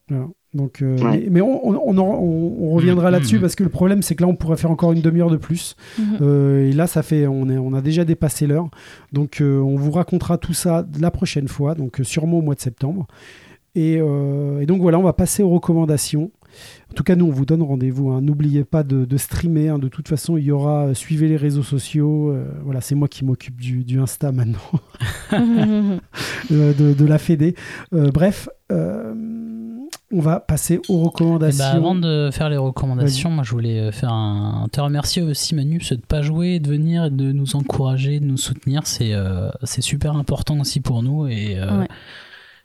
Voilà. 0.09 0.25
Donc, 0.53 0.81
euh, 0.81 0.97
Ouais. 0.97 1.19
mais, 1.21 1.27
mais 1.31 1.41
on, 1.41 1.65
on, 1.67 1.81
on 1.85 1.97
en- 1.97 2.19
on- 2.19 2.57
on 2.67 2.71
reviendra 2.71 3.05
Mhm, 3.05 3.11
là-dessus 3.13 3.35
mhm. 3.35 3.41
parce 3.41 3.55
que 3.55 3.63
le 3.63 3.69
problème 3.69 4.01
c'est 4.03 4.13
que 4.15 4.21
là 4.23 4.27
on 4.27 4.35
pourrait 4.35 4.57
faire 4.57 4.69
encore 4.71 4.91
une 4.91 5.01
demi-heure 5.01 5.29
de 5.31 5.37
plus. 5.37 5.75
Mhm. 5.97 6.17
Euh, 6.21 6.69
et 6.69 6.73
là, 6.73 6.85
ça 6.85 7.01
fait, 7.01 7.27
on, 7.27 7.49
est, 7.49 7.57
on 7.57 7.73
a 7.73 7.81
déjà 7.81 8.03
dépassé 8.03 8.45
l'heure. 8.45 8.69
Donc, 9.13 9.39
euh, 9.41 9.59
on 9.61 9.77
vous 9.77 9.91
racontera 9.91 10.37
tout 10.37 10.53
ça 10.53 10.85
la 10.99 11.11
prochaine 11.11 11.47
fois, 11.47 11.75
donc 11.75 12.01
euh, 12.01 12.03
sûrement 12.03 12.39
au 12.39 12.41
mois 12.41 12.55
de 12.55 12.59
septembre. 12.61 13.07
Et, 13.75 13.97
euh, 13.99 14.59
et 14.61 14.65
donc 14.65 14.81
voilà, 14.81 14.99
on 14.99 15.03
va 15.03 15.13
passer 15.13 15.41
aux 15.43 15.49
recommandations. 15.49 16.31
En 16.91 16.93
tout 16.93 17.03
cas, 17.03 17.15
nous, 17.15 17.25
on 17.25 17.31
vous 17.31 17.45
donne 17.45 17.63
rendez-vous. 17.63 18.11
hein. 18.11 18.21
N'oubliez 18.21 18.63
pas 18.63 18.83
de, 18.83 19.05
de 19.05 19.17
streamer. 19.17 19.69
hein. 19.69 19.79
De 19.79 19.87
toute 19.87 20.07
façon, 20.07 20.37
il 20.37 20.43
y 20.43 20.51
aura. 20.51 20.85
euh, 20.87 20.93
suivez 20.93 21.27
les 21.27 21.37
réseaux 21.37 21.63
sociaux. 21.63 22.29
euh, 22.29 22.45
voilà, 22.63 22.81
c'est 22.81 22.93
moi 22.93 23.07
qui 23.07 23.25
m'occupe 23.25 23.59
du, 23.59 23.83
du 23.83 23.99
Insta 23.99 24.31
maintenant, 24.31 24.59
de, 26.51 26.93
de 26.93 27.05
la 27.05 27.17
Fédé. 27.17 27.55
Euh, 27.93 28.11
bref, 28.11 28.49
euh, 28.71 29.13
on 30.11 30.19
va 30.19 30.39
passer 30.39 30.77
aux 30.89 30.93
Eh 30.93 30.97
ben, 30.97 31.03
recommandations. 31.05 31.65
avant 31.65 31.95
de 31.95 32.29
faire 32.31 32.49
les 32.49 32.57
recommandations, 32.57 33.31
moi 33.31 33.43
je 33.43 33.51
voulais 33.51 33.91
faire 33.91 34.13
un, 34.13 34.67
te 34.71 34.79
remercier 34.79 35.23
aussi 35.23 35.55
Manu 35.55 35.79
de 35.79 35.95
pas 36.07 36.21
jouer, 36.21 36.59
de 36.59 36.69
venir 36.69 37.05
et 37.05 37.09
de 37.09 37.31
nous 37.31 37.55
encourager, 37.55 38.19
de 38.19 38.25
nous 38.25 38.37
soutenir. 38.37 38.81
C'est 38.85 39.13
euh, 39.13 39.49
c'est 39.63 39.81
super 39.81 40.15
important 40.15 40.59
aussi 40.59 40.79
pour 40.81 41.01
nous 41.01 41.25
et 41.27 41.55
euh, 41.57 41.79
Ouais. 41.79 41.87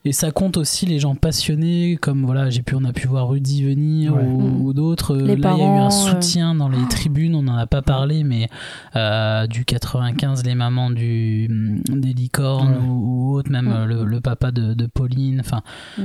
Et 0.04 0.12
ça 0.12 0.30
compte 0.30 0.56
aussi 0.56 0.86
les 0.86 0.98
gens 0.98 1.14
passionnés 1.14 1.98
comme 2.00 2.24
voilà 2.24 2.50
j'ai 2.50 2.62
pu 2.62 2.74
on 2.76 2.84
a 2.84 2.92
pu 2.92 3.08
voir 3.08 3.28
Rudy 3.28 3.64
venir 3.64 4.14
Ouais. 4.14 4.22
ou, 4.24 4.68
ou 4.68 4.72
d'autres. 4.72 5.16
Les 5.16 5.36
Là 5.36 5.52
il 5.56 5.60
y 5.60 5.62
a 5.62 5.66
eu 5.66 5.78
un 5.78 5.86
euh. 5.86 5.90
soutien 5.90 6.54
dans 6.54 6.68
les 6.68 6.86
tribunes, 6.88 7.34
on 7.34 7.42
n'en 7.42 7.56
a 7.56 7.66
pas 7.66 7.82
parlé 7.82 8.24
mais 8.24 8.48
euh, 8.96 9.46
du 9.46 9.64
95 9.64 10.44
les 10.44 10.54
mamans 10.54 10.90
du 10.90 11.48
des 11.90 12.12
licornes 12.12 12.72
Ouais. 12.74 12.86
ou, 12.88 13.30
ou 13.30 13.34
autres 13.36 13.50
même 13.50 13.66
Mhm. 13.66 13.72
euh, 13.72 13.86
le, 13.86 14.04
le 14.04 14.20
papa 14.20 14.50
de, 14.50 14.72
de 14.74 14.86
Pauline. 14.86 15.40
Enfin 15.40 15.62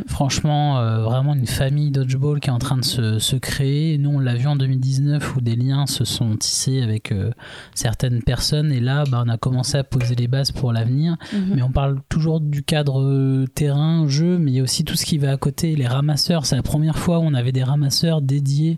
franchement 0.08 0.80
euh, 0.80 1.04
vraiment 1.04 1.34
une 1.36 1.46
famille 1.48 1.91
dodgeball 1.91 2.39
qui 2.39 2.50
est 2.50 2.54
en 2.54 2.60
train 2.60 2.78
de 2.78 2.84
se, 2.86 3.20
se 3.20 3.36
créer. 3.36 3.98
Nous, 3.98 4.10
on 4.10 4.20
l'a 4.20 4.36
vu 4.36 4.48
en 4.48 4.56
2019 4.56 5.36
où 5.36 5.41
des 5.41 5.56
liens 5.56 5.86
se 5.86 6.04
sont 6.06 6.36
tissés 6.36 6.82
avec 6.82 7.12
euh, 7.12 7.32
certaines 7.76 8.22
personnes 8.24 8.72
et 8.72 8.80
là, 8.80 9.04
bah, 9.10 9.24
on 9.26 9.30
a 9.30 9.38
commencé 9.38 9.78
à 9.78 9.84
poser 9.84 10.16
les 10.16 10.28
bases 10.28 10.52
pour 10.52 10.74
l'avenir. 10.74 11.16
Mhm. 11.34 11.54
Mais 11.56 11.62
on 11.62 11.72
parle 11.72 12.00
toujours 12.10 12.39
du 12.41 12.64
cadre 12.64 13.02
euh, 13.02 13.46
terrain, 13.84 14.08
jeu, 14.08 14.38
mais 14.38 14.52
il 14.52 14.56
y 14.56 14.60
a 14.60 14.64
aussi 14.64 14.84
tout 14.84 14.96
ce 14.96 15.06
qui 15.06 15.18
va 15.18 15.32
à 15.32 15.38
côté, 15.38 15.76
les 15.76 15.88
ramasseurs. 15.88 16.46
C'est 16.46 16.56
la 16.56 16.64
première 16.64 16.98
fois 16.98 17.20
où 17.20 17.24
on 17.24 17.34
avait 17.34 17.52
des 17.52 17.64
ramasseurs 17.64 18.22
dédiés 18.22 18.78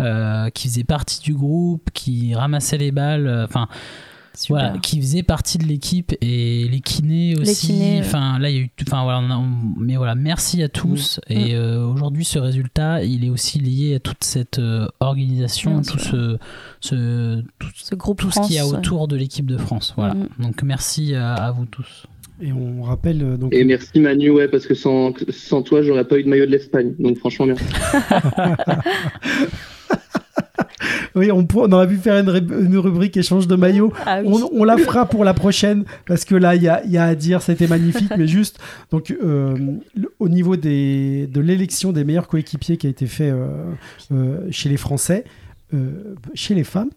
euh, 0.00 0.50
qui 0.50 0.68
faisaient 0.68 0.84
partie 0.84 1.20
du 1.20 1.34
groupe, 1.34 1.90
qui 1.92 2.34
ramassaient 2.34 2.78
les 2.78 2.92
balles. 2.92 3.26
euh, 3.26 3.44
Enfin, 3.44 3.68
voilà, 4.48 4.78
qui 4.78 5.00
faisaient 5.00 5.22
partie 5.24 5.58
de 5.58 5.64
l'équipe 5.64 6.14
et 6.22 6.66
les 6.68 6.80
kinés 6.80 7.36
aussi. 7.36 7.66
kinés. 7.66 8.00
Enfin, 8.00 8.38
là, 8.38 8.48
il 8.48 8.56
y 8.56 8.58
a 8.58 8.62
eu. 8.62 8.70
Enfin, 8.86 9.02
voilà, 9.02 9.18
on 9.20 9.30
a- 9.30 9.36
on- 9.36 9.74
mais 9.78 9.96
voilà, 9.96 10.14
merci 10.14 10.62
à 10.62 10.68
tous. 10.68 11.20
Et 11.28 11.54
euh, 11.54 11.84
aujourd'hui, 11.86 12.24
ce 12.24 12.38
résultat, 12.38 13.02
il 13.04 13.24
est 13.24 13.28
aussi 13.28 13.58
lié 13.58 13.96
à 13.96 13.98
toute 14.00 14.22
cette 14.24 14.58
euh, 14.60 14.86
organisation, 15.00 15.72
Bien 15.80 15.82
tout 15.82 15.98
ce, 15.98 16.38
ce, 16.80 17.42
tout, 17.58 17.68
Ce 17.74 17.94
groupe 17.94 18.20
tout 18.20 18.30
ce 18.30 18.40
qu'il 18.40 18.54
y 18.54 18.58
a 18.58 18.66
ouais. 18.66 18.72
autour 18.78 19.08
de 19.08 19.16
l'équipe 19.16 19.46
de 19.46 19.58
France. 19.58 19.92
Voilà. 19.96 20.14
Mhm. 20.14 20.28
Donc, 20.38 20.62
merci 20.62 21.14
à, 21.14 21.34
à 21.34 21.50
vous 21.50 21.66
tous. 21.66 22.06
Et 22.42 22.52
on 22.52 22.82
rappelle 22.82 23.22
euh, 23.22 23.36
donc 23.36 23.54
Et 23.54 23.64
merci 23.64 24.00
Manu, 24.00 24.30
ouais, 24.30 24.48
parce 24.48 24.66
que 24.66 24.74
sans, 24.74 25.12
sans 25.28 25.62
toi, 25.62 25.82
j'aurais 25.82 26.06
pas 26.06 26.18
eu 26.18 26.24
de 26.24 26.28
maillot 26.28 26.46
de 26.46 26.50
l'Espagne. 26.50 26.94
Donc 26.98 27.18
franchement, 27.18 27.46
merci. 27.46 27.64
oui, 31.14 31.30
on, 31.30 31.44
pour- 31.44 31.62
on 31.62 31.72
aurait 31.72 31.88
pu 31.88 31.96
faire 31.96 32.16
une, 32.18 32.64
une 32.66 32.78
rubrique 32.78 33.16
échange 33.16 33.46
de 33.46 33.56
maillots. 33.56 33.92
Ah 34.06 34.20
oui. 34.24 34.32
On, 34.32 34.60
on 34.60 34.64
la 34.64 34.76
fera 34.78 35.06
pour 35.06 35.24
la 35.24 35.34
prochaine 35.34 35.84
parce 36.06 36.24
que 36.24 36.34
là, 36.34 36.54
il 36.54 36.62
y 36.62 36.68
a, 36.68 36.82
il 36.84 36.90
y 36.92 36.98
a 36.98 37.04
à 37.04 37.14
dire, 37.14 37.42
c'était 37.42 37.66
magnifique, 37.66 38.10
mais 38.16 38.26
juste 38.26 38.58
donc 38.90 39.10
euh, 39.22 39.56
le- 39.94 40.12
au 40.18 40.28
niveau 40.28 40.56
des, 40.56 41.26
de 41.26 41.40
l'élection 41.40 41.92
des 41.92 42.04
meilleurs 42.04 42.28
coéquipiers 42.28 42.76
qui 42.76 42.86
a 42.86 42.90
été 42.90 43.06
fait 43.06 43.30
euh, 43.30 43.46
euh, 44.12 44.46
chez 44.50 44.68
les 44.68 44.76
Français, 44.76 45.24
euh, 45.74 46.14
chez 46.34 46.54
les 46.54 46.64
femmes, 46.64 46.90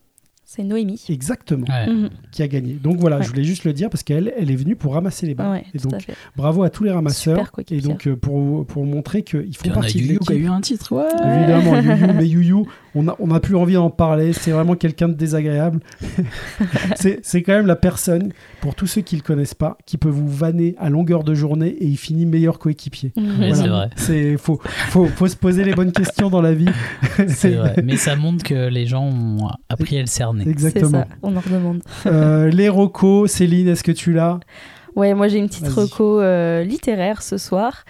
C'est 0.55 0.63
Noémie. 0.63 1.03
exactement, 1.09 1.65
Ouais. 1.67 1.91
Mhm. 1.91 2.09
qui 2.31 2.43
a 2.43 2.47
gagné. 2.47 2.73
Donc 2.73 2.97
voilà, 2.97 3.17
Ouais. 3.17 3.23
je 3.23 3.29
voulais 3.29 3.43
juste 3.43 3.63
le 3.63 3.73
dire 3.73 3.89
parce 3.89 4.03
qu'elle, 4.03 4.31
elle 4.37 4.51
est 4.51 4.55
venue 4.55 4.75
pour 4.75 4.93
ramasser 4.93 5.25
les 5.25 5.33
balles. 5.33 5.51
Ouais, 5.51 5.63
et 5.73 5.77
donc 5.79 6.05
bravo 6.35 6.63
à 6.63 6.69
tous 6.69 6.83
les 6.83 6.91
ramasseurs 6.91 7.37
Super 7.47 7.75
et 7.75 7.81
donc 7.81 8.07
euh, 8.07 8.15
pour 8.15 8.65
pour 8.67 8.85
montrer 8.85 9.23
qu'ils 9.23 9.55
font 9.57 9.69
partie 9.71 9.97
de 9.99 10.03
Yuyu 10.03 10.19
qui 10.19 10.29
a 10.29 10.33
l'équipe. 10.35 10.47
eu 10.47 10.49
un 10.51 10.61
titre. 10.61 10.91
Ouais. 10.95 11.37
Évidemment, 11.37 11.79
Yuyu, 11.81 12.13
mais 12.15 12.27
Yuyu, 12.27 12.55
on 12.95 13.07
a, 13.07 13.15
on 13.19 13.31
a 13.31 13.39
plus 13.39 13.55
envie 13.55 13.73
d'en 13.73 13.89
parler. 13.89 14.33
C'est 14.33 14.51
vraiment 14.51 14.75
quelqu'un 14.75 15.09
de 15.09 15.13
désagréable. 15.13 15.79
c'est 16.95 17.19
c'est 17.23 17.41
quand 17.43 17.53
même 17.53 17.67
la 17.67 17.75
personne, 17.75 18.31
pour 18.61 18.75
tous 18.75 18.87
ceux 18.87 19.01
qui 19.01 19.15
le 19.15 19.21
connaissent 19.21 19.53
pas, 19.55 19.77
qui 19.85 19.97
peut 19.97 20.09
vous 20.09 20.27
vanner 20.27 20.75
à 20.77 20.89
longueur 20.89 21.23
de 21.23 21.33
journée 21.33 21.69
et 21.69 21.85
il 21.85 21.97
finit 21.97 22.25
meilleur 22.25 22.59
coéquipier. 22.59 23.11
Voilà. 23.15 23.55
c'est 23.55 23.67
vrai. 23.67 23.89
C'est 23.95 24.37
faut, 24.37 24.59
faut, 24.89 25.05
faut 25.07 25.27
se 25.27 25.35
poser 25.35 25.63
les 25.63 25.73
bonnes 25.73 25.91
questions 25.91 26.29
dans 26.29 26.41
la 26.41 26.53
vie. 26.53 26.69
C'est 27.27 27.51
vrai. 27.51 27.75
Mais 27.83 27.97
ça 27.97 28.15
montre 28.15 28.43
que 28.43 28.67
les 28.69 28.85
gens 28.85 29.05
ont 29.05 29.49
appris 29.69 29.97
à 29.97 30.01
le 30.01 30.07
cerner. 30.07 30.42
C'est 30.43 30.49
Exactement. 30.49 30.89
ça, 30.91 31.07
on 31.21 31.35
en 31.35 31.39
redemande. 31.39 31.81
Euh, 32.05 32.49
les 32.51 32.69
recos, 32.69 33.31
Céline, 33.31 33.67
est-ce 33.67 33.83
que 33.83 33.91
tu 33.91 34.13
l'as? 34.13 34.39
Ouais, 34.95 35.13
moi 35.13 35.27
j'ai 35.27 35.39
une 35.39 35.47
petite 35.47 35.67
reco 35.67 36.21
euh, 36.21 36.63
littéraire 36.63 37.21
ce 37.21 37.37
soir. 37.37 37.83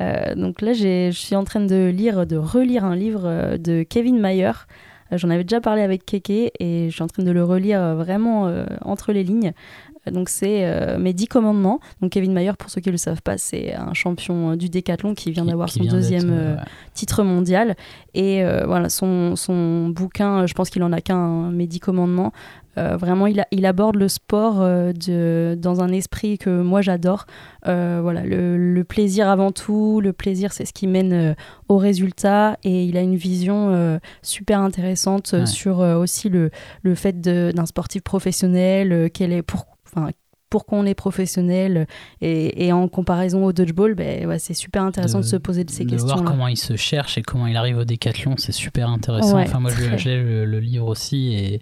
Euh, 0.00 0.34
donc 0.34 0.60
là, 0.60 0.72
je 0.72 1.10
suis 1.12 1.36
en 1.36 1.44
train 1.44 1.60
de 1.60 1.88
lire, 1.88 2.26
de 2.26 2.36
relire 2.36 2.84
un 2.84 2.94
livre 2.96 3.56
de 3.56 3.82
Kevin 3.82 4.20
Mayer. 4.20 4.52
Euh, 5.12 5.16
J'en 5.16 5.30
avais 5.30 5.44
déjà 5.44 5.60
parlé 5.60 5.82
avec 5.82 6.04
Keke 6.04 6.52
et 6.58 6.86
je 6.88 6.90
suis 6.90 7.02
en 7.02 7.08
train 7.08 7.22
de 7.22 7.30
le 7.30 7.44
relire 7.44 7.94
vraiment 7.94 8.46
euh, 8.46 8.64
entre 8.82 9.12
les 9.12 9.24
lignes. 9.24 9.52
Donc 10.10 10.28
c'est 10.28 10.64
euh, 10.64 10.98
mes 10.98 11.12
10 11.12 11.26
commandements. 11.26 11.80
Donc 12.00 12.12
Kevin 12.12 12.32
Mayer, 12.32 12.52
pour 12.58 12.70
ceux 12.70 12.80
qui 12.80 12.88
ne 12.88 12.92
le 12.92 12.98
savent 12.98 13.22
pas, 13.22 13.38
c'est 13.38 13.74
un 13.74 13.94
champion 13.94 14.52
euh, 14.52 14.56
du 14.56 14.68
décathlon 14.68 15.14
qui 15.14 15.30
vient 15.30 15.44
d'avoir 15.44 15.68
son 15.70 15.80
vient 15.80 15.92
deuxième 15.92 16.30
euh, 16.32 16.56
titre 16.94 17.22
mondial. 17.22 17.76
Et 18.14 18.42
voilà, 18.66 18.88
son, 18.88 19.36
son 19.36 19.88
bouquin, 19.90 20.46
je 20.46 20.54
pense 20.54 20.70
qu'il 20.70 20.82
en 20.82 20.92
a 20.92 21.00
qu'un, 21.00 21.50
Mes 21.50 21.66
10 21.68 21.78
commandements. 21.80 22.32
Vraiment, 22.76 23.26
il, 23.26 23.40
a- 23.40 23.46
il 23.50 23.66
aborde 23.66 23.96
le 23.96 24.06
sport 24.06 24.60
de, 24.60 25.56
dans 25.60 25.80
un 25.82 25.88
esprit 25.88 26.38
que 26.38 26.62
moi 26.62 26.80
j'adore. 26.80 27.26
Voilà, 27.64 28.22
le, 28.24 28.56
le 28.56 28.84
plaisir 28.84 29.28
avant 29.28 29.50
tout, 29.52 30.00
le 30.00 30.12
plaisir 30.12 30.52
c'est 30.52 30.64
ce 30.64 30.72
qui 30.72 30.86
mène 30.86 31.34
au 31.68 31.76
résultat 31.76 32.56
et 32.62 32.84
il 32.84 32.96
a 32.96 33.00
une 33.00 33.16
vision 33.16 33.98
super 34.22 34.60
intéressante 34.60 35.30
Ouais. 35.32 35.46
sur 35.46 35.78
aussi 35.78 36.28
le, 36.28 36.50
le 36.82 36.94
fait 36.94 37.20
d'un 37.20 37.66
sportif 37.66 38.02
professionnel, 38.02 39.10
quel 39.12 39.32
est 39.32 39.42
pour, 39.42 39.66
enfin, 39.94 40.10
pourquoi 40.50 40.78
on 40.78 40.86
est 40.86 40.94
professionnel 40.94 41.86
et, 42.22 42.66
et 42.66 42.72
en 42.72 42.88
comparaison 42.88 43.44
au 43.44 43.52
dodgeball, 43.52 43.94
ben, 43.94 44.26
ouais, 44.26 44.38
c'est 44.38 44.54
super 44.54 44.82
intéressant 44.82 45.18
de, 45.18 45.24
De- 45.24 45.28
se 45.28 45.36
poser 45.36 45.64
de 45.64 45.70
ces 45.70 45.84
de 45.84 45.90
voir 45.90 46.00
questions-là. 46.06 46.30
comment 46.30 46.48
il 46.48 46.56
se 46.56 46.74
cherche 46.76 47.18
et 47.18 47.22
comment 47.22 47.46
il 47.46 47.56
arrive 47.56 47.76
au 47.76 47.84
décathlon, 47.84 48.36
c'est 48.38 48.52
super 48.52 48.88
intéressant. 48.88 49.36
Ouais, 49.36 49.42
enfin, 49.46 49.60
moi, 49.60 49.70
l'ai 50.08 50.16
le, 50.22 50.44
le 50.46 50.60
livre 50.60 50.86
aussi 50.86 51.34
et, 51.34 51.60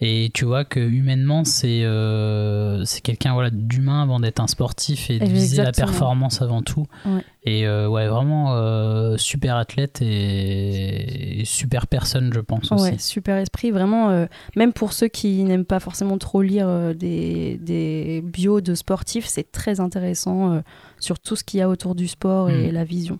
et 0.00 0.30
tu 0.32 0.44
vois 0.44 0.64
que 0.64 0.78
humainement, 0.78 1.44
c'est 1.44 1.80
euh, 1.82 2.84
quelqu'un 3.02 3.32
voilà, 3.34 3.50
d'humain 3.50 4.02
avant 4.02 4.20
d'être 4.20 4.38
un 4.40 4.46
sportif 4.46 5.10
et 5.10 5.18
de 5.18 5.24
viser 5.24 5.62
la 5.62 5.72
performance 5.72 6.40
avant 6.40 6.62
tout. 6.62 6.86
Ouais. 7.04 7.24
Et 7.42 7.66
euh, 7.66 7.88
ouais, 7.88 8.06
vraiment 8.08 8.54
euh, 8.54 9.16
super 9.16 9.56
athlète 9.56 10.00
et, 10.02 11.40
et 11.40 11.44
super 11.44 11.86
personne, 11.88 12.32
je 12.32 12.40
pense 12.40 12.70
aussi. 12.70 12.98
Super 12.98 13.36
esprit, 13.38 13.70
vraiment. 13.70 14.10
euh, 14.10 14.26
même 14.54 14.72
pour 14.72 14.92
ceux 14.92 15.08
qui 15.08 15.42
n'aiment 15.44 15.64
pas 15.64 15.80
forcément 15.80 16.18
trop 16.18 16.42
lire 16.42 16.94
des, 16.94 17.58
des 17.60 18.22
bios 18.24 18.60
de 18.60 18.74
sportifs, 18.74 19.26
c'est 19.26 19.50
très 19.50 19.80
intéressant 19.80 20.62
sur 21.00 21.18
tout 21.18 21.34
ce 21.36 21.42
qu'il 21.44 21.58
y 21.58 21.62
a 21.62 21.68
autour 21.68 21.94
du 21.94 22.06
sport 22.08 22.50
et 22.50 22.68
Mm. 22.70 22.72
la 22.74 22.84
vision. 22.84 23.18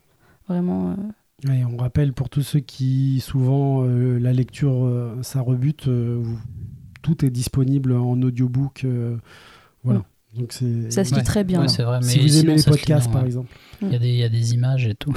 Vraiment. 0.49 0.95
Et 1.47 1.65
on 1.65 1.77
rappelle 1.77 2.13
pour 2.13 2.29
tous 2.29 2.43
ceux 2.43 2.59
qui, 2.61 3.21
souvent, 3.21 3.85
euh, 3.85 4.19
la 4.19 4.33
lecture, 4.33 4.85
euh, 4.85 5.17
ça 5.23 5.41
rebute, 5.41 5.87
euh, 5.87 6.23
tout 7.03 7.25
est 7.25 7.31
disponible 7.31 7.93
en 7.93 8.21
audiobook. 8.23 8.83
euh, 8.85 9.17
voilà. 9.85 10.03
Donc 10.37 10.53
c'est. 10.53 10.91
Ça 10.91 11.05
se 11.05 11.11
lit 11.13 11.17
Ouais. 11.19 11.23
très 11.23 11.43
bien. 11.45 11.63
Ouais, 11.63 11.69
c'est 11.69 11.83
vrai. 11.85 12.01
si 12.03 12.19
vous 12.19 12.29
sinon, 12.29 12.53
aimez 12.53 12.57
les 12.57 12.63
podcasts, 12.65 13.07
bien, 13.07 13.13
par 13.13 13.23
ouais. 13.23 13.29
exemple. 13.29 13.49
Il 13.81 13.93
y, 13.93 13.95
a 13.95 13.99
des, 13.99 14.09
il 14.09 14.17
y 14.17 14.25
a 14.25 14.29
des 14.29 14.53
images 14.55 14.87
et 14.87 14.95
tout. 14.95 15.15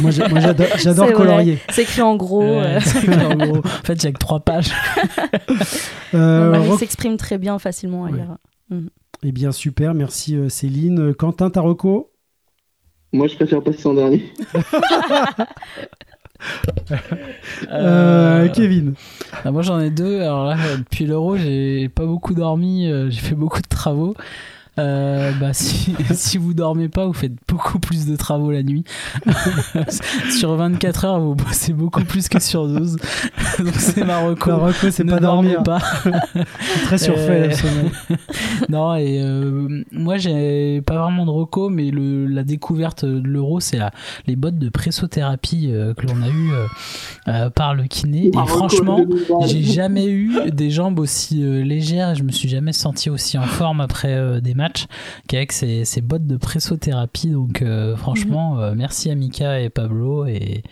Moi, 0.00 0.10
j'adore, 0.10 1.12
colorier. 1.12 1.58
C'est 1.70 1.82
écrit 1.82 2.02
en 2.02 2.16
gros. 2.16 2.42
Euh, 2.42 2.78
en 3.30 3.36
gros. 3.36 3.58
En 3.58 3.62
fait, 3.84 3.94
il 3.94 4.04
y 4.04 4.06
a 4.08 4.12
que 4.12 4.18
trois 4.18 4.40
pages. 4.40 4.72
Euh, 6.12 6.50
Marie 6.50 6.68
Roc- 6.68 6.78
s'exprime 6.80 7.16
très 7.16 7.38
bien 7.38 7.58
facilement 7.60 8.04
à 8.04 8.10
Ouais. 8.10 8.18
lire. 8.18 8.36
Eh 9.22 9.30
bien, 9.30 9.52
super. 9.52 9.94
Merci, 9.94 10.36
Céline. 10.48 11.14
Quentin 11.14 11.50
Tarocco 11.50 12.10
Moi, 13.12 13.26
je 13.26 13.34
préfère 13.36 13.62
passer 13.62 13.86
en 13.86 13.94
dernier. 13.94 14.32
Euh, 17.70 18.48
Kevin. 18.48 18.94
Ah, 19.44 19.50
moi 19.50 19.60
j'en 19.60 19.78
ai 19.78 19.90
deux. 19.90 20.20
Alors 20.22 20.46
là, 20.46 20.56
depuis 20.78 21.04
l'euro, 21.04 21.36
j'ai 21.36 21.90
pas 21.90 22.06
beaucoup 22.06 22.32
dormi. 22.32 22.86
euh, 22.90 23.10
j'ai 23.10 23.20
fait 23.20 23.34
beaucoup 23.34 23.60
de 23.60 23.68
travaux. 23.68 24.14
Euh, 24.78 25.32
bah, 25.40 25.52
si, 25.52 25.94
si 26.14 26.38
vous 26.38 26.54
dormez 26.54 26.88
pas, 26.88 27.06
vous 27.06 27.12
faites 27.12 27.34
beaucoup 27.48 27.78
plus 27.78 28.06
de 28.06 28.16
travaux 28.16 28.50
la 28.50 28.62
nuit. 28.62 28.84
sur 30.38 30.54
24 30.54 31.04
heures, 31.04 31.20
vous 31.20 31.34
bossez 31.34 31.72
beaucoup 31.72 32.04
plus 32.04 32.28
que 32.28 32.40
sur 32.40 32.66
12. 32.66 32.96
Donc 33.58 33.74
c'est 33.74 34.04
ma 34.04 34.18
reco. 34.20 34.50
Tarocco, 34.50 34.90
c'est 34.90 35.04
Ne 35.04 35.10
pas 35.12 35.20
dormez 35.20 35.52
dormir. 35.54 35.62
pas. 35.64 35.80
C'est 36.60 36.82
très 36.84 36.98
surfait, 36.98 37.20
Euh, 37.42 37.46
le 37.48 37.52
sommeil. 37.54 37.90
non, 38.68 38.94
et 38.94 39.20
euh, 39.22 39.82
moi 39.92 40.16
j'ai 40.16 40.80
pas 40.82 40.98
vraiment 41.02 41.26
de 41.26 41.30
reco, 41.30 41.68
mais 41.68 41.90
le, 41.90 42.26
la 42.26 42.42
découverte 42.44 43.04
de 43.04 43.20
l'euro, 43.22 43.60
c'est 43.60 43.78
la- 43.78 43.90
les 44.26 44.36
bottes 44.36 44.58
de 44.58 44.68
pressothérapie 44.68 45.68
euh, 45.70 45.94
que 45.94 46.06
l'on 46.06 46.22
a 46.22 46.28
eu 46.28 47.50
par 47.54 47.74
le 47.74 47.84
kiné. 47.84 48.28
Et 48.28 48.46
franchement, 48.46 49.04
j'ai 49.46 49.62
jamais 49.62 50.06
eu 50.08 50.50
des 50.50 50.70
jambes 50.70 50.98
aussi 50.98 51.42
euh, 51.44 51.62
légères. 51.62 52.14
Je 52.14 52.22
me 52.22 52.30
suis 52.32 52.48
jamais 52.48 52.72
senti 52.72 53.10
aussi 53.10 53.38
en 53.38 53.42
forme 53.42 53.80
après 53.80 54.14
euh, 54.14 54.40
des 54.40 54.54
matchs 54.60 54.86
qu'avec 55.26 55.52
ces, 55.52 55.84
ces 55.84 56.00
bottes 56.00 56.26
de 56.26 56.36
pressothérapie. 56.36 57.30
Donc, 57.30 57.62
euh, 57.62 57.96
franchement, 57.96 58.60
euh, 58.60 58.74
merci 58.76 59.10
à 59.10 59.14
Mika 59.14 59.60
et 59.60 59.70
Pablo. 59.70 60.26
Et, 60.26 60.62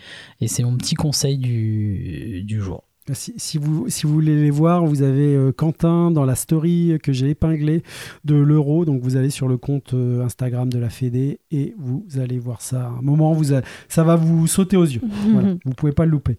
et 0.41 0.47
c'est 0.47 0.63
mon 0.63 0.77
petit 0.77 0.95
conseil 0.95 1.37
du, 1.37 2.43
du 2.45 2.61
jour. 2.61 2.83
Si, 3.13 3.33
si 3.37 3.57
vous, 3.57 3.85
si 3.89 4.05
vous 4.05 4.13
voulez 4.13 4.35
les 4.35 4.51
voir, 4.51 4.85
vous 4.85 5.01
avez 5.01 5.35
euh, 5.35 5.51
Quentin 5.51 6.11
dans 6.11 6.25
la 6.25 6.35
story 6.35 6.97
que 7.01 7.11
j'ai 7.13 7.29
épinglée 7.29 7.83
de 8.25 8.35
l'euro. 8.35 8.85
Donc 8.85 9.01
vous 9.01 9.15
allez 9.17 9.29
sur 9.29 9.47
le 9.47 9.57
compte 9.57 9.93
euh, 9.93 10.23
Instagram 10.23 10.69
de 10.71 10.79
la 10.79 10.89
Fédé 10.89 11.39
et 11.51 11.73
vous 11.77 12.05
allez 12.19 12.39
voir 12.39 12.61
ça. 12.61 12.83
À 12.83 12.87
un 12.99 13.01
moment, 13.01 13.33
vous 13.33 13.53
a- 13.53 13.61
ça 13.87 14.03
va 14.03 14.15
vous 14.15 14.47
sauter 14.47 14.77
aux 14.77 14.83
yeux. 14.85 15.01
Voilà, 15.33 15.55
vous 15.65 15.73
pouvez 15.73 15.91
pas 15.91 16.05
le 16.05 16.11
louper. 16.11 16.37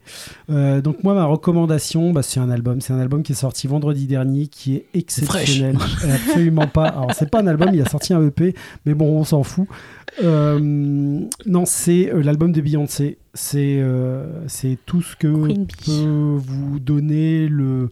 Euh, 0.51 0.81
donc 0.81 1.03
moi, 1.05 1.15
ma 1.15 1.25
recommandation, 1.25 2.13
bah, 2.13 2.23
c'est 2.23 2.41
un 2.41 2.51
album. 2.51 2.81
C'est 2.81 2.93
un 2.93 2.99
album 2.99 3.23
qui 3.23 3.33
est 3.33 3.37
sorti 3.37 3.67
vendredi 3.67 4.07
dernier, 4.07 4.47
qui 4.49 4.77
est 4.77 4.87
exceptionnel. 4.95 5.77
Absolument 6.29 6.67
pas. 6.67 6.87
Alors 6.89 7.13
c'est 7.15 7.31
pas 7.31 7.41
un 7.43 7.47
album, 7.47 7.71
il 7.73 7.81
a 7.83 7.87
sorti 7.89 8.13
un 8.15 8.25
EP, 8.27 8.55
mais 8.87 8.95
bon, 8.95 9.07
on 9.19 9.25
s'en 9.25 9.43
fout. 9.43 9.67
Non, 10.23 11.65
c'est 11.67 12.11
l'album 12.15 12.53
de 12.53 12.61
Beyoncé. 12.61 13.19
C'est 13.35 13.79
euh, 13.81 14.47
c'est 14.49 14.77
tout 14.87 15.03
ce 15.03 15.15
que 15.17 15.29
Queen 15.29 15.65
Bee. 15.65 15.75
peut 15.87 16.37
vous 16.39 16.81
donner 16.81 17.47
le 17.49 17.89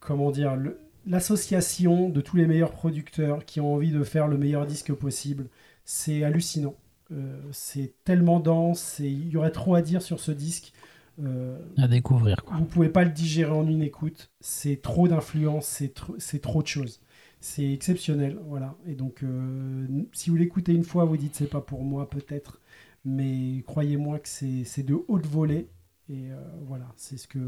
comment 0.00 0.30
dire 0.30 0.56
l'association 1.06 2.08
de 2.08 2.20
tous 2.20 2.36
les 2.36 2.46
meilleurs 2.46 2.72
producteurs 2.72 3.44
qui 3.44 3.60
ont 3.60 3.74
envie 3.74 3.92
de 3.92 4.02
faire 4.02 4.28
le 4.28 4.36
meilleur 4.38 4.66
disque 4.66 4.92
possible. 4.92 5.46
C'est 5.84 6.24
hallucinant. 6.24 6.74
Euh, 7.12 7.40
c'est 7.52 7.94
tellement 8.04 8.40
dense. 8.40 9.00
et 9.00 9.08
Il 9.08 9.28
y 9.30 9.36
aurait 9.36 9.50
trop 9.50 9.74
à 9.74 9.82
dire 9.82 10.02
sur 10.02 10.20
ce 10.20 10.32
disque. 10.32 10.72
Euh, 11.22 11.58
À 11.76 11.88
découvrir, 11.88 12.44
quoi. 12.44 12.56
vous 12.56 12.64
pouvez 12.64 12.88
pas 12.88 13.04
le 13.04 13.10
digérer 13.10 13.52
en 13.52 13.66
une 13.68 13.82
écoute. 13.82 14.30
C'est 14.40 14.80
trop 14.80 15.06
d'influence, 15.08 15.66
c'est 15.66 15.94
tr- 15.96 16.14
c'est 16.18 16.40
trop 16.40 16.62
de 16.62 16.68
choses. 16.68 17.00
C'est 17.40 17.72
exceptionnel, 17.72 18.38
voilà. 18.46 18.74
Et 18.86 18.94
donc, 18.94 19.22
euh, 19.22 19.86
si 20.12 20.30
vous 20.30 20.36
l'écoutez 20.36 20.72
une 20.72 20.84
fois, 20.84 21.04
vous 21.04 21.16
dites 21.16 21.34
c'est 21.34 21.50
pas 21.50 21.60
pour 21.60 21.84
moi 21.84 22.08
peut-être, 22.08 22.59
mais 23.04 23.62
croyez-moi 23.66 24.18
que 24.18 24.28
c'est 24.28 24.82
de 24.82 24.98
haute 25.08 25.26
volée. 25.26 25.68
Et 26.08 26.30
euh, 26.30 26.36
voilà, 26.66 26.86
c'est 26.96 27.16
ce 27.16 27.28
que 27.28 27.38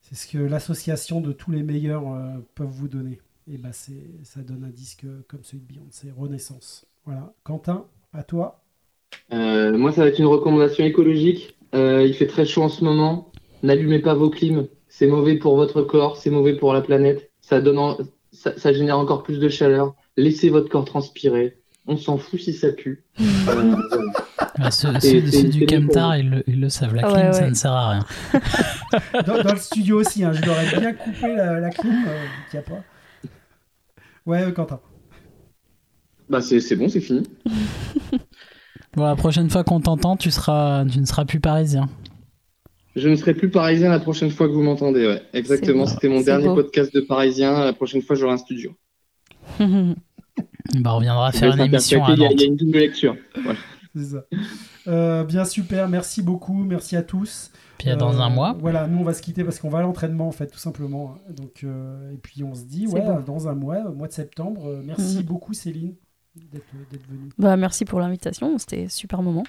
c'est 0.00 0.14
ce 0.14 0.26
que 0.26 0.38
l'association 0.38 1.20
de 1.20 1.32
tous 1.32 1.50
les 1.50 1.62
meilleurs 1.62 2.08
euh, 2.08 2.38
peuvent 2.54 2.68
vous 2.68 2.88
donner. 2.88 3.20
Et 3.50 3.58
bah 3.58 3.70
ça 3.72 4.40
donne 4.42 4.64
un 4.64 4.70
disque 4.70 5.04
comme 5.28 5.42
celui 5.42 5.60
de 5.60 5.66
Beyoncé, 5.66 6.10
Renaissance. 6.16 6.86
Voilà, 7.04 7.34
Quentin, 7.42 7.86
à 8.12 8.22
toi. 8.22 8.62
Euh, 9.32 9.76
moi, 9.76 9.92
ça 9.92 10.02
va 10.02 10.08
être 10.08 10.18
une 10.18 10.26
recommandation 10.26 10.84
écologique. 10.84 11.56
Il 11.74 12.14
fait 12.14 12.28
très 12.28 12.46
chaud 12.46 12.62
en 12.62 12.68
ce 12.68 12.84
moment. 12.84 13.32
N'allumez 13.62 13.98
pas 13.98 14.14
vos 14.14 14.30
clims. 14.30 14.68
C'est 14.88 15.08
mauvais 15.08 15.36
pour 15.36 15.56
votre 15.56 15.82
corps, 15.82 16.16
c'est 16.16 16.30
mauvais 16.30 16.56
pour 16.56 16.72
la 16.72 16.80
planète. 16.80 17.30
Ça, 17.40 17.60
donne 17.60 17.96
ça 18.32 18.72
génère 18.72 18.98
encore 18.98 19.24
plus 19.24 19.40
de 19.40 19.48
chaleur. 19.48 19.94
Laissez 20.16 20.48
votre 20.50 20.68
corps 20.68 20.84
transpirer. 20.84 21.58
On 21.86 21.96
s'en 21.96 22.16
fout 22.18 22.40
si 22.40 22.52
ça 22.52 22.72
pue. 22.72 23.04
Euh. 23.20 23.76
Ah, 24.56 24.70
ceux, 24.70 24.92
du 25.48 25.66
Camtar, 25.66 26.16
ils, 26.16 26.30
le- 26.30 26.44
ils 26.46 26.60
le 26.60 26.68
savent. 26.68 26.94
La 26.94 27.02
Ah 27.06 27.10
clim, 27.12 27.26
ouais, 27.26 27.32
ça 27.32 27.50
ne 27.50 27.54
sert 27.54 27.72
à 27.72 27.90
rien. 27.90 28.04
Dans, 29.26 29.42
dans 29.42 29.52
le 29.52 29.58
studio 29.58 29.98
aussi, 30.00 30.22
hein, 30.22 30.32
je 30.32 30.40
leur 30.46 30.56
ai 30.60 30.78
bien 30.78 30.92
coupé 30.92 31.34
la, 31.34 31.58
la 31.58 31.70
clim, 31.70 31.92
euh, 32.06 32.24
qu'il 32.50 32.60
y 32.60 32.62
a 32.62 32.62
pas. 32.62 32.84
Ouais, 34.26 34.42
euh, 34.44 34.52
Quentin. 34.52 34.78
bah, 36.28 36.40
c'est 36.40 36.76
bon, 36.76 36.88
c'est 36.88 37.00
fini. 37.00 37.24
Bon, 38.96 39.02
la 39.06 39.16
prochaine 39.16 39.50
fois 39.50 39.64
qu'on 39.64 39.80
t'entend, 39.80 40.16
tu, 40.16 40.30
seras, 40.30 40.84
tu 40.86 41.00
ne 41.00 41.04
seras 41.04 41.24
plus 41.24 41.40
parisien. 41.40 41.88
Je 42.94 43.08
ne 43.08 43.16
serai 43.16 43.34
plus 43.34 43.50
parisien 43.50 43.90
la 43.90 43.98
prochaine 43.98 44.30
fois 44.30 44.46
que 44.46 44.52
vous 44.52 44.62
m'entendez. 44.62 45.04
Ouais. 45.04 45.22
Exactement, 45.32 45.84
c'était 45.86 46.08
mon 46.08 46.20
dernier 46.20 46.46
beau. 46.46 46.54
podcast 46.54 46.94
de 46.94 47.00
parisien. 47.00 47.64
La 47.64 47.72
prochaine 47.72 48.02
fois, 48.02 48.14
j'aurai 48.14 48.34
un 48.34 48.38
studio. 48.38 48.72
Bah, 50.80 50.92
on 50.94 50.96
reviendra 50.96 51.30
faire 51.32 51.54
une 51.54 51.60
émission 51.60 52.02
il 52.08 52.18
y 52.18 52.24
a- 52.24 52.30
il 52.32 52.40
y 52.40 52.44
a 52.44 52.46
une 52.46 52.56
double 52.56 52.78
lecture. 52.78 53.16
Voilà. 53.42 53.58
C'est 53.94 54.04
ça. 54.04 54.24
Euh, 54.88 55.22
bien 55.24 55.44
super, 55.44 55.88
merci 55.88 56.20
beaucoup, 56.22 56.54
merci 56.64 56.96
à 56.96 57.02
tous. 57.02 57.52
Puis 57.78 57.90
à 57.90 57.96
dans 57.96 58.14
Euh, 58.18 58.20
un 58.22 58.28
mois. 58.30 58.56
Voilà, 58.58 58.86
nous 58.88 58.98
on 58.98 59.04
va 59.04 59.14
se 59.14 59.22
quitter 59.22 59.44
parce 59.44 59.58
qu'on 59.60 59.68
va 59.68 59.78
à 59.78 59.82
l'entraînement 59.82 60.26
en 60.26 60.32
fait, 60.32 60.48
tout 60.48 60.58
simplement. 60.58 61.16
Donc, 61.36 61.60
euh, 61.62 62.12
et 62.12 62.16
puis 62.16 62.42
on 62.42 62.54
se 62.54 62.64
dit, 62.64 62.86
C'est 62.88 62.94
ouais, 62.94 63.00
bon. 63.02 63.20
dans 63.20 63.46
un 63.46 63.54
mois, 63.54 63.82
au 63.88 63.92
mois 63.94 64.08
de 64.08 64.12
septembre. 64.12 64.66
Euh, 64.68 64.82
merci 64.84 65.18
Mhm. 65.18 65.22
beaucoup 65.22 65.52
Céline 65.54 65.94
d'être 66.52 66.64
venue. 67.08 67.28
bah, 67.38 67.56
merci 67.56 67.84
pour 67.84 68.00
l'invitation, 68.00 68.58
c'était 68.58 68.84
un 68.86 68.88
super 68.88 69.22
moment. 69.22 69.44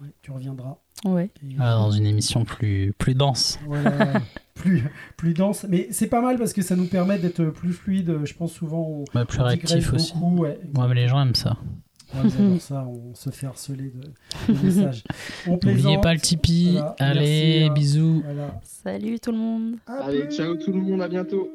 Ouais, 0.00 0.08
tu 0.22 0.30
reviendras. 0.30 0.78
Ouais. 1.04 1.30
Et, 1.42 1.54
Voilà, 1.56 1.74
dans 1.74 1.90
une 1.90 2.06
émission 2.06 2.44
plus, 2.44 2.94
plus 2.98 3.14
dense. 3.14 3.58
voilà, 3.66 4.20
plus, 4.54 4.82
plus 5.16 5.34
dense. 5.34 5.66
Mais 5.68 5.88
c'est 5.90 6.06
pas 6.08 6.22
mal 6.22 6.38
parce 6.38 6.52
que 6.52 6.62
ça 6.62 6.76
nous 6.76 6.86
permet 6.86 7.18
d'être 7.18 7.44
plus 7.46 7.72
fluide. 7.72 8.20
Je 8.24 8.34
pense 8.34 8.52
souvent 8.52 8.80
on, 8.80 9.04
Bah, 9.14 9.24
plus 9.24 9.40
on 9.40 9.44
réactif 9.44 9.92
aussi. 9.92 10.12
beaucoup. 10.14 10.38
Ouais, 10.42 10.58
Ouais, 10.76 10.88
mais 10.88 10.94
les 10.94 11.08
gens 11.08 11.20
aiment 11.20 11.34
ça. 11.34 11.56
Ouais, 12.14 12.28
ils 12.54 12.60
ça, 12.60 12.86
on 12.86 13.14
se 13.14 13.30
fait 13.30 13.46
harceler 13.46 13.92
de, 13.94 14.52
de 14.52 14.58
messages. 14.64 15.04
On 15.46 15.52
N'oubliez 15.52 15.98
pas 15.98 16.12
le 16.12 16.18
Tipeee. 16.20 16.72
Voilà, 16.72 16.96
Allez, 16.98 17.20
merci, 17.20 17.70
euh, 17.70 17.72
bisous. 17.72 18.22
Voilà. 18.24 18.60
Salut 18.64 19.20
tout 19.20 19.30
le 19.32 19.38
monde. 19.38 19.76
À 19.86 20.06
Allez, 20.06 20.28
ciao 20.30 20.54
tout 20.56 20.72
le 20.72 20.80
monde, 20.80 21.02
à 21.02 21.08
bientôt. 21.08 21.48